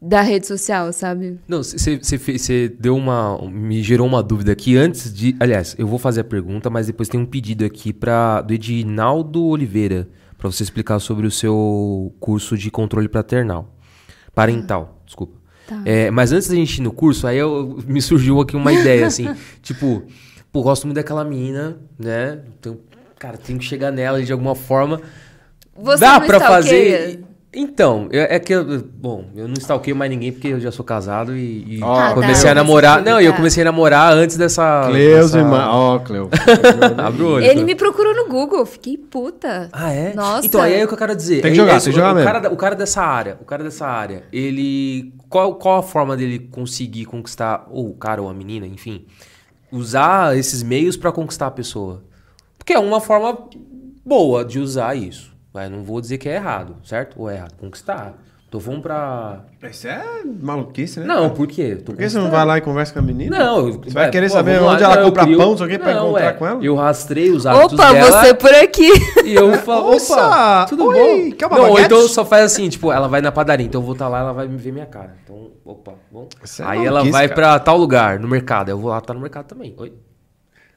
da 0.01 0.21
rede 0.21 0.45
social, 0.47 0.91
sabe? 0.91 1.39
Não, 1.47 1.63
você 1.63 2.67
deu 2.77 2.95
uma. 2.95 3.37
Me 3.49 3.81
gerou 3.81 4.05
uma 4.07 4.21
dúvida 4.21 4.51
aqui 4.51 4.75
antes 4.75 5.13
de. 5.13 5.35
Aliás, 5.39 5.75
eu 5.77 5.87
vou 5.87 5.97
fazer 5.97 6.21
a 6.21 6.25
pergunta, 6.25 6.69
mas 6.69 6.87
depois 6.87 7.07
tem 7.07 7.19
um 7.19 7.25
pedido 7.25 7.63
aqui 7.63 7.93
pra, 7.93 8.41
do 8.41 8.53
Edinaldo 8.53 9.43
Oliveira, 9.45 10.07
pra 10.37 10.51
você 10.51 10.63
explicar 10.63 10.99
sobre 10.99 11.25
o 11.25 11.31
seu 11.31 12.13
curso 12.19 12.57
de 12.57 12.69
controle 12.69 13.07
paternal. 13.07 13.73
Parental. 14.35 15.00
Tá. 15.71 15.81
É, 15.85 16.11
mas 16.11 16.33
antes 16.33 16.49
da 16.49 16.55
gente 16.55 16.79
ir 16.79 16.81
no 16.81 16.91
curso, 16.91 17.25
aí 17.25 17.37
eu, 17.37 17.81
me 17.87 18.01
surgiu 18.01 18.41
aqui 18.41 18.57
uma 18.57 18.73
ideia, 18.73 19.07
assim. 19.07 19.33
tipo, 19.63 20.03
pô, 20.51 20.61
gosto 20.61 20.85
muito 20.85 20.97
daquela 20.97 21.23
menina, 21.23 21.77
né? 21.97 22.41
Então, 22.59 22.77
cara, 23.17 23.37
tem 23.37 23.57
que 23.57 23.63
chegar 23.63 23.89
nela 23.89 24.21
de 24.21 24.33
alguma 24.33 24.53
forma. 24.53 25.01
Você 25.73 26.01
Dá 26.01 26.19
pra 26.19 26.39
stalkeia? 26.39 26.49
fazer. 26.49 27.23
Então, 27.53 28.07
eu- 28.11 28.21
é 28.23 28.39
que 28.39 28.53
eu, 28.53 28.81
bom, 28.81 29.25
eu 29.35 29.45
não 29.45 29.55
stalkeio 29.55 29.93
mais 29.93 30.09
ninguém 30.09 30.31
porque 30.31 30.47
eu 30.47 30.59
já 30.61 30.71
sou 30.71 30.85
casado 30.85 31.35
e, 31.35 31.79
e 31.79 31.83
Ah, 31.83 32.11
comecei 32.13 32.45
tá, 32.45 32.51
a 32.51 32.55
namorar. 32.55 33.01
Não, 33.03 33.19
eu 33.19 33.31
tá. 33.31 33.37
comecei 33.37 33.61
a 33.61 33.65
namorar 33.65 34.13
antes 34.13 34.37
dessa. 34.37 34.83
Cleusa, 34.87 35.43
dessa... 35.43 35.69
Ó, 35.69 35.99
Cleo. 35.99 36.29
Abre 36.97 37.21
o 37.23 37.27
olho. 37.33 37.45
Ele 37.45 37.63
me 37.65 37.75
procurou 37.75 38.15
no 38.15 38.29
Google, 38.29 38.65
fiquei 38.65 38.97
puta. 38.97 39.67
Ah, 39.73 39.91
é? 39.91 40.13
Nossa. 40.13 40.45
Então, 40.47 40.61
aí 40.61 40.75
é 40.75 40.85
o 40.85 40.87
que 40.87 40.93
eu 40.93 40.97
quero 40.97 41.13
dizer. 41.13 41.41
Tem 41.41 41.51
que 41.51 41.59
É 41.59 41.61
jogar, 41.61 41.75
isso, 41.75 41.85
tem 41.87 41.93
que 41.93 41.99
jogar 41.99 42.13
o 42.13 42.15
mesmo. 42.15 42.27
cara, 42.27 42.39
da- 42.39 42.49
o 42.51 42.55
cara 42.55 42.73
dessa 42.75 43.01
área, 43.01 43.37
o 43.41 43.43
cara 43.45 43.63
dessa 43.65 43.85
área, 43.85 44.23
ele. 44.31 45.13
Qual, 45.27 45.55
qual 45.55 45.79
a 45.79 45.83
forma 45.83 46.15
dele 46.15 46.39
conseguir 46.39 47.03
conquistar, 47.03 47.67
ou 47.69 47.89
o 47.89 47.93
cara 47.95 48.21
ou 48.21 48.29
a 48.29 48.33
menina, 48.33 48.65
enfim, 48.65 49.05
usar 49.69 50.37
esses 50.37 50.63
meios 50.63 50.95
pra 50.95 51.11
conquistar 51.11 51.47
a 51.47 51.51
pessoa? 51.51 52.01
Porque 52.57 52.71
é 52.71 52.79
uma 52.79 53.01
forma 53.01 53.37
boa 54.05 54.45
de 54.45 54.57
usar 54.59 54.95
isso. 54.95 55.30
Mas 55.53 55.69
não 55.69 55.83
vou 55.83 55.99
dizer 56.01 56.17
que 56.17 56.29
é 56.29 56.35
errado, 56.35 56.75
certo? 56.83 57.19
Ou 57.19 57.29
é 57.29 57.35
errado? 57.35 57.53
Conquistar. 57.59 58.13
Tô 58.49 58.59
falando 58.59 58.81
pra. 58.81 59.45
Isso 59.63 59.87
é 59.87 60.03
maluquice, 60.41 60.99
né? 60.99 61.05
Não, 61.05 61.29
por 61.29 61.47
quê? 61.47 61.77
Tô 61.77 61.93
Por 61.93 61.95
que 61.97 62.09
você 62.09 62.17
não 62.17 62.29
vai 62.29 62.45
lá 62.45 62.57
e 62.57 62.61
conversa 62.61 62.91
com 62.91 62.99
a 62.99 63.01
menina? 63.01 63.39
Não, 63.39 63.67
eu- 63.69 63.73
Você 63.81 63.91
vai 63.91 64.07
é, 64.07 64.09
querer 64.09 64.27
pô, 64.27 64.33
saber 64.33 64.55
vamos 64.55 64.67
lá. 64.67 64.73
onde 64.73 64.83
ela 64.83 65.03
compra 65.05 65.23
crio- 65.23 65.37
pão, 65.37 65.57
só 65.57 65.65
que 65.65 65.79
pra 65.79 65.93
encontrar 65.93 66.25
é, 66.25 66.33
com 66.33 66.45
ela? 66.45 66.61
Eu 66.61 66.75
rastrei 66.75 67.31
os 67.31 67.45
hábitos 67.45 67.79
Opa, 67.79 67.93
dela. 67.93 68.11
você 68.11 68.33
por 68.33 68.53
aqui. 68.53 68.89
E 69.23 69.33
eu 69.35 69.53
falo, 69.59 69.95
opa, 69.95 70.65
tudo 70.67 70.85
oi, 70.87 71.29
bom? 71.29 71.37
quer 71.37 71.45
uma 71.45 71.57
Não, 71.59 71.69
ou 71.69 71.79
então 71.79 72.05
só 72.09 72.25
faz 72.25 72.43
assim, 72.43 72.67
tipo, 72.67 72.91
ela 72.91 73.07
vai 73.07 73.21
na 73.21 73.31
padaria, 73.31 73.65
então 73.65 73.79
eu 73.79 73.85
vou 73.85 73.93
estar 73.93 74.09
lá, 74.09 74.19
ela 74.19 74.33
vai 74.33 74.45
me 74.49 74.57
ver 74.57 74.73
minha 74.73 74.85
cara. 74.85 75.15
Então, 75.23 75.51
opa, 75.63 75.93
bom. 76.11 76.27
É 76.43 76.63
Aí 76.65 76.85
ela 76.85 77.05
vai 77.05 77.29
cara. 77.29 77.35
pra 77.35 77.59
tal 77.59 77.77
lugar, 77.77 78.19
no 78.19 78.27
mercado. 78.27 78.67
Eu 78.67 78.77
vou 78.77 78.89
lá, 78.91 78.99
tá 78.99 79.13
no 79.13 79.21
mercado 79.21 79.45
também. 79.45 79.73
Oi? 79.77 79.93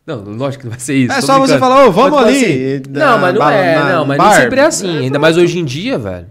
Não, 0.06 0.22
lógico 0.22 0.62
que 0.62 0.66
não 0.66 0.72
vai 0.72 0.80
ser 0.80 0.94
isso. 0.96 1.12
É 1.12 1.20
só 1.22 1.38
você 1.38 1.58
falar, 1.58 1.86
ô, 1.86 1.92
vamos 1.92 2.18
tipo 2.18 2.28
ali, 2.28 2.74
assim, 2.74 2.82
não, 2.90 3.18
mas 3.18 3.34
não 3.34 3.50
é, 3.50 3.92
não, 3.92 4.04
mas 4.04 4.18
bar. 4.18 4.30
nem 4.30 4.40
sempre 4.42 4.60
é 4.60 4.64
assim. 4.64 4.98
Ainda 4.98 5.18
mais 5.18 5.36
hoje 5.38 5.58
em 5.58 5.64
dia, 5.64 5.98
velho. 5.98 6.26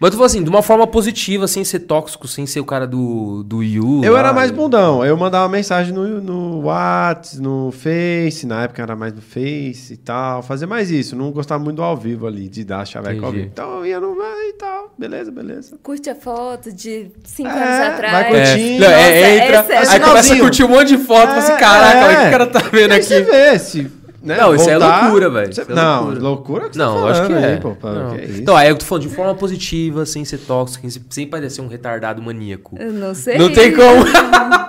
Mas 0.00 0.10
tu 0.10 0.14
falou 0.14 0.24
assim, 0.26 0.42
de 0.42 0.48
uma 0.48 0.62
forma 0.62 0.86
positiva, 0.86 1.46
sem 1.46 1.62
ser 1.62 1.80
tóxico, 1.80 2.26
sem 2.26 2.46
ser 2.46 2.58
o 2.60 2.64
cara 2.64 2.86
do, 2.86 3.42
do 3.42 3.62
Yu. 3.62 4.02
Eu 4.02 4.14
lá, 4.14 4.20
era 4.20 4.32
mais 4.32 4.50
e- 4.50 4.54
bundão. 4.54 5.04
Eu 5.04 5.14
mandava 5.14 5.46
mensagem 5.46 5.92
no, 5.92 6.22
no 6.22 6.60
Whats, 6.66 7.38
no 7.38 7.70
Face. 7.70 8.46
Na 8.46 8.62
época 8.62 8.80
era 8.82 8.96
mais 8.96 9.12
no 9.12 9.20
Face 9.20 9.92
e 9.92 9.96
tal. 9.98 10.42
Fazer 10.42 10.64
mais 10.64 10.90
isso. 10.90 11.14
Não 11.14 11.30
gostava 11.30 11.62
muito 11.62 11.76
do 11.76 11.82
ao 11.82 11.96
vivo 11.98 12.26
ali, 12.26 12.48
de 12.48 12.64
dar 12.64 12.86
chaveco 12.86 13.26
ao 13.26 13.30
vivo. 13.30 13.44
Então 13.52 13.78
eu 13.80 13.86
ia 13.86 14.00
no 14.00 14.16
e 14.48 14.52
tal. 14.54 14.94
Beleza, 14.98 15.30
beleza. 15.30 15.78
Curte 15.82 16.08
a 16.08 16.14
foto 16.14 16.72
de 16.72 17.10
cinco 17.24 17.50
É, 17.50 17.52
anos 17.52 17.78
vai 17.78 17.86
atrás. 17.88 18.26
É, 18.26 18.30
Curtindo. 18.54 18.80
não, 18.84 18.90
é, 18.90 18.96
Nossa, 18.96 19.44
entra, 19.44 19.74
é 19.74 19.88
aí 19.88 20.00
começa 20.00 20.34
a 20.34 20.38
curtir 20.38 20.64
um 20.64 20.68
monte 20.68 20.88
de 20.88 20.98
foto, 20.98 21.26
fala 21.28 21.38
assim, 21.38 21.56
caraca, 21.56 22.06
olha 22.06 22.16
o 22.18 22.20
que 22.22 22.26
o 22.26 22.30
cara 22.30 22.46
tá 22.46 22.58
vendo 22.72 22.92
Aí 22.92 22.98
aqui. 22.98 23.06
você 23.06 23.22
vê 23.22 23.58
se. 23.58 23.99
Né, 24.22 24.36
Não, 24.36 24.54
isso 24.54 24.68
é 24.68 24.78
voltar, 24.78 25.02
loucura, 25.04 25.30
velho. 25.30 25.54
você- 25.54 25.62
é 25.62 25.64
não, 25.74 25.96
loucura. 26.04 26.20
loucura 26.20 26.68
que 26.68 26.74
você 26.74 26.78
Não, 26.78 26.94
tá 26.94 27.00
eu 27.00 27.06
acho 27.08 27.20
que 27.22 27.26
falando 27.28 27.44
é. 27.44 27.52
aí, 27.54 27.60
pô, 27.60 27.70
pô, 27.76 27.88
Não. 27.90 28.10
que 28.14 28.20
é? 28.20 28.24
Então, 28.38 28.56
aí 28.56 28.68
eu 28.68 28.76
tô 28.76 28.84
falando 28.84 29.02
de 29.08 29.14
forma 29.14 29.34
positiva, 29.34 30.04
sem 30.06 30.24
ser 30.24 30.38
tóxico, 30.38 30.86
sem, 31.10 31.26
parecer 31.26 31.60
um 31.60 31.68
retardado 31.68 32.20
maníaco. 32.22 32.76
Eu 32.78 32.92
não 32.92 33.14
sei. 33.14 33.38
Não 33.38 33.50
tem 33.52 33.72
como. 33.74 34.04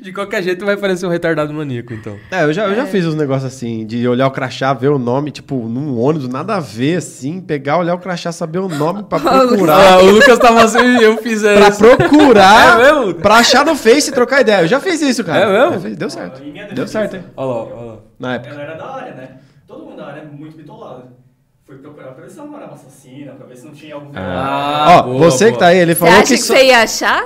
de 0.00 0.12
qualquer 0.12 0.42
jeito 0.42 0.64
vai 0.64 0.76
parecer 0.76 1.06
um 1.06 1.10
retardado 1.10 1.52
maníaco, 1.52 1.92
então. 1.92 2.16
É, 2.30 2.44
eu 2.44 2.52
já, 2.52 2.66
eu 2.66 2.74
já 2.74 2.86
fiz 2.86 3.04
uns 3.04 3.14
negócios 3.14 3.52
assim, 3.52 3.84
de 3.86 4.06
olhar 4.08 4.26
o 4.26 4.30
crachá, 4.30 4.72
ver 4.72 4.88
o 4.88 4.98
nome, 4.98 5.30
tipo, 5.30 5.54
num 5.68 5.98
ônibus, 5.98 6.28
nada 6.28 6.56
a 6.56 6.60
ver, 6.60 6.96
assim, 6.96 7.40
pegar, 7.40 7.78
olhar 7.78 7.94
o 7.94 7.98
crachá, 7.98 8.32
saber 8.32 8.58
o 8.58 8.68
nome 8.68 9.02
pra 9.04 9.18
procurar. 9.20 9.94
Ah, 9.94 9.98
o 10.02 10.10
Lucas 10.10 10.38
tava 10.38 10.62
assim 10.62 10.78
eu 11.02 11.18
fiz 11.18 11.42
pra 11.42 11.68
isso. 11.68 11.78
procurar, 11.80 12.80
É 12.80 12.92
mesmo? 12.92 13.14
pra 13.14 13.36
achar 13.36 13.64
no 13.66 13.74
Face 13.76 14.10
e 14.10 14.12
trocar 14.12 14.40
ideia. 14.40 14.62
Eu 14.62 14.68
já 14.68 14.80
fiz 14.80 15.00
isso, 15.02 15.22
cara. 15.24 15.40
É 15.44 15.70
mesmo? 15.70 15.96
Deu 15.96 16.10
certo. 16.10 16.42
Deu 16.74 16.86
certo, 16.88 17.16
hein? 17.16 17.24
Olha 17.36 17.46
lá, 17.48 17.54
olha 17.64 17.84
lá. 17.92 17.98
Na 18.18 18.34
época. 18.34 18.52
Ela 18.54 18.62
era 18.62 18.74
da 18.76 18.94
área, 18.94 19.14
né? 19.14 19.38
Todo 19.66 19.84
mundo 19.84 19.96
da 19.96 20.06
área 20.06 20.20
é 20.20 20.24
muito 20.24 20.56
bitolado. 20.56 21.08
Fui 21.64 21.76
procurar 21.76 22.12
pra 22.12 22.24
ver 22.24 22.30
se 22.30 22.38
ela 22.38 22.48
não 22.48 22.56
era 22.56 22.66
uma 22.66 22.74
assassina, 22.74 23.32
pra 23.32 23.46
ver 23.46 23.56
se 23.56 23.64
não 23.66 23.72
tinha 23.74 23.94
algum 23.94 24.10
Ah, 24.14 24.86
Ó, 24.98 25.02
boa, 25.02 25.18
você 25.30 25.44
boa. 25.44 25.52
que 25.52 25.58
tá 25.58 25.66
aí, 25.66 25.78
ele 25.78 25.94
Você 25.94 25.98
falou 26.00 26.14
acha 26.14 26.22
que. 26.24 26.34
que 26.34 26.38
só- 26.38 26.54
você 26.54 26.64
ia 26.64 26.82
achar? 26.82 27.24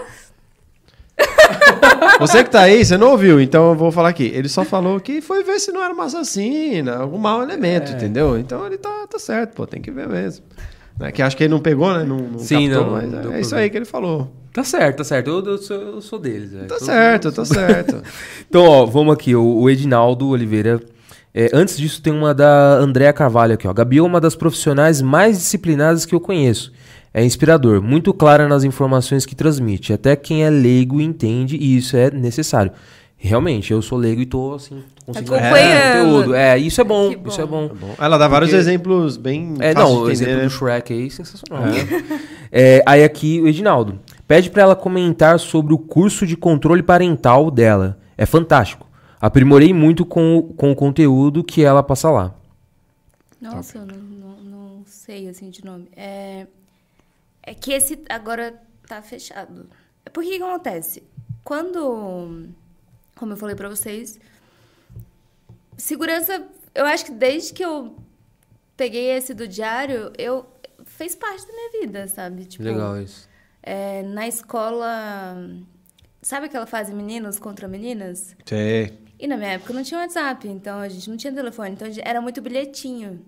Você 2.19 2.43
que 2.43 2.51
tá 2.51 2.63
aí, 2.63 2.85
você 2.85 2.97
não 2.97 3.11
ouviu, 3.11 3.41
então 3.41 3.71
eu 3.71 3.75
vou 3.77 3.93
falar 3.93 4.09
aqui. 4.09 4.31
Ele 4.35 4.49
só 4.49 4.65
falou 4.65 4.99
que 4.99 5.21
foi 5.21 5.45
ver 5.45 5.59
se 5.61 5.71
não 5.71 5.83
era 5.83 5.93
uma 5.93 6.05
assassina, 6.05 6.97
algum 6.97 7.19
mau 7.19 7.43
elemento, 7.43 7.93
É. 7.93 7.95
entendeu? 7.95 8.39
Então 8.39 8.67
ele 8.67 8.79
tá, 8.79 9.07
tá 9.09 9.19
certo, 9.19 9.55
pô, 9.55 9.67
tem 9.67 9.81
que 9.81 9.91
ver 9.91 10.09
mesmo. 10.09 10.45
Né, 10.99 11.11
Que 11.13 11.23
acho 11.23 11.37
que 11.37 11.45
ele 11.45 11.51
não 11.53 11.61
pegou, 11.61 11.93
né? 11.93 12.05
Não, 12.05 12.19
não 12.19 12.39
Sim, 12.39 12.69
captou, 12.69 12.85
não, 12.87 12.93
mas 12.93 13.11
não 13.11 13.33
é- 13.33 13.41
isso 13.41 13.55
aí 13.55 13.69
que 13.71 13.77
ele 13.77 13.85
falou. 13.85 14.31
Tá 14.53 14.63
certo, 14.63 14.99
tá 14.99 15.05
certo. 15.05 15.31
Eu, 15.31 15.45
eu 15.45 15.59
sou, 15.59 15.77
eu 15.77 16.01
sou 16.03 16.19
deles. 16.19 16.51
Tá 16.69 16.79
certo, 16.79 17.33
tá 17.33 17.45
certo. 17.45 18.03
Então, 18.49 18.65
ó, 18.67 18.85
vamos 18.85 19.15
aqui. 19.15 19.35
O, 19.35 19.43
o 19.61 19.71
Edinaldo 19.71 20.29
Oliveira. 20.29 20.79
É, 21.35 21.49
antes 21.55 21.79
disso, 21.79 22.03
tem 22.03 22.13
uma 22.13 22.35
da 22.35 22.75
Andréa 22.75 23.11
Carvalho 23.15 23.55
aqui, 23.55 23.67
ó. 23.67 23.73
Gabi 23.73 23.97
é 23.97 24.03
uma 24.03 24.21
das 24.21 24.37
profissionais 24.37 25.01
mais 25.01 25.39
disciplinadas 25.39 26.05
que 26.05 26.15
eu 26.15 26.21
conheço. 26.21 26.71
É 27.15 27.25
inspirador, 27.25 27.81
muito 27.83 28.13
clara 28.13 28.47
nas 28.47 28.65
informações 28.65 29.25
que 29.25 29.35
transmite. 29.35 29.93
Até 29.95 30.15
quem 30.17 30.45
é 30.45 30.51
leigo 30.51 31.01
entende 31.01 31.57
e 31.57 31.77
isso 31.77 31.97
é 31.97 32.11
necessário. 32.11 32.73
Realmente, 33.25 33.73
eu 33.73 33.81
sou 33.81 33.97
leigo 33.99 34.21
e 34.21 34.27
tô 34.27 34.53
assim, 34.55 34.83
conseguindo 35.07 35.31
conteúdo. 35.39 36.35
É, 36.35 36.59
isso 36.59 36.81
é 36.81 36.85
bom, 36.85 37.15
bom. 37.15 37.29
isso 37.29 37.41
é 37.41 37.47
bom. 37.47 37.69
Bom, 37.69 37.95
Ela 37.99 38.19
dá 38.19 38.27
vários 38.27 38.51
Porque- 38.51 38.61
exemplos 38.61 39.17
bem 39.17 39.55
É, 39.61 39.73
não, 39.73 40.03
o 40.03 40.11
exemplo 40.11 40.35
do 40.35 40.43
né? 40.43 40.49
Shrek 40.49 40.93
aí, 40.93 41.09
sensacional. 41.09 41.65
É, 42.51 42.83
aí 42.85 43.05
aqui, 43.05 43.41
o 43.41 43.47
Edinaldo. 43.47 44.01
Pede 44.27 44.51
pra 44.51 44.63
ela 44.63 44.75
comentar 44.75 45.39
sobre 45.39 45.73
o 45.73 45.79
curso 45.79 46.27
de 46.27 46.37
controle 46.37 46.83
parental 46.83 47.49
dela. 47.49 47.97
É 48.19 48.27
fantástico. 48.27 48.89
Aprimorei 49.21 49.73
muito 49.73 50.05
com, 50.05 50.39
o- 50.39 50.43
com 50.55 50.73
o 50.73 50.75
conteúdo 50.75 51.45
que 51.45 51.63
ela 51.63 51.83
passa 51.83 52.11
lá. 52.11 52.35
Nossa, 53.41 53.79
eu 53.79 53.87
não, 53.87 53.97
não, 53.97 54.37
não 54.43 54.83
sei 54.85 55.29
assim 55.29 55.49
de 55.49 55.65
nome. 55.65 55.89
É, 55.97 56.47
é 57.43 57.55
que 57.55 57.73
esse 57.73 58.01
agora 58.09 58.55
tá 58.89 59.01
fechado. 59.01 59.67
Por 60.13 60.25
que 60.25 60.37
que 60.39 60.43
acontece? 60.43 61.05
Quando, 61.45 62.49
como 63.23 63.35
eu 63.35 63.37
falei 63.37 63.55
pra 63.55 63.69
vocês, 63.69 64.19
segurança, 65.77 66.45
eu 66.75 66.85
acho 66.85 67.05
que 67.05 67.13
desde 67.13 67.53
que 67.53 67.65
eu 67.65 67.97
peguei 68.77 69.11
esse 69.17 69.33
do 69.33 69.47
diário, 69.47 70.13
eu 70.19 70.45
fez 70.85 71.15
parte 71.15 71.47
da 71.47 71.53
minha 71.53 71.71
vida, 71.83 72.09
sabe? 72.09 72.45
Tipo, 72.47 72.65
Legal 72.65 73.01
isso. 73.01 73.29
é, 73.63 74.03
na 74.03 74.27
escola, 74.27 75.37
sabe 76.21 76.47
aquela 76.47 76.67
fase 76.67 76.93
meninos 76.93 77.39
contra 77.39 77.69
meninas? 77.69 78.35
Sei. 78.45 78.99
E 79.21 79.29
na 79.29 79.37
minha 79.37 79.53
época 79.53 79.73
não 79.73 79.85
tinha 79.85 80.01
WhatsApp, 80.01 80.49
então 80.49 80.81
a 80.81 80.89
gente 80.89 81.09
não 81.09 81.17
tinha 81.17 81.33
telefone, 81.33 81.71
então 81.71 81.87
era 82.03 82.21
muito 82.21 82.43
bilhetinho. 82.43 83.25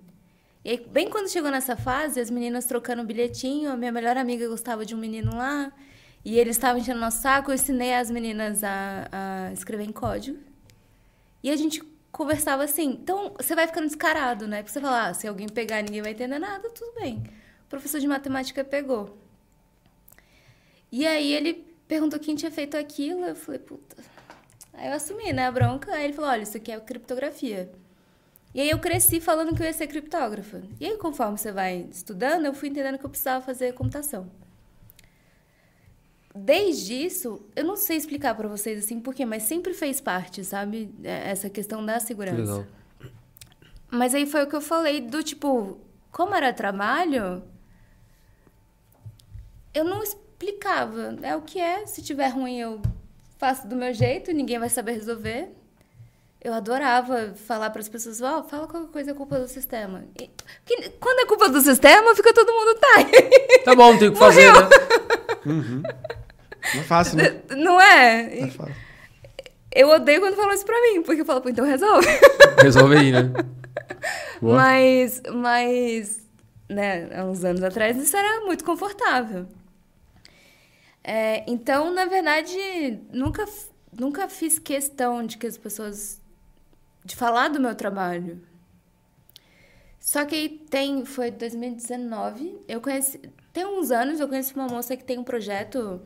E 0.65 0.71
aí, 0.71 0.87
bem 0.91 1.09
quando 1.09 1.29
chegou 1.29 1.53
nessa 1.53 1.77
fase, 1.77 2.19
as 2.19 2.31
meninas 2.31 2.65
trocando 2.65 3.05
bilhetinho, 3.05 3.71
a 3.71 3.77
minha 3.77 3.93
melhor 3.93 4.17
amiga 4.17 4.49
gostava 4.49 4.85
de 4.85 4.93
um 4.93 4.99
menino 4.99 5.37
lá, 5.37 5.71
E 6.25 6.39
eles 6.39 6.57
estavam 6.57 6.81
enchendo 6.81 7.01
nosso 7.01 7.21
saco, 7.21 7.51
eu 7.51 7.55
ensinei 7.55 7.95
as 7.95 8.11
meninas 8.11 8.65
a, 8.65 9.09
a 9.13 9.53
escrever 9.53 9.85
em 9.85 9.93
código. 9.93 10.39
E 11.43 11.51
a 11.51 11.57
gente 11.57 11.83
conversava 12.11 12.65
assim. 12.65 12.99
Então, 13.03 13.35
você 13.37 13.55
vai 13.55 13.67
ficando 13.67 13.87
descarado, 13.87 14.47
né? 14.47 14.59
Porque 14.63 14.73
você 14.73 14.81
fala, 14.81 15.09
ah, 15.09 15.15
se 15.15 15.27
alguém 15.29 15.49
pegar 15.49 15.83
ninguém 15.83 16.01
vai 16.01 16.13
entender 16.13 16.39
nada, 16.39 16.71
tudo 16.71 16.95
bem. 16.99 17.23
O 17.67 17.69
professor 17.69 18.01
de 18.01 18.07
matemática 18.07 18.65
pegou. 18.65 19.19
E 20.91 21.07
aí 21.07 21.33
ele 21.33 21.67
perguntou 21.87 22.19
quem 22.19 22.35
tinha 22.35 22.51
feito 22.51 22.77
aquilo. 22.77 23.27
Eu 23.27 23.37
falei, 23.37 23.61
puta. 23.61 23.97
Aí 24.73 24.89
eu 24.89 24.95
assumi, 24.95 25.33
né, 25.33 25.47
a 25.47 25.53
bronca. 25.53 25.93
Aí 25.93 26.05
ele 26.05 26.15
falou, 26.15 26.31
olha, 26.31 26.43
isso 26.43 26.57
aqui 26.57 26.73
é 26.73 26.81
criptografia. 26.81 27.71
E 28.55 28.61
aí 28.61 28.71
eu 28.71 28.79
cresci 28.79 29.21
falando 29.21 29.55
que 29.55 29.61
eu 29.61 29.67
ia 29.67 29.73
ser 29.73 29.89
criptógrafa. 29.89 30.63
E 30.79 30.87
aí, 30.87 30.97
conforme 30.97 31.37
você 31.37 31.51
vai 31.51 31.89
estudando, 31.91 32.47
eu 32.47 32.55
fui 32.55 32.69
entendendo 32.69 32.97
que 32.97 33.05
eu 33.05 33.11
precisava 33.11 33.45
fazer 33.45 33.75
computação. 33.75 34.31
Desde 36.35 36.95
isso, 36.95 37.41
eu 37.55 37.63
não 37.63 37.77
sei 37.77 37.97
explicar 37.97 38.35
para 38.35 38.49
vocês 38.49 38.85
assim 38.85 38.99
porquê, 38.99 39.25
mas 39.25 39.45
sempre 39.45 39.73
fez 39.73 40.01
parte, 40.01 40.45
sabe? 40.45 40.93
É, 41.05 41.31
essa 41.31 41.49
questão 41.49 41.85
da 41.85 42.01
segurança. 42.01 42.41
Legal. 42.41 42.67
Mas 43.89 44.15
aí 44.15 44.27
foi 44.27 44.43
o 44.43 44.49
que 44.49 44.57
eu 44.57 44.61
falei 44.61 45.01
do 45.01 45.23
tipo, 45.23 45.79
como 46.11 46.35
era 46.35 46.53
trabalho, 46.53 47.45
eu 49.73 49.85
não 49.85 50.03
explicava. 50.03 51.17
É 51.23 51.37
o 51.37 51.43
que 51.43 51.61
é, 51.61 51.87
se 51.87 52.03
tiver 52.03 52.29
ruim 52.29 52.59
eu 52.59 52.83
faço 53.39 53.69
do 53.69 53.77
meu 53.77 53.95
jeito, 53.95 54.33
ninguém 54.33 54.59
vai 54.59 54.69
saber 54.69 54.93
resolver. 54.95 55.51
Eu 56.41 56.53
adorava 56.53 57.33
falar 57.47 57.71
para 57.71 57.81
as 57.81 57.89
pessoas, 57.89 58.21
ó, 58.21 58.41
oh, 58.41 58.43
fala 58.43 58.67
qualquer 58.67 58.91
coisa 58.91 59.11
é 59.13 59.15
culpa 59.15 59.39
do 59.39 59.47
sistema. 59.47 60.05
E, 60.21 60.29
que, 60.67 60.91
quando 61.01 61.21
é 61.21 61.27
culpa 61.27 61.49
do 61.49 61.61
sistema, 61.61 62.15
fica 62.17 62.35
todo 62.35 62.53
mundo 62.53 62.75
tá. 62.75 63.65
Tá 63.65 63.75
bom, 63.77 63.97
tem 63.97 64.13
que 64.13 64.19
fazer, 64.19 64.53
né? 64.53 64.69
Uhum. 65.47 65.83
Não 66.75 66.81
é 66.81 66.85
fácil, 66.85 67.17
né? 67.17 67.43
Não 67.51 67.81
é? 67.81 68.41
Não 68.41 68.47
é 68.47 68.51
fácil. 68.51 68.75
Eu 69.75 69.89
odeio 69.91 70.21
quando 70.21 70.37
falam 70.37 70.55
isso 70.55 70.65
pra 70.65 70.81
mim, 70.81 71.03
porque 71.03 71.23
eu 71.23 71.25
falo, 71.25 71.41
pô, 71.41 71.49
então 71.49 71.65
resolve. 71.67 72.07
Resolve 72.63 72.97
aí, 72.97 73.11
né? 73.11 73.23
Boa. 74.41 74.55
Mas, 74.57 75.21
mas, 75.35 76.21
né, 76.69 77.11
há 77.19 77.25
uns 77.25 77.45
anos 77.45 77.63
atrás 77.63 77.97
isso 77.97 78.17
era 78.17 78.45
muito 78.45 78.65
confortável. 78.65 79.47
É, 81.03 81.45
então, 81.51 81.93
na 81.93 82.07
verdade, 82.07 82.57
nunca, 83.13 83.45
nunca 83.99 84.29
fiz 84.29 84.59
questão 84.59 85.27
de 85.27 85.37
que 85.37 85.47
as 85.47 85.59
pessoas. 85.59 86.21
de 87.05 87.17
falar 87.17 87.49
do 87.49 87.61
meu 87.61 87.75
trabalho. 87.75 88.41
Só 90.01 90.25
que 90.25 90.35
aí 90.35 90.49
tem. 90.49 91.05
Foi 91.05 91.31
2019. 91.31 92.61
Eu 92.69 92.81
conheci. 92.81 93.21
Tem 93.53 93.67
uns 93.67 93.91
anos 93.91 94.21
eu 94.21 94.29
conheci 94.29 94.55
uma 94.55 94.67
moça 94.67 94.97
que 94.97 95.05
tem 95.05 95.19
um 95.19 95.25
projeto 95.25 96.01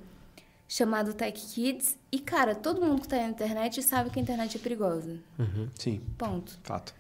chamado 0.69 1.15
Tech 1.15 1.41
Kids. 1.41 1.99
E, 2.13 2.19
cara, 2.19 2.55
todo 2.55 2.85
mundo 2.85 3.01
que 3.01 3.09
tá 3.09 3.17
na 3.17 3.29
internet 3.29 3.83
sabe 3.83 4.11
que 4.11 4.19
a 4.19 4.23
internet 4.23 4.57
é 4.57 4.61
perigosa. 4.61 5.17
Sim, 5.75 6.01
Ponto. 6.19 6.59
fato. 6.63 6.95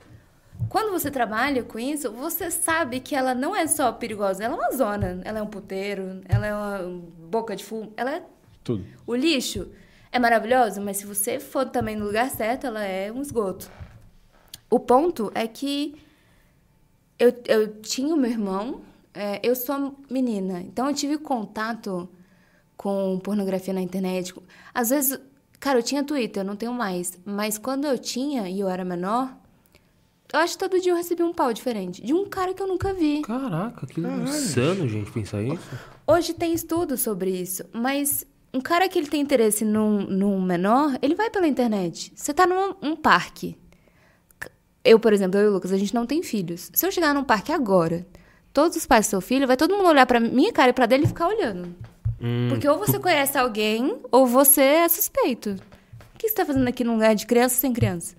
Quando 0.69 0.90
você 0.90 1.09
trabalha 1.11 1.62
com 1.62 1.78
isso, 1.78 2.11
você 2.11 2.51
sabe 2.51 2.99
que 2.99 3.15
ela 3.15 3.32
não 3.35 3.55
é 3.55 3.66
só 3.69 3.93
perigosa, 3.93 4.43
ela 4.43 4.55
é 4.55 4.59
uma 4.59 4.73
zona, 4.73 5.20
ela 5.24 5.39
é 5.39 5.43
um 5.43 5.47
puteiro, 5.47 6.20
ela 6.28 6.47
é 6.47 6.55
uma 6.55 7.01
boca 7.31 7.55
de 7.55 7.65
fumo, 7.65 7.93
ela 7.97 8.16
é 8.16 8.23
Tudo. 8.65 8.85
o 9.07 9.15
lixo. 9.15 9.69
É 10.11 10.19
maravilhoso, 10.19 10.81
mas 10.81 10.97
se 10.97 11.07
você 11.07 11.39
for 11.39 11.66
também 11.66 11.95
no 11.95 12.07
lugar 12.07 12.28
certo, 12.31 12.66
ela 12.66 12.82
é 12.82 13.12
um 13.12 13.20
esgoto. 13.20 13.70
O 14.70 14.81
ponto 14.81 15.31
é 15.35 15.47
que 15.47 15.95
eu, 17.19 17.32
eu 17.47 17.81
tinha 17.81 18.12
o 18.12 18.16
meu 18.16 18.31
irmão, 18.31 18.81
é, 19.15 19.39
eu 19.43 19.55
sou 19.55 19.97
menina, 20.11 20.61
então 20.61 20.89
eu 20.89 20.95
tive 20.95 21.19
contato 21.19 22.09
com 22.79 23.19
pornografia 23.19 23.75
na 23.75 23.83
internet. 23.83 24.33
Às 24.73 24.89
vezes, 24.89 25.19
cara, 25.61 25.81
eu 25.81 25.83
tinha 25.83 26.05
Twitter, 26.05 26.43
eu 26.43 26.47
não 26.47 26.57
tenho 26.57 26.73
mais, 26.73 27.19
mas 27.27 27.59
quando 27.59 27.87
eu 27.87 27.99
tinha 27.99 28.49
e 28.49 28.61
eu 28.61 28.69
era 28.69 28.85
menor, 28.85 29.37
eu 30.33 30.39
acho 30.39 30.55
que 30.55 30.59
todo 30.59 30.81
dia 30.81 30.93
eu 30.93 30.97
recebi 30.97 31.23
um 31.23 31.35
pau 31.35 31.53
diferente, 31.53 32.01
de 32.01 32.15
um 32.15 32.27
cara 32.27 32.55
que 32.55 32.63
eu 32.63 32.69
nunca 32.69 32.95
vi. 32.95 33.23
Caraca, 33.23 33.87
que 33.87 34.01
insano, 34.01 34.89
gente, 34.89 35.11
pensar 35.11 35.43
isso. 35.43 35.69
Hoje 36.07 36.33
tem 36.33 36.55
estudo 36.55 36.97
sobre 36.97 37.31
isso, 37.31 37.65
mas 37.73 38.25
um 38.55 38.61
cara 38.61 38.89
que 38.89 38.99
ele 38.99 39.09
tem 39.09 39.21
interesse 39.21 39.65
num, 39.65 40.07
num 40.07 40.41
menor, 40.41 40.97
ele 41.03 41.17
vai 41.17 41.29
pela 41.29 41.49
internet. 41.49 42.13
Você 42.15 42.33
tá 42.33 42.47
num 42.47 42.75
um 42.81 42.95
parque. 42.95 43.59
Eu, 44.85 45.01
por 45.01 45.13
exemplo, 45.13 45.39
eu 45.41 45.47
e 45.47 45.49
o 45.49 45.53
Lucas, 45.53 45.73
a 45.73 45.77
gente 45.77 45.95
não 45.95 46.07
tem 46.07 46.23
filhos. 46.23 46.71
Se 46.73 46.87
eu 46.87 46.93
chegar 46.93 47.13
num 47.13 47.25
parque 47.25 47.51
agora, 47.51 48.07
todos 48.53 48.77
os 48.77 48.87
pais 48.87 49.07
do 49.07 49.11
seu 49.11 49.21
filho, 49.21 49.47
vai 49.47 49.57
todo 49.57 49.77
mundo 49.77 49.89
olhar 49.89 50.07
pra 50.07 50.21
minha 50.21 50.53
cara 50.53 50.71
e 50.71 50.73
pra 50.73 50.87
dele 50.87 51.05
e 51.05 51.09
ficar 51.09 51.27
olhando. 51.27 51.75
Hum, 52.20 52.49
Porque 52.51 52.69
ou 52.69 52.78
você 52.78 52.99
conhece 52.99 53.39
alguém, 53.39 54.01
ou 54.11 54.27
você 54.27 54.61
é 54.61 54.89
suspeito. 54.89 55.51
O 56.15 56.19
que 56.19 56.28
você 56.28 56.35
tá 56.35 56.45
fazendo 56.45 56.66
aqui 56.66 56.82
num 56.82 56.95
lugar 56.95 57.15
de 57.15 57.27
criança 57.27 57.57
sem 57.57 57.73
criança? 57.73 58.16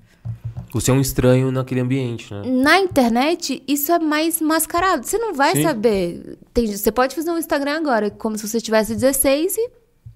você 0.72 0.92
é 0.92 0.94
um 0.94 1.02
estranho 1.02 1.52
naquele 1.52 1.82
ambiente, 1.82 2.32
né? 2.32 2.44
Na 2.46 2.80
internet, 2.80 3.64
isso 3.68 3.92
é 3.92 3.98
mais 3.98 4.40
mascarado. 4.40 5.04
Você 5.04 5.18
não 5.18 5.34
vai 5.34 5.56
Sim. 5.56 5.64
saber. 5.64 6.38
Tem- 6.54 6.68
você 6.68 6.92
pode 6.92 7.16
fazer 7.16 7.32
um 7.32 7.40
Instagram 7.40 7.78
agora, 7.78 8.12
como 8.12 8.38
se 8.38 8.48
você 8.48 8.62
tivesse 8.62 8.94
16 8.94 9.58
e 9.58 9.70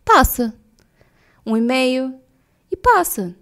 passa. 0.06 0.54
Um 1.44 1.58
e-mail 1.58 2.14
e 2.72 2.78
passa. 2.78 3.36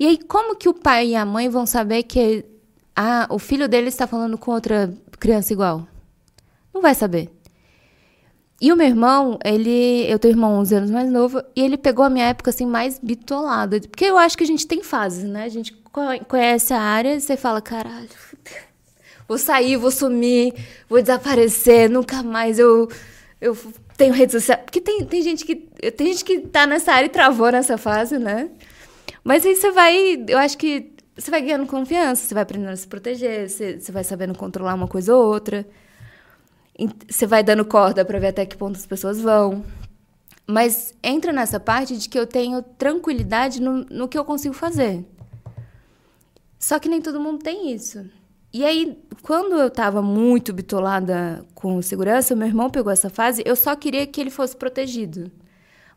E 0.00 0.06
aí, 0.06 0.18
como 0.18 0.56
que 0.56 0.68
o 0.68 0.74
pai 0.74 1.08
e 1.10 1.14
a 1.16 1.24
mãe 1.24 1.48
vão 1.48 1.64
saber 1.64 2.02
que 2.02 2.44
ah, 2.94 3.26
o 3.30 3.38
filho 3.38 3.68
dele 3.68 3.88
está 3.88 4.06
falando 4.08 4.36
com 4.36 4.50
outra 4.50 4.92
criança 5.20 5.52
igual? 5.52 5.86
Não 6.74 6.82
vai 6.82 6.94
saber. 6.94 7.30
E 8.60 8.72
o 8.72 8.76
meu 8.76 8.86
irmão, 8.86 9.38
ele. 9.44 10.04
Eu 10.10 10.18
tenho 10.18 10.34
um 10.34 10.36
irmão 10.36 10.58
11 10.58 10.74
anos 10.74 10.90
mais 10.90 11.08
novo, 11.10 11.40
e 11.54 11.62
ele 11.62 11.76
pegou 11.78 12.04
a 12.04 12.10
minha 12.10 12.26
época 12.26 12.50
assim 12.50 12.66
mais 12.66 12.98
bitolada. 12.98 13.80
Porque 13.80 14.04
eu 14.04 14.18
acho 14.18 14.36
que 14.36 14.44
a 14.44 14.46
gente 14.46 14.66
tem 14.66 14.82
fases, 14.82 15.24
né? 15.24 15.44
A 15.44 15.48
gente 15.48 15.72
co- 15.92 16.02
conhece 16.26 16.72
a 16.74 16.80
área 16.80 17.14
e 17.14 17.20
você 17.20 17.36
fala, 17.36 17.60
caralho, 17.62 18.08
vou 19.28 19.38
sair, 19.38 19.76
vou 19.76 19.90
sumir, 19.90 20.54
vou 20.88 21.00
desaparecer, 21.00 21.88
nunca 21.90 22.22
mais 22.22 22.58
eu, 22.58 22.88
eu 23.40 23.56
tenho 23.96 24.12
rede 24.14 24.32
social. 24.32 24.58
Porque 24.58 24.80
tem, 24.80 25.04
tem, 25.04 25.22
gente 25.22 25.44
que, 25.44 25.54
tem 25.92 26.08
gente 26.08 26.24
que 26.24 26.40
tá 26.40 26.66
nessa 26.66 26.92
área 26.92 27.06
e 27.06 27.10
travou 27.10 27.50
nessa 27.52 27.78
fase, 27.78 28.18
né? 28.18 28.50
Mas 29.24 29.44
aí 29.46 29.54
você 29.56 29.70
vai, 29.70 30.24
eu 30.28 30.38
acho 30.38 30.56
que 30.58 30.92
você 31.16 31.30
vai 31.30 31.42
ganhando 31.42 31.66
confiança, 31.66 32.26
você 32.26 32.34
vai 32.34 32.42
aprendendo 32.44 32.70
a 32.70 32.76
se 32.76 32.86
proteger, 32.86 33.48
você, 33.48 33.78
você 33.80 33.92
vai 33.92 34.04
sabendo 34.04 34.36
controlar 34.36 34.74
uma 34.74 34.88
coisa 34.88 35.14
ou 35.14 35.26
outra. 35.26 35.66
Você 37.08 37.26
vai 37.26 37.42
dando 37.42 37.64
corda 37.64 38.04
para 38.04 38.18
ver 38.18 38.28
até 38.28 38.46
que 38.46 38.56
ponto 38.56 38.76
as 38.76 38.86
pessoas 38.86 39.20
vão. 39.20 39.64
Mas 40.46 40.94
entra 41.02 41.32
nessa 41.32 41.58
parte 41.58 41.96
de 41.96 42.08
que 42.08 42.18
eu 42.18 42.26
tenho 42.26 42.62
tranquilidade 42.62 43.60
no, 43.60 43.84
no 43.90 44.08
que 44.08 44.16
eu 44.18 44.24
consigo 44.24 44.54
fazer. 44.54 45.04
Só 46.58 46.78
que 46.78 46.88
nem 46.88 47.02
todo 47.02 47.20
mundo 47.20 47.42
tem 47.42 47.72
isso. 47.72 48.08
E 48.52 48.64
aí, 48.64 48.98
quando 49.22 49.56
eu 49.56 49.70
tava 49.70 50.00
muito 50.00 50.52
bitolada 50.52 51.44
com 51.54 51.82
segurança, 51.82 52.34
meu 52.34 52.48
irmão 52.48 52.70
pegou 52.70 52.90
essa 52.90 53.10
fase, 53.10 53.42
eu 53.44 53.54
só 53.54 53.76
queria 53.76 54.06
que 54.06 54.20
ele 54.20 54.30
fosse 54.30 54.56
protegido. 54.56 55.30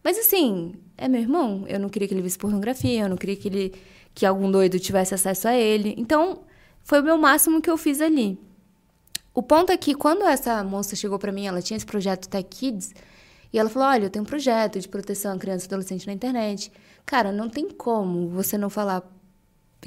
Mas 0.03 0.18
assim, 0.18 0.74
é 0.98 1.08
meu 1.08 1.22
irmão, 1.22 1.64
eu 1.68 1.80
não 1.80 1.88
queria 1.88 2.08
que 2.08 2.14
ele 2.14 2.22
visse 2.22 2.38
pornografia, 2.38 3.03
eu 3.03 3.10
não 3.10 3.18
queria 3.18 3.36
que 3.36 3.48
ele 3.48 3.74
que 4.14 4.26
algum 4.26 4.52
doido 4.52 4.78
tivesse 4.80 5.14
acesso 5.14 5.48
a 5.48 5.56
ele. 5.56 5.95
Então, 5.98 6.41
foi 6.84 6.99
o 6.99 7.03
meu 7.03 7.18
máximo 7.18 7.62
que 7.62 7.70
eu 7.70 7.78
fiz 7.78 8.02
ali. 8.02 8.38
O 9.34 9.41
ponto 9.41 9.72
é 9.72 9.78
que 9.78 9.95
quando 9.95 10.24
essa 10.24 10.64
moça 10.64 10.95
chegou 10.95 11.18
pra 11.18 11.32
mim, 11.32 11.48
ela 11.48 11.62
tinha 11.62 11.78
esse 11.78 11.86
projeto 11.86 12.28
Tech 12.28 12.48
Kids, 12.49 12.94
e 13.53 13.60
ela 13.60 13.70
falou: 13.70 13.88
"Olha, 13.90 14.06
eu 14.06 14.10
tenho 14.10 14.24
um 14.24 14.28
projeto 14.28 14.80
de 14.80 14.88
proteção 14.88 15.36
a 15.36 15.38
criança 15.38 15.66
e 15.66 15.68
adolescente 15.68 16.06
na 16.08 16.14
internet". 16.14 16.72
Cara, 17.06 17.32
não 17.32 17.49
tem 17.49 17.70
como 17.70 18.28
você 18.30 18.58
não 18.58 18.70
falar 18.70 19.03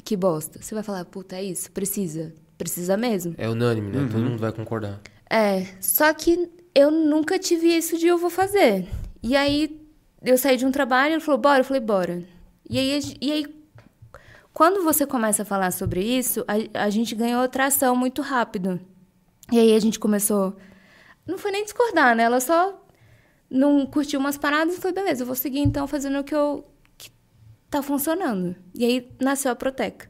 que 0.03 0.17
bosta. 0.17 0.61
Você 0.63 0.75
vai 0.75 0.83
falar: 0.83 1.05
"Puta, 1.05 1.37
é 1.37 1.45
isso, 1.45 1.71
precisa". 1.71 2.33
Precisa 2.57 2.97
mesmo. 2.97 3.35
É 3.37 3.49
unânime, 3.49 3.91
né? 3.91 4.09
Todo 4.11 4.23
mundo 4.23 4.39
vai 4.39 4.53
concordar. 4.53 5.01
É, 5.29 5.67
só 5.81 6.13
que 6.15 6.49
eu 6.75 6.91
nunca 6.91 7.39
tive 7.39 7.67
isso 7.67 7.99
de 7.99 8.07
eu 8.07 8.17
vou 8.17 8.31
fazer. 8.31 8.87
E 9.23 9.37
aí 9.37 9.81
eu 10.23 10.39
saí 10.39 10.57
de 10.57 10.65
um 10.65 10.71
trabalho, 10.71 11.15
ele 11.15 11.21
falou, 11.21 11.41
bora, 11.41 11.61
eu 11.61 11.65
falei, 11.65 11.81
bora. 11.81 12.23
E 12.69 12.79
aí, 12.79 13.17
e 13.21 13.33
aí 13.33 13.47
quando 14.53 14.85
você 14.85 15.05
começa 15.05 15.43
a 15.43 15.45
falar 15.45 15.73
sobre 15.73 16.03
isso, 16.03 16.45
a, 16.47 16.85
a 16.85 16.91
gente 16.91 17.15
ganhou 17.15 17.47
tração 17.49 17.97
muito 17.97 18.23
rápido. 18.23 18.81
E 19.53 19.59
aí 19.59 19.75
a 19.75 19.81
gente 19.81 19.99
começou. 19.99 20.57
Não 21.27 21.39
foi 21.39 21.51
nem 21.51 21.65
discordar, 21.65 22.15
né? 22.17 22.25
Ela 22.25 22.41
só 22.41 22.81
não 23.51 23.87
curtiu 23.87 24.19
umas 24.21 24.37
paradas 24.37 24.75
e 24.77 24.81
falou, 24.81 24.95
beleza, 24.95 25.23
eu 25.23 25.27
vou 25.27 25.35
seguir 25.35 25.61
então 25.61 25.87
fazendo 25.87 26.19
o 26.19 26.25
que 26.25 26.35
eu. 26.35 26.65
que 26.99 27.11
tá 27.71 27.83
funcionando. 27.83 28.57
E 28.75 28.85
aí 28.85 29.11
nasceu 29.21 29.53
a 29.53 29.55
Proteca. 29.57 30.09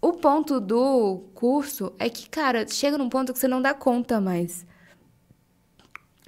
O 0.00 0.12
ponto 0.12 0.60
do 0.60 1.24
curso 1.34 1.92
é 1.98 2.08
que, 2.08 2.28
cara, 2.28 2.66
chega 2.68 2.96
num 2.98 3.08
ponto 3.08 3.32
que 3.32 3.38
você 3.38 3.48
não 3.48 3.60
dá 3.60 3.74
conta 3.74 4.20
mais. 4.20 4.64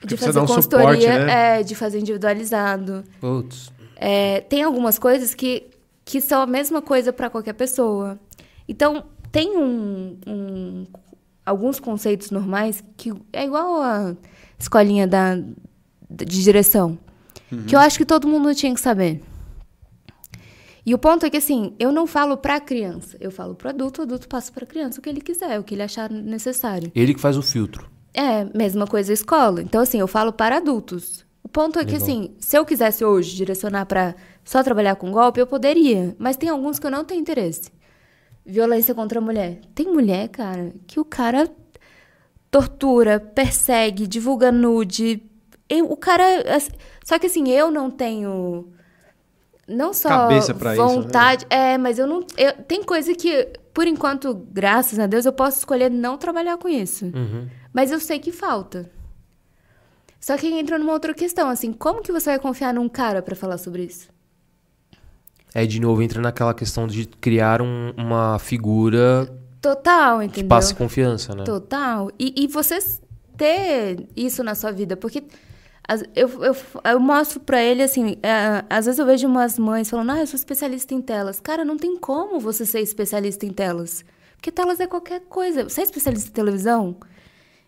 De 0.01 0.15
precisa 0.15 0.27
fazer 0.27 0.39
um 0.41 0.47
consultoria, 0.47 1.01
suporte, 1.01 1.27
né? 1.27 1.59
é, 1.59 1.63
de 1.63 1.75
fazer 1.75 1.99
individualizado. 1.99 3.05
Putz. 3.21 3.73
É, 3.97 4.41
tem 4.43 4.63
algumas 4.63 4.99
coisas 4.99 5.35
que, 5.35 5.69
que 6.05 6.21
são 6.21 6.41
a 6.41 6.47
mesma 6.47 6.81
coisa 6.81 7.13
para 7.13 7.29
qualquer 7.29 7.53
pessoa. 7.55 8.19
Então, 8.69 9.07
tem 9.33 9.57
um, 9.57 10.19
um- 10.27 10.87
alguns 11.49 11.81
conceitos 11.81 12.31
normais 12.31 12.83
que 12.97 13.13
é 13.33 13.45
igual 13.45 13.81
a 13.81 14.17
escolinha 14.59 15.07
da, 15.07 15.37
de 16.11 16.43
direção. 16.43 16.99
que 17.67 17.75
eu 17.75 17.81
acho 17.81 17.99
que 17.99 18.05
todo 18.05 18.29
mundo 18.29 18.55
tinha 18.55 18.75
que 18.75 18.81
saber. 18.81 19.23
E 20.85 20.95
o 20.95 20.99
ponto 20.99 21.27
é 21.27 21.31
que, 21.31 21.37
assim, 21.37 21.75
eu 21.79 21.93
não 21.93 22.07
falo 22.07 22.37
pra 22.37 22.59
criança, 22.61 23.17
eu 23.21 23.31
falo 23.31 23.55
pro 23.55 23.69
adulto, 23.69 24.01
o 24.01 24.05
adulto 24.05 24.27
passa 24.27 24.51
pra 24.51 24.65
criança 24.65 24.99
o 24.99 25.03
que 25.03 25.09
ele 25.09 25.21
quiser, 25.21 25.59
o 25.61 25.63
que 25.63 25.75
ele 25.75 25.83
achar 25.83 26.11
necessário. 26.11 26.91
Ele 26.95 27.13
que 27.13 27.21
faz 27.21 27.37
o 27.37 27.43
filtro. 27.43 27.87
É, 28.15 28.45
mesma 28.57 28.87
coisa 28.87 29.13
a 29.13 29.15
escola. 29.15 29.61
Então, 29.61 29.83
assim, 29.83 30.01
eu 30.01 30.09
falo 30.09 30.33
para 30.33 30.57
adultos. 30.57 31.27
O 31.43 31.49
ponto 31.49 31.79
é 31.79 31.85
que, 31.85 31.93
Legal. 31.93 32.03
assim, 32.03 32.31
se 32.39 32.57
eu 32.57 32.65
quisesse 32.65 33.05
hoje 33.05 33.37
direcionar 33.37 33.85
pra 33.85 34.15
só 34.45 34.63
trabalhar 34.63 34.97
com 34.97 35.11
golpe, 35.11 35.41
eu 35.41 35.47
poderia. 35.47 36.17
Mas 36.19 36.37
tem 36.37 36.49
alguns 36.49 36.79
que 36.79 36.87
eu 36.87 36.91
não 36.91 37.05
tenho 37.05 37.21
interesse. 37.21 37.71
Violência 38.51 38.95
contra 38.95 39.19
a 39.19 39.23
mulher. 39.23 39.61
Tem 39.75 39.87
mulher, 39.93 40.29
cara, 40.29 40.73
que 40.87 40.99
o 40.99 41.05
cara 41.05 41.49
tortura, 42.51 43.21
persegue, 43.21 44.07
divulga 44.07 44.51
nude. 44.51 45.23
Eu- 45.69 45.91
o 45.91 45.97
cara. 45.97 46.25
ass- 46.57 46.71
Só 47.05 47.19
que 47.19 47.27
assim, 47.27 47.49
eu 47.51 47.71
não 47.71 47.91
tenho. 47.91 48.69
Não 49.67 49.93
só 49.93 50.09
Cabeça 50.09 50.55
pra 50.55 50.73
isso, 50.75 50.83
né? 50.83 50.89
vontade. 50.95 51.47
É, 51.51 51.77
mas 51.77 51.99
eu 51.99 52.07
não. 52.07 52.25
eu- 52.39 52.55
tem 52.67 52.83
coisa 52.83 53.15
que, 53.15 53.47
por 53.75 53.87
enquanto, 53.87 54.35
graças 54.51 54.99
a 54.99 55.07
Deus, 55.07 55.27
eu 55.27 55.33
posso 55.33 55.59
escolher 55.59 55.91
não 55.91 56.17
trabalhar 56.17 56.57
com 56.57 56.69
isso. 56.69 57.05
Uhum. 57.05 57.47
Mas 57.73 57.93
eu 57.93 58.01
sei 58.01 58.19
que 58.19 58.33
falta. 58.33 58.91
Só 60.19 60.37
que 60.39 60.47
entra 60.49 60.79
numa 60.79 60.93
outra 60.93 61.13
questão, 61.15 61.49
assim, 61.51 61.73
como 61.73 62.01
que 62.03 62.11
você 62.11 62.31
vai 62.31 62.39
confiar 62.39 62.73
num 62.75 62.89
cara 62.89 63.21
pra 63.23 63.37
falar 63.37 63.59
sobre 63.59 63.85
isso? 63.85 64.09
Aí, 65.59 65.67
de 65.67 65.81
novo, 65.81 66.01
entra 66.03 66.21
naquela 66.21 66.55
questão 66.55 66.87
de 66.87 67.07
criar 67.07 67.61
um- 67.63 67.93
uma 67.97 68.39
figura 68.39 69.29
Total, 69.61 70.19
que 70.21 70.25
entendeu? 70.27 70.49
passe 70.49 70.75
confiança, 70.75 71.35
né? 71.35 71.45
Total. 71.45 72.11
E, 72.19 72.33
e 72.45 72.47
você 72.47 72.79
ter 73.37 74.07
isso 74.17 74.43
na 74.45 74.55
sua 74.55 74.71
vida, 74.73 74.97
porque 74.97 75.23
as- 75.87 76.03
eu, 76.15 76.29
eu, 76.45 76.57
eu 76.85 77.01
mostro 77.01 77.41
pra 77.41 77.63
ele, 77.63 77.83
assim, 77.83 78.17
é, 78.23 78.65
às 78.69 78.87
vezes 78.87 78.99
eu 78.99 79.07
vejo 79.07 79.27
umas 79.27 79.59
mães 79.59 79.89
falando, 79.91 80.11
ah, 80.13 80.19
eu 80.21 80.27
sou 80.27 80.37
especialista 80.37 80.95
em 80.95 81.01
telas. 81.01 81.41
Cara, 81.41 81.65
não 81.65 81.77
tem 81.77 81.97
como 81.97 82.39
você 82.39 82.65
ser 82.67 82.81
especialista 82.81 83.47
em 83.47 83.51
telas. 83.51 84.05
Porque 84.37 84.53
telas 84.53 84.79
é 84.81 84.87
qualquer 84.87 85.21
coisa. 85.29 85.65
Você 85.69 85.81
é 85.81 85.85
especialista 85.85 86.29
em 86.29 86.33
televisão? 86.33 86.97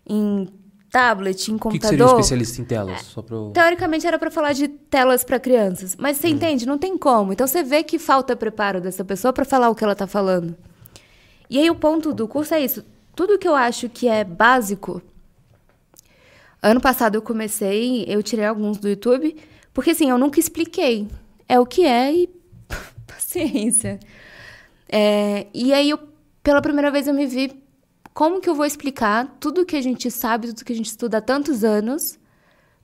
Em 0.09 0.49
tablet, 0.91 1.51
em 1.51 1.55
O 1.55 1.59
que, 1.59 1.59
que 1.59 1.62
computador? 1.62 1.89
seria 1.91 2.07
um 2.07 2.11
especialista 2.19 2.61
em 2.61 2.65
telas? 2.65 3.03
Só 3.03 3.25
eu... 3.31 3.51
Teoricamente 3.55 4.07
era 4.07 4.19
pra 4.19 4.31
falar 4.31 4.53
de 4.53 4.69
telas 4.69 5.23
pra 5.25 5.39
crianças, 5.41 5.97
mas 5.99 6.19
Hum. 6.19 6.21
você 6.21 6.29
entende, 6.29 6.67
não 6.67 6.77
tem 6.79 6.99
como. 6.99 7.33
Então 7.33 7.47
você 7.47 7.62
vê 7.62 7.83
que 7.83 7.99
falta 7.99 8.35
preparo 8.37 8.81
dessa 8.81 9.05
pessoa 9.05 9.33
pra 9.33 9.45
falar 9.45 9.71
o 9.71 9.75
que 9.75 9.85
ela 9.85 9.95
tá 9.95 10.07
falando. 10.07 10.57
E 11.49 11.59
aí 11.59 11.71
o 11.71 11.75
ponto 11.75 12.12
do 12.12 12.27
curso 12.29 12.55
é 12.55 12.61
isso. 12.61 12.85
Tudo 13.15 13.39
que 13.39 13.47
eu 13.49 13.55
acho 13.55 13.89
que 13.89 14.09
é 14.09 14.23
básico. 14.25 15.03
Ano 16.62 16.81
passado 16.81 17.15
eu 17.15 17.23
comecei, 17.23 18.05
eu 18.07 18.23
tirei 18.23 18.45
alguns 18.45 18.79
do 18.79 18.89
YouTube, 18.89 19.35
porque 19.73 19.91
assim, 19.91 20.11
eu 20.11 20.19
nunca 20.19 20.39
expliquei. 20.39 21.09
É 21.49 21.59
o 21.59 21.65
que 21.67 21.85
é 21.85 22.12
e 22.12 22.29
paciência. 23.07 23.99
É, 24.89 25.47
e 25.55 25.73
aí 25.73 25.89
eu, 25.91 25.99
pela 26.43 26.61
primeira 26.61 26.91
vez 26.91 27.07
eu 27.09 27.15
me 27.15 27.27
vi 27.27 27.60
como 28.21 28.39
que 28.39 28.51
eu 28.51 28.55
vou 28.55 28.67
explicar 28.67 29.39
tudo 29.41 29.65
que 29.65 29.75
a 29.75 29.81
gente 29.81 30.11
sabe, 30.11 30.49
tudo 30.49 30.63
que 30.63 30.75
a 30.75 30.77
gente 30.77 30.89
estuda 30.91 31.17
há 31.17 31.21
tantos 31.23 31.65
anos 31.65 32.19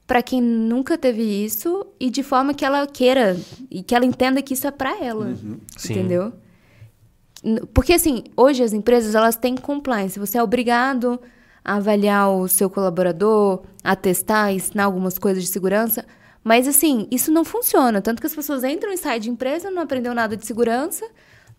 para 0.07 0.23
quem 0.23 0.41
nunca 0.41 0.97
teve 0.97 1.23
isso 1.23 1.87
e 2.01 2.09
de 2.09 2.23
forma 2.23 2.55
que 2.55 2.65
ela 2.65 2.87
queira 2.87 3.37
e 3.71 3.83
que 3.83 3.95
ela 3.95 4.07
entenda 4.07 4.41
que 4.41 4.55
isso 4.55 4.67
é 4.67 4.71
para 4.71 4.97
ela, 4.97 5.37
Sim. 5.77 5.93
entendeu? 5.93 6.33
Porque 7.75 7.93
assim, 7.93 8.25
hoje 8.35 8.63
as 8.63 8.73
empresas 8.73 9.15
elas 9.15 9.37
têm 9.37 9.59
compliance, 9.59 10.19
você 10.19 10.39
é 10.39 10.43
obrigado 10.43 11.21
a 11.63 11.75
avaliar 11.75 12.31
o 12.31 12.49
seu 12.49 12.71
colaborador, 12.71 13.63
a 13.85 13.95
testar, 13.95 14.55
ensinar 14.55 14.85
algumas 14.85 15.19
coisas 15.19 15.45
de 15.45 15.51
segurança, 15.51 16.07
mas 16.43 16.67
assim, 16.67 17.07
isso 17.11 17.31
não 17.31 17.45
funciona, 17.45 18.01
tanto 18.01 18.23
que 18.23 18.27
as 18.27 18.35
pessoas 18.35 18.65
entram 18.65 18.91
e 18.91 18.97
saem 18.97 19.21
de 19.21 19.29
empresa, 19.29 19.71
não 19.71 19.83
aprendeu 19.83 20.15
nada 20.15 20.35
de 20.35 20.47
segurança, 20.47 21.07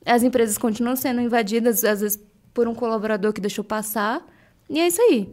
as 0.04 0.24
empresas 0.24 0.58
continuam 0.58 0.96
sendo 0.96 1.22
invadidas 1.22 1.84
às 1.84 2.02
vezes 2.02 2.27
por 2.58 2.68
um 2.68 2.74
colaborador 2.74 3.32
que 3.34 3.40
deixou 3.40 3.64
passar, 3.64 4.26
e 4.68 4.80
é 4.80 4.88
isso 4.88 5.00
aí. 5.00 5.32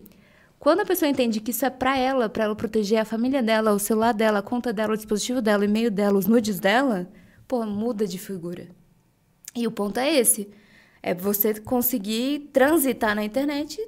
Quando 0.59 0.80
a 0.80 0.84
pessoa 0.84 1.09
entende 1.09 1.40
que 1.40 1.52
isso 1.52 1.64
é 1.64 1.70
pra 1.70 1.96
ela, 1.96 2.28
pra 2.28 2.44
ela 2.44 2.55
proteger 2.55 2.98
a 2.98 3.05
família 3.06 3.42
dela, 3.42 3.72
o 3.72 3.78
celular 3.78 4.12
dela, 4.12 4.40
a 4.40 4.42
conta 4.42 4.74
dela, 4.74 4.92
o 4.92 4.96
dispositivo 4.96 5.40
dela, 5.40 5.62
o 5.62 5.64
e-mail 5.64 5.90
dela, 5.90 6.18
os 6.18 6.26
nudes 6.26 6.60
dela, 6.60 7.09
pô, 7.48 7.64
muda 7.64 8.06
de 8.06 8.18
figura. 8.18 8.68
E 9.56 9.66
o 9.66 9.70
ponto 9.70 9.98
é 9.98 10.14
esse. 10.14 10.51
É 11.02 11.14
você 11.14 11.55
conseguir 11.55 12.51
transitar 12.52 13.16
na 13.16 13.24
internet 13.24 13.80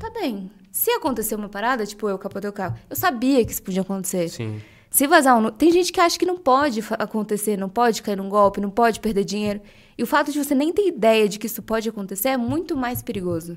tá 0.00 0.10
bem. 0.10 0.50
Se 0.72 0.90
acontecer 0.90 1.36
uma 1.36 1.48
parada, 1.48 1.86
tipo 1.86 2.08
eu 2.08 2.18
capotei 2.18 2.50
o 2.50 2.52
carro, 2.52 2.76
eu 2.90 2.96
sabia 2.96 3.44
que 3.44 3.52
isso 3.52 3.62
podia 3.62 3.82
acontecer. 3.82 4.28
Sim. 4.28 4.60
Se 4.90 5.06
vazar 5.06 5.38
um... 5.38 5.52
Tem 5.52 5.70
gente 5.70 5.92
que 5.92 6.00
acha 6.00 6.18
que 6.18 6.26
não 6.26 6.36
pode 6.36 6.80
acontecer, 6.98 7.56
não 7.56 7.68
pode 7.68 8.02
cair 8.02 8.16
num 8.16 8.28
golpe, 8.28 8.60
não 8.60 8.70
pode 8.70 8.98
perder 8.98 9.24
dinheiro. 9.24 9.60
E 9.98 10.02
o 10.02 10.06
fato 10.06 10.30
de 10.30 10.38
você 10.42 10.54
nem 10.54 10.72
ter 10.74 10.86
ideia 10.88 11.26
de 11.28 11.38
que 11.38 11.46
isso 11.46 11.62
pode 11.62 11.88
acontecer 11.88 12.28
é 12.28 12.36
muito 12.36 12.76
mais 12.76 13.00
perigoso. 13.02 13.56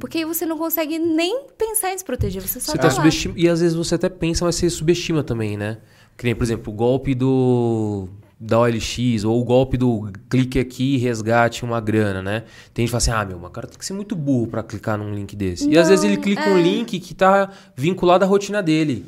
Porque 0.00 0.18
aí 0.18 0.24
você 0.24 0.44
não 0.44 0.58
consegue 0.58 0.98
nem 0.98 1.44
pensar 1.56 1.92
em 1.92 1.98
se 1.98 2.04
proteger, 2.04 2.42
você 2.42 2.58
só 2.58 2.72
Você 2.72 2.78
tá 2.78 2.88
tá 2.88 2.90
subestima... 2.90 3.34
E 3.36 3.48
às 3.48 3.60
vezes 3.60 3.76
você 3.76 3.94
até 3.94 4.08
pensa, 4.08 4.44
mas 4.44 4.56
você 4.56 4.68
subestima 4.68 5.22
também, 5.22 5.56
né? 5.56 5.78
Que 6.16 6.24
nem, 6.24 6.34
por 6.34 6.42
exemplo, 6.42 6.72
o 6.72 6.76
golpe 6.76 7.14
do 7.14 8.08
da 8.40 8.56
OLX 8.60 9.24
ou 9.24 9.40
o 9.40 9.44
golpe 9.44 9.76
do 9.76 10.12
clique 10.30 10.60
aqui 10.60 10.94
e 10.94 10.98
resgate 10.98 11.64
uma 11.64 11.80
grana, 11.80 12.22
né? 12.22 12.44
Tem 12.72 12.86
gente 12.86 12.94
que 12.96 13.02
fala 13.02 13.22
assim, 13.22 13.32
ah, 13.32 13.36
meu, 13.36 13.44
o 13.44 13.50
cara 13.50 13.66
tem 13.66 13.76
que 13.76 13.84
ser 13.84 13.94
muito 13.94 14.14
burro 14.14 14.46
pra 14.46 14.62
clicar 14.62 14.96
num 14.96 15.12
link 15.12 15.34
desse. 15.34 15.68
e 15.68 15.76
às 15.76 15.84
Não, 15.88 15.90
vezes 15.90 16.04
ele 16.04 16.16
clica 16.18 16.42
é. 16.42 16.54
um 16.54 16.60
link 16.60 17.00
que 17.00 17.14
tá 17.14 17.50
vinculado 17.76 18.24
à 18.24 18.28
rotina 18.28 18.62
dele. 18.62 19.04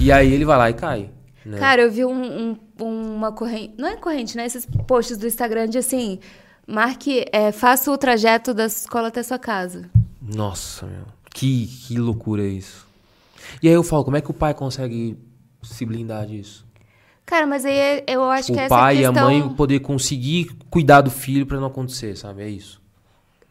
E 0.00 0.10
aí 0.10 0.32
ele 0.32 0.44
vai 0.44 0.58
lá 0.58 0.70
e 0.70 0.74
cai. 0.74 1.10
Né? 1.46 1.58
Cara, 1.58 1.82
eu 1.82 1.90
vi 1.90 2.04
um- 2.04 2.50
um- 2.50 2.56
uma 2.80 3.32
corrente. 3.32 3.74
Não 3.78 3.88
é 3.88 3.96
corrente, 3.96 4.36
né? 4.36 4.46
Esses 4.46 4.66
posts 4.86 5.16
do 5.16 5.26
Instagram 5.26 5.68
de 5.68 5.78
assim. 5.78 6.18
Marque, 6.66 7.26
é, 7.30 7.52
faça 7.52 7.90
o 7.90 7.98
trajeto 7.98 8.54
da 8.54 8.66
escola 8.66 9.08
até 9.08 9.22
sua 9.22 9.38
casa. 9.38 9.90
Nossa, 10.20 10.86
meu. 10.86 11.04
Que, 11.30 11.66
que 11.66 11.98
loucura 11.98 12.42
isso. 12.42 12.86
E 13.62 13.68
aí 13.68 13.74
eu 13.74 13.82
falo, 13.82 14.04
como 14.04 14.16
é 14.16 14.20
que 14.20 14.30
o 14.30 14.34
pai 14.34 14.54
consegue 14.54 15.18
se 15.62 15.84
blindar 15.84 16.26
disso? 16.26 16.64
Cara, 17.26 17.46
mas 17.46 17.64
aí 17.64 17.76
é- 17.76 18.04
eu 18.06 18.24
acho 18.24 18.52
que 18.52 18.58
o 18.58 18.60
essa 18.60 18.68
pai 18.68 18.98
e 18.98 19.04
a 19.04 19.12
questão... 19.12 19.28
mãe 19.28 19.48
poder 19.54 19.80
conseguir 19.80 20.54
cuidar 20.70 21.00
do 21.00 21.10
filho 21.10 21.46
pra 21.46 21.58
não 21.58 21.66
acontecer, 21.66 22.16
sabe? 22.16 22.42
É 22.42 22.48
isso. 22.48 22.80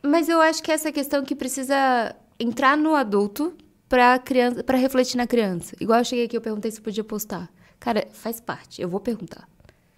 Mas 0.02 0.30
eu 0.30 0.42
acho 0.42 0.62
que 0.62 0.72
essa 0.72 0.92
questão 0.92 1.24
que 1.24 1.36
precisa 1.36 2.16
entrar 2.40 2.76
no 2.78 2.96
adulto 2.96 3.54
pra, 3.88 4.20
criança, 4.20 4.64
pra 4.64 4.78
refletir 4.78 5.18
na 5.18 5.26
criança. 5.26 5.76
Igual 5.80 6.00
eu 6.00 6.06
cheguei 6.06 6.26
aqui, 6.26 6.36
eu 6.36 6.42
perguntei 6.42 6.70
se 6.72 6.82
podia 6.82 7.04
postar. 7.04 7.50
Cara, 7.84 8.08
faz 8.14 8.40
parte. 8.40 8.82
Eu 8.82 8.88
vou 8.88 9.02
perguntar. 9.02 9.46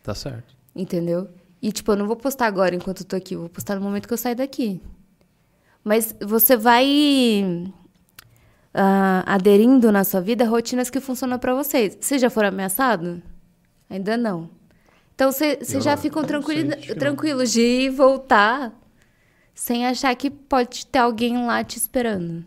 Tá 0.02 0.16
certo. 0.16 0.56
Entendeu? 0.76 1.30
E, 1.62 1.72
tipo, 1.72 1.92
eu 1.92 1.96
não 1.96 2.08
vou 2.08 2.16
postar 2.16 2.48
agora 2.48 2.74
enquanto 2.74 3.02
eu 3.02 3.06
tô 3.06 3.16
aqui. 3.16 3.36
Eu 3.36 3.42
vou 3.42 3.50
postar 3.50 3.76
no 3.76 3.82
momento 3.82 4.08
que 4.08 4.14
eu 4.16 4.18
sair 4.18 4.34
daqui. 4.34 4.82
Mas 5.84 6.16
você 6.20 6.58
vai 6.58 7.72
ah, 8.74 9.24
aderindo 9.28 9.92
na 9.92 10.04
sua 10.04 10.20
vida 10.20 10.46
rotinas 10.46 10.90
que 10.90 11.00
funcionam 11.00 11.38
pra 11.38 11.54
vocês. 11.54 11.96
Você 12.02 12.18
já 12.18 12.28
foram 12.28 12.50
ameaçado? 12.50 13.22
Ainda 13.88 14.18
não. 14.18 14.50
Então, 15.14 15.32
você 15.32 15.60
já 15.80 15.96
ficam 15.96 16.24
tranquilos 16.24 17.52
de 17.52 17.62
ir 17.62 17.82
e 17.82 17.90
voltar 17.92 18.74
sem 19.54 19.86
achar 19.86 20.16
que 20.16 20.32
pode 20.32 20.88
ter 20.88 20.98
alguém 20.98 21.46
lá 21.46 21.64
te 21.64 21.78
esperando. 21.78 22.44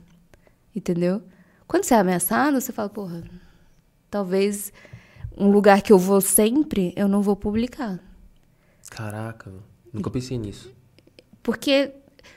Entendeu? 0.75 1.23
Quando 1.69 1.85
você 1.85 1.95
é 1.95 1.99
ameaçado, 1.99 2.61
você 2.61 2.73
fala, 2.73 2.89
porra, 2.89 3.23
talvez 4.11 4.73
um 5.39 5.51
lugar 5.51 5.83
que 5.83 5.93
eu 5.93 5.99
vou 5.99 6.21
sempre, 6.21 6.93
eu 6.97 7.09
não 7.09 7.23
vou 7.23 7.37
publicar. 7.37 8.01
Caraca, 8.91 9.53
nunca 9.93 10.11
pensei 10.11 10.39
nisso. 10.39 10.73
Porque, 11.43 11.93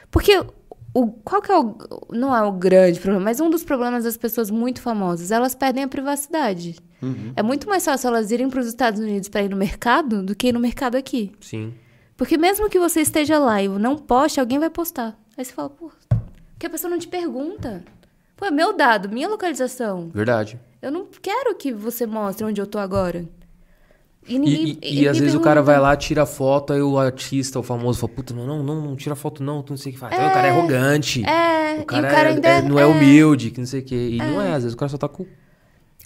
porque 0.10 0.46
o, 0.94 1.08
qual 1.08 1.42
que 1.42 1.52
é 1.52 1.58
o. 1.58 1.76
Não 2.12 2.36
é 2.36 2.44
o 2.44 2.52
grande 2.52 3.00
problema, 3.00 3.26
mas 3.26 3.40
um 3.40 3.50
dos 3.50 3.64
problemas 3.64 4.04
das 4.04 4.18
pessoas 4.18 4.52
muito 4.52 4.82
famosas, 4.82 5.32
elas 5.32 5.56
perdem 5.56 5.84
a 5.84 5.88
privacidade. 5.88 6.76
É 7.36 7.42
muito 7.42 7.68
mais 7.68 7.84
fácil 7.84 8.10
elas 8.10 8.30
irem 8.30 8.48
para 8.48 8.60
os 8.60 8.68
Estados 8.68 9.00
Unidos 9.00 9.28
para 9.28 9.42
ir 9.42 9.50
no 9.50 9.58
mercado 9.58 10.22
do 10.22 10.36
que 10.36 10.50
ir 10.50 10.52
no 10.52 10.60
mercado 10.60 10.96
aqui. 10.96 11.32
Sim. 11.42 11.74
Porque 12.16 12.38
mesmo 12.38 12.70
que 12.70 12.78
você 12.78 13.02
esteja 13.02 13.40
lá 13.40 13.62
e 13.64 13.68
não 13.68 13.98
poste, 13.98 14.40
alguém 14.40 14.60
vai 14.60 14.70
postar. 14.70 15.18
Aí 15.36 15.44
você 15.44 15.52
fala, 15.52 15.72
pô, 15.72 15.92
porque 16.52 16.68
a 16.68 16.70
pessoa 16.70 16.92
não 16.92 17.00
te 17.00 17.08
pergunta. 17.08 17.84
Pô, 18.42 18.48
é 18.48 18.52
meu 18.52 18.76
dado, 18.76 19.08
minha 19.08 19.28
localização. 19.30 20.10
Verdade. 20.12 20.60
Eu 20.82 20.92
não 20.92 21.06
quero 21.22 21.54
que 21.54 21.72
você 21.72 22.08
mostre 22.08 22.44
onde 22.44 22.60
eu 22.60 22.66
tô 22.66 22.80
agora. 22.80 23.24
E 24.28 24.34
E, 24.36 24.40
ninguém. 24.40 24.56
e- 24.66 24.70
e 24.82 24.90
ninguém 24.96 25.08
às 25.10 25.20
vezes 25.20 25.36
o 25.36 25.40
cara 25.40 25.62
pergunta. 25.62 25.80
vai 25.80 25.80
lá, 25.80 25.96
tira 25.96 26.26
foto, 26.26 26.74
aí 26.74 26.82
o 26.82 26.98
artista, 26.98 27.60
o 27.60 27.64
famoso, 27.64 28.00
fala, 28.00 28.14
puta, 28.14 28.34
não, 28.34 28.48
não, 28.48 28.64
não, 28.64 28.82
não 28.82 28.96
tira 28.96 29.16
foto 29.16 29.44
não, 29.44 29.62
tu 29.62 29.70
não 29.74 29.78
sei 29.78 29.92
o 29.92 29.94
que 29.94 30.00
faz. 30.00 30.12
Aí 30.18 30.28
O 30.28 30.34
cara 30.34 30.48
é 30.48 30.50
arrogante. 30.50 31.24
É, 31.24 31.76
o 31.78 31.82
e 31.82 31.86
cara, 31.86 32.08
o 32.08 32.12
cara 32.12 32.30
é- 32.30 32.34
ainda 32.34 32.48
é- 32.48 32.62
não 32.64 32.80
é, 32.80 32.82
é- 32.82 32.86
humilde, 32.88 33.52
que 33.52 33.60
não 33.60 33.68
sei 33.68 33.82
o 33.82 33.84
quê. 33.86 34.10
E 34.14 34.18
não 34.18 34.42
é, 34.42 34.54
às 34.54 34.64
vezes 34.64 34.74
o 34.74 34.78
cara 34.78 34.90
só 34.90 34.98
tá 34.98 35.08
com... 35.08 35.24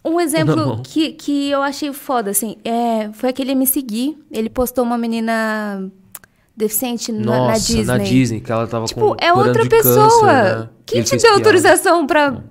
Um 0.03 0.19
exemplo 0.19 0.81
que, 0.83 1.13
que 1.13 1.49
eu 1.51 1.61
achei 1.63 1.93
foda, 1.93 2.31
assim, 2.31 2.57
é, 2.65 3.13
foi 3.13 3.29
aquele 3.29 3.55
Me 3.55 3.65
Seguir. 3.65 4.17
Ele 4.29 4.49
postou 4.49 4.83
uma 4.83 4.97
menina 4.97 5.89
deficiente 6.55 7.11
na, 7.11 7.19
na 7.19 7.37
Nossa, 7.49 7.59
Disney. 7.61 7.83
na 7.85 7.97
Disney, 7.97 8.39
que 8.41 8.51
ela 8.51 8.65
tava 8.67 8.85
Tipo, 8.85 8.99
com 9.01 9.15
é 9.19 9.33
outra 9.33 9.65
pessoa. 9.67 10.09
câncer, 10.09 10.59
né? 10.59 10.69
Quem 10.85 11.01
te 11.03 11.17
deu 11.17 11.33
autorização 11.33 12.05
pra 12.07 12.41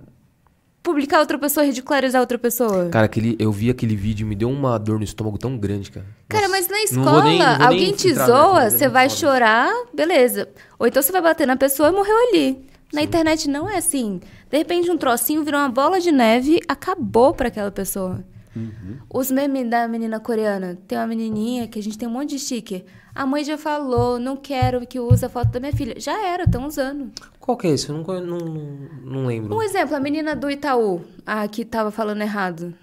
publicar 0.82 1.20
outra 1.20 1.38
pessoa, 1.38 1.64
ridicularizar 1.64 2.20
outra 2.20 2.38
pessoa. 2.38 2.88
Cara, 2.90 3.06
aquele, 3.06 3.36
eu 3.38 3.50
vi 3.50 3.70
aquele 3.70 3.96
vídeo 3.96 4.24
e 4.26 4.28
me 4.28 4.34
deu 4.34 4.50
uma 4.50 4.78
dor 4.78 4.98
no 4.98 5.04
estômago 5.04 5.38
tão 5.38 5.56
grande, 5.56 5.90
cara. 5.90 6.04
Cara, 6.28 6.46
Nossa, 6.48 6.60
mas 6.60 6.68
na 6.68 6.82
escola, 6.82 7.24
nem- 7.24 7.42
alguém 7.42 7.92
te 7.92 8.12
zoa, 8.12 8.64
é 8.64 8.70
você 8.70 8.88
vai 8.88 9.08
foda. 9.08 9.20
chorar, 9.20 9.72
beleza. 9.94 10.48
Ou 10.78 10.86
então 10.86 11.02
você 11.02 11.10
vai 11.10 11.22
bater 11.22 11.46
na 11.46 11.56
pessoa 11.56 11.88
e 11.88 11.92
morreu 11.92 12.16
ali. 12.28 12.66
Na 12.92 13.02
internet 13.02 13.48
não 13.48 13.68
é 13.68 13.78
assim. 13.78 14.20
De 14.50 14.58
repente 14.58 14.90
um 14.90 14.96
trocinho 14.98 15.42
virou 15.42 15.58
uma 15.60 15.68
bola 15.70 15.98
de 15.98 16.12
neve, 16.12 16.60
acabou 16.68 17.32
pra 17.34 17.48
aquela 17.48 17.70
pessoa. 17.70 18.22
Uhum. 18.56 18.98
Os 19.12 19.30
memes 19.30 19.68
da 19.68 19.88
menina 19.88 20.20
coreana. 20.20 20.78
Tem 20.86 20.96
uma 20.98 21.06
menininha 21.06 21.66
que 21.66 21.78
a 21.78 21.82
gente 21.82 21.98
tem 21.98 22.08
um 22.08 22.12
monte 22.12 22.30
de 22.30 22.38
sticker. 22.38 22.84
A 23.14 23.24
mãe 23.26 23.44
já 23.44 23.56
falou, 23.56 24.18
não 24.18 24.36
quero 24.36 24.86
que 24.86 24.98
use 24.98 25.24
a 25.24 25.28
foto 25.28 25.50
da 25.50 25.60
minha 25.60 25.72
filha. 25.72 25.94
Já 25.98 26.26
era, 26.26 26.44
estão 26.44 26.66
usando. 26.66 27.10
Qual 27.38 27.56
que 27.56 27.66
é 27.66 27.70
esse? 27.70 27.88
Eu 27.88 27.96
não, 27.96 28.20
não, 28.20 28.38
não, 29.04 29.26
lembro. 29.26 29.54
Um 29.54 29.62
exemplo, 29.62 29.94
a 29.94 30.00
menina 30.00 30.34
do 30.34 30.50
Itaú, 30.50 31.02
a 31.24 31.46
que 31.46 31.64
tava 31.64 31.90
falando 31.90 32.22
errado. 32.22 32.74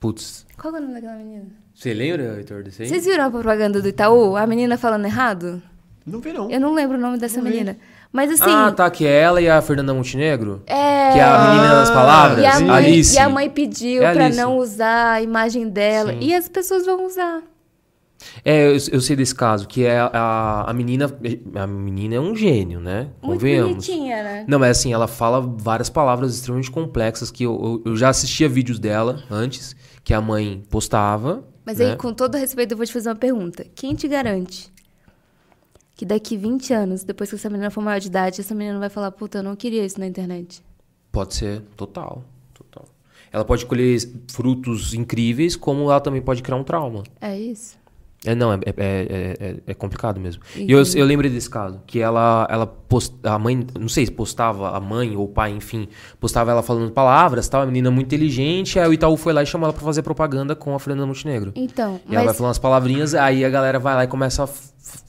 Putz. 0.00 0.46
Qual 0.56 0.72
que 0.72 0.78
é 0.78 0.82
o 0.82 0.82
nome 0.82 0.94
daquela 0.94 1.16
menina? 1.16 1.46
Você 1.74 1.94
lembra, 1.94 2.36
Heitor, 2.38 2.64
desse 2.64 2.82
aí? 2.82 2.88
Vocês 2.88 3.04
viram 3.04 3.24
a 3.24 3.30
propaganda 3.30 3.80
do 3.80 3.88
Itaú? 3.88 4.36
A 4.36 4.46
menina 4.46 4.76
falando 4.76 5.04
errado? 5.04 5.62
Não 6.08 6.20
vi, 6.20 6.32
não. 6.32 6.50
Eu 6.50 6.60
não 6.60 6.74
lembro 6.74 6.96
o 6.96 7.00
nome 7.00 7.18
dessa 7.18 7.36
Não 7.36 7.44
vi. 7.44 7.50
menina. 7.50 7.76
Mas 8.12 8.30
assim. 8.30 8.50
Ah, 8.50 8.72
tá, 8.72 8.90
que 8.90 9.06
é 9.06 9.20
ela 9.20 9.40
e 9.40 9.48
a 9.48 9.60
Fernanda 9.60 9.92
Montenegro? 9.92 10.62
É. 10.66 11.12
Que 11.12 11.18
é 11.18 11.22
a 11.22 11.50
menina 11.54 11.74
das 11.74 11.90
palavras? 11.90 12.42
E 12.42 12.46
a, 12.46 12.60
mãe, 12.60 12.70
Alice. 12.70 13.14
e 13.14 13.18
a 13.18 13.28
mãe 13.28 13.50
pediu 13.50 14.02
É 14.02 14.12
pra 14.12 14.24
Alice. 14.26 14.40
não 14.40 14.56
usar 14.56 15.12
a 15.12 15.22
imagem 15.22 15.68
dela. 15.68 16.12
Sim. 16.12 16.18
E 16.22 16.34
as 16.34 16.48
pessoas 16.48 16.86
vão 16.86 17.06
usar. 17.06 17.42
É, 18.44 18.66
eu, 18.68 18.72
eu 18.92 19.00
sei 19.00 19.14
desse 19.14 19.34
caso, 19.34 19.68
que 19.68 19.84
é 19.84 19.98
a, 20.00 20.64
a 20.66 20.72
menina. 20.72 21.06
A 21.54 21.66
menina 21.66 22.14
é 22.16 22.20
um 22.20 22.34
gênio, 22.34 22.80
né? 22.80 23.08
Muito 23.22 23.38
Convenhamos. 23.40 23.70
bonitinha, 23.86 24.22
né? 24.22 24.44
Não, 24.48 24.58
mas 24.58 24.78
assim, 24.78 24.92
ela 24.92 25.06
fala 25.06 25.40
várias 25.40 25.88
palavras 25.90 26.34
extremamente 26.34 26.70
complexas 26.70 27.30
que 27.30 27.44
eu, 27.44 27.80
eu, 27.84 27.92
eu 27.92 27.96
já 27.96 28.08
assistia 28.08 28.48
vídeos 28.48 28.78
dela 28.78 29.22
antes, 29.30 29.76
que 30.02 30.12
a 30.14 30.20
mãe 30.20 30.62
postava. 30.70 31.44
Mas 31.64 31.78
né? 31.78 31.90
aí, 31.90 31.96
com 31.96 32.12
todo 32.12 32.36
respeito, 32.36 32.72
eu 32.72 32.76
vou 32.76 32.86
te 32.86 32.92
fazer 32.92 33.10
uma 33.10 33.16
pergunta. 33.16 33.66
Quem 33.74 33.94
te 33.94 34.08
garante 34.08 34.72
que 35.98 36.06
daqui 36.06 36.36
20 36.36 36.72
anos, 36.72 37.02
depois 37.02 37.28
que 37.28 37.34
essa 37.34 37.50
menina 37.50 37.72
for 37.72 37.82
maior 37.82 37.98
de 37.98 38.06
idade, 38.06 38.40
essa 38.40 38.54
menina 38.54 38.78
vai 38.78 38.88
falar, 38.88 39.10
puta, 39.10 39.38
eu 39.38 39.42
não 39.42 39.56
queria 39.56 39.84
isso 39.84 39.98
na 39.98 40.06
internet? 40.06 40.62
Pode 41.10 41.34
ser, 41.34 41.60
total, 41.76 42.22
total. 42.54 42.84
Ela 43.32 43.44
pode 43.44 43.66
colher 43.66 43.98
frutos 44.30 44.94
incríveis, 44.94 45.56
como 45.56 45.90
ela 45.90 46.00
também 46.00 46.22
pode 46.22 46.40
criar 46.40 46.56
um 46.56 46.62
trauma. 46.62 47.02
É 47.20 47.36
isso? 47.36 47.76
É, 48.24 48.34
não, 48.34 48.52
é, 48.52 48.56
é, 48.66 48.72
é, 48.76 49.36
é- 49.40 49.56
é 49.68 49.74
complicado 49.74 50.18
mesmo. 50.20 50.42
E 50.56 50.70
eu, 50.72 50.82
eu 50.96 51.06
lembrei 51.06 51.30
desse 51.30 51.48
caso, 51.48 51.80
que 51.86 52.00
ela, 52.00 52.48
ela 52.50 52.66
post, 52.66 53.14
a 53.22 53.38
mãe, 53.38 53.64
não 53.78 53.88
sei 53.88 54.06
se 54.06 54.10
postava 54.12 54.76
a 54.76 54.80
mãe 54.80 55.16
ou 55.16 55.24
o 55.26 55.28
pai, 55.28 55.52
enfim, 55.52 55.86
postava 56.18 56.50
ela 56.50 56.60
falando 56.62 56.90
palavras, 56.90 57.48
tal, 57.48 57.62
a 57.62 57.66
menina 57.66 57.92
muito 57.92 58.06
inteligente, 58.06 58.76
aí 58.78 58.88
o 58.88 58.92
Itaú 58.92 59.16
foi 59.16 59.32
lá 59.32 59.42
e 59.42 59.46
chamou 59.46 59.66
ela 59.66 59.72
pra 59.72 59.84
fazer 59.84 60.02
propaganda 60.02 60.56
com 60.56 60.74
a 60.74 60.80
Fernanda 60.80 61.06
Montenegro. 61.06 61.52
Então, 61.54 62.00
E 62.08 62.14
ela 62.14 62.24
vai 62.24 62.34
falando 62.34 62.48
umas 62.48 62.58
palavrinhas, 62.58 63.14
aí 63.14 63.44
a 63.44 63.48
galera 63.50 63.78
vai 63.78 63.94
lá 63.94 64.02
e 64.02 64.08
começa 64.08 64.42
a 64.42 64.48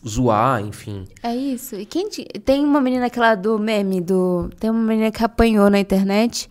zoar, 0.08 0.62
enfim. 0.62 1.06
é 1.24 1.36
isso. 1.36 1.76
E 1.76 1.86
quem 1.86 2.10
te... 2.10 2.26
Tem 2.46 2.64
uma 2.64 2.80
menina 2.82 3.08
aquela 3.08 3.34
do 3.36 3.58
meme, 3.58 4.02
do... 4.02 4.50
Tem 4.60 4.70
uma 4.70 4.84
menina 4.84 5.12
que 5.12 5.24
apanhou 5.24 5.70
na 5.70 5.80
internet, 5.80 6.50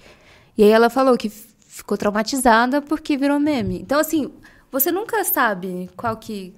e 0.57 0.65
aí 0.65 0.71
ela 0.71 0.91
falou 0.91 1.17
que 1.17 1.29
ficou 1.31 1.97
traumatizada 1.97 2.83
porque 2.83 3.17
virou 3.17 3.39
meme. 3.39 3.81
Então, 3.81 4.01
assim, 4.01 4.31
você 4.71 4.91
nunca 4.91 5.23
sabe 5.25 5.91
qual 5.97 6.17
que... 6.17 6.55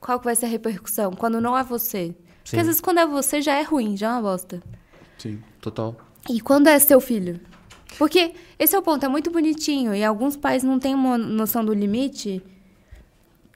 Qual 0.00 0.18
que 0.18 0.24
vai 0.24 0.34
ser 0.34 0.46
a 0.46 0.48
repercussão 0.48 1.12
quando 1.12 1.40
não 1.40 1.56
é 1.56 1.62
você. 1.62 2.08
Sim. 2.08 2.16
Porque 2.42 2.56
às 2.56 2.66
vezes 2.66 2.80
quando 2.80 2.98
é 2.98 3.06
você 3.06 3.40
já 3.40 3.54
é 3.54 3.62
ruim, 3.62 3.96
já 3.96 4.08
é 4.08 4.10
uma 4.10 4.22
bosta. 4.22 4.60
Sim. 5.16 5.40
Total. 5.60 5.96
E 6.28 6.40
quando 6.40 6.66
é 6.66 6.78
seu 6.78 7.00
filho? 7.00 7.40
Porque 7.98 8.34
esse 8.58 8.74
é 8.74 8.78
o 8.78 8.82
ponto, 8.82 9.04
é 9.06 9.08
muito 9.08 9.30
bonitinho. 9.30 9.94
E 9.94 10.02
alguns 10.02 10.36
pais 10.36 10.64
não 10.64 10.78
têm 10.78 10.94
uma 10.94 11.16
noção 11.16 11.64
do 11.64 11.72
limite 11.72 12.42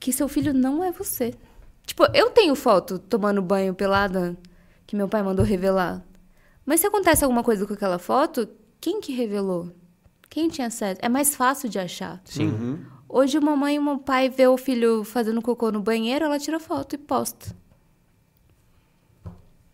que 0.01 0.13
seu 0.13 0.29
filho 0.29 0.55
não 0.55 0.85
é 0.85 0.93
você. 0.93 1.35
Tipo, 1.85 2.05
eu 2.15 2.31
tenho 2.31 2.55
foto 2.55 2.99
tomando 2.99 3.43
banho 3.43 3.75
pelada 3.75 4.37
que 4.87 4.95
meu 4.95 5.09
pai 5.09 5.23
mandou 5.23 5.45
revelar. 5.45 6.05
Mas 6.65 6.81
se 6.81 6.87
acontece 6.87 7.25
alguma 7.25 7.43
coisa 7.43 7.67
com 7.67 7.75
aquela 7.75 7.99
foto, 7.99 8.49
quem 8.81 9.01
que 9.01 9.13
revelou? 9.13 9.73
Quem 10.29 10.49
tinha 10.49 10.67
acesso? 10.67 11.01
É 11.03 11.09
mais 11.09 11.35
fácil 11.35 11.69
de 11.69 11.79
achar. 11.79 12.21
Sim. 12.25 12.85
Hoje, 13.09 13.39
uma 13.39 13.55
mãe 13.57 13.77
e 13.77 13.79
um 13.79 13.99
pai 13.99 14.29
vê 14.29 14.47
o 14.47 14.57
filho 14.57 15.05
fazendo 15.05 15.41
cocô 15.41 15.71
no 15.71 15.81
banheiro, 15.81 16.25
ela 16.25 16.39
tira 16.39 16.59
foto 16.59 16.95
e 16.95 16.99
posta. 16.99 17.55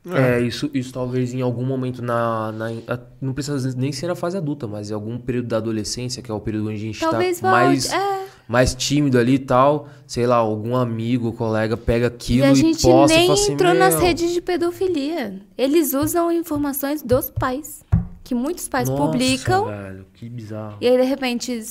É, 0.04 0.40
isso, 0.40 0.68
isso 0.74 0.92
talvez 0.92 1.32
em 1.32 1.42
algum 1.42 1.64
momento 1.64 2.02
na, 2.02 2.50
na- 2.50 2.70
a- 2.88 2.98
Não 3.20 3.32
precisa 3.32 3.72
nem 3.78 3.92
ser 3.92 4.08
na 4.08 4.16
fase 4.16 4.36
adulta, 4.36 4.66
mas 4.66 4.90
em 4.90 4.94
algum 4.94 5.16
período 5.16 5.46
da 5.46 5.58
adolescência, 5.58 6.20
que 6.20 6.28
é 6.30 6.34
o 6.34 6.40
período 6.40 6.66
onde 6.70 6.74
a 6.74 6.78
gente 6.80 6.98
Talvez 6.98 7.38
tá 7.38 7.48
volte. 7.50 7.64
mais, 7.66 7.92
É. 7.92 8.26
mais 8.48 8.74
tímido 8.74 9.16
ali 9.16 9.34
e 9.34 9.38
tal. 9.38 9.88
Sei 10.04 10.26
lá, 10.26 10.34
algum 10.36 10.74
amigo, 10.74 11.32
colega 11.32 11.76
pega 11.76 12.08
aquilo 12.08 12.46
E 12.46 12.48
e, 12.48 12.50
a 12.50 12.54
gente 12.54 12.82
posta 12.82 13.14
nem 13.16 13.24
e 13.24 13.28
fala 13.28 13.38
assim, 13.40 13.52
entrou 13.52 13.74
nas 13.74 13.94
"Meu, 13.94 14.02
redes 14.04 14.32
de 14.32 14.40
pedofilia. 14.42 15.40
Eles 15.56 15.94
usam 15.94 16.32
informações 16.32 17.00
dos 17.00 17.30
pais. 17.30 17.84
Que 18.24 18.34
muitos 18.34 18.68
pais 18.68 18.88
nossa, 18.88 19.02
publicam. 19.04 19.66
velho, 19.66 20.06
que 20.14 20.28
bizarro. 20.28 20.78
E 20.80 20.86
aí, 20.88 20.96
de 20.96 21.04
repente. 21.04 21.64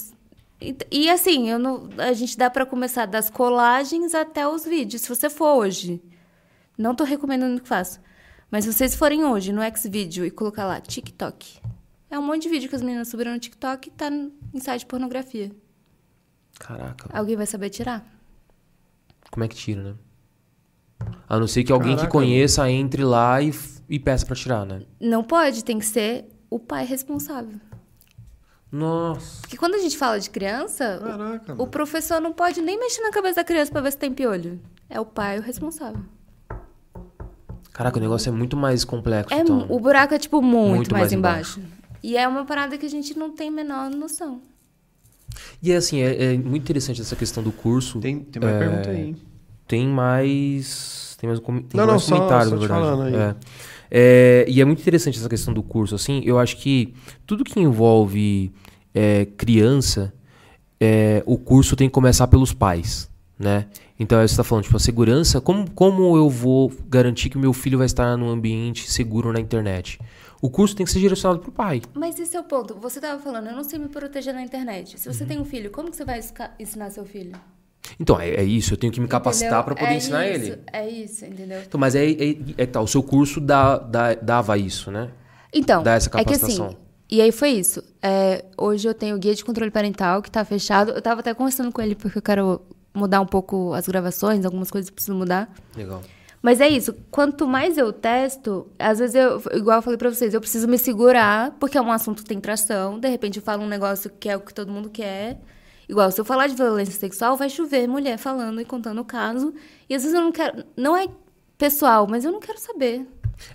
E, 0.62 0.78
e 0.92 1.10
assim, 1.10 1.50
eu 1.50 1.58
não, 1.58 1.90
a 1.98 2.14
gente 2.14 2.38
dá 2.38 2.50
pra 2.50 2.66
começar 2.66 3.06
das 3.08 3.30
colagens 3.30 4.14
até 4.14 4.48
os 4.48 4.64
vídeos. 4.64 5.02
Se 5.02 5.10
você 5.10 5.30
for 5.30 5.56
hoje. 5.58 6.02
Não 6.78 6.96
tô 6.96 7.04
recomendando 7.04 7.62
que 7.62 7.68
faça. 7.68 8.00
Mas 8.50 8.66
se 8.66 8.74
vocês 8.74 8.96
forem 8.96 9.24
hoje 9.26 9.52
no 9.52 9.62
Xvideo 9.76 10.26
e 10.26 10.32
colocar 10.32 10.66
lá 10.66 10.80
TikTok. 10.80 11.60
É 12.10 12.20
um 12.20 12.22
monte 12.22 12.44
de 12.44 12.50
vídeo 12.50 12.70
que 12.70 12.76
as 12.76 12.82
meninas 12.82 13.08
subiram 13.08 13.32
no 13.34 13.40
TikTok 13.40 13.88
e 13.88 13.92
tá 13.92 14.10
em 14.10 14.60
site 14.60 14.82
de 14.82 14.86
pornografia. 14.86 15.52
Caraca, 16.60 17.10
Alguém 17.18 17.36
vai 17.36 17.46
saber 17.46 17.70
tirar? 17.70 18.06
como 19.32 19.46
é 19.46 19.48
que 19.48 19.56
tira, 19.56 19.82
né? 19.82 19.96
A 21.28 21.40
não 21.40 21.48
ser 21.48 21.64
que 21.64 21.72
alguém 21.72 21.96
Caraca. 21.96 22.08
que 22.08 22.12
conheça 22.12 22.70
entre 22.70 23.04
lá 23.04 23.42
e, 23.42 23.54
e 23.90 23.98
peça 23.98 24.26
pra 24.26 24.36
tirar, 24.36 24.66
né? 24.66 24.82
Não 25.00 25.24
pode, 25.24 25.64
tem 25.64 25.80
que 25.80 25.86
ser 25.86 26.26
o 26.50 26.60
pai 26.60 26.86
responsável. 26.86 27.60
Nossa. 28.72 29.42
Porque 29.42 29.58
quando 29.58 29.76
a 29.76 29.80
gente 29.80 29.98
fala 29.98 30.20
de 30.20 30.30
criança, 30.30 30.98
o- 31.02 31.06
Caraca, 31.06 31.56
o 31.64 31.68
professor 31.68 32.22
não 32.22 32.32
pode 32.32 32.62
nem 32.62 32.80
mexer 32.80 33.02
na 33.02 33.12
cabeça 33.12 33.36
da 33.36 33.44
criança 33.44 33.72
pra 33.72 33.82
ver 33.82 33.92
se 33.92 33.98
tem 33.98 34.12
piolho. 34.14 34.60
É 34.90 35.00
o 35.00 35.06
pai 35.06 35.40
o 35.40 35.42
responsável. 35.42 36.02
Caraca, 37.74 37.98
o 37.98 38.02
negócio 38.02 38.30
é 38.30 38.32
muito 38.32 38.56
mais 38.58 38.84
complexo, 38.84 39.34
É, 39.34 39.40
então. 39.40 39.66
O 39.70 39.80
buraco 39.80 40.14
é, 40.14 40.20
tipo, 40.20 40.42
muito, 40.42 40.76
Muito 40.76 40.92
mais, 40.92 41.04
mais 41.04 41.14
embaixo. 41.14 41.62
E 42.04 42.18
é 42.18 42.28
uma 42.28 42.46
parada 42.46 42.78
que 42.78 42.86
a 42.86 42.90
gente 42.90 43.18
não 43.18 43.32
tem 43.32 43.50
a 43.50 43.52
menor 43.52 43.90
noção. 43.90 44.42
E 45.62 45.72
é 45.72 45.76
assim, 45.78 46.02
é, 46.02 46.34
é 46.34 46.38
muito 46.38 46.64
interessante 46.64 47.00
essa 47.02 47.16
questão 47.16 47.42
do 47.44 47.52
curso. 47.52 48.00
Tem, 48.00 48.20
tem 48.20 48.42
mais 48.42 48.56
É, 48.56 48.60
pergunta 48.60 48.90
aí, 48.90 49.02
hein? 49.02 49.16
Tem 49.68 49.88
mais. 49.88 51.16
Tem 51.20 51.28
mais, 51.30 51.40
com- 51.40 51.62
tem 51.62 51.78
Não, 51.78 51.86
não, 51.86 51.94
mais 51.94 52.04
só- 52.04 52.16
comentários, 52.16 52.50
só 52.50 52.56
na 52.56 52.62
te 52.62 52.68
verdade. 52.68 52.82
falando 52.82 53.04
aí. 53.04 53.16
É. 53.16 53.36
É, 53.94 54.46
e 54.48 54.60
é 54.62 54.66
muito 54.66 54.82
interessante 54.82 55.20
essa 55.20 55.30
questão 55.30 55.54
do 55.54 55.62
curso, 55.62 55.96
assim. 55.96 56.22
Eu 56.26 56.40
acho 56.40 56.58
que 56.58 56.94
tudo 57.26 57.44
que 57.44 57.60
envolve 57.60 58.52
é, 58.94 59.26
criança, 59.26 60.14
é, 60.80 61.24
o 61.26 61.38
curso 61.38 61.76
tem 61.76 61.88
que 61.88 61.94
começar 61.94 62.28
pelos 62.28 62.54
pais, 62.54 63.10
né? 63.38 63.68
Então, 64.00 64.18
você 64.20 64.26
está 64.34 64.44
falando, 64.44 64.64
tipo, 64.64 64.78
a 64.78 64.80
segurança. 64.80 65.40
Como, 65.40 65.70
como 65.72 66.18
eu 66.18 66.28
vou 66.28 66.72
garantir 66.90 67.30
que 67.30 67.38
o 67.38 67.40
meu 67.40 67.54
filho 67.54 67.78
vai 67.78 67.86
estar 67.86 68.18
num 68.18 68.30
ambiente 68.30 68.90
seguro 68.92 69.32
na 69.32 69.40
internet? 69.40 70.00
O 70.42 70.50
curso 70.50 70.76
tem 70.76 70.84
que 70.84 70.92
ser 70.92 71.00
direcionado 71.00 71.40
pro 71.40 71.52
pai. 71.52 71.84
Mas 71.94 72.20
esse 72.20 72.36
é 72.36 72.40
o 72.40 72.44
ponto. 72.44 72.74
Você 72.82 73.00
tava 73.00 73.22
falando, 73.22 73.48
eu 73.48 73.56
não 73.56 73.64
sei 73.64 73.78
me 73.78 73.88
proteger 73.88 74.34
na 74.34 74.42
internet. 74.42 75.00
Se 75.00 75.08
Uhum. 75.08 75.14
você 75.14 75.24
tem 75.24 75.40
um 75.40 75.46
filho, 75.46 75.70
como 75.70 75.92
que 75.92 75.96
você 75.98 76.04
vai 76.04 76.20
ensinar 76.60 76.90
seu 76.90 77.06
filho? 77.06 77.34
Então, 78.00 78.20
é, 78.20 78.30
é 78.32 78.44
isso. 78.44 78.74
Eu 78.74 78.78
tenho 78.78 78.92
que 78.92 79.00
me 79.00 79.08
capacitar 79.08 79.64
para 79.64 79.76
poder 79.76 79.92
É 79.92 79.98
ensinar 79.98 80.28
isso, 80.28 80.46
ele. 80.54 80.60
É 80.74 80.90
isso, 80.90 81.26
entendeu? 81.26 81.62
Então, 81.62 81.80
mas 81.80 81.94
é, 81.94 82.04
é, 82.10 82.38
é 82.58 82.66
tá, 82.66 82.82
o 82.82 82.88
seu 82.88 83.04
curso 83.04 83.40
dá, 83.40 83.78
dá- 83.78 84.16
dava 84.16 84.58
isso, 84.58 84.90
né? 84.90 85.10
Então, 85.54 85.84
Dá 85.84 85.94
essa 85.94 86.10
é 86.10 86.12
que 86.12 86.18
assim, 86.34 86.40
capacitação. 86.58 86.76
E 87.12 87.22
aí 87.22 87.32
foi 87.32 87.50
isso. 87.50 87.84
É, 88.02 88.46
hoje 88.58 88.88
eu 88.88 88.94
tenho 88.94 89.18
o 89.18 89.20
guia 89.20 89.36
de 89.36 89.44
controle 89.44 89.70
parental 89.70 90.22
que 90.22 90.32
tá 90.32 90.46
fechado. 90.46 90.92
Eu 90.92 91.02
tava 91.02 91.20
até 91.20 91.34
conversando 91.34 91.72
com 91.72 91.82
ele 91.82 91.94
porque 91.94 92.18
eu 92.18 92.22
quero 92.22 92.62
mudar 92.94 93.20
um 93.20 93.26
pouco 93.26 93.74
as 93.74 93.88
gravações, 93.88 94.46
algumas 94.46 94.72
coisas 94.72 94.90
eu 94.90 94.94
preciso 94.94 95.18
mudar. 95.18 95.54
Legal. 95.76 96.02
Mas 96.42 96.60
é 96.60 96.68
isso, 96.68 96.96
quanto 97.12 97.46
mais 97.46 97.78
eu 97.78 97.94
testo, 97.94 98.68
às 98.80 98.98
vezes 98.98 99.16
eu, 99.16 99.40
igual 99.54 99.78
eu 99.78 99.82
falei 99.84 99.98
pra 99.98 100.10
vocês, 100.10 100.34
eu 100.34 100.42
preciso 100.42 100.68
me 100.68 100.78
segurar, 100.78 101.52
porque 101.60 101.78
é 101.78 101.82
um 101.82 101.92
assunto 101.92 102.24
que 102.24 102.30
tem 102.30 102.40
tração. 102.40 103.00
De 103.00 103.08
repente 103.08 103.38
eu 103.38 103.44
falo 103.44 103.64
um 103.64 103.68
negócio 103.68 104.10
que 104.20 104.28
é 104.28 104.36
o 104.36 104.40
que 104.40 104.54
todo 104.54 104.72
mundo 104.72 104.90
quer. 104.90 105.40
Igual, 105.88 106.10
se 106.10 106.20
eu 106.20 106.26
falar 106.26 106.48
de 106.48 106.56
violência 106.56 106.98
sexual, 106.98 107.36
vai 107.36 107.50
chover 107.50 107.88
mulher 107.88 108.18
falando 108.18 108.60
e 108.62 108.66
contando 108.66 109.02
o 109.02 109.06
caso. 109.06 109.54
E 109.90 109.94
às 109.94 110.02
vezes 110.02 110.18
eu 110.18 110.24
não 110.24 110.32
quero. 110.32 110.64
Não 110.76 110.96
é 110.96 111.08
pessoal, 111.58 112.08
mas 112.10 112.26
eu 112.26 112.32
não 112.32 112.40
quero 112.40 112.60
saber. 112.60 113.06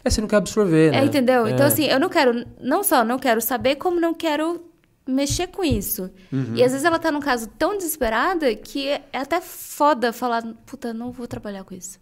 É, 0.04 0.10
você 0.10 0.20
não 0.20 0.28
quer 0.28 0.36
absorver, 0.36 0.92
né? 0.92 1.00
É, 1.00 1.04
entendeu? 1.04 1.46
É. 1.46 1.50
Então, 1.50 1.66
assim, 1.66 1.84
eu 1.84 2.00
não 2.00 2.08
quero. 2.08 2.46
Não 2.60 2.82
só 2.82 3.04
não 3.04 3.18
quero 3.18 3.40
saber, 3.40 3.76
como 3.76 4.00
não 4.00 4.14
quero 4.14 4.64
mexer 5.06 5.46
com 5.46 5.62
isso. 5.64 6.10
Uhum. 6.32 6.54
E 6.54 6.64
às 6.64 6.72
vezes 6.72 6.84
ela 6.84 6.98
tá 6.98 7.12
num 7.12 7.20
caso 7.20 7.48
tão 7.56 7.76
desesperada 7.76 8.54
que 8.56 8.88
é 8.88 9.02
é 9.12 9.18
até 9.18 9.40
foda 9.40 10.12
falar, 10.12 10.42
puta, 10.66 10.92
não 10.92 11.12
vou 11.12 11.26
trabalhar 11.28 11.64
com 11.64 11.74
isso. 11.74 12.00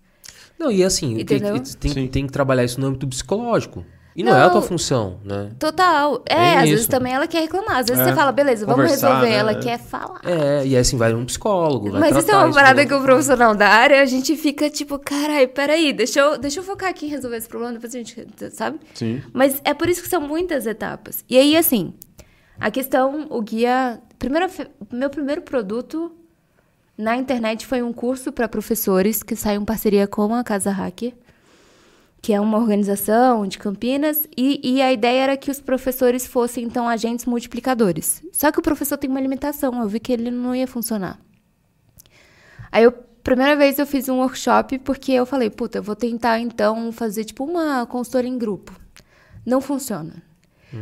Não, 0.58 0.70
e 0.70 0.82
assim, 0.84 1.22
tem, 1.24 1.40
tem, 1.40 1.92
Sim. 1.92 2.08
tem 2.08 2.26
que 2.26 2.32
trabalhar 2.32 2.64
isso 2.64 2.80
no 2.80 2.86
âmbito 2.86 3.06
psicológico. 3.06 3.84
E 4.16 4.22
não, 4.22 4.32
é 4.32 4.40
a 4.42 4.44
Não. 4.44 4.52
tua 4.52 4.62
função, 4.62 5.18
né? 5.24 5.50
Total. 5.58 6.22
É, 6.28 6.34
É 6.34 6.56
às 6.58 6.62
isso. 6.64 6.70
vezes 6.72 6.86
também 6.86 7.12
ela 7.12 7.26
quer 7.26 7.40
reclamar. 7.40 7.78
Às 7.78 7.86
vezes 7.88 8.00
É. 8.00 8.10
você 8.10 8.14
fala, 8.14 8.30
beleza, 8.30 8.64
vamos 8.64 8.82
Conversar, 8.84 9.08
resolver. 9.08 9.28
né? 9.30 9.36
Ela 9.36 9.54
quer 9.56 9.78
falar. 9.78 10.20
É, 10.24 10.58
e 10.64 10.74
aí 10.74 10.76
assim, 10.76 10.96
vai 10.96 11.12
num 11.12 11.24
psicólogo, 11.24 11.90
vai 11.90 12.00
Mas 12.00 12.16
isso 12.16 12.30
é 12.30 12.36
uma 12.36 12.52
parada 12.54 12.86
que 12.86 12.94
o 12.94 13.02
profissional 13.02 13.54
da 13.56 13.68
área, 13.68 14.00
a 14.00 14.04
gente 14.06 14.36
fica 14.36 14.70
tipo, 14.70 14.98
carai, 15.00 15.48
peraí, 15.48 15.92
deixa 15.92 16.20
eu, 16.20 16.38
deixa 16.38 16.60
eu 16.60 16.64
focar 16.64 16.90
aqui 16.90 17.06
em 17.06 17.08
resolver 17.08 17.36
esse 17.38 17.48
problema, 17.48 17.72
depois 17.72 17.92
a 17.92 17.98
gente, 17.98 18.26
sabe? 18.52 18.78
Sim. 18.94 19.20
Mas 19.32 19.60
é 19.64 19.74
por 19.74 19.88
isso 19.88 20.00
que 20.00 20.08
são 20.08 20.20
muitas 20.20 20.64
etapas. 20.66 21.24
E 21.28 21.36
aí, 21.36 21.56
assim, 21.56 21.92
a 22.60 22.70
questão, 22.70 23.26
o 23.30 23.42
guia. 23.42 24.00
Primeiro, 24.16 24.46
meu 24.92 25.10
primeiro 25.10 25.42
produto 25.42 26.12
na 26.96 27.16
internet 27.16 27.66
foi 27.66 27.82
um 27.82 27.92
curso 27.92 28.30
para 28.30 28.48
professores 28.48 29.22
que 29.24 29.34
saiu 29.34 29.60
em 29.60 29.64
parceria 29.64 30.06
com 30.06 30.32
a 30.32 30.44
Casa 30.44 30.70
Hacker, 30.70 31.12
que 32.24 32.32
é 32.32 32.40
uma 32.40 32.56
organização 32.56 33.46
de 33.46 33.58
Campinas, 33.58 34.26
e, 34.34 34.58
e 34.64 34.80
a 34.80 34.90
ideia 34.90 35.24
era 35.24 35.36
que 35.36 35.50
os 35.50 35.60
professores 35.60 36.26
fossem, 36.26 36.64
então, 36.64 36.88
agentes 36.88 37.26
multiplicadores. 37.26 38.22
Só 38.32 38.50
que 38.50 38.58
o 38.58 38.62
professor 38.62 38.96
tem 38.96 39.10
uma 39.10 39.20
limitação, 39.20 39.78
eu 39.78 39.86
vi 39.86 40.00
que 40.00 40.10
ele 40.10 40.30
não 40.30 40.56
ia 40.56 40.66
funcionar. 40.66 41.20
Aí, 42.72 42.82
eu, 42.82 42.92
primeira 43.22 43.54
vez 43.54 43.78
eu 43.78 43.86
fiz 43.86 44.08
um 44.08 44.20
workshop 44.20 44.78
porque 44.78 45.12
eu 45.12 45.26
falei, 45.26 45.50
puta, 45.50 45.76
eu 45.76 45.82
vou 45.82 45.94
tentar, 45.94 46.40
então, 46.40 46.90
fazer 46.92 47.24
tipo 47.24 47.44
uma 47.44 47.84
consultoria 47.84 48.30
em 48.30 48.38
grupo. 48.38 48.72
Não 49.44 49.60
funciona. 49.60 50.22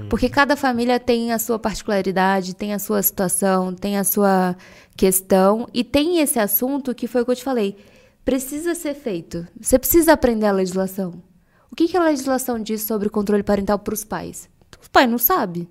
Porque 0.09 0.29
cada 0.29 0.55
família 0.55 1.01
tem 1.01 1.33
a 1.33 1.41
sua 1.41 1.59
particularidade, 1.59 2.55
tem 2.55 2.73
a 2.73 2.79
sua 2.79 3.03
situação, 3.03 3.75
tem 3.75 3.99
a 3.99 4.05
sua 4.05 4.57
questão. 4.97 5.67
E 5.75 5.83
tem 5.83 6.21
esse 6.21 6.39
assunto 6.39 6.95
que 6.95 7.09
foi 7.09 7.23
o 7.23 7.25
que 7.25 7.33
eu 7.33 7.37
te 7.37 7.43
falei. 7.43 7.77
Precisa 8.25 8.77
ser 8.77 8.95
feito. 8.95 9.45
Você 9.61 9.77
precisa 9.77 10.13
aprender 10.13 10.47
a 10.47 10.53
legislação. 10.53 11.32
O 11.73 11.75
que, 11.75 11.89
que 11.89 11.97
a 11.97 12.05
legislação 12.05 12.63
diz 12.63 12.83
sobre 12.83 13.09
o 13.09 13.11
controle 13.11 13.43
parental 13.43 13.79
para 13.79 13.95
os 13.95 14.05
pais? 14.05 14.47
Os 14.79 14.89
pais 14.89 15.09
não 15.09 15.17
sabem. 15.17 15.67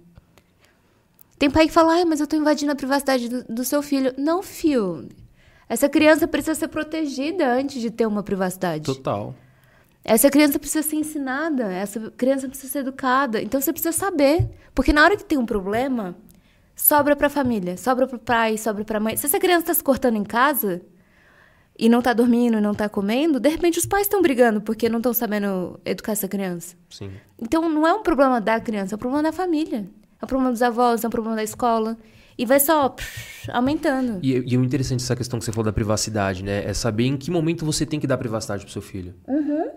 Tem 1.38 1.50
pai 1.50 1.68
que 1.68 1.72
fala, 1.74 1.94
ai, 1.94 2.06
mas 2.06 2.20
eu 2.20 2.26
tô 2.26 2.36
invadindo 2.36 2.72
a 2.72 2.76
privacidade 2.76 3.30
do, 3.30 3.44
do 3.44 3.64
seu 3.64 3.84
filho. 3.84 4.12
Não, 4.18 4.42
filho. 4.42 5.08
Essa 5.70 5.88
criança 5.88 6.28
precisa 6.28 6.56
ser 6.56 6.70
protegida 6.70 7.54
antes 7.54 7.80
de 7.80 7.92
ter 7.92 8.08
uma 8.08 8.24
privacidade. 8.24 8.84
Total. 8.84 9.36
Essa 10.04 10.32
criança 10.32 10.58
precisa 10.58 10.82
ser 10.82 10.96
ensinada, 10.96 11.72
essa 11.72 12.12
criança 12.18 12.50
precisa 12.50 12.72
ser 12.72 12.80
educada. 12.80 13.40
Então 13.40 13.62
você 13.62 13.72
precisa 13.72 13.92
saber. 13.92 14.50
Porque 14.74 14.92
na 14.92 15.04
hora 15.04 15.16
que 15.16 15.24
tem 15.24 15.38
um 15.38 15.46
problema, 15.46 16.16
sobra 16.76 17.16
pra 17.16 17.30
família, 17.30 17.78
sobra 17.78 18.08
pro 18.08 18.18
pai, 18.18 18.58
sobra 18.58 18.84
pra 18.84 19.00
mãe. 19.00 19.16
Se 19.18 19.28
essa 19.28 19.40
criança 19.40 19.68
tá 19.68 19.74
se 19.76 19.84
cortando 19.84 20.16
em 20.16 20.24
casa 20.24 20.82
e 21.82 21.90
não 21.90 22.00
tá 22.02 22.14
dormindo, 22.14 22.62
não 22.62 22.76
tá 22.76 22.88
comendo, 22.88 23.40
de 23.40 23.50
repente 23.50 23.80
os 23.80 23.86
pais 23.88 24.04
estão 24.04 24.22
brigando 24.22 24.62
porque 24.62 24.88
não 24.88 24.98
estão 25.00 25.14
sabendo 25.14 25.80
educar 25.84 26.12
essa 26.12 26.28
criança. 26.28 26.76
Sim. 26.90 27.10
Então 27.42 27.68
não 27.68 27.88
é 27.88 27.94
um 27.94 28.04
problema 28.04 28.40
da 28.40 28.60
criança, 28.60 28.94
é 28.94 28.96
um 28.96 29.00
problema 29.00 29.24
da 29.24 29.32
família. 29.32 29.90
É 30.22 30.24
um 30.26 30.28
problema 30.28 30.52
dos 30.52 30.62
avós, 30.62 31.04
é 31.04 31.08
um 31.08 31.10
problema 31.10 31.36
da 31.36 31.44
escola. 31.44 31.98
E 32.38 32.46
vai 32.46 32.60
só 32.60 32.96
aumentando. 33.52 34.20
E, 34.22 34.32
e 34.48 34.58
o 34.58 34.64
interessante 34.64 35.00
dessa 35.02 35.16
questão 35.16 35.38
que 35.40 35.46
você 35.46 35.52
falou 35.52 35.66
da 35.66 35.74
privacidade, 35.74 36.44
né? 36.44 36.64
É 36.66 36.74
saber 36.74 37.06
em 37.06 37.18
que 37.18 37.30
momento 37.30 37.66
você 37.66 37.86
tem 37.86 38.00
que 38.00 38.08
dar 38.08 38.18
privacidade 38.18 38.64
pro 38.64 38.72
seu 38.72 38.82
filho. 38.82 39.14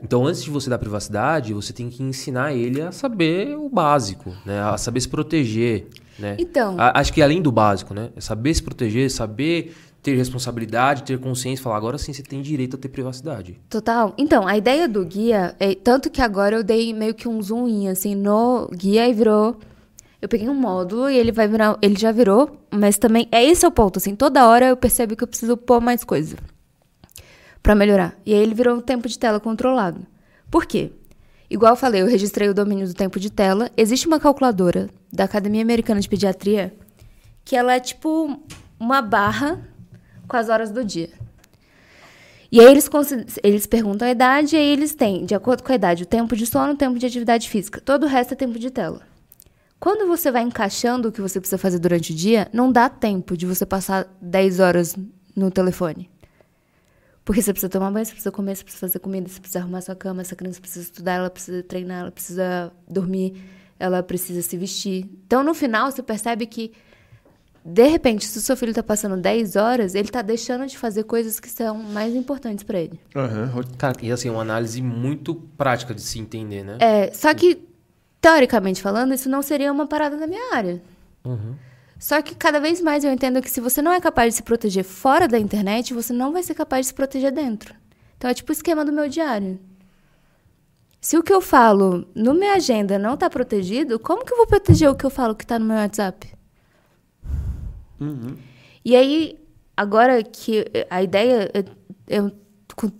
Então, 0.02 0.24
antes 0.26 0.43
de 0.44 0.51
você 0.51 0.70
dar 0.70 0.78
privacidade, 0.78 1.52
você 1.52 1.72
tem 1.72 1.89
que 1.90 2.02
ensinar 2.02 2.52
ele 2.52 2.81
a 2.81 2.93
saber 2.93 3.56
o 3.56 3.68
básico, 3.68 4.35
né? 4.47 4.60
A 4.62 4.76
saber 4.78 5.01
se 5.01 5.09
proteger, 5.09 5.89
né? 6.18 6.36
Então. 6.39 6.76
A- 6.78 7.01
acho 7.01 7.12
que 7.12 7.20
além 7.22 7.43
do 7.43 7.51
básico, 7.51 7.93
né? 7.93 8.10
É 8.16 8.20
saber 8.20 8.55
se 8.55 8.62
proteger, 8.62 9.10
saber 9.10 9.74
ter 10.05 10.14
responsabilidade, 10.14 11.02
ter 11.02 11.18
consciência, 11.18 11.62
falar 11.62 11.78
agora 11.78 11.97
sim 11.97 12.12
você 12.12 12.22
tem 12.22 12.43
direito 12.43 12.76
a 12.76 12.78
ter 12.78 12.90
privacidade. 12.90 13.59
Total. 13.70 14.12
Então, 14.18 14.47
a 14.47 14.55
ideia 14.55 14.86
do 14.86 15.02
guia 15.02 15.56
é 15.59 15.74
tanto 15.74 16.10
que 16.10 16.20
agora 16.20 16.56
eu 16.56 16.62
dei 16.62 16.93
meio 16.93 17.14
que 17.14 17.26
um 17.26 17.40
zoom 17.40 17.66
in, 17.66 17.89
assim 17.89 18.14
no 18.14 18.68
guia 18.68 19.09
e 19.09 19.14
virou. 19.14 19.59
Eu 20.20 20.28
peguei 20.28 20.47
um 20.47 20.55
módulo 20.55 21.09
e 21.09 21.16
ele 21.16 21.32
vai 21.32 21.48
virar, 21.48 21.78
ele 21.81 21.97
já 21.98 22.12
virou, 22.12 22.60
mas 22.70 22.98
também 22.98 23.26
é 23.32 23.43
esse 23.43 23.64
é 23.64 23.68
o 23.68 23.70
ponto, 23.70 23.98
assim, 23.98 24.14
toda 24.14 24.47
hora 24.47 24.66
eu 24.66 24.76
percebo 24.76 25.16
que 25.16 25.24
eu 25.24 25.28
preciso 25.28 25.56
pôr 25.56 25.81
mais 25.81 26.05
coisa 26.05 26.36
Pra 27.62 27.74
melhorar. 27.74 28.14
E 28.26 28.35
aí 28.35 28.40
ele 28.40 28.55
virou 28.55 28.76
um 28.76 28.81
tempo 28.81 29.09
de 29.09 29.18
tela 29.18 29.40
controlado. 29.40 30.06
Por 30.51 30.66
quê? 30.66 30.93
Igual 31.48 31.72
eu 31.72 31.76
falei, 31.76 32.02
eu 32.02 32.06
registrei 32.06 32.47
o 32.48 32.55
domínio 32.55 32.86
do 32.86 32.93
tempo 32.93 33.18
de 33.18 33.31
tela. 33.31 33.70
Existe 33.74 34.06
uma 34.06 34.20
calculadora 34.20 34.90
da 35.10 35.24
Academia 35.24 35.62
Americana 35.62 36.01
de 36.01 36.09
Pediatria 36.09 36.74
que 37.43 37.56
ela 37.56 37.74
é 37.74 37.81
tipo 37.81 38.39
uma 38.78 39.01
barra 39.01 39.74
com 40.27 40.37
as 40.37 40.49
horas 40.49 40.71
do 40.71 40.85
dia. 40.85 41.11
E 42.51 42.61
aí 42.61 42.67
eles, 42.67 42.89
eles 43.43 43.67
perguntam 43.67 44.07
a 44.07 44.11
idade 44.11 44.55
e 44.55 44.59
aí 44.59 44.69
eles 44.69 44.95
têm, 44.95 45.25
de 45.25 45.35
acordo 45.35 45.63
com 45.63 45.73
a 45.73 45.75
idade, 45.75 46.05
o 46.05 46.07
tempo 46.07 46.37
de 46.37 46.47
sono, 46.47 46.73
o 46.73 46.77
tempo 46.77 46.99
de 46.99 47.07
atividade 47.07 47.49
física. 47.49 47.81
Todo 47.81 48.05
o 48.05 48.07
resto 48.07 48.33
é 48.33 48.37
tempo 48.37 48.59
de 48.59 48.71
tela. 48.71 49.03
Quando 49.81 50.07
você 50.07 50.31
vai 50.31 50.43
encaixando 50.43 51.09
o 51.09 51.13
que 51.13 51.21
você 51.21 51.41
precisa 51.41 51.59
fazer 51.59 51.79
durante 51.79 52.13
o 52.13 52.17
dia, 52.17 52.49
não 52.53 52.71
dá 52.71 52.89
tempo 52.89 53.37
de 53.37 53.45
você 53.45 53.67
passar 53.67 54.07
10 54.21 54.61
horas 54.61 54.97
no 55.35 55.51
telefone. 55.51 56.09
Porque 57.25 57.43
você 57.43 57.53
precisa 57.53 57.71
tomar 57.71 57.91
banho, 57.91 58.05
você 58.05 58.13
precisa 58.13 58.31
comer, 58.31 58.55
você 58.55 58.65
precisa 58.65 58.87
fazer 58.87 58.99
comida, 58.99 59.29
você 59.29 59.41
precisa 59.41 59.61
arrumar 59.61 59.81
sua 59.81 59.97
cama, 59.97 60.21
essa 60.21 60.37
criança 60.37 60.61
precisa 60.61 60.85
estudar, 60.85 61.15
ela 61.15 61.31
precisa 61.31 61.63
treinar, 61.63 62.03
ela 62.03 62.11
precisa 62.11 62.73
dormir, 62.89 63.43
ela 63.79 64.03
precisa 64.03 64.43
se 64.43 64.57
vestir. 64.57 65.11
Então, 65.27 65.43
no 65.43 65.55
final, 65.55 65.91
você 65.91 66.03
percebe 66.03 66.47
que, 66.47 66.73
de 67.65 67.89
repente, 67.89 68.27
se 68.27 68.36
o 68.36 68.43
seu 68.43 68.55
filho 68.59 68.70
está 68.70 68.82
passando 68.82 69.16
10 69.16 69.57
horas, 69.57 69.95
ele 69.95 70.09
está 70.09 70.20
deixando 70.20 70.66
de 70.66 70.77
fazer 70.77 71.05
coisas 71.05 71.41
que 71.41 71.49
são 71.49 71.74
mais 71.74 72.15
importantes 72.15 72.62
para 72.62 72.78
ele. 72.78 73.01
Cara, 73.78 73.95
e 74.03 74.12
assim, 74.12 74.28
é 74.28 74.31
uma 74.31 74.43
análise 74.43 74.82
muito 74.82 75.35
prática 75.35 75.95
de 75.95 76.03
se 76.03 76.19
entender, 76.19 76.62
né? 76.62 76.77
É, 76.78 77.11
só 77.12 77.32
que, 77.32 77.66
teoricamente 78.20 78.82
falando, 78.82 79.15
isso 79.15 79.31
não 79.31 79.41
seria 79.41 79.73
uma 79.73 79.86
parada 79.86 80.19
da 80.19 80.27
minha 80.27 80.55
área. 80.55 80.82
Só 81.99 82.20
que 82.20 82.35
cada 82.35 82.61
vez 82.61 82.82
mais 82.82 83.03
eu 83.03 83.11
entendo 83.11 83.41
que 83.41 83.51
se 83.51 83.62
você 83.62 83.81
não 83.81 83.93
é 83.93 83.99
capaz 83.99 84.35
de 84.35 84.36
se 84.36 84.43
proteger 84.43 84.85
fora 84.85 85.27
da 85.27 85.39
internet, 85.39 85.95
você 85.95 86.12
não 86.12 86.35
vai 86.35 86.43
ser 86.43 86.55
capaz 86.55 86.85
de 86.85 86.89
se 86.89 86.95
proteger 86.95 87.32
dentro. 87.32 87.74
Então 88.19 88.31
é 88.31 88.35
tipo 88.35 88.51
o 88.51 88.53
esquema 88.53 88.85
do 88.85 88.93
meu 88.93 89.09
diário. 89.09 89.59
Se 91.01 91.16
o 91.16 91.23
que 91.23 91.32
eu 91.32 91.41
falo 91.41 92.07
no 92.15 92.35
minha 92.35 92.55
agenda 92.55 92.99
não 92.99 93.15
está 93.15 93.31
protegido, 93.31 93.99
como 93.99 94.23
que 94.23 94.35
eu 94.35 94.36
vou 94.36 94.47
proteger 94.47 94.91
o 94.91 94.95
que 94.95 95.05
eu 95.05 95.11
falo 95.11 95.35
que 95.35 95.45
está 95.45 95.59
no 95.59 95.65
meu 95.65 95.77
WhatsApp? 95.77 96.34
E 98.85 98.95
aí, 98.95 99.39
agora 99.77 100.23
que 100.23 100.65
a 100.91 101.03
ideia. 101.03 101.51
Eu, 102.09 102.25
eu- 102.27 102.33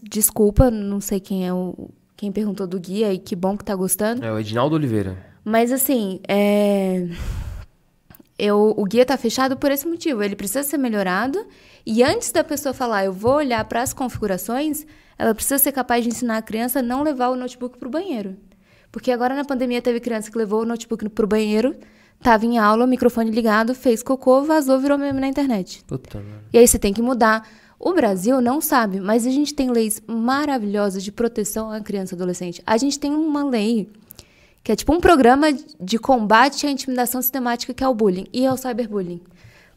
desculpa, 0.03 0.71
não 0.71 1.01
sei 1.01 1.21
quem 1.21 1.47
é 1.47 1.53
o. 1.53 1.91
Quem 2.17 2.31
perguntou 2.31 2.67
do 2.67 2.79
guia 2.79 3.13
e 3.13 3.19
que 3.19 3.35
bom 3.35 3.57
que 3.57 3.65
tá 3.65 3.75
gostando. 3.75 4.25
É 4.25 4.33
o 4.33 4.39
Edinaldo 4.39 4.77
Oliveira. 4.77 5.19
Mas 5.45 5.73
assim, 5.73 6.21
é... 6.27 7.09
eu, 8.39 8.73
o 8.77 8.85
guia 8.85 9.05
tá 9.05 9.17
fechado 9.17 9.57
por 9.57 9.71
esse 9.71 9.87
motivo. 9.87 10.23
Ele 10.23 10.37
precisa 10.37 10.63
ser 10.63 10.79
melhorado. 10.79 11.45
E 11.85 12.03
antes 12.03 12.33
da 12.33 12.43
pessoa 12.43 12.73
falar, 12.73 13.05
eu 13.05 13.13
vou 13.13 13.35
olhar 13.35 13.63
para 13.67 13.83
as 13.83 13.93
configurações, 13.93 14.87
ela 15.19 15.35
precisa 15.35 15.59
ser 15.59 15.73
capaz 15.73 16.03
de 16.03 16.11
ensinar 16.11 16.39
a 16.39 16.43
criança 16.43 16.79
a 16.79 16.83
não 16.83 17.03
levar 17.03 17.29
o 17.29 17.37
notebook 17.37 17.79
pro 17.79 17.91
banheiro. 17.91 18.37
Porque 18.91 19.11
agora 19.11 19.35
na 19.35 19.45
pandemia 19.45 19.83
teve 19.83 20.01
criança 20.01 20.31
que 20.31 20.39
levou 20.39 20.63
o 20.63 20.65
notebook 20.65 21.09
pro 21.11 21.27
banheiro, 21.27 21.75
tava 22.23 22.47
em 22.47 22.59
aula, 22.59 22.87
microfone 22.87 23.31
ligado, 23.31 23.75
fez 23.75 24.03
cocô, 24.03 24.43
vazou, 24.43 24.79
virou 24.79 24.99
meme 24.99 25.21
na 25.21 25.29
internet. 25.29 25.85
Puta, 25.85 26.19
mano. 26.19 26.43
E 26.53 26.59
aí 26.59 26.67
você 26.67 26.79
tem 26.79 26.93
que 26.93 27.03
mudar. 27.03 27.49
O 27.79 27.93
Brasil 27.93 28.41
não 28.41 28.61
sabe, 28.61 29.01
mas 29.01 29.27
a 29.27 29.31
gente 29.31 29.53
tem 29.53 29.71
leis 29.71 30.01
maravilhosas 30.07 31.05
de 31.05 31.13
proteção 31.13 31.71
à 31.71 31.81
criança 31.81 32.15
e 32.15 32.17
adolescente. 32.17 32.63
A 32.67 32.77
gente 32.77 32.99
tem 32.99 33.13
uma 33.13 33.45
lei 33.45 33.91
que 34.63 34.73
é 34.73 34.77
tipo 34.77 34.95
um 34.95 35.01
programa 35.01 35.49
de 35.53 35.99
combate 35.99 36.67
à 36.67 36.71
intimidação 36.71 37.21
sistemática 37.21 37.75
que 37.75 37.85
é 37.85 37.89
o 37.89 37.95
bullying 37.95 38.27
e 38.33 38.47
ao 38.47 38.57
cyberbullying. 38.57 39.21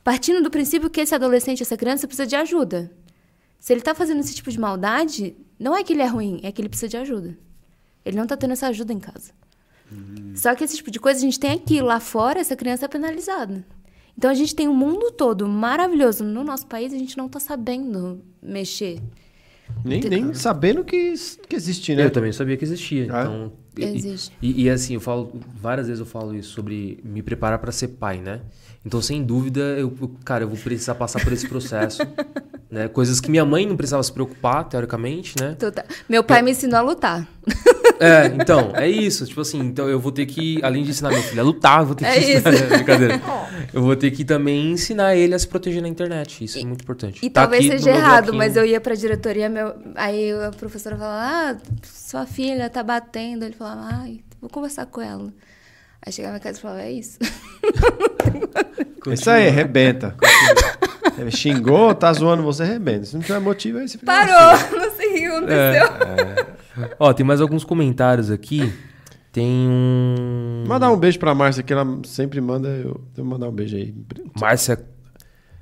Partindo 0.01 0.41
do 0.41 0.49
princípio 0.49 0.89
que 0.89 1.01
esse 1.01 1.13
adolescente, 1.13 1.61
essa 1.61 1.75
criança 1.75 2.07
precisa 2.07 2.25
de 2.25 2.37
ajuda. 2.37 2.89
Se 3.59 3.73
ele 3.73 3.81
tá 3.81 3.93
fazendo 3.93 4.21
esse 4.21 4.33
tipo 4.33 4.49
de 4.49 4.57
maldade, 4.57 5.35
não 5.59 5.75
é 5.75 5.83
que 5.83 5.91
ele 5.91 6.01
é 6.01 6.07
ruim, 6.07 6.39
é 6.43 6.51
que 6.53 6.61
ele 6.61 6.69
precisa 6.69 6.87
de 6.87 6.95
ajuda. 6.95 7.37
Ele 8.05 8.15
não 8.15 8.25
tá 8.25 8.37
tendo 8.37 8.53
essa 8.53 8.67
ajuda 8.67 8.93
em 8.93 8.99
casa. 8.99 9.33
Só 10.35 10.53
que 10.55 10.63
esse 10.63 10.75
tipo 10.75 10.91
de 10.91 10.99
coisa 10.99 11.19
a 11.19 11.21
gente 11.21 11.39
tem 11.39 11.51
aqui. 11.51 11.81
Lá 11.81 11.99
fora, 11.99 12.39
essa 12.39 12.55
criança 12.55 12.85
é 12.85 12.87
penalizada. 12.87 13.65
Então 14.17 14.29
a 14.31 14.33
gente 14.33 14.55
tem 14.55 14.67
um 14.67 14.73
mundo 14.73 15.11
todo 15.11 15.47
maravilhoso 15.47 16.23
no 16.23 16.43
nosso 16.43 16.65
país 16.67 16.91
e 16.91 16.95
a 16.95 16.99
gente 16.99 17.17
não 17.17 17.29
tá 17.29 17.39
sabendo 17.39 18.21
mexer. 18.41 18.99
Nem, 19.83 20.01
nem 20.01 20.33
sabendo 20.33 20.83
que, 20.83 21.13
que 21.47 21.55
existe, 21.55 21.93
né? 21.95 22.05
Eu 22.05 22.11
também 22.11 22.31
sabia 22.31 22.57
que 22.57 22.63
existia. 22.63 23.07
Ah. 23.11 23.21
Então, 23.21 23.53
e- 23.77 23.83
Existe. 23.83 24.35
E, 24.41 24.63
e 24.63 24.69
assim, 24.69 24.95
eu 24.95 24.99
falo, 24.99 25.39
várias 25.55 25.87
vezes 25.87 25.99
eu 25.99 26.05
falo 26.05 26.33
isso 26.35 26.49
sobre 26.51 26.99
me 27.03 27.21
preparar 27.21 27.59
pra 27.59 27.71
ser 27.71 27.89
pai, 27.89 28.17
né? 28.19 28.41
Então, 28.85 29.01
sem 29.01 29.23
dúvida, 29.23 29.59
eu, 29.77 29.93
eu- 30.01 30.11
cara, 30.23 30.43
eu 30.43 30.47
vou 30.49 30.57
precisar 30.57 30.95
passar 30.95 31.21
por 31.23 31.33
esse 31.33 31.47
processo, 31.47 32.01
né? 32.71 32.87
Coisas 32.87 33.19
que 33.19 33.29
minha 33.29 33.43
mãe 33.43 33.65
não 33.65 33.75
precisava 33.75 34.01
se 34.03 34.11
preocupar, 34.13 34.63
teoricamente, 34.63 35.35
né? 35.39 35.55
Total. 35.59 35.83
Meu 36.07 36.23
pai 36.23 36.41
me 36.41 36.51
ensinou 36.51 36.77
a 36.79 36.81
lutar. 36.81 37.27
É, 37.99 38.27
então, 38.27 38.71
é 38.75 38.87
isso. 38.87 39.25
Tipo 39.25 39.41
assim, 39.41 39.59
então 39.59 39.89
eu 39.89 39.99
vou 39.99 40.11
ter 40.11 40.25
que, 40.25 40.59
além 40.63 40.83
de 40.83 40.91
ensinar 40.91 41.09
meu 41.09 41.21
filho 41.23 41.41
a 41.41 41.43
lutar, 41.43 41.79
eu 41.81 41.85
vou 41.87 41.95
ter 41.95 42.05
que 42.05 42.11
É 42.11 42.33
ensinar. 42.35 42.53
isso. 42.53 42.67
Brincadeira. 42.69 43.21
Eu 43.73 43.81
vou 43.81 43.95
ter 43.97 44.11
que 44.11 44.23
também 44.23 44.71
ensinar 44.71 45.13
ele 45.15 45.35
a 45.35 45.39
se 45.39 45.45
proteger 45.45 45.81
na 45.81 45.89
internet. 45.89 46.41
Isso 46.43 46.57
é 46.57 46.63
muito 46.63 46.83
importante. 46.83 47.19
E 47.25 47.29
Tá 47.29 47.41
talvez 47.41 47.65
seja 47.67 47.89
errado, 47.91 48.33
mas 48.33 48.55
eu 48.55 48.65
ia 48.65 48.79
pra 48.79 48.95
diretoria, 48.95 49.49
meu... 49.49 49.73
aí 49.93 50.31
a 50.31 50.51
professora 50.51 50.95
falava, 50.95 51.21
ah, 51.51 51.57
sua 51.83 52.25
filha 52.25 52.69
tá 52.69 52.81
batendo. 52.81 53.43
Ele 53.43 53.53
falava, 53.53 53.81
ai, 53.91 54.21
vou 54.39 54.49
conversar 54.49 54.85
com 54.85 55.01
ela. 55.01 55.33
Aí 56.05 56.11
chegava 56.13 56.33
na 56.35 56.39
casa 56.39 56.57
e 56.57 56.61
falava, 56.61 56.81
é 56.81 56.91
isso. 56.91 57.19
Isso 59.11 59.29
aí, 59.29 59.47
arrebenta. 59.47 60.15
Ele 61.17 61.31
xingou, 61.31 61.93
tá 61.95 62.11
zoando 62.13 62.43
você, 62.43 62.63
arrebenta. 62.63 63.05
Se 63.05 63.15
não 63.15 63.21
tiver 63.21 63.39
motivo, 63.39 63.79
aí 63.79 63.87
você 63.87 63.97
fica 63.97 64.11
assim. 64.11 64.31
Parou, 64.31 64.79
não 64.79 64.95
sei 64.95 65.07
o 65.07 65.13
que 65.13 65.25
aconteceu. 65.25 66.55
Ó, 66.99 67.13
tem 67.13 67.25
mais 67.25 67.41
alguns 67.41 67.63
comentários 67.63 68.29
aqui. 68.29 68.71
Tem 69.31 69.45
um. 69.47 70.63
Mandar 70.67 70.91
um 70.91 70.97
beijo 70.97 71.19
pra 71.19 71.33
Márcia, 71.33 71.63
que 71.63 71.71
ela 71.73 71.85
sempre 72.05 72.41
manda. 72.41 72.67
Eu 72.69 73.01
vou 73.15 73.25
mandar 73.25 73.47
um 73.47 73.51
beijo 73.51 73.75
aí. 73.75 73.95
Márcia 74.39 74.79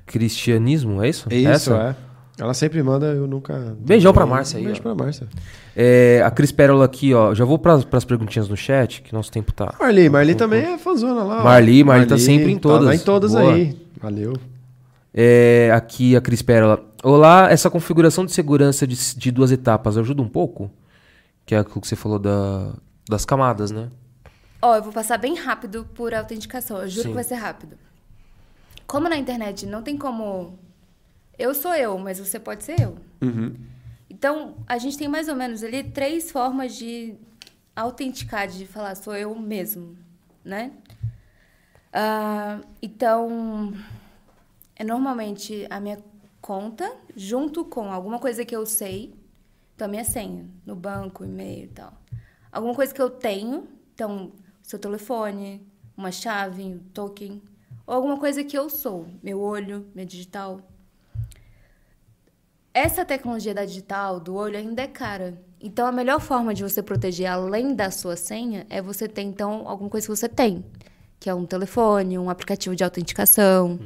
Cristianismo, 0.06 1.02
é 1.02 1.08
isso? 1.08 1.26
É 1.30 1.36
isso, 1.36 1.48
Essa? 1.48 1.96
é. 2.02 2.05
Ela 2.38 2.52
sempre 2.52 2.82
manda, 2.82 3.06
eu 3.06 3.26
nunca. 3.26 3.74
Beijão 3.80 4.12
pra 4.12 4.26
Márcia 4.26 4.58
aí, 4.58 4.62
Um 4.64 4.66
beijo 4.66 4.80
ó. 4.80 4.82
pra 4.82 4.94
Márcia. 4.94 5.26
É, 5.74 6.22
a 6.24 6.30
Cris 6.30 6.52
Pérola 6.52 6.84
aqui, 6.84 7.14
ó. 7.14 7.34
Já 7.34 7.44
vou 7.46 7.58
pras, 7.58 7.82
pras 7.84 8.04
perguntinhas 8.04 8.46
no 8.48 8.56
chat, 8.56 9.00
que 9.00 9.12
nosso 9.14 9.32
tempo 9.32 9.52
tá. 9.52 9.74
Marli, 9.80 10.08
Marli 10.10 10.34
também 10.34 10.62
é 10.74 10.78
fãzona 10.78 11.22
lá. 11.24 11.40
ó. 11.40 11.44
Marli, 11.44 11.82
Marli 11.82 12.06
tá 12.06 12.18
sempre 12.18 12.52
em 12.52 12.58
Tá 12.58 12.68
lá 12.68 12.78
todas. 12.78 13.00
em 13.00 13.04
todas 13.04 13.32
Boa. 13.32 13.54
aí. 13.54 13.76
Valeu. 14.00 14.34
É, 15.14 15.70
aqui 15.74 16.14
a 16.14 16.20
Cris 16.20 16.42
Pérola. 16.42 16.84
Olá, 17.02 17.50
essa 17.50 17.70
configuração 17.70 18.26
de 18.26 18.32
segurança 18.32 18.86
de, 18.86 18.96
de 19.16 19.30
duas 19.30 19.50
etapas 19.50 19.96
ajuda 19.96 20.20
um 20.20 20.28
pouco? 20.28 20.70
Que 21.46 21.54
é 21.54 21.58
aquilo 21.58 21.80
que 21.80 21.88
você 21.88 21.96
falou 21.96 22.18
da, 22.18 22.72
das 23.08 23.24
camadas, 23.24 23.70
né? 23.70 23.88
Ó, 24.60 24.76
eu 24.76 24.82
vou 24.82 24.92
passar 24.92 25.16
bem 25.16 25.36
rápido 25.36 25.86
por 25.94 26.12
autenticação. 26.12 26.82
Eu 26.82 26.88
juro 26.88 27.02
Sim. 27.04 27.08
que 27.10 27.14
vai 27.14 27.24
ser 27.24 27.36
rápido. 27.36 27.76
Como 28.86 29.08
na 29.08 29.16
internet 29.16 29.64
não 29.64 29.80
tem 29.82 29.96
como. 29.96 30.58
Eu 31.38 31.54
sou 31.54 31.74
eu, 31.74 31.98
mas 31.98 32.18
você 32.18 32.38
pode 32.38 32.64
ser 32.64 32.80
eu. 32.80 32.96
Então, 34.08 34.56
a 34.66 34.78
gente 34.78 34.96
tem 34.96 35.08
mais 35.08 35.28
ou 35.28 35.36
menos 35.36 35.62
ali 35.62 35.82
três 35.84 36.30
formas 36.30 36.74
de 36.74 37.14
autenticar, 37.74 38.48
de 38.48 38.66
falar 38.66 38.94
sou 38.94 39.14
eu 39.14 39.34
mesmo, 39.34 39.96
né? 40.44 40.72
Ah, 41.92 42.60
então, 42.80 43.74
é 44.74 44.84
normalmente 44.84 45.66
a 45.68 45.80
minha 45.80 45.98
conta 46.40 46.90
junto 47.14 47.64
com 47.64 47.92
alguma 47.92 48.18
coisa 48.18 48.44
que 48.44 48.54
eu 48.54 48.64
sei, 48.64 49.14
então 49.74 49.86
a 49.86 49.90
minha 49.90 50.04
senha 50.04 50.46
no 50.64 50.76
banco, 50.76 51.24
e-mail 51.24 51.64
e 51.64 51.68
tal. 51.68 51.92
Alguma 52.50 52.74
coisa 52.74 52.94
que 52.94 53.02
eu 53.02 53.10
tenho, 53.10 53.68
então 53.94 54.32
seu 54.62 54.78
telefone, 54.78 55.66
uma 55.96 56.10
chave, 56.10 56.62
um 56.62 56.78
token, 56.78 57.42
ou 57.86 57.94
alguma 57.94 58.18
coisa 58.18 58.42
que 58.42 58.56
eu 58.56 58.70
sou, 58.70 59.06
meu 59.22 59.40
olho, 59.40 59.86
minha 59.94 60.06
digital. 60.06 60.60
Essa 62.76 63.06
tecnologia 63.06 63.54
da 63.54 63.64
digital, 63.64 64.20
do 64.20 64.34
olho, 64.34 64.58
ainda 64.58 64.82
é 64.82 64.86
cara. 64.86 65.40
Então, 65.58 65.86
a 65.86 65.90
melhor 65.90 66.20
forma 66.20 66.52
de 66.52 66.62
você 66.62 66.82
proteger 66.82 67.26
além 67.26 67.74
da 67.74 67.90
sua 67.90 68.16
senha 68.16 68.66
é 68.68 68.82
você 68.82 69.08
ter, 69.08 69.22
então, 69.22 69.66
alguma 69.66 69.88
coisa 69.88 70.06
que 70.06 70.14
você 70.14 70.28
tem. 70.28 70.62
Que 71.18 71.30
é 71.30 71.34
um 71.34 71.46
telefone, 71.46 72.18
um 72.18 72.28
aplicativo 72.28 72.76
de 72.76 72.84
autenticação. 72.84 73.80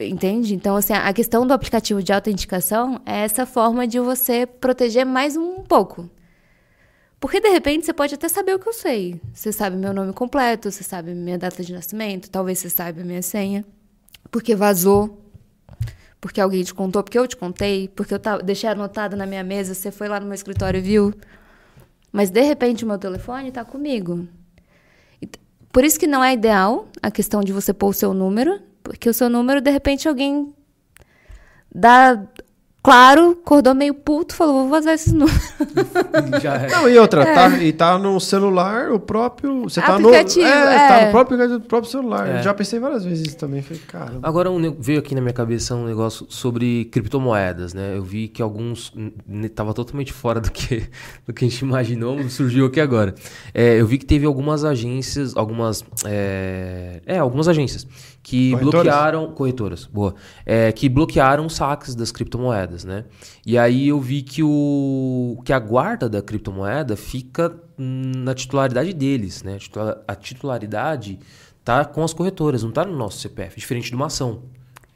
Entende? 0.00 0.52
Então, 0.52 0.74
assim, 0.74 0.94
a 0.94 1.12
questão 1.12 1.46
do 1.46 1.52
aplicativo 1.52 2.02
de 2.02 2.12
autenticação 2.12 3.00
é 3.06 3.18
essa 3.18 3.46
forma 3.46 3.86
de 3.86 4.00
você 4.00 4.46
proteger 4.46 5.06
mais 5.06 5.36
um 5.36 5.62
pouco. 5.62 6.10
Porque, 7.20 7.40
de 7.40 7.50
repente, 7.50 7.86
você 7.86 7.92
pode 7.92 8.16
até 8.16 8.28
saber 8.28 8.56
o 8.56 8.58
que 8.58 8.68
eu 8.68 8.72
sei. 8.72 9.20
Você 9.32 9.52
sabe 9.52 9.76
meu 9.76 9.94
nome 9.94 10.12
completo, 10.12 10.72
você 10.72 10.82
sabe 10.82 11.14
minha 11.14 11.38
data 11.38 11.62
de 11.62 11.72
nascimento, 11.72 12.30
talvez 12.30 12.58
você 12.58 12.68
saiba 12.68 13.02
a 13.02 13.04
minha 13.04 13.22
senha. 13.22 13.64
Porque 14.28 14.56
vazou. 14.56 15.22
Porque 16.20 16.40
alguém 16.40 16.62
te 16.62 16.74
contou, 16.74 17.02
porque 17.02 17.18
eu 17.18 17.26
te 17.26 17.36
contei, 17.36 17.88
porque 17.88 18.12
eu 18.12 18.18
tava, 18.18 18.42
deixei 18.42 18.68
anotado 18.70 19.16
na 19.16 19.26
minha 19.26 19.44
mesa, 19.44 19.74
você 19.74 19.90
foi 19.90 20.08
lá 20.08 20.18
no 20.18 20.26
meu 20.26 20.34
escritório 20.34 20.78
e 20.78 20.80
viu. 20.80 21.14
Mas, 22.10 22.30
de 22.30 22.40
repente, 22.42 22.84
o 22.84 22.88
meu 22.88 22.98
telefone 22.98 23.48
está 23.48 23.64
comigo. 23.64 24.26
Por 25.76 25.84
isso 25.84 26.00
que 26.00 26.06
não 26.06 26.24
é 26.24 26.32
ideal 26.32 26.88
a 27.02 27.10
questão 27.10 27.42
de 27.42 27.52
você 27.52 27.70
pôr 27.70 27.88
o 27.88 27.92
seu 27.92 28.14
número, 28.14 28.62
porque 28.82 29.10
o 29.10 29.12
seu 29.12 29.28
número, 29.28 29.60
de 29.60 29.70
repente, 29.70 30.08
alguém 30.08 30.54
dá. 31.74 32.24
Claro, 32.86 33.36
acordou 33.42 33.74
meio 33.74 33.94
puto, 33.94 34.32
falou: 34.32 34.60
vou 34.60 34.68
vazar 34.68 34.94
esses 34.94 35.12
números. 35.12 35.36
Já 36.40 36.54
é. 36.54 36.68
Não, 36.68 36.88
e 36.88 36.96
outra, 36.96 37.24
tá, 37.24 37.48
e 37.58 37.72
tá 37.72 37.98
no 37.98 38.20
celular, 38.20 38.92
o 38.92 39.00
próprio. 39.00 39.64
Você 39.64 39.80
tá 39.80 39.98
no. 39.98 40.06
Aplicativo, 40.06 40.46
É, 40.46 40.88
tá 40.88 41.00
é. 41.00 41.06
no 41.06 41.10
próprio 41.10 41.60
próprio 41.62 41.90
celular. 41.90 42.28
É. 42.28 42.38
Eu 42.38 42.42
Já 42.44 42.54
pensei 42.54 42.78
várias 42.78 43.04
vezes 43.04 43.26
isso 43.26 43.36
também. 43.38 43.60
Falei, 43.60 43.82
cara. 43.88 44.12
Agora 44.22 44.52
um 44.52 44.72
veio 44.78 45.00
aqui 45.00 45.16
na 45.16 45.20
minha 45.20 45.32
cabeça 45.32 45.74
um 45.74 45.84
negócio 45.84 46.28
sobre 46.28 46.84
criptomoedas, 46.84 47.74
né? 47.74 47.96
Eu 47.96 48.04
vi 48.04 48.28
que 48.28 48.40
alguns 48.40 48.92
tava 49.56 49.74
totalmente 49.74 50.12
fora 50.12 50.40
do 50.40 50.52
que 50.52 50.88
do 51.26 51.32
que 51.32 51.44
a 51.44 51.48
gente 51.48 51.60
imaginou, 51.62 52.16
surgiu 52.28 52.66
aqui 52.66 52.80
agora. 52.80 53.16
É, 53.52 53.80
eu 53.80 53.86
vi 53.88 53.98
que 53.98 54.06
teve 54.06 54.26
algumas 54.26 54.62
agências, 54.64 55.36
algumas 55.36 55.84
é, 56.04 57.02
é, 57.04 57.18
algumas 57.18 57.48
agências 57.48 57.84
que 58.26 58.50
Corretoras? 58.50 58.82
bloquearam 58.82 59.30
corretoras, 59.30 59.84
boa, 59.84 60.16
é, 60.44 60.72
que 60.72 60.88
bloquearam 60.88 61.46
os 61.46 61.54
saques 61.54 61.94
das 61.94 62.10
criptomoedas, 62.10 62.84
né? 62.84 63.04
E 63.46 63.56
aí 63.56 63.86
eu 63.86 64.00
vi 64.00 64.20
que 64.20 64.42
o 64.42 65.40
que 65.44 65.52
a 65.52 65.60
guarda 65.60 66.08
da 66.08 66.20
criptomoeda 66.20 66.96
fica 66.96 67.56
na 67.78 68.34
titularidade 68.34 68.92
deles, 68.92 69.44
né? 69.44 69.58
A 70.08 70.16
titularidade 70.16 71.20
tá 71.62 71.84
com 71.84 72.02
as 72.02 72.12
corretoras, 72.12 72.64
não 72.64 72.72
tá 72.72 72.84
no 72.84 72.96
nosso 72.96 73.20
CPF, 73.20 73.60
diferente 73.60 73.90
de 73.90 73.94
uma 73.94 74.06
ação, 74.06 74.42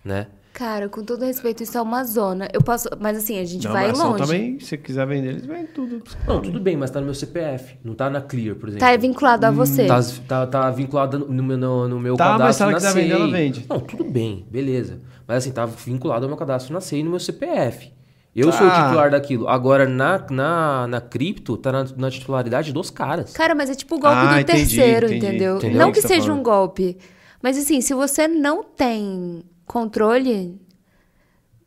né? 0.05 0.27
Cara, 0.61 0.91
com 0.91 1.03
todo 1.03 1.25
respeito, 1.25 1.63
isso 1.63 1.79
é 1.79 1.81
uma 1.81 2.05
zona. 2.05 2.47
Eu 2.53 2.61
posso. 2.61 2.87
Mas 3.01 3.17
assim, 3.17 3.39
a 3.39 3.45
gente 3.47 3.65
Não, 3.65 3.73
vai 3.73 3.89
mas 3.89 3.99
longe. 3.99 4.23
também, 4.23 4.61
se 4.61 4.67
você 4.67 4.77
quiser 4.77 5.07
vender, 5.07 5.31
eles 5.31 5.47
vendem 5.47 5.65
tudo. 5.69 6.03
Não, 6.29 6.39
tudo 6.43 6.61
bem, 6.61 6.77
mas 6.77 6.91
tá 6.91 7.01
no 7.01 7.07
meu 7.07 7.15
CPF, 7.15 7.79
não 7.83 7.95
tá 7.95 8.11
na 8.11 8.21
Clear, 8.21 8.55
por 8.57 8.69
exemplo. 8.69 8.87
Tá 8.87 8.95
vinculado 8.95 9.47
a 9.47 9.51
você. 9.51 9.87
Tá, 9.87 10.01
tá, 10.29 10.47
tá 10.47 10.71
vinculado 10.71 11.19
no 11.21 11.43
meu, 11.43 11.57
no, 11.57 11.89
no 11.89 11.99
meu 11.99 12.15
Tá, 12.15 12.37
mas 12.39 12.57
se 12.57 12.63
cadastro 12.63 12.65
ela 12.67 12.75
quiser 12.75 12.93
vender, 12.93 13.15
ela 13.15 13.31
vende. 13.31 13.65
Não, 13.71 13.81
tudo 13.81 14.05
bem, 14.05 14.47
beleza. 14.51 15.01
Mas 15.27 15.39
assim, 15.39 15.51
tá 15.51 15.65
vinculado 15.65 16.27
ao 16.27 16.29
meu 16.29 16.37
cadastro 16.37 16.75
na 16.75 16.81
SEI 16.83 17.01
e 17.01 17.05
no 17.05 17.11
meu 17.11 17.21
CPF. 17.21 17.91
Eu 18.37 18.53
sou 18.53 18.67
o 18.67 18.71
Tá. 18.71 18.85
titular 18.85 19.11
daquilo. 19.11 19.49
Agora, 19.49 19.89
na, 19.89 20.27
na, 20.31 20.87
na 20.87 21.01
cripto, 21.01 21.57
tá 21.57 21.73
na, 21.73 21.87
na 21.97 22.11
titularidade 22.11 22.71
dos 22.71 22.91
caras. 22.91 23.33
Cara, 23.33 23.55
mas 23.55 23.71
é 23.71 23.75
tipo 23.75 23.95
o 23.97 23.99
golpe 23.99 24.15
Ah, 24.15 24.35
do 24.35 24.41
entendi, 24.41 24.59
terceiro, 24.77 25.07
entendi. 25.07 25.27
entendeu? 25.27 25.57
Entendeu 25.57 25.79
Não 25.81 25.89
que 25.91 25.97
que 25.97 26.03
tá 26.03 26.09
seja 26.09 26.27
falando. 26.27 26.39
um 26.41 26.43
golpe. 26.43 26.99
Mas 27.43 27.57
assim, 27.57 27.81
se 27.81 27.95
você 27.95 28.29
não 28.29 28.63
tem 28.63 29.43
controle 29.71 30.61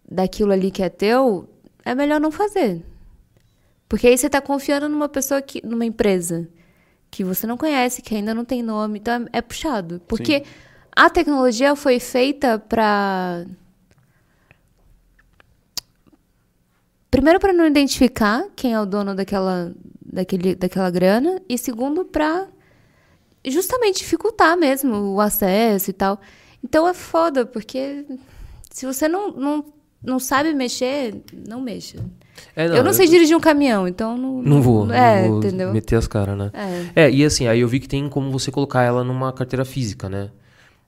daquilo 0.09 0.51
ali 0.51 0.69
que 0.69 0.83
é 0.83 0.89
teu, 0.89 1.49
é 1.85 1.95
melhor 1.95 2.19
não 2.19 2.31
fazer. 2.31 2.83
Porque 3.87 4.07
aí 4.07 4.17
você 4.17 4.29
tá 4.29 4.41
confiando 4.41 4.89
numa 4.89 5.07
pessoa 5.07 5.41
que. 5.41 5.65
numa 5.65 5.85
empresa 5.85 6.49
que 7.09 7.23
você 7.23 7.47
não 7.47 7.55
conhece, 7.55 8.01
que 8.01 8.13
ainda 8.13 8.33
não 8.33 8.43
tem 8.43 8.61
nome. 8.61 8.99
Então 8.99 9.13
é, 9.31 9.37
é 9.37 9.41
puxado. 9.41 10.01
Porque 10.05 10.43
a 10.93 11.09
tecnologia 11.09 11.75
foi 11.77 11.97
feita 11.99 12.59
pra. 12.59 13.45
Primeiro, 17.09 17.39
para 17.39 17.53
não 17.53 17.65
identificar 17.65 18.47
quem 18.55 18.73
é 18.73 18.81
o 18.81 18.85
dono 18.85 19.15
daquela, 19.15 19.73
daquele, 20.05 20.55
daquela 20.55 20.89
grana. 20.89 21.41
E 21.47 21.57
segundo, 21.57 22.03
para 22.03 22.47
justamente 23.45 23.99
dificultar 23.99 24.57
mesmo 24.57 25.13
o 25.13 25.21
acesso 25.21 25.89
e 25.89 25.93
tal. 25.93 26.19
Então 26.63 26.87
é 26.87 26.93
foda, 26.93 27.45
porque 27.45 28.05
se 28.71 28.85
você 28.85 29.07
não, 29.07 29.31
não, 29.31 29.65
não 30.03 30.19
sabe 30.19 30.53
mexer, 30.53 31.15
não 31.47 31.61
mexa. 31.61 31.97
É, 32.55 32.65
eu 32.65 32.83
não 32.83 32.93
sei 32.93 33.07
dirigir 33.07 33.35
um 33.35 33.39
caminhão, 33.39 33.87
então 33.87 34.17
não. 34.17 34.41
Não 34.41 34.61
vou, 34.61 34.91
É, 34.91 35.23
não 35.23 35.29
vou 35.29 35.39
entendeu? 35.39 35.73
meter 35.73 35.95
as 35.95 36.07
caras, 36.07 36.37
né? 36.37 36.51
É. 36.95 37.03
É, 37.03 37.11
e 37.11 37.23
assim, 37.23 37.47
aí 37.47 37.59
eu 37.59 37.67
vi 37.67 37.79
que 37.79 37.87
tem 37.87 38.07
como 38.09 38.31
você 38.31 38.51
colocar 38.51 38.83
ela 38.83 39.03
numa 39.03 39.31
carteira 39.31 39.63
física, 39.65 40.09
né? 40.09 40.29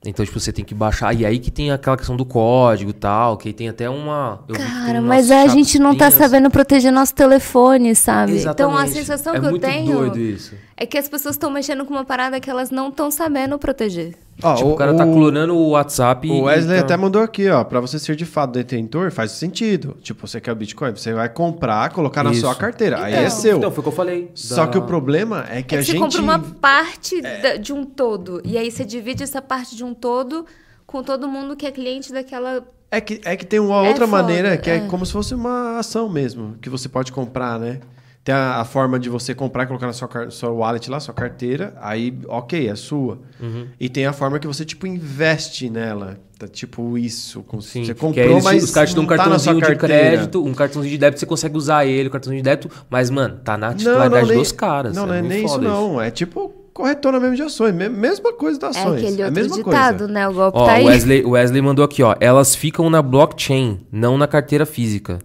Então, 0.08 0.24
tipo, 0.24 0.40
você 0.40 0.54
tem 0.54 0.64
que 0.64 0.76
baixar. 0.76 1.14
E 1.14 1.26
aí 1.26 1.40
que 1.40 1.50
tem 1.50 1.72
aquela 1.72 1.98
questão 1.98 2.16
do 2.16 2.26
código 2.26 2.92
e 2.92 2.94
tal, 2.94 3.38
que 3.38 3.52
tem 3.52 3.70
até 3.70 3.90
uma. 3.90 4.44
eu 4.48 4.56
Cara, 4.56 5.02
mas 5.02 5.32
a 5.32 5.48
gente 5.48 5.80
não 5.80 5.96
tá 5.96 6.12
sabendo 6.12 6.50
proteger 6.52 6.92
nosso 6.92 7.16
telefone, 7.16 7.96
sabe? 7.96 8.34
Então 8.40 8.78
a 8.78 8.86
Exatamente. 8.86 8.94
sensação 8.94 9.36
é 9.36 9.40
que 9.40 9.46
eu 9.48 9.60
tenho 9.60 9.98
doido 9.98 10.20
isso. 10.20 10.54
é 10.78 10.86
que 10.86 10.98
as 10.98 11.10
pessoas 11.10 11.36
estão 11.36 11.50
mexendo 11.50 11.86
com 11.86 11.94
uma 11.94 12.06
parada 12.06 12.40
que 12.40 12.50
elas 12.50 12.70
não 12.70 12.90
estão 12.90 13.10
sabendo 13.10 13.58
proteger. 13.58 14.16
Ó, 14.44 14.54
tipo, 14.56 14.70
o, 14.72 14.76
cara 14.76 14.94
tá 14.94 15.06
clonando 15.06 15.56
o 15.56 15.70
WhatsApp 15.70 16.30
O 16.30 16.42
Wesley 16.44 16.76
e 16.76 16.80
tá- 16.80 16.86
até 16.86 16.98
mandou 16.98 17.22
aqui, 17.22 17.50
ó. 17.50 17.64
Pra 17.64 17.80
você 17.80 17.98
ser 17.98 18.16
de 18.18 18.26
fato 18.26 18.52
detentor, 18.52 19.10
faz 19.10 19.32
sentido. 19.32 19.96
Tipo, 20.02 20.28
você 20.28 20.42
quer 20.42 20.52
o 20.52 20.56
Bitcoin, 20.56 20.92
você 20.92 21.14
vai 21.14 21.30
comprar, 21.30 21.90
colocar 21.92 22.22
na 22.22 22.32
Isso. 22.32 22.42
sua 22.42 22.54
carteira. 22.54 23.02
Aí 23.02 23.14
é 23.14 23.20
Então. 23.20 23.30
seu. 23.32 23.58
Então, 23.58 23.72
foi 23.72 23.80
o 23.80 23.84
que 23.84 23.90
eu 23.90 23.94
falei. 23.94 24.32
Só 24.36 24.66
da- 24.66 24.72
que 24.72 24.78
o 24.78 24.82
problema 24.82 25.46
é 25.50 25.62
que 25.64 25.74
é 25.76 25.78
a 25.78 25.82
que 25.82 25.86
você 25.86 25.92
gente. 25.94 26.02
compra 26.02 26.22
uma 26.22 26.40
parte 26.40 27.22
da- 27.22 27.56
de 27.56 27.72
um 27.72 27.86
todo. 27.86 28.42
E 28.44 28.58
aí 28.58 28.70
você 28.70 28.84
divide 28.84 29.24
essa 29.24 29.42
parte 29.42 29.74
de 29.76 29.84
um 29.86 29.94
todo 29.94 30.46
com 30.86 31.02
todo 31.02 31.28
mundo 31.30 31.56
que 31.56 31.66
é 31.66 31.72
cliente 31.72 32.12
daquela. 32.12 32.62
É 32.92 33.00
que, 33.02 33.22
é 33.24 33.36
que 33.38 33.46
tem 33.46 33.60
uma 33.60 33.86
É 33.86 33.88
outra 33.88 34.06
foda, 34.06 34.22
maneira 34.22 34.58
que 34.58 34.70
é. 34.70 34.76
é. 34.78 34.80
como 34.82 35.06
se 35.06 35.14
fosse 35.14 35.34
uma 35.34 35.80
ação 35.80 36.08
mesmo, 36.10 36.56
que 36.62 36.70
você 36.70 36.88
pode 36.90 37.12
comprar, 37.12 37.58
né? 37.58 37.80
Tem 38.26 38.34
a, 38.34 38.56
a 38.62 38.66
forma 38.66 38.98
de 39.00 39.08
você 39.08 39.34
comprar 39.36 39.64
e 39.64 39.68
colocar 39.68 39.86
na 39.86 39.94
sua, 39.94 40.10
sua 40.32 40.50
wallet 40.50 40.90
lá, 40.90 41.00
sua 41.00 41.14
carteira. 41.14 41.76
Aí, 41.80 42.12
ok, 42.28 42.68
é 42.68 42.76
sua. 42.76 43.20
Uhum. 43.40 43.68
E 43.80 43.88
tem 43.88 44.08
a 44.08 44.12
forma 44.14 44.40
que 44.40 44.48
você, 44.48 44.66
tipo, 44.66 44.88
investe 44.88 45.70
nela. 45.70 46.18
Tá, 46.40 46.48
tipo 46.48 46.98
isso. 46.98 47.44
com- 47.44 47.62
Sim, 47.62 47.86
você 47.86 47.94
que 47.94 48.00
comprou, 48.02 48.26
eles- 48.26 48.44
mas 48.44 48.64
os 48.64 48.72
caras 48.72 48.90
te 48.90 48.96
dão 48.96 49.04
um 49.04 49.08
não 49.08 49.16
tá 49.16 49.18
cartãozinho 49.24 49.56
de 49.56 49.62
carteira. 49.62 49.78
crédito, 50.10 50.44
um 50.44 50.54
cartãozinho 50.56 50.92
de 50.92 50.98
débito, 50.98 51.20
você 51.20 51.26
consegue 51.28 51.56
usar 51.56 51.86
ele, 51.86 52.10
o 52.10 52.12
cartãozinho 52.12 52.42
de 52.42 52.44
débito, 52.50 52.70
mas, 52.90 53.10
mano, 53.12 53.40
tá 53.44 53.56
na 53.58 53.70
Não, 53.70 53.78
titularidade 53.78 54.28
nem- 54.30 54.38
dos 54.40 54.52
caras. 54.52 54.96
Não, 54.96 55.06
não 55.06 55.14
é 55.14 55.22
nem 55.22 55.46
isso, 55.46 55.54
foda 55.54 55.68
não. 55.70 56.02
É 56.02 56.10
tipo 56.12 56.50
corretora 56.74 57.20
mesmo 57.22 57.36
de 57.36 57.44
ações. 57.44 57.74
me- 57.76 57.88
Mesma 57.88 58.34
coisa 58.34 58.60
das 58.60 58.76
É 58.76 58.80
ações. 58.82 59.04
aquele 59.04 59.22
a 59.22 59.26
outro 59.28 59.42
mesma 59.42 59.56
ditado, 59.58 59.98
coisa. 60.00 60.12
né? 60.14 60.28
O 60.28 60.34
golpe 60.34 60.58
Ó, 60.58 60.66
tá 60.66 60.74
aí. 60.74 60.86
Wesley, 60.86 61.24
o 61.24 61.30
Wesley 61.30 61.62
mandou 61.62 61.86
aqui, 61.86 62.02
ó. 62.04 62.16
Elas 62.20 62.54
ficam 62.56 62.90
na 62.90 63.02
blockchain, 63.04 63.80
não 63.92 64.18
na 64.18 64.28
carteira 64.28 64.66
física. 64.66 65.20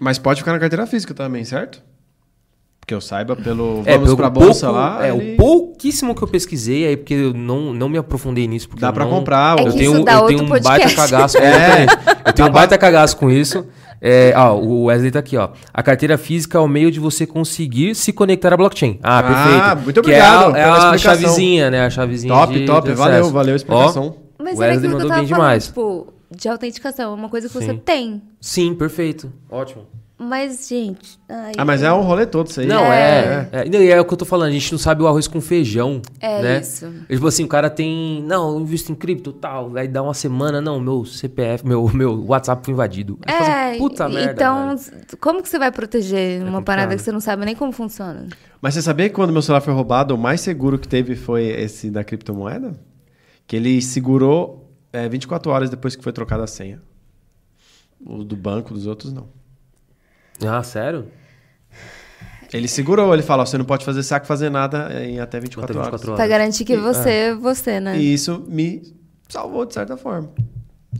Mas 0.00 0.18
pode 0.18 0.40
ficar 0.40 0.52
na 0.52 0.58
carteira 0.58 0.84
física 0.86 1.14
também, 1.14 1.44
certo? 1.44 1.80
Porque 2.84 2.92
eu 2.94 3.00
saiba 3.00 3.34
pelo 3.34 3.82
É, 3.86 3.92
Vamos 3.94 4.04
pelo 4.08 4.16
pra 4.18 4.28
Bolsa 4.28 4.66
pouco- 4.66 4.78
lá. 4.78 5.06
É, 5.06 5.08
ele- 5.16 5.32
o 5.32 5.36
pouquíssimo 5.38 6.14
que 6.14 6.22
eu 6.22 6.28
pesquisei, 6.28 6.86
aí 6.86 6.96
porque 6.98 7.14
eu 7.14 7.32
não, 7.32 7.72
não 7.72 7.88
me 7.88 7.96
aprofundei 7.96 8.46
nisso. 8.46 8.68
Porque 8.68 8.82
Dá 8.82 8.92
pra 8.92 9.04
não- 9.06 9.10
comprar. 9.10 9.58
É 9.58 9.62
Eu 9.62 9.72
que 9.72 9.78
tenho, 9.78 10.04
dá 10.04 10.12
eu 10.12 10.26
tenho 10.26 10.42
um 10.42 10.46
baita 10.48 10.68
podcast. 10.68 10.94
cagaço 10.96 11.38
com 11.38 11.44
É. 11.48 11.84
isso. 11.86 11.96
Eu 12.26 12.32
tenho 12.34 12.48
um 12.48 12.52
baita 12.52 12.76
cagaço 12.76 13.16
com 13.16 13.30
isso. 13.30 13.66
É, 14.02 14.34
ó, 14.36 14.54
o 14.58 14.84
Wesley 14.84 15.10
tá 15.10 15.20
aqui, 15.20 15.34
ó. 15.34 15.48
A 15.72 15.82
carteira 15.82 16.18
física 16.18 16.58
é 16.58 16.60
o 16.60 16.68
meio 16.68 16.90
de 16.90 17.00
você 17.00 17.26
conseguir 17.26 17.94
se 17.94 18.12
conectar 18.12 18.52
à 18.52 18.56
blockchain. 18.58 18.98
Ah, 19.02 19.18
Ah, 19.20 19.22
perfeito. 19.22 19.84
muito 19.84 20.02
Que 20.02 20.12
é 20.12 20.20
a- 20.20 20.40
obrigado 20.48 20.56
é 20.58 20.62
pela 20.64 20.90
a, 20.90 20.98
chavezinha, 20.98 21.70
né? 21.70 21.86
A 21.86 21.90
chavezinha 21.90 22.34
Top, 22.34 22.52
de- 22.52 22.66
top. 22.66 22.88
de 22.90 22.94
Valeu, 22.94 23.30
valeu 23.30 23.52
a 23.52 23.54
Ó, 23.54 23.56
explicação. 23.56 24.16
Mas 24.38 24.58
Wesley 24.58 24.80
que 24.80 24.86
mandou 24.88 25.00
bem 25.00 25.08
falando, 25.08 25.26
demais. 25.26 25.66
tipo, 25.68 26.06
de 26.30 26.48
autenticação, 26.50 27.12
é 27.12 27.14
uma 27.14 27.30
coisa 27.30 27.48
que 27.48 27.54
você 27.54 27.70
Sim. 27.70 27.80
tem. 27.82 28.22
Sim, 28.42 28.74
perfeito. 28.74 29.32
Ótimo. 29.50 29.84
Mas, 30.28 30.68
gente. 30.68 31.18
ai, 31.28 31.52
Ah, 31.56 31.64
mas 31.64 31.82
é 31.82 31.92
um 31.92 32.00
rolê 32.02 32.26
todo 32.26 32.46
isso 32.48 32.60
aí. 32.60 32.66
Não, 32.66 32.82
É. 32.84 33.48
é. 33.52 33.60
É, 33.60 33.68
Não, 33.68 33.82
e 33.82 33.90
é 33.90 34.00
o 34.00 34.04
que 34.04 34.12
eu 34.12 34.16
tô 34.18 34.24
falando, 34.24 34.48
a 34.48 34.52
gente 34.52 34.70
não 34.72 34.78
sabe 34.78 35.02
o 35.02 35.06
arroz 35.06 35.28
com 35.28 35.40
feijão. 35.40 36.00
É 36.20 36.42
né? 36.42 36.60
isso. 36.60 36.90
Tipo 37.08 37.26
assim, 37.26 37.44
o 37.44 37.48
cara 37.48 37.68
tem. 37.70 38.22
Não, 38.26 38.54
eu 38.54 38.60
invisto 38.60 38.90
em 38.90 38.94
cripto 38.94 39.32
tal. 39.32 39.76
Aí 39.76 39.86
dá 39.88 40.02
uma 40.02 40.14
semana, 40.14 40.60
não, 40.60 40.80
meu 40.80 41.04
CPF, 41.04 41.66
meu, 41.66 41.88
meu 41.94 42.24
WhatsApp 42.26 42.64
foi 42.64 42.72
invadido. 42.74 43.18
Aí 43.26 43.34
fala 43.34 43.48
É, 43.48 43.70
assim, 43.70 43.78
puta 43.78 44.08
merda. 44.08 44.32
então, 44.32 44.76
velho. 44.76 45.04
como 45.20 45.42
que 45.42 45.48
você 45.48 45.58
vai 45.58 45.70
proteger 45.72 46.40
uma 46.42 46.44
complicado. 46.52 46.64
parada 46.64 46.96
que 46.96 47.02
você 47.02 47.12
não 47.12 47.20
sabe 47.20 47.44
nem 47.44 47.54
como 47.54 47.72
funciona? 47.72 48.26
Mas 48.60 48.74
você 48.74 48.82
sabia 48.82 49.08
que 49.08 49.14
quando 49.14 49.32
meu 49.32 49.42
celular 49.42 49.60
foi 49.60 49.74
roubado, 49.74 50.14
o 50.14 50.18
mais 50.18 50.40
seguro 50.40 50.78
que 50.78 50.88
teve 50.88 51.14
foi 51.16 51.44
esse 51.44 51.90
da 51.90 52.02
criptomoeda? 52.02 52.74
Que 53.46 53.56
ele 53.56 53.82
segurou 53.82 54.70
é, 54.92 55.06
24 55.08 55.52
horas 55.52 55.68
depois 55.68 55.94
que 55.94 56.02
foi 56.02 56.12
trocada 56.12 56.44
a 56.44 56.46
senha. 56.46 56.80
O 58.06 58.24
do 58.24 58.36
banco, 58.36 58.72
dos 58.74 58.86
outros, 58.86 59.12
não. 59.12 59.28
Ah, 60.46 60.62
sério? 60.62 61.06
Ele 62.52 62.68
segurou, 62.68 63.12
ele 63.12 63.22
fala, 63.22 63.42
ó, 63.42 63.46
você 63.46 63.58
não 63.58 63.64
pode 63.64 63.84
fazer 63.84 64.02
saque, 64.02 64.26
fazer 64.28 64.48
nada 64.48 64.88
em 65.04 65.18
até 65.18 65.40
24, 65.40 65.72
Até 65.72 65.84
24 65.84 66.12
horas. 66.12 66.18
Pra 66.18 66.26
garantir 66.28 66.64
que 66.64 66.76
você 66.76 67.10
é 67.10 67.34
você, 67.34 67.80
né? 67.80 67.98
E 67.98 68.14
isso 68.14 68.44
me 68.46 68.82
salvou 69.28 69.64
de 69.66 69.74
certa 69.74 69.96
forma. 69.96 70.30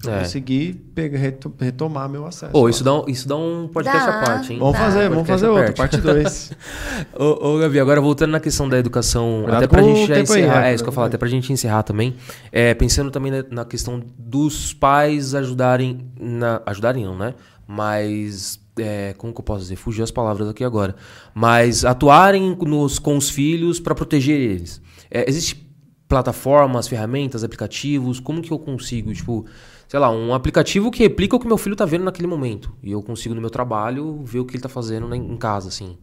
Eu 0.04 0.12
É. 0.12 0.18
consegui 0.18 0.74
pegar, 0.92 1.16
reto- 1.18 1.54
retomar 1.60 2.08
meu 2.08 2.26
acesso. 2.26 2.50
Pô, 2.50 2.68
isso 2.68 2.82
dá, 2.82 2.92
um, 2.94 3.04
isso 3.08 3.28
dá 3.28 3.36
um 3.36 3.68
podcast 3.72 4.04
Dá. 4.04 4.18
à 4.20 4.24
parte, 4.24 4.52
hein? 4.52 4.58
Vamos 4.58 4.74
Tá. 4.76 4.80
fazer, 4.86 5.08
vamos 5.08 5.28
fazer 5.28 5.46
outro, 5.46 5.72
parte. 5.74 5.76
parte 5.76 5.98
2. 5.98 6.52
Ô, 7.16 7.54
ô, 7.54 7.58
Gavi, 7.58 7.78
agora 7.78 8.00
voltando 8.00 8.32
na 8.32 8.40
questão 8.40 8.68
da 8.68 8.76
educação, 8.76 9.42
Cuidado 9.44 9.58
até 9.58 9.66
pra 9.68 9.82
gente 9.84 10.08
já 10.08 10.14
tempo 10.16 10.32
aí, 10.32 10.40
encerrar, 10.40 10.60
né? 10.62 10.70
é 10.72 10.74
isso 10.74 10.82
que 10.82 10.88
eu 10.88 10.92
falo, 10.92 11.06
até 11.06 11.16
pra 11.16 11.28
gente 11.28 11.52
encerrar 11.52 11.84
também, 11.84 12.16
é, 12.50 12.74
pensando 12.74 13.12
também 13.12 13.30
na, 13.30 13.44
na 13.48 13.64
questão 13.64 14.02
dos 14.18 14.72
pais 14.74 15.32
ajudarem, 15.36 16.04
na, 16.20 16.60
ajudarem 16.66 17.04
não, 17.04 17.16
né? 17.16 17.32
Mas, 17.64 18.58
é, 18.78 19.14
como 19.18 19.32
que 19.32 19.40
eu 19.40 19.44
posso 19.44 19.62
dizer? 19.62 19.76
Fugiu 19.76 20.04
as 20.04 20.10
palavras 20.10 20.48
aqui 20.48 20.64
agora. 20.64 20.94
Mas 21.34 21.84
atuarem 21.84 22.56
nos, 22.60 22.98
com 22.98 23.16
os 23.16 23.30
filhos 23.30 23.80
pra 23.80 23.94
proteger 23.94 24.38
eles. 24.38 24.80
É, 25.10 25.28
existe 25.28 25.64
plataformas, 26.08 26.86
ferramentas, 26.86 27.42
aplicativos, 27.42 28.20
como 28.20 28.42
que 28.42 28.50
eu 28.52 28.58
consigo, 28.58 29.12
tipo, 29.12 29.46
sei 29.88 29.98
lá, 29.98 30.10
um 30.10 30.34
aplicativo 30.34 30.90
que 30.90 31.02
replica 31.02 31.34
o 31.34 31.40
que 31.40 31.46
meu 31.46 31.56
filho 31.58 31.74
tá 31.74 31.84
vendo 31.84 32.04
naquele 32.04 32.28
momento. 32.28 32.72
E 32.82 32.92
eu 32.92 33.02
consigo 33.02 33.34
no 33.34 33.40
meu 33.40 33.50
trabalho 33.50 34.22
ver 34.24 34.38
o 34.40 34.44
que 34.44 34.54
ele 34.54 34.62
tá 34.62 34.68
fazendo 34.68 35.08
na- 35.08 35.16
em 35.16 35.36
casa, 35.36 35.68
assim. 35.68 35.96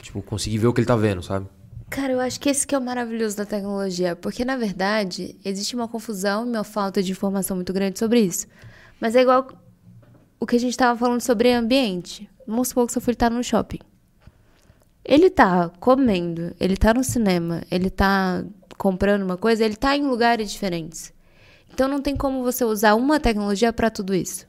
Tipo, 0.00 0.22
conseguir 0.22 0.58
ver 0.58 0.66
o 0.68 0.72
que 0.72 0.80
ele 0.80 0.86
tá 0.86 0.96
vendo, 0.96 1.22
sabe? 1.22 1.46
Cara, 1.88 2.12
eu 2.12 2.20
acho 2.20 2.40
que 2.40 2.48
esse 2.48 2.66
que 2.66 2.74
é 2.74 2.78
o 2.78 2.82
maravilhoso 2.82 3.36
da 3.36 3.46
tecnologia, 3.46 4.16
porque 4.16 4.44
na 4.44 4.56
verdade 4.56 5.36
existe 5.44 5.74
uma 5.76 5.86
confusão 5.86 6.44
e 6.44 6.48
uma 6.50 6.64
falta 6.64 7.02
de 7.02 7.12
informação 7.12 7.56
muito 7.56 7.72
grande 7.72 7.98
sobre 7.98 8.20
isso. 8.20 8.46
Mas 9.00 9.14
é 9.14 9.22
igual 9.22 9.46
o 10.38 10.46
que 10.46 10.56
a 10.56 10.60
gente 10.60 10.76
tava 10.76 10.98
falando 10.98 11.20
sobre 11.20 11.52
ambiente. 11.52 12.28
Vamos 12.46 12.68
supor 12.68 12.86
que 12.86 12.92
seu 12.92 13.02
filho 13.02 13.16
tá 13.16 13.28
no 13.30 13.42
shopping. 13.42 13.80
Ele 15.04 15.30
tá 15.30 15.70
comendo, 15.80 16.54
ele 16.58 16.76
tá 16.76 16.92
no 16.92 17.04
cinema, 17.04 17.62
ele 17.70 17.90
tá 17.90 18.44
comprando 18.76 19.22
uma 19.22 19.36
coisa, 19.36 19.64
ele 19.64 19.76
tá 19.76 19.96
em 19.96 20.02
lugares 20.02 20.50
diferentes. 20.50 21.12
Então 21.72 21.88
não 21.88 22.00
tem 22.00 22.16
como 22.16 22.42
você 22.42 22.64
usar 22.64 22.94
uma 22.94 23.20
tecnologia 23.20 23.72
para 23.72 23.90
tudo 23.90 24.14
isso. 24.14 24.46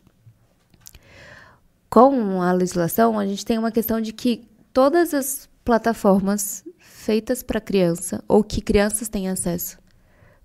Com 1.90 2.42
a 2.42 2.52
legislação, 2.52 3.18
a 3.18 3.26
gente 3.26 3.46
tem 3.46 3.58
uma 3.58 3.72
questão 3.72 4.02
de 4.02 4.12
que 4.12 4.48
todas 4.74 5.14
as 5.14 5.50
plataformas 5.64 6.64
feitas 6.80 7.44
para 7.44 7.62
criança 7.62 8.24
ou 8.28 8.44
que 8.44 8.62
crianças 8.62 9.10
têm 9.10 9.30
acesso. 9.30 9.78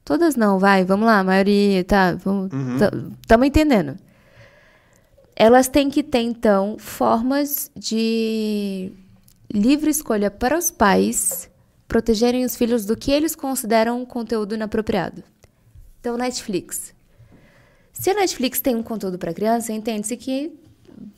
Todas 0.04 0.36
não, 0.36 0.58
vai, 0.58 0.84
vamos 0.84 1.06
lá, 1.06 1.20
a 1.20 1.24
maioria, 1.24 1.84
tá, 1.84 2.14
vamos, 2.14 2.50
estamos 3.20 3.46
entendendo. 3.46 3.96
Elas 5.34 5.68
têm 5.68 5.88
que 5.90 6.02
ter, 6.02 6.20
então, 6.20 6.76
formas 6.78 7.70
de 7.74 8.92
livre 9.52 9.90
escolha 9.90 10.30
para 10.30 10.56
os 10.56 10.70
pais 10.70 11.50
protegerem 11.88 12.44
os 12.44 12.56
filhos 12.56 12.86
do 12.86 12.96
que 12.96 13.10
eles 13.10 13.34
consideram 13.34 14.04
conteúdo 14.06 14.54
inapropriado. 14.54 15.22
Então, 16.00 16.16
Netflix. 16.16 16.94
Se 17.92 18.10
a 18.10 18.14
Netflix 18.14 18.60
tem 18.60 18.74
um 18.74 18.82
conteúdo 18.82 19.18
para 19.18 19.34
criança, 19.34 19.72
entende-se 19.72 20.16
que 20.16 20.52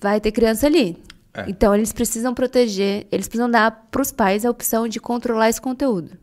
vai 0.01 0.21
ter 0.21 0.33
criança 0.33 0.67
ali. 0.67 0.97
É. 1.33 1.49
Então, 1.49 1.75
eles 1.75 1.93
precisam 1.93 2.35
proteger, 2.35 3.07
eles 3.11 3.27
precisam 3.27 3.51
dar 3.51 3.89
para 3.91 4.03
os 4.03 4.13
pais 4.13 4.45
a 4.45 4.51
opção 4.51 4.87
de 4.87 5.01
controlar 5.01 5.49
esse 5.49 5.61
conteúdo. 5.61 6.17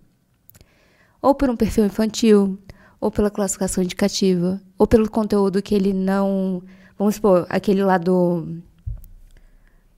Ou 1.22 1.36
por 1.36 1.50
um 1.50 1.56
perfil 1.56 1.86
infantil, 1.86 2.60
ou 3.00 3.10
pela 3.10 3.32
classificação 3.32 3.84
indicativa, 3.84 4.62
ou 4.78 4.86
pelo 4.86 5.10
conteúdo 5.10 5.62
que 5.62 5.74
ele 5.74 5.94
não. 5.94 6.62
Vamos 7.02 7.15
supor, 7.15 7.48
aquele 7.49 7.84
lá 7.84 7.98
do. 7.98 8.45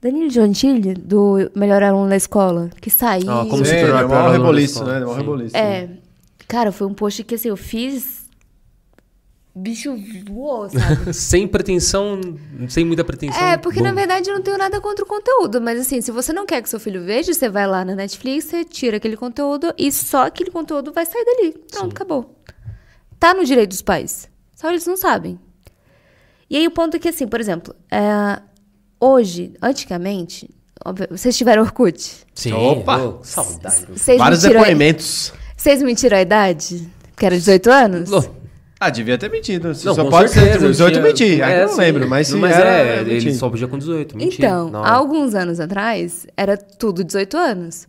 Danilo 0.00 0.30
Gentili, 0.30 0.94
do 0.94 1.50
Melhor 1.54 1.82
Aluno 1.82 2.08
da 2.08 2.16
Escola, 2.16 2.70
que 2.80 2.88
saiu. 2.88 3.30
Ah, 3.30 3.44
como 3.44 3.62
se 3.62 3.78
tornar 3.78 4.08
da 4.08 4.32
reboliço, 4.32 4.82
né? 4.86 5.04
Sim. 5.04 5.14
reboliço. 5.14 5.54
É. 5.54 5.90
Cara, 6.48 6.72
foi 6.72 6.86
um 6.86 6.94
post 6.94 7.22
que 7.24 7.34
assim, 7.34 7.48
eu 7.48 7.58
fiz. 7.58 8.24
Bicho 9.54 9.94
voou, 10.26 10.70
sabe? 10.70 11.12
sem 11.12 11.46
pretensão, 11.46 12.18
sem 12.70 12.86
muita 12.86 13.04
pretensão. 13.04 13.48
É, 13.48 13.58
porque 13.58 13.82
na 13.82 13.90
bom. 13.90 13.96
verdade 13.96 14.30
eu 14.30 14.36
não 14.36 14.42
tenho 14.42 14.56
nada 14.56 14.80
contra 14.80 15.04
o 15.04 15.06
conteúdo, 15.06 15.60
mas 15.60 15.78
assim, 15.78 16.00
se 16.00 16.10
você 16.10 16.32
não 16.32 16.46
quer 16.46 16.62
que 16.62 16.70
seu 16.70 16.80
filho 16.80 17.04
veja, 17.04 17.34
você 17.34 17.50
vai 17.50 17.66
lá 17.66 17.84
na 17.84 17.94
Netflix, 17.94 18.46
você 18.46 18.64
tira 18.64 18.96
aquele 18.96 19.18
conteúdo 19.18 19.74
e 19.76 19.92
só 19.92 20.24
aquele 20.24 20.50
conteúdo 20.50 20.90
vai 20.90 21.04
sair 21.04 21.24
dali. 21.26 21.54
Pronto, 21.70 21.92
acabou. 21.92 22.34
Tá 23.20 23.34
no 23.34 23.44
direito 23.44 23.68
dos 23.68 23.82
pais. 23.82 24.26
Só 24.56 24.70
eles 24.70 24.86
não 24.86 24.96
sabem. 24.96 25.38
E 26.48 26.56
aí 26.56 26.66
o 26.66 26.70
ponto 26.70 26.96
é 26.96 27.00
que, 27.00 27.08
assim, 27.08 27.26
por 27.26 27.40
exemplo, 27.40 27.74
é, 27.90 28.40
hoje, 29.00 29.54
antigamente, 29.62 30.48
óbvio, 30.84 31.08
vocês 31.10 31.36
tiveram 31.36 31.62
Orkut? 31.62 32.24
Sim. 32.34 32.52
Opa! 32.52 32.98
ô, 32.98 33.18
saudade. 33.22 33.86
Vocês 33.94 34.18
Vários 34.18 34.42
depoimentos. 34.42 35.32
vocês 35.56 35.82
mentiram 35.82 36.18
a 36.18 36.22
idade? 36.22 36.88
Que 37.16 37.26
era 37.26 37.36
18 37.36 37.70
anos? 37.70 38.12
Ô, 38.12 38.24
Ah, 38.80 38.90
devia 38.90 39.16
ter 39.16 39.30
mentido. 39.30 39.74
Se 39.74 39.86
Não, 39.86 39.94
só 39.94 40.04
pode 40.10 40.30
certeza, 40.30 40.58
ser 40.60 40.66
18 40.70 40.92
tinha- 40.94 41.02
mentir. 41.02 41.40
É, 41.42 41.62
eu 41.62 41.68
não 41.68 41.74
sim. 41.74 41.80
lembro, 41.80 42.08
mas 42.08 42.26
se 42.28 42.34
Mas 42.36 42.54
era, 42.54 42.68
é, 42.70 42.96
mentir. 43.04 43.28
ele 43.28 43.34
só 43.34 43.48
podia 43.48 43.66
com 43.68 43.78
18. 43.78 44.14
Mentira. 44.16 44.46
Então, 44.48 44.68
Não. 44.70 44.84
há 44.84 44.90
alguns 44.90 45.34
anos 45.34 45.58
atrás, 45.58 46.26
era 46.36 46.56
tudo 46.58 47.02
18 47.02 47.36
anos. 47.36 47.86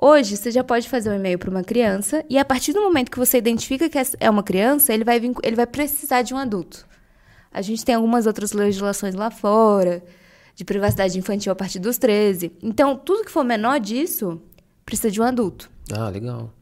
Hoje, 0.00 0.36
você 0.36 0.50
já 0.50 0.64
pode 0.64 0.88
fazer 0.88 1.10
um 1.10 1.14
e-mail 1.14 1.38
para 1.38 1.48
uma 1.50 1.62
criança 1.62 2.24
e 2.28 2.38
a 2.38 2.44
partir 2.44 2.72
do 2.72 2.80
momento 2.80 3.08
que 3.10 3.18
você 3.18 3.38
identifica 3.38 3.88
que 3.88 3.98
é 4.18 4.28
uma 4.28 4.42
criança, 4.42 4.92
ele 4.92 5.04
vai, 5.04 5.20
vincu- 5.20 5.40
ele 5.44 5.54
vai 5.54 5.66
precisar 5.66 6.22
de 6.22 6.34
um 6.34 6.38
adulto. 6.38 6.84
A 7.52 7.60
gente 7.62 7.84
tem 7.84 7.94
algumas 7.94 8.26
outras 8.26 8.52
legislações 8.52 9.14
lá 9.14 9.30
fora, 9.30 10.02
de 10.54 10.64
privacidade 10.64 11.18
infantil 11.18 11.52
a 11.52 11.54
partir 11.54 11.78
dos 11.78 11.98
13. 11.98 12.52
Então, 12.62 12.96
tudo 12.96 13.24
que 13.24 13.30
for 13.30 13.44
menor 13.44 13.78
disso, 13.80 14.40
precisa 14.84 15.10
de 15.10 15.20
um 15.20 15.24
adulto. 15.24 15.70
Ah, 15.92 16.08
legal. 16.08 16.52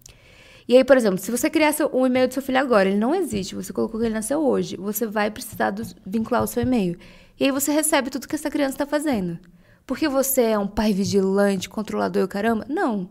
E 0.69 0.77
aí, 0.77 0.85
por 0.85 0.97
exemplo, 0.97 1.19
se 1.19 1.31
você 1.31 1.51
criar 1.51 1.73
seu- 1.73 1.91
um 1.93 2.07
e-mail 2.07 2.29
do 2.29 2.35
seu 2.35 2.43
filho 2.43 2.59
agora, 2.59 2.89
ele 2.89 2.99
não 2.99 3.15
existe, 3.15 3.55
você 3.57 3.73
colocou 3.73 3.99
que 3.99 4.07
ele 4.07 4.15
nasceu 4.15 4.41
hoje, 4.41 4.77
você 4.77 5.05
vai 5.07 5.31
precisar 5.31 5.71
dos- 5.71 5.97
vincular 6.07 6.43
o 6.43 6.47
seu 6.47 6.63
e-mail. 6.63 6.97
E 7.39 7.45
aí 7.45 7.51
você 7.51 7.73
recebe 7.73 8.11
tudo 8.11 8.29
que 8.29 8.35
essa 8.37 8.51
criança 8.51 8.75
está 8.75 8.87
fazendo. 8.87 9.39
Porque 9.87 10.09
você 10.09 10.43
é 10.43 10.59
um 10.59 10.69
pai 10.69 10.93
vigilante, 10.93 11.69
controlador 11.69 12.23
e 12.23 12.25
o 12.25 12.29
caramba? 12.29 12.65
Não. 12.69 13.09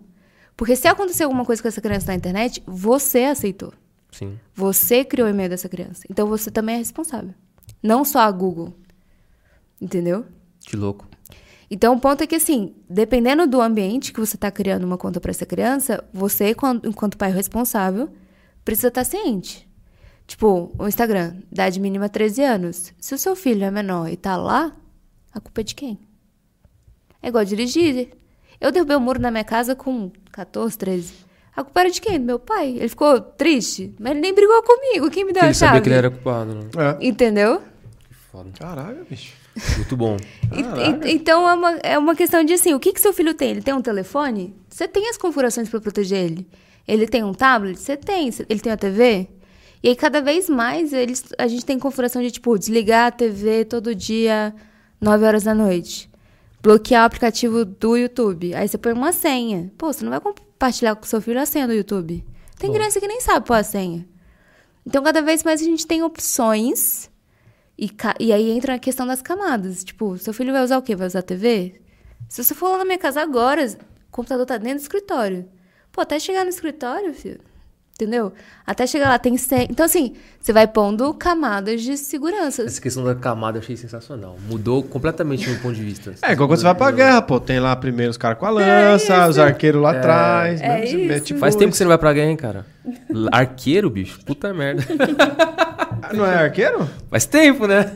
Porque 0.55 0.75
se 0.75 0.87
acontecer 0.87 1.23
alguma 1.23 1.43
coisa 1.43 1.61
com 1.61 1.67
essa 1.67 1.81
criança 1.81 2.07
na 2.07 2.15
internet, 2.15 2.63
você 2.65 3.23
aceitou. 3.25 3.73
Sim. 4.11 4.39
Você 4.55 5.03
criou 5.03 5.27
o 5.27 5.31
e-mail 5.31 5.49
dessa 5.49 5.67
criança. 5.67 6.03
Então 6.09 6.27
você 6.27 6.49
também 6.49 6.75
é 6.75 6.77
responsável. 6.77 7.33
Não 7.81 8.03
só 8.03 8.19
a 8.19 8.31
Google. 8.31 8.73
Entendeu? 9.81 10.25
Que 10.61 10.75
louco. 10.75 11.07
Então, 11.71 11.93
o 11.95 11.99
ponto 11.99 12.23
é 12.23 12.27
que, 12.27 12.35
assim, 12.35 12.73
dependendo 12.89 13.45
do 13.45 13.61
ambiente 13.61 14.11
que 14.11 14.19
você 14.19 14.35
está 14.35 14.49
criando 14.49 14.83
uma 14.83 14.97
conta 14.97 15.19
para 15.19 15.29
essa 15.31 15.45
criança, 15.45 16.03
você, 16.11 16.53
quando- 16.55 16.87
enquanto 16.87 17.17
pai 17.17 17.31
responsável, 17.31 18.09
precisa 18.65 18.87
estar 18.87 19.03
ciente. 19.03 19.67
Tipo, 20.25 20.71
o 20.77 20.87
Instagram, 20.87 21.35
idade 21.51 21.79
mínima 21.79 22.09
13 22.09 22.43
anos. 22.43 22.91
Se 22.99 23.13
o 23.13 23.17
seu 23.17 23.35
filho 23.35 23.63
é 23.63 23.71
menor 23.71 24.09
e 24.09 24.17
tá 24.17 24.35
lá, 24.35 24.75
a 25.31 25.39
culpa 25.39 25.61
é 25.61 25.63
de 25.63 25.75
quem? 25.75 25.99
É 27.21 27.27
igual 27.29 27.45
dirigir. 27.45 28.09
Eu 28.59 28.71
derrubei 28.71 28.95
o 28.95 28.99
muro 28.99 29.19
na 29.19 29.31
minha 29.31 29.43
casa 29.43 29.75
com 29.75 30.11
14, 30.31 30.77
13. 30.77 31.13
A 31.55 31.63
culpa 31.63 31.79
era 31.81 31.89
de 31.91 32.01
quem? 32.01 32.19
Do 32.19 32.25
meu 32.25 32.39
pai. 32.39 32.69
Ele 32.77 32.89
ficou 32.89 33.19
triste, 33.21 33.93
mas 33.99 34.11
ele 34.11 34.21
nem 34.21 34.33
brigou 34.33 34.61
comigo. 34.63 35.09
Quem 35.09 35.25
me 35.25 35.33
deu 35.33 35.41
Porque 35.41 35.45
a 35.45 35.47
ele 35.47 35.53
chave? 35.53 35.67
sabia 35.69 35.81
que 35.81 35.89
ele 35.89 35.95
era 35.95 36.09
culpado, 36.11 36.55
né? 36.55 36.61
É. 37.01 37.07
Entendeu? 37.07 37.61
Foda. 38.31 38.49
Caralho, 38.57 39.05
bicho. 39.09 39.33
Muito 39.77 39.97
bom. 39.97 40.17
E- 40.53 41.07
e- 41.09 41.13
então 41.13 41.47
é 41.49 41.53
uma, 41.53 41.71
é 41.77 41.97
uma 41.97 42.15
questão 42.15 42.43
de 42.43 42.53
assim, 42.53 42.73
o 42.73 42.79
que, 42.79 42.93
que 42.93 43.01
seu 43.01 43.11
filho 43.11 43.33
tem? 43.33 43.49
Ele 43.51 43.61
tem 43.61 43.73
um 43.73 43.81
telefone? 43.81 44.55
Você 44.69 44.87
tem 44.87 45.09
as 45.09 45.17
configurações 45.17 45.67
para 45.67 45.81
proteger 45.81 46.23
ele. 46.25 46.47
Ele 46.87 47.07
tem 47.07 47.23
um 47.23 47.33
tablet? 47.33 47.79
Você 47.79 47.97
tem. 47.97 48.29
Ele 48.47 48.59
tem 48.59 48.71
a 48.71 48.77
TV? 48.77 49.27
E 49.81 49.89
aí, 49.89 49.95
cada 49.95 50.21
vez 50.21 50.49
mais, 50.49 50.91
eles, 50.93 51.23
a 51.37 51.47
gente 51.47 51.65
tem 51.65 51.79
configuração 51.79 52.21
de, 52.21 52.29
tipo, 52.31 52.57
desligar 52.57 53.07
a 53.07 53.11
TV 53.11 53.63
todo 53.65 53.95
dia, 53.95 54.53
9 54.99 55.25
horas 55.25 55.43
da 55.43 55.55
noite. 55.55 56.09
Bloquear 56.61 57.03
o 57.03 57.05
aplicativo 57.05 57.63
do 57.63 57.95
YouTube. 57.95 58.53
Aí 58.53 58.67
você 58.67 58.77
põe 58.77 58.91
uma 58.91 59.13
senha. 59.13 59.71
Pô, 59.77 59.91
você 59.93 60.03
não 60.03 60.11
vai 60.11 60.19
compartilhar 60.19 60.95
com 60.95 61.05
seu 61.05 61.21
filho 61.21 61.39
a 61.39 61.45
senha 61.45 61.65
do 61.65 61.73
YouTube. 61.73 62.25
Tem 62.59 62.69
criança 62.73 62.99
que 62.99 63.07
nem 63.07 63.21
sabe 63.21 63.45
pôr 63.45 63.53
a 63.53 63.63
senha. 63.63 64.05
Então, 64.85 65.01
cada 65.01 65.21
vez 65.21 65.43
mais 65.43 65.61
a 65.61 65.63
gente 65.63 65.87
tem 65.87 66.03
opções. 66.03 67.09
E, 67.79 67.89
e 68.19 68.33
aí 68.33 68.51
entra 68.51 68.75
a 68.75 68.79
questão 68.79 69.07
das 69.07 69.21
camadas. 69.21 69.83
Tipo, 69.85 70.17
seu 70.17 70.33
filho 70.33 70.51
vai 70.51 70.63
usar 70.63 70.77
o 70.77 70.81
quê? 70.81 70.95
Vai 70.95 71.07
usar 71.07 71.21
TV? 71.21 71.79
Se 72.27 72.43
você 72.43 72.53
for 72.53 72.69
lá 72.69 72.79
na 72.79 72.85
minha 72.85 72.97
casa 72.97 73.21
agora, 73.21 73.65
o 73.65 74.11
computador 74.11 74.45
tá 74.45 74.57
dentro 74.57 74.79
do 74.79 74.81
escritório. 74.81 75.47
Pô, 75.91 76.01
até 76.01 76.19
chegar 76.19 76.43
no 76.43 76.49
escritório, 76.49 77.13
filho. 77.13 77.39
Entendeu? 77.95 78.31
Até 78.65 78.87
chegar 78.87 79.09
lá 79.09 79.19
tem 79.19 79.35
senha. 79.35 79.67
Então, 79.69 79.85
assim, 79.85 80.13
você 80.39 80.53
vai 80.53 80.65
pondo 80.65 81.13
camadas 81.13 81.81
de 81.81 81.97
segurança. 81.97 82.63
Essa 82.63 82.79
questão 82.79 83.03
da 83.03 83.13
camada 83.13 83.57
eu 83.57 83.61
achei 83.61 83.75
sensacional. 83.75 84.37
Mudou 84.47 84.81
completamente 84.83 85.47
o 85.47 85.51
meu 85.51 85.59
ponto 85.59 85.75
de 85.75 85.83
vista. 85.83 86.15
É, 86.21 86.31
igual 86.31 86.47
quando 86.47 86.59
você 86.59 86.63
vai 86.63 86.75
pra 86.75 86.91
guerra, 86.91 87.21
pô. 87.21 87.41
Tem 87.41 87.59
lá 87.59 87.75
primeiro 87.75 88.09
os 88.09 88.17
caras 88.17 88.37
com 88.37 88.45
a 88.45 88.49
lança, 88.51 89.27
os 89.27 89.37
arqueiros 89.37 89.81
lá 89.81 89.91
atrás. 89.91 90.61
É 90.61 90.67
né? 90.67 90.85
isso. 90.85 91.11
É 91.11 91.19
tipo 91.19 91.39
Faz 91.41 91.55
tempo 91.57 91.71
que 91.71 91.77
você 91.77 91.83
não 91.83 91.89
vai 91.89 91.97
pra 91.97 92.13
guerra, 92.13 92.29
hein, 92.29 92.37
cara? 92.37 92.65
Arqueiro, 93.33 93.89
bicho? 93.89 94.23
Puta 94.23 94.53
merda. 94.53 94.81
Ah, 96.09 96.13
Não 96.13 96.25
é 96.25 96.35
arqueiro? 96.35 96.89
Faz 97.09 97.25
tempo, 97.25 97.67
né? 97.67 97.91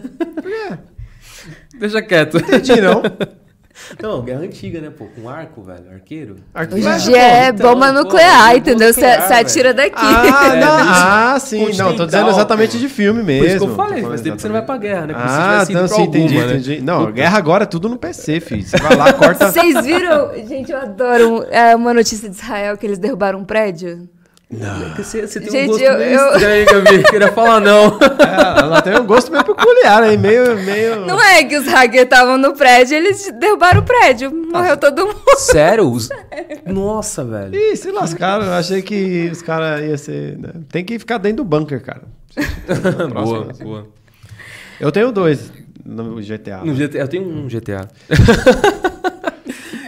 Deixa 1.80 2.02
quieto. 2.02 2.38
Entendi, 2.38 2.80
não. 2.80 3.02
Não, 4.02 4.22
guerra 4.22 4.42
antiga, 4.42 4.80
né, 4.80 4.92
pô? 4.96 5.06
Com 5.06 5.28
arco, 5.28 5.64
velho. 5.64 5.92
Arqueiro. 5.92 6.36
Arqueiro. 6.54 6.80
Hoje 6.80 6.88
em 6.88 6.92
Mas, 6.92 7.04
dia 7.04 7.14
pô, 7.14 7.20
é 7.20 7.48
então, 7.50 7.74
bomba 7.74 7.88
pô, 7.88 7.94
nuclear, 7.94 8.46
bomba 8.46 8.58
entendeu? 8.58 8.94
Você 8.94 9.04
atira 9.06 9.74
daqui. 9.74 9.96
Ah, 9.98 10.54
É, 10.54 10.60
não, 10.60 10.78
ah, 10.78 11.38
sim. 11.40 11.76
Não, 11.76 11.96
tô 11.96 12.06
dizendo 12.06 12.30
exatamente 12.30 12.74
pô. 12.74 12.78
de 12.78 12.88
filme 12.88 13.24
mesmo. 13.24 13.42
Por 13.42 13.50
isso 13.50 13.66
que 13.66 13.72
eu 13.72 13.76
falei, 13.76 14.02
tempo 14.04 14.36
que 14.36 14.42
você 14.42 14.48
não 14.48 14.54
vai 14.54 14.62
pra 14.66 14.78
guerra, 14.78 15.08
né? 15.08 15.14
Como 15.14 15.26
Ah, 15.28 15.66
então 15.68 15.88
sim, 15.88 16.04
entendi, 16.04 16.36
alguma, 16.36 16.46
né? 16.54 16.60
entendi. 16.60 16.82
Não, 16.82 17.12
guerra 17.12 17.38
agora 17.38 17.64
é 17.64 17.68
tudo 17.68 17.90
no 17.90 17.98
PC, 17.98 18.40
filho. 18.42 18.64
Você 18.64 18.78
vai 18.78 18.96
lá, 18.96 19.12
corta. 19.12 19.52
Vocês 19.52 19.84
viram? 19.84 20.32
Gente, 20.48 20.72
eu 20.72 20.78
adoro 20.78 21.44
é, 21.50 21.76
uma 21.76 21.94
notícia 21.94 22.30
de 22.30 22.36
Israel 22.36 22.78
que 22.78 22.86
eles 22.86 23.00
derrubaram 23.00 23.40
um 23.40 23.44
prédio. 23.44 24.08
Você, 24.98 25.28
você 25.28 25.40
tem 25.40 25.50
Gente, 25.52 25.64
um 25.64 25.68
gosto 25.68 25.84
eu- 25.84 25.98
meio 25.98 26.20
eu- 26.20 26.34
estranho, 26.34 26.66
Gabi. 26.66 27.04
Queria 27.10 27.32
falar 27.32 27.60
não. 27.60 27.98
É, 28.00 28.60
ela 28.60 28.82
tem 28.82 28.96
um 29.00 29.06
gosto 29.06 29.32
meio 29.32 29.44
peculiar 29.44 30.04
aí, 30.04 30.18
meio. 30.18 30.56
meio... 30.64 31.06
Não 31.06 31.22
é 31.22 31.44
que 31.44 31.56
os 31.58 31.66
hackers 31.68 32.04
estavam 32.04 32.38
no 32.38 32.54
prédio, 32.54 32.96
eles 32.98 33.32
derrubaram 33.40 33.82
o 33.82 33.84
prédio. 33.84 34.32
Morreu 34.32 34.78
todo 34.78 35.06
mundo. 35.08 35.22
Sério? 35.38 35.90
Os- 35.92 36.10
Nossa, 36.66 37.24
velho. 37.24 37.56
Ih, 37.56 37.76
se 37.76 37.92
lascaram. 37.92 38.46
Eu 38.46 38.54
achei 38.54 38.82
que 38.82 39.30
os 39.32 39.42
caras 39.42 39.82
iam 39.84 39.98
ser. 39.98 40.38
né? 40.38 40.50
Tem 40.72 40.84
que 40.84 40.98
ficar 41.00 41.18
dentro 41.18 41.38
do 41.38 41.44
bunker, 41.46 41.82
cara. 41.82 42.02
boa, 43.14 43.44
Próximo. 43.46 43.66
boa. 43.70 43.88
Eu 44.80 44.92
tenho 44.92 45.12
dois 45.12 45.52
no 45.86 46.16
GTA. 46.22 46.58
No 46.64 46.74
GTA, 46.74 47.00
eu 47.00 47.08
tenho 47.08 47.24
um 47.28 47.48
GTA. 47.48 47.88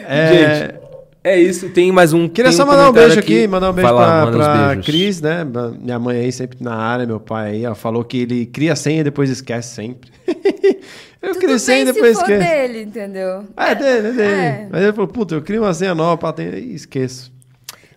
É, 0.08 0.28
Gente, 0.68 0.80
É 1.28 1.40
isso, 1.40 1.70
tem 1.70 1.92
mais 1.92 2.14
um. 2.14 2.30
Queria 2.30 2.52
só 2.52 2.64
um 2.64 2.68
mandar 2.68 2.88
um 2.88 2.94
beijo 2.94 3.20
aqui, 3.20 3.48
mandar 3.48 3.72
um 3.72 3.74
beijo 3.74 3.92
Vai 3.92 4.08
lá, 4.08 4.28
pra, 4.28 4.76
pra. 4.76 4.82
Cris, 4.84 5.20
né? 5.20 5.44
Minha 5.82 5.98
mãe 5.98 6.20
aí 6.20 6.32
sempre 6.32 6.60
na 6.62 6.76
área, 6.76 7.08
meu 7.08 7.20
pai 7.20 7.50
aí, 7.54 7.66
ó, 7.66 7.74
falou 7.74 8.04
que 8.04 8.18
ele 8.20 8.46
cria 8.46 8.76
senha 8.76 9.02
e 9.02 9.04
depois 9.04 9.28
esquece 9.32 9.74
sempre. 9.74 10.12
eu 10.28 11.34
Tudo 11.34 11.40
crio 11.40 11.58
senha 11.58 11.82
e 11.82 11.86
depois 11.86 12.14
for 12.20 12.30
esqueço. 12.30 12.48
dele, 12.48 12.84
entendeu? 12.84 13.44
Ah, 13.58 13.72
é 13.72 13.76
dele, 13.76 14.08
é 14.10 14.12
dele. 14.12 14.34
É. 14.34 14.68
Mas 14.72 14.84
ele 14.84 14.94
falou, 14.94 15.08
puta, 15.08 15.34
eu 15.34 15.42
crio 15.42 15.64
uma 15.64 15.74
senha 15.74 15.96
nova 15.96 16.16
pra 16.16 16.32
ter... 16.32 16.60
e 16.60 16.76
esqueço. 16.76 17.34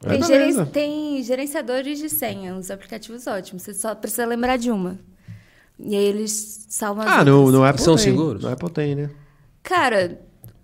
Tem, 0.00 0.64
tem 0.72 1.22
gerenciadores 1.22 1.98
de 1.98 2.09
senha, 2.09 2.55
uns 2.55 2.70
aplicativos 2.70 3.26
ótimos. 3.26 3.62
Você 3.62 3.74
só 3.74 3.94
precisa 3.94 4.24
lembrar 4.24 4.56
de 4.56 4.70
uma. 4.70 4.98
E 5.78 5.94
aí 5.94 6.05
eles 6.05 6.64
salvam 6.70 7.05
as 7.05 7.10
Ah, 7.12 7.24
no, 7.24 7.36
outras. 7.40 7.55
no 7.55 7.64
Apple 7.64 7.82
São 7.82 7.94
tem. 7.96 8.05
seguros? 8.05 8.42
No 8.42 8.48
Apple 8.50 8.70
tem, 8.70 8.94
né? 8.94 9.10
Cara, 9.62 10.18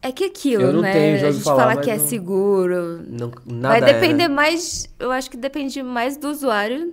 é 0.05 0.13
que 0.13 0.25
aquilo, 0.25 0.63
Eu 0.65 0.73
não 0.75 0.83
né? 0.83 0.93
tenho, 0.93 1.19
já 1.19 1.29
a 1.29 1.31
gente 1.33 1.43
falar, 1.45 1.71
fala 1.71 1.81
que 1.83 1.91
é 1.91 1.97
não- 1.97 2.07
seguro. 2.07 3.03
Não, 3.09 3.33
nada 3.47 3.81
Vai 3.81 3.91
é, 3.91 3.95
depender 3.95 4.29
né? 4.29 4.35
mais. 4.35 4.89
Eu 4.99 5.11
acho 5.11 5.31
que 5.31 5.37
depende 5.37 5.83
mais 5.83 6.17
do 6.17 6.29
usuário 6.29 6.93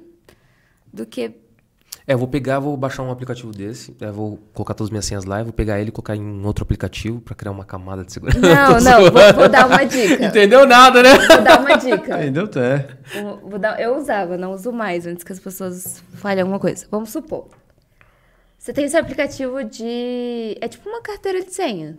do 0.93 1.05
que. 1.05 1.35
É, 2.07 2.13
eu 2.13 2.17
vou 2.17 2.27
pegar, 2.27 2.57
vou 2.59 2.75
baixar 2.75 3.03
um 3.03 3.11
aplicativo 3.11 3.51
desse, 3.51 3.95
é, 4.01 4.09
vou 4.09 4.37
colocar 4.53 4.73
todas 4.73 4.87
as 4.87 4.91
minhas 4.91 5.05
senhas 5.05 5.23
lá, 5.23 5.41
e 5.41 5.43
vou 5.43 5.53
pegar 5.53 5.79
ele 5.79 5.89
e 5.89 5.91
colocar 5.91 6.15
em 6.15 6.45
outro 6.45 6.63
aplicativo 6.63 7.21
pra 7.21 7.35
criar 7.35 7.51
uma 7.51 7.63
camada 7.63 8.03
de 8.03 8.11
segurança. 8.11 8.39
Não, 8.39 8.79
não, 8.81 9.01
vou, 9.11 9.33
vou 9.35 9.47
dar 9.49 9.67
uma 9.67 9.83
dica. 9.83 10.25
Entendeu 10.25 10.65
nada, 10.65 11.03
né? 11.03 11.13
Vou 11.27 11.41
dar 11.43 11.59
uma 11.59 11.75
dica. 11.77 12.17
Entendeu? 12.25 12.49
É. 12.55 13.21
Vou- 13.21 13.37
vou 13.51 13.59
dar- 13.59 13.79
eu 13.79 13.95
usava, 13.97 14.35
não 14.35 14.51
uso 14.53 14.71
mais 14.71 15.05
antes 15.05 15.23
que 15.23 15.31
as 15.31 15.39
pessoas 15.39 16.01
falem 16.15 16.41
alguma 16.41 16.59
coisa. 16.59 16.87
Vamos 16.89 17.11
supor. 17.11 17.47
Você 18.57 18.73
tem 18.73 18.85
esse 18.85 18.97
aplicativo 18.97 19.63
de. 19.63 20.57
É 20.61 20.67
tipo 20.67 20.89
uma 20.89 21.01
carteira 21.01 21.43
de 21.43 21.53
senha. 21.53 21.97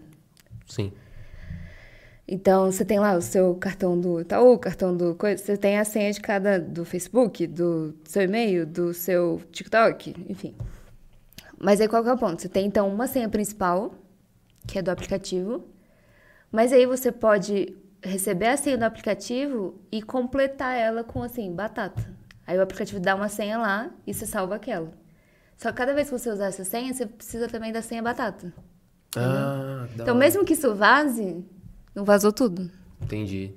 Sim. 0.66 0.92
Então, 2.32 2.72
você 2.72 2.82
tem 2.82 2.98
lá 2.98 3.14
o 3.14 3.20
seu 3.20 3.54
cartão 3.56 4.00
do 4.00 4.18
Itaú, 4.18 4.58
cartão 4.58 4.96
do 4.96 5.14
coisa, 5.14 5.36
você 5.36 5.54
tem 5.54 5.78
a 5.78 5.84
senha 5.84 6.10
de 6.10 6.18
cada 6.18 6.58
do 6.58 6.82
Facebook, 6.82 7.46
do 7.46 7.94
seu 8.04 8.22
e-mail, 8.22 8.64
do 8.64 8.94
seu 8.94 9.42
TikTok, 9.52 10.14
enfim. 10.26 10.54
Mas 11.58 11.78
aí 11.78 11.86
qual 11.86 12.02
que 12.02 12.08
é 12.08 12.12
o 12.14 12.16
ponto? 12.16 12.40
Você 12.40 12.48
tem 12.48 12.64
então 12.64 12.88
uma 12.88 13.06
senha 13.06 13.28
principal, 13.28 13.92
que 14.66 14.78
é 14.78 14.82
do 14.82 14.90
aplicativo, 14.90 15.62
mas 16.50 16.72
aí 16.72 16.86
você 16.86 17.12
pode 17.12 17.76
receber 18.02 18.46
a 18.46 18.56
senha 18.56 18.78
do 18.78 18.84
aplicativo 18.84 19.78
e 19.92 20.00
completar 20.00 20.74
ela 20.74 21.04
com 21.04 21.22
assim, 21.22 21.54
batata. 21.54 22.02
Aí 22.46 22.56
o 22.56 22.62
aplicativo 22.62 22.98
dá 22.98 23.14
uma 23.14 23.28
senha 23.28 23.58
lá 23.58 23.90
e 24.06 24.14
você 24.14 24.24
salva 24.24 24.54
aquela. 24.54 24.90
Só 25.58 25.70
que 25.70 25.76
cada 25.76 25.92
vez 25.92 26.08
que 26.08 26.18
você 26.18 26.30
usar 26.30 26.46
essa 26.46 26.64
senha, 26.64 26.94
você 26.94 27.04
precisa 27.04 27.46
também 27.46 27.70
da 27.70 27.82
senha 27.82 28.02
batata. 28.02 28.50
Ah, 29.14 29.86
Então, 29.96 30.14
mesmo 30.14 30.46
que 30.46 30.54
isso 30.54 30.74
vaze, 30.74 31.44
não 31.94 32.04
vazou 32.04 32.32
tudo. 32.32 32.70
Entendi. 33.00 33.54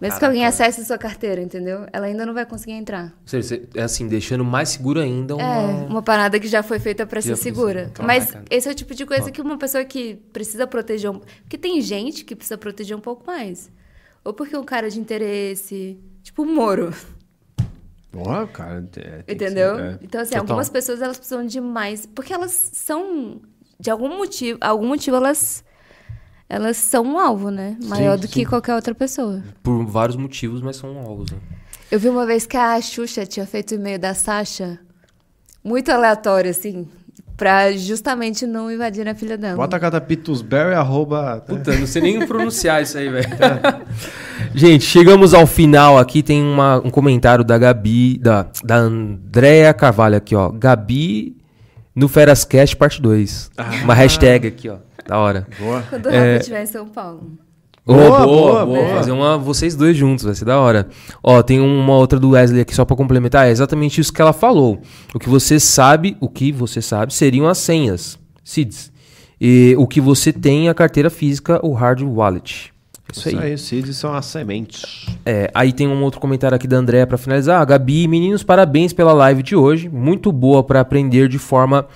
Mesmo 0.00 0.16
que 0.16 0.20
Caraca. 0.20 0.26
alguém 0.26 0.44
acesse 0.44 0.80
a 0.80 0.84
sua 0.84 0.98
carteira, 0.98 1.40
entendeu? 1.40 1.86
Ela 1.92 2.06
ainda 2.06 2.26
não 2.26 2.34
vai 2.34 2.44
conseguir 2.44 2.72
entrar. 2.72 3.04
Ou 3.22 3.28
seja, 3.28 3.62
é 3.74 3.82
assim, 3.82 4.08
deixando 4.08 4.44
mais 4.44 4.70
seguro 4.70 5.00
ainda 5.00 5.36
uma... 5.36 5.42
É, 5.42 5.86
uma 5.88 6.02
parada 6.02 6.38
que 6.38 6.48
já 6.48 6.62
foi 6.62 6.78
feita 6.78 7.06
pra 7.06 7.20
Já 7.20 7.36
ser 7.36 7.42
segura. 7.42 7.92
Mas 8.02 8.36
esse 8.50 8.68
é 8.68 8.72
o 8.72 8.74
tipo 8.74 8.94
de 8.94 9.06
coisa 9.06 9.30
que 9.30 9.40
uma 9.40 9.56
pessoa 9.56 9.84
que 9.84 10.16
precisa 10.32 10.66
proteger 10.66 11.10
um... 11.10 11.20
Porque 11.42 11.56
tem 11.56 11.80
gente 11.80 12.24
que 12.24 12.34
precisa 12.34 12.58
proteger 12.58 12.96
um 12.96 13.00
pouco 13.00 13.24
mais. 13.26 13.70
Ou 14.24 14.34
porque 14.34 14.56
um 14.56 14.64
cara 14.64 14.90
de 14.90 14.98
interesse... 14.98 15.98
Tipo 16.22 16.42
o 16.42 16.46
Moro, 16.46 16.92
Porra, 18.10 18.46
cara. 18.46 18.88
é, 18.96 19.22
que 19.22 19.32
entendeu? 19.32 19.76
ser, 19.76 19.82
é. 19.82 19.98
Então, 20.02 20.20
assim, 20.20 20.30
Total. 20.30 20.42
algumas 20.42 20.68
pessoas, 20.68 21.02
elas 21.02 21.18
precisam 21.18 21.46
de 21.46 21.60
mais... 21.60 22.04
Porque 22.06 22.32
elas 22.32 22.70
são... 22.72 23.40
De 23.78 23.90
algum 23.90 24.16
motivo... 24.16 24.58
Algum 24.60 24.88
motivo, 24.88 25.16
elas... 25.16 25.64
Elas 26.48 26.76
são 26.76 27.04
um 27.04 27.18
alvo, 27.18 27.50
né? 27.50 27.76
Maior 27.84 28.18
do 28.18 28.28
que 28.28 28.44
qualquer 28.44 28.74
outra 28.74 28.94
pessoa. 28.94 29.42
Por 29.62 29.84
vários 29.86 30.16
motivos, 30.16 30.60
mas 30.60 30.76
são 30.76 30.98
alvos, 30.98 31.30
né? 31.30 31.38
Eu 31.90 31.98
vi 31.98 32.08
uma 32.08 32.26
vez 32.26 32.46
que 32.46 32.56
a 32.56 32.80
Xuxa 32.80 33.24
tinha 33.26 33.46
feito 33.46 33.72
o 33.72 33.74
e-mail 33.76 33.98
da 33.98 34.14
Sasha 34.14 34.78
muito 35.62 35.90
aleatório, 35.90 36.50
assim, 36.50 36.86
pra 37.36 37.72
justamente 37.72 38.46
não 38.46 38.70
invadir 38.70 39.08
a 39.08 39.14
filha 39.14 39.38
dela. 39.38 39.56
Bota 39.56 40.00
pitusberry, 40.00 40.74
arroba... 40.74 41.42
Puta, 41.46 41.72
eu 41.72 41.80
não 41.80 41.86
sei 41.86 42.02
nem 42.02 42.26
pronunciar 42.26 42.82
isso 42.82 42.98
aí, 42.98 43.08
velho. 43.08 43.26
Gente, 44.54 44.84
chegamos 44.84 45.34
ao 45.34 45.46
final 45.46 45.98
aqui. 45.98 46.22
Tem 46.22 46.42
uma- 46.42 46.78
um 46.84 46.90
comentário 46.90 47.42
da 47.44 47.56
Gabi, 47.58 48.18
da, 48.18 48.46
da 48.62 48.76
Andrea 48.76 49.72
Carvalho 49.74 50.16
aqui, 50.16 50.34
ó. 50.34 50.50
Gabi 50.50 51.36
no 51.94 52.08
Ferascast 52.08 52.76
parte 52.76 53.00
2. 53.00 53.50
Uma 53.82 53.94
hashtag 53.94 54.48
aqui, 54.48 54.68
ó. 54.68 54.76
Da 55.06 55.18
hora. 55.18 55.46
Boa. 55.58 55.82
Quando 55.88 56.06
o 56.06 56.10
É. 56.10 56.18
Rafa 56.32 56.40
estiver 56.40 56.62
em 56.62 56.66
São 56.66 56.86
Paulo. 56.88 57.32
Ô, 57.86 57.92
Boa, 57.92 58.26
boa, 58.26 58.66
boa. 58.66 58.88
Fazer 58.96 59.12
uma 59.12 59.36
vocês 59.36 59.76
dois 59.76 59.94
juntos, 59.94 60.24
vai 60.24 60.34
ser 60.34 60.46
da 60.46 60.58
hora. 60.58 60.88
Ó, 61.22 61.42
tem 61.42 61.60
uma 61.60 61.94
outra 61.94 62.18
do 62.18 62.30
Wesley 62.30 62.62
aqui 62.62 62.74
só 62.74 62.82
pra 62.84 62.96
complementar. 62.96 63.46
É 63.46 63.50
exatamente 63.50 64.00
isso 64.00 64.10
que 64.12 64.22
ela 64.22 64.32
falou. 64.32 64.80
O 65.14 65.18
que 65.18 65.28
você 65.28 65.60
sabe, 65.60 66.16
o 66.18 66.28
que 66.28 66.50
você 66.50 66.80
sabe 66.80 67.12
seriam 67.12 67.46
as 67.46 67.58
senhas, 67.58 68.18
SIDs. 68.42 68.90
E 69.38 69.74
o 69.76 69.86
que 69.86 70.00
você 70.00 70.32
tem 70.32 70.68
é 70.68 70.70
a 70.70 70.74
carteira 70.74 71.10
física, 71.10 71.60
o 71.62 71.74
hard 71.74 72.00
wallet. 72.02 72.72
Isso 73.12 73.28
aí. 73.28 73.34
Isso 73.34 73.42
aí, 73.44 73.58
seeds 73.58 73.96
são 73.98 74.14
as 74.14 74.24
sementes. 74.24 75.04
É, 75.26 75.50
aí 75.54 75.70
tem 75.70 75.86
um 75.86 76.02
outro 76.02 76.18
comentário 76.18 76.56
aqui 76.56 76.66
da 76.66 76.78
André 76.78 77.04
para 77.04 77.18
finalizar. 77.18 77.60
Ah, 77.60 77.64
Gabi, 77.66 78.08
meninos, 78.08 78.42
parabéns 78.42 78.94
pela 78.94 79.12
live 79.12 79.42
de 79.42 79.54
hoje. 79.54 79.90
Muito 79.90 80.32
boa 80.32 80.64
para 80.64 80.80
aprender 80.80 81.28
de 81.28 81.38
forma 81.38 81.86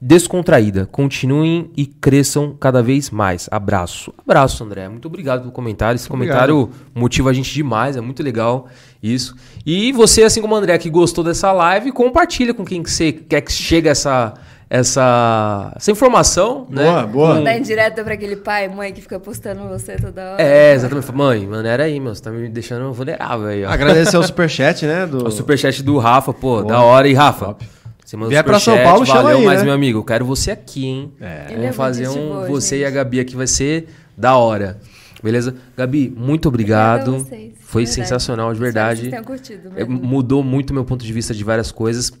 descontraída. 0.00 0.86
Continuem 0.86 1.70
e 1.76 1.84
cresçam 1.84 2.56
cada 2.58 2.82
vez 2.82 3.10
mais. 3.10 3.48
Abraço. 3.50 4.14
Abraço, 4.24 4.64
André. 4.64 4.88
Muito 4.88 5.06
obrigado 5.06 5.40
pelo 5.40 5.52
comentário. 5.52 5.96
Esse 5.96 6.10
Obrigado. 6.10 6.48
comentário 6.48 6.70
motiva 6.94 7.30
a 7.30 7.32
gente 7.32 7.52
demais. 7.52 7.96
É 7.96 8.00
muito 8.00 8.22
legal 8.22 8.66
isso. 9.02 9.34
E 9.66 9.92
você, 9.92 10.22
assim 10.22 10.40
como 10.40 10.54
o 10.54 10.56
André, 10.56 10.78
que 10.78 10.88
gostou 10.88 11.22
dessa 11.22 11.52
live, 11.52 11.92
compartilha 11.92 12.54
com 12.54 12.64
quem 12.64 12.82
que 12.82 12.90
você 12.90 13.12
quer 13.12 13.42
que 13.42 13.52
chegue 13.52 13.88
essa, 13.88 14.32
essa, 14.70 15.70
essa 15.76 15.90
informação. 15.90 16.66
Boa, 16.70 17.02
né? 17.02 17.06
boa. 17.06 17.34
Mandar 17.34 17.58
em 17.58 17.62
direto 17.62 18.02
pra 18.02 18.14
aquele 18.14 18.36
pai 18.36 18.68
mãe 18.68 18.94
que 18.94 19.02
fica 19.02 19.20
postando 19.20 19.68
você 19.68 19.96
toda 19.96 20.32
hora. 20.32 20.42
É, 20.42 20.72
exatamente. 20.72 21.12
Mãe, 21.12 21.46
mano, 21.46 21.68
era 21.68 21.84
aí, 21.84 22.00
meu. 22.00 22.14
Você 22.14 22.22
tá 22.22 22.30
me 22.30 22.48
deixando 22.48 22.90
vulnerável 22.90 23.48
aí, 23.48 23.64
ó. 23.66 23.68
Agradecer 23.68 24.16
ao 24.16 24.22
superchat, 24.24 24.86
né? 24.86 25.06
Do... 25.06 25.26
O 25.26 25.30
superchat 25.30 25.82
do 25.82 25.98
Rafa, 25.98 26.32
pô, 26.32 26.62
Boa. 26.62 26.64
da 26.64 26.80
hora. 26.80 27.06
E 27.06 27.12
Rafa, 27.12 27.46
Top. 27.46 27.79
Você 28.10 28.16
manda 28.16 28.30
Vier 28.30 28.42
pra 28.42 28.58
São 28.58 28.76
Paulo, 28.82 29.06
chama 29.06 29.22
valeu, 29.22 29.38
aí, 29.38 29.44
mas 29.44 29.58
né? 29.60 29.64
meu 29.66 29.74
amigo, 29.74 29.98
eu 30.00 30.04
quero 30.04 30.24
você 30.24 30.50
aqui, 30.50 30.84
hein? 30.86 31.12
É. 31.20 31.44
Ele 31.50 31.54
é 31.54 31.60
Vamos 31.62 31.76
fazer 31.76 32.08
um 32.08 32.12
gente 32.12 32.22
boa, 32.28 32.46
você 32.46 32.78
e 32.78 32.84
a 32.84 32.88
gente. 32.88 32.96
Gabi 32.96 33.20
aqui 33.20 33.36
vai 33.36 33.46
ser 33.46 33.88
da 34.16 34.36
hora. 34.36 34.78
Beleza? 35.22 35.54
Gabi, 35.76 36.12
muito 36.16 36.48
obrigado. 36.48 37.18
Vocês, 37.18 37.52
Foi 37.60 37.84
verdade. 37.84 38.02
sensacional, 38.08 38.48
de 38.48 38.54
Espero 38.54 38.72
que 38.72 38.74
verdade. 38.74 39.00
Vocês 39.00 39.10
tenham 39.10 39.24
curtido 39.24 39.70
É, 39.76 39.84
mudou 39.84 40.42
muito 40.42 40.74
meu 40.74 40.84
ponto 40.84 41.04
de 41.04 41.12
vista 41.12 41.32
de 41.34 41.44
várias 41.44 41.70
coisas. 41.70 42.12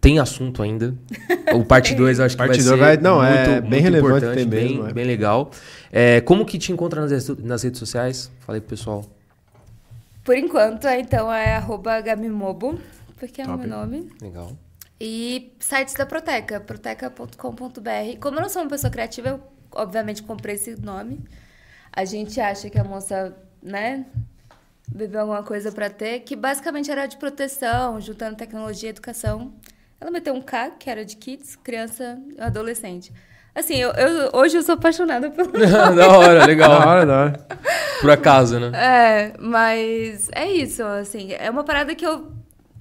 Tem 0.00 0.18
assunto 0.18 0.62
ainda. 0.62 0.94
O 1.54 1.64
parte 1.64 1.94
2 1.94 2.18
eu 2.18 2.24
acho 2.26 2.36
que 2.36 2.38
Parte 2.38 2.60
vai 2.62 2.72
ser 2.72 2.76
vai- 2.76 2.96
não, 2.96 3.16
muito, 3.16 3.28
é 3.28 3.50
muito 3.52 3.68
bem 3.70 3.80
relevante, 3.80 4.16
importante, 4.18 4.44
bem, 4.46 4.68
mesmo, 4.68 4.86
é. 4.88 4.92
bem 4.92 5.04
legal. 5.04 5.50
É, 5.92 6.20
como 6.20 6.44
que 6.46 6.58
te 6.58 6.72
encontra 6.72 7.00
nas, 7.00 7.10
redes- 7.10 7.44
nas 7.44 7.62
redes 7.62 7.78
sociais? 7.78 8.30
Falei 8.40 8.60
pro 8.60 8.70
pessoal. 8.70 9.04
Por 10.24 10.36
enquanto, 10.36 10.86
é, 10.86 11.00
então, 11.00 11.32
é 11.32 11.56
arroba 11.56 12.00
Gamimobo, 12.00 12.78
porque 13.18 13.42
é 13.42 13.46
o 13.46 13.58
meu 13.58 13.68
nome. 13.68 14.08
Legal. 14.22 14.52
E 15.00 15.52
sites 15.58 15.94
da 15.94 16.06
Proteca, 16.06 16.60
proteca.com.br. 16.60 18.18
Como 18.20 18.36
eu 18.38 18.42
não 18.42 18.48
sou 18.48 18.62
uma 18.62 18.68
pessoa 18.70 18.90
criativa, 18.90 19.28
eu 19.30 19.40
obviamente 19.72 20.22
comprei 20.22 20.54
esse 20.54 20.80
nome. 20.80 21.20
A 21.92 22.04
gente 22.04 22.40
acha 22.40 22.70
que 22.70 22.78
a 22.78 22.84
moça, 22.84 23.34
né, 23.62 24.04
bebeu 24.88 25.20
alguma 25.20 25.42
coisa 25.42 25.70
pra 25.72 25.90
ter, 25.90 26.20
que 26.20 26.34
basicamente 26.36 26.90
era 26.90 27.06
de 27.06 27.16
proteção, 27.16 28.00
juntando 28.00 28.36
tecnologia 28.36 28.88
e 28.88 28.90
educação. 28.90 29.52
Ela 30.00 30.10
meteu 30.10 30.34
um 30.34 30.42
K, 30.42 30.70
que 30.70 30.88
era 30.90 31.04
de 31.04 31.16
kids, 31.16 31.56
criança 31.56 32.18
e 32.36 32.40
adolescente. 32.40 33.12
Assim, 33.54 33.76
eu, 33.76 33.90
eu- 33.92 34.30
hoje 34.34 34.56
eu 34.56 34.62
sou 34.62 34.74
apaixonada 34.74 35.30
pelo 35.30 35.52
da 35.96 36.08
hora, 36.18 36.44
legal. 36.46 36.70
Da 36.80 36.86
hora, 36.88 37.06
da 37.06 37.16
hora. 37.20 37.46
Por 38.00 38.10
acaso, 38.10 38.58
né? 38.58 38.72
É, 38.74 39.32
mas 39.38 40.28
é 40.32 40.46
isso, 40.50 40.82
assim, 40.84 41.32
é 41.32 41.48
uma 41.50 41.62
parada 41.64 41.94
que 41.94 42.04
eu 42.04 42.32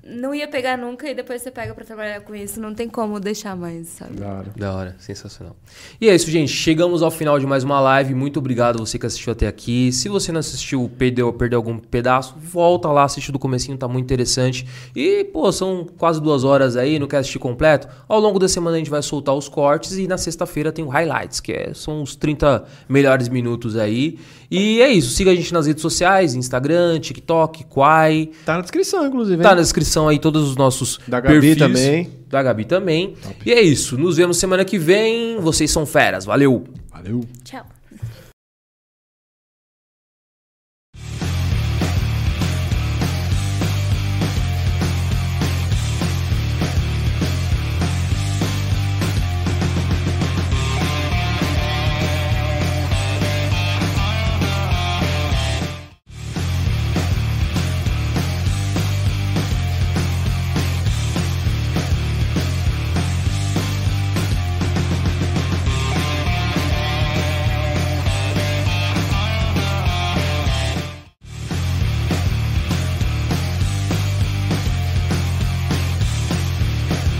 não 0.06 0.36
ia 0.36 0.48
pegar 0.48 0.78
nunca 0.78 1.10
e 1.10 1.16
depois 1.16 1.42
você 1.42 1.50
pega 1.50 1.74
pra 1.74 1.86
trabalhar 1.86 2.20
com 2.22 2.36
isso, 2.36 2.60
não 2.60 2.74
tem 2.74 2.90
como 2.90 3.20
deixar 3.20 3.56
mais, 3.56 3.88
sabe? 3.88 4.16
Da 4.16 4.28
hora. 4.28 4.46
Da 4.56 4.74
hora, 4.74 4.96
sensacional. 5.00 5.56
E 6.02 6.10
é 6.10 6.16
isso, 6.16 6.30
gente. 6.30 6.52
Chegamos 6.52 7.02
ao 7.02 7.10
final 7.10 7.40
de 7.40 7.46
mais 7.48 7.64
uma 7.64 7.80
live. 7.80 8.14
Muito 8.14 8.38
obrigado 8.40 8.80
você 8.80 9.00
que 9.00 9.06
assistiu 9.06 9.32
até 9.32 9.48
aqui. 9.48 9.92
Se 9.94 10.10
você 10.10 10.32
não 10.32 10.40
assistiu, 10.42 10.92
perdeu, 10.98 11.32
perdeu 11.32 11.58
algum 11.58 11.78
pedaço, 11.80 12.36
volta 12.38 12.90
lá, 12.90 13.04
assiste 13.06 13.32
do 13.32 13.40
comecinho, 13.40 13.78
tá 13.78 13.88
muito 13.88 14.04
interessante. 14.04 14.68
E, 14.94 15.24
pô, 15.24 15.50
são 15.54 15.88
quase 15.98 16.22
duas 16.22 16.44
horas 16.44 16.76
aí, 16.76 17.00
não 17.00 17.08
quer 17.08 17.18
assistir 17.18 17.40
completo? 17.40 17.88
Ao 18.08 18.20
longo 18.20 18.40
da 18.40 18.50
semana 18.50 18.76
a 18.76 18.80
gente 18.80 18.90
vai 18.92 19.02
soltar 19.02 19.34
os 19.34 19.48
cortes 19.48 19.94
e 19.98 20.06
na 20.06 20.18
sexta-feira 20.18 20.72
tem 20.72 20.84
o 20.84 20.90
highlights, 20.90 21.40
que 21.40 21.54
é- 21.54 21.74
são 21.74 22.02
os 22.02 22.14
30 22.16 22.66
melhores 22.90 23.30
minutos 23.30 23.78
aí. 23.78 24.20
E 24.52 24.82
é 24.82 24.90
isso. 24.90 25.12
Siga 25.12 25.32
a 25.32 25.36
gente 25.36 25.52
nas 25.54 25.66
redes 25.66 25.82
sociais, 25.82 26.36
Instagram, 26.36 27.00
TikTok, 27.00 27.64
Quai. 27.66 28.30
Tá 28.46 28.56
na 28.56 28.62
descrição, 28.62 29.08
inclusive. 29.08 29.42
Tá 29.42 29.50
hein? 29.52 29.56
na 29.56 29.62
descrição 29.62 29.93
aí 30.08 30.20
todos 30.20 30.50
os 30.50 30.56
nossos 30.56 31.00
Da 31.08 31.20
Gabi 31.20 31.40
perfis. 31.40 31.58
também. 31.58 32.10
Da 32.30 32.44
Gabi 32.44 32.66
também. 32.66 33.14
E 33.46 33.52
é 33.52 33.62
isso. 33.62 33.98
Nos 33.98 34.18
vemos 34.18 34.38
semana 34.38 34.66
que 34.66 34.78
vem. 34.78 35.40
Vocês 35.40 35.70
são 35.72 35.86
feras. 35.86 36.26
Valeu! 36.26 36.64
Valeu. 36.92 37.22
Tchau. 37.44 37.66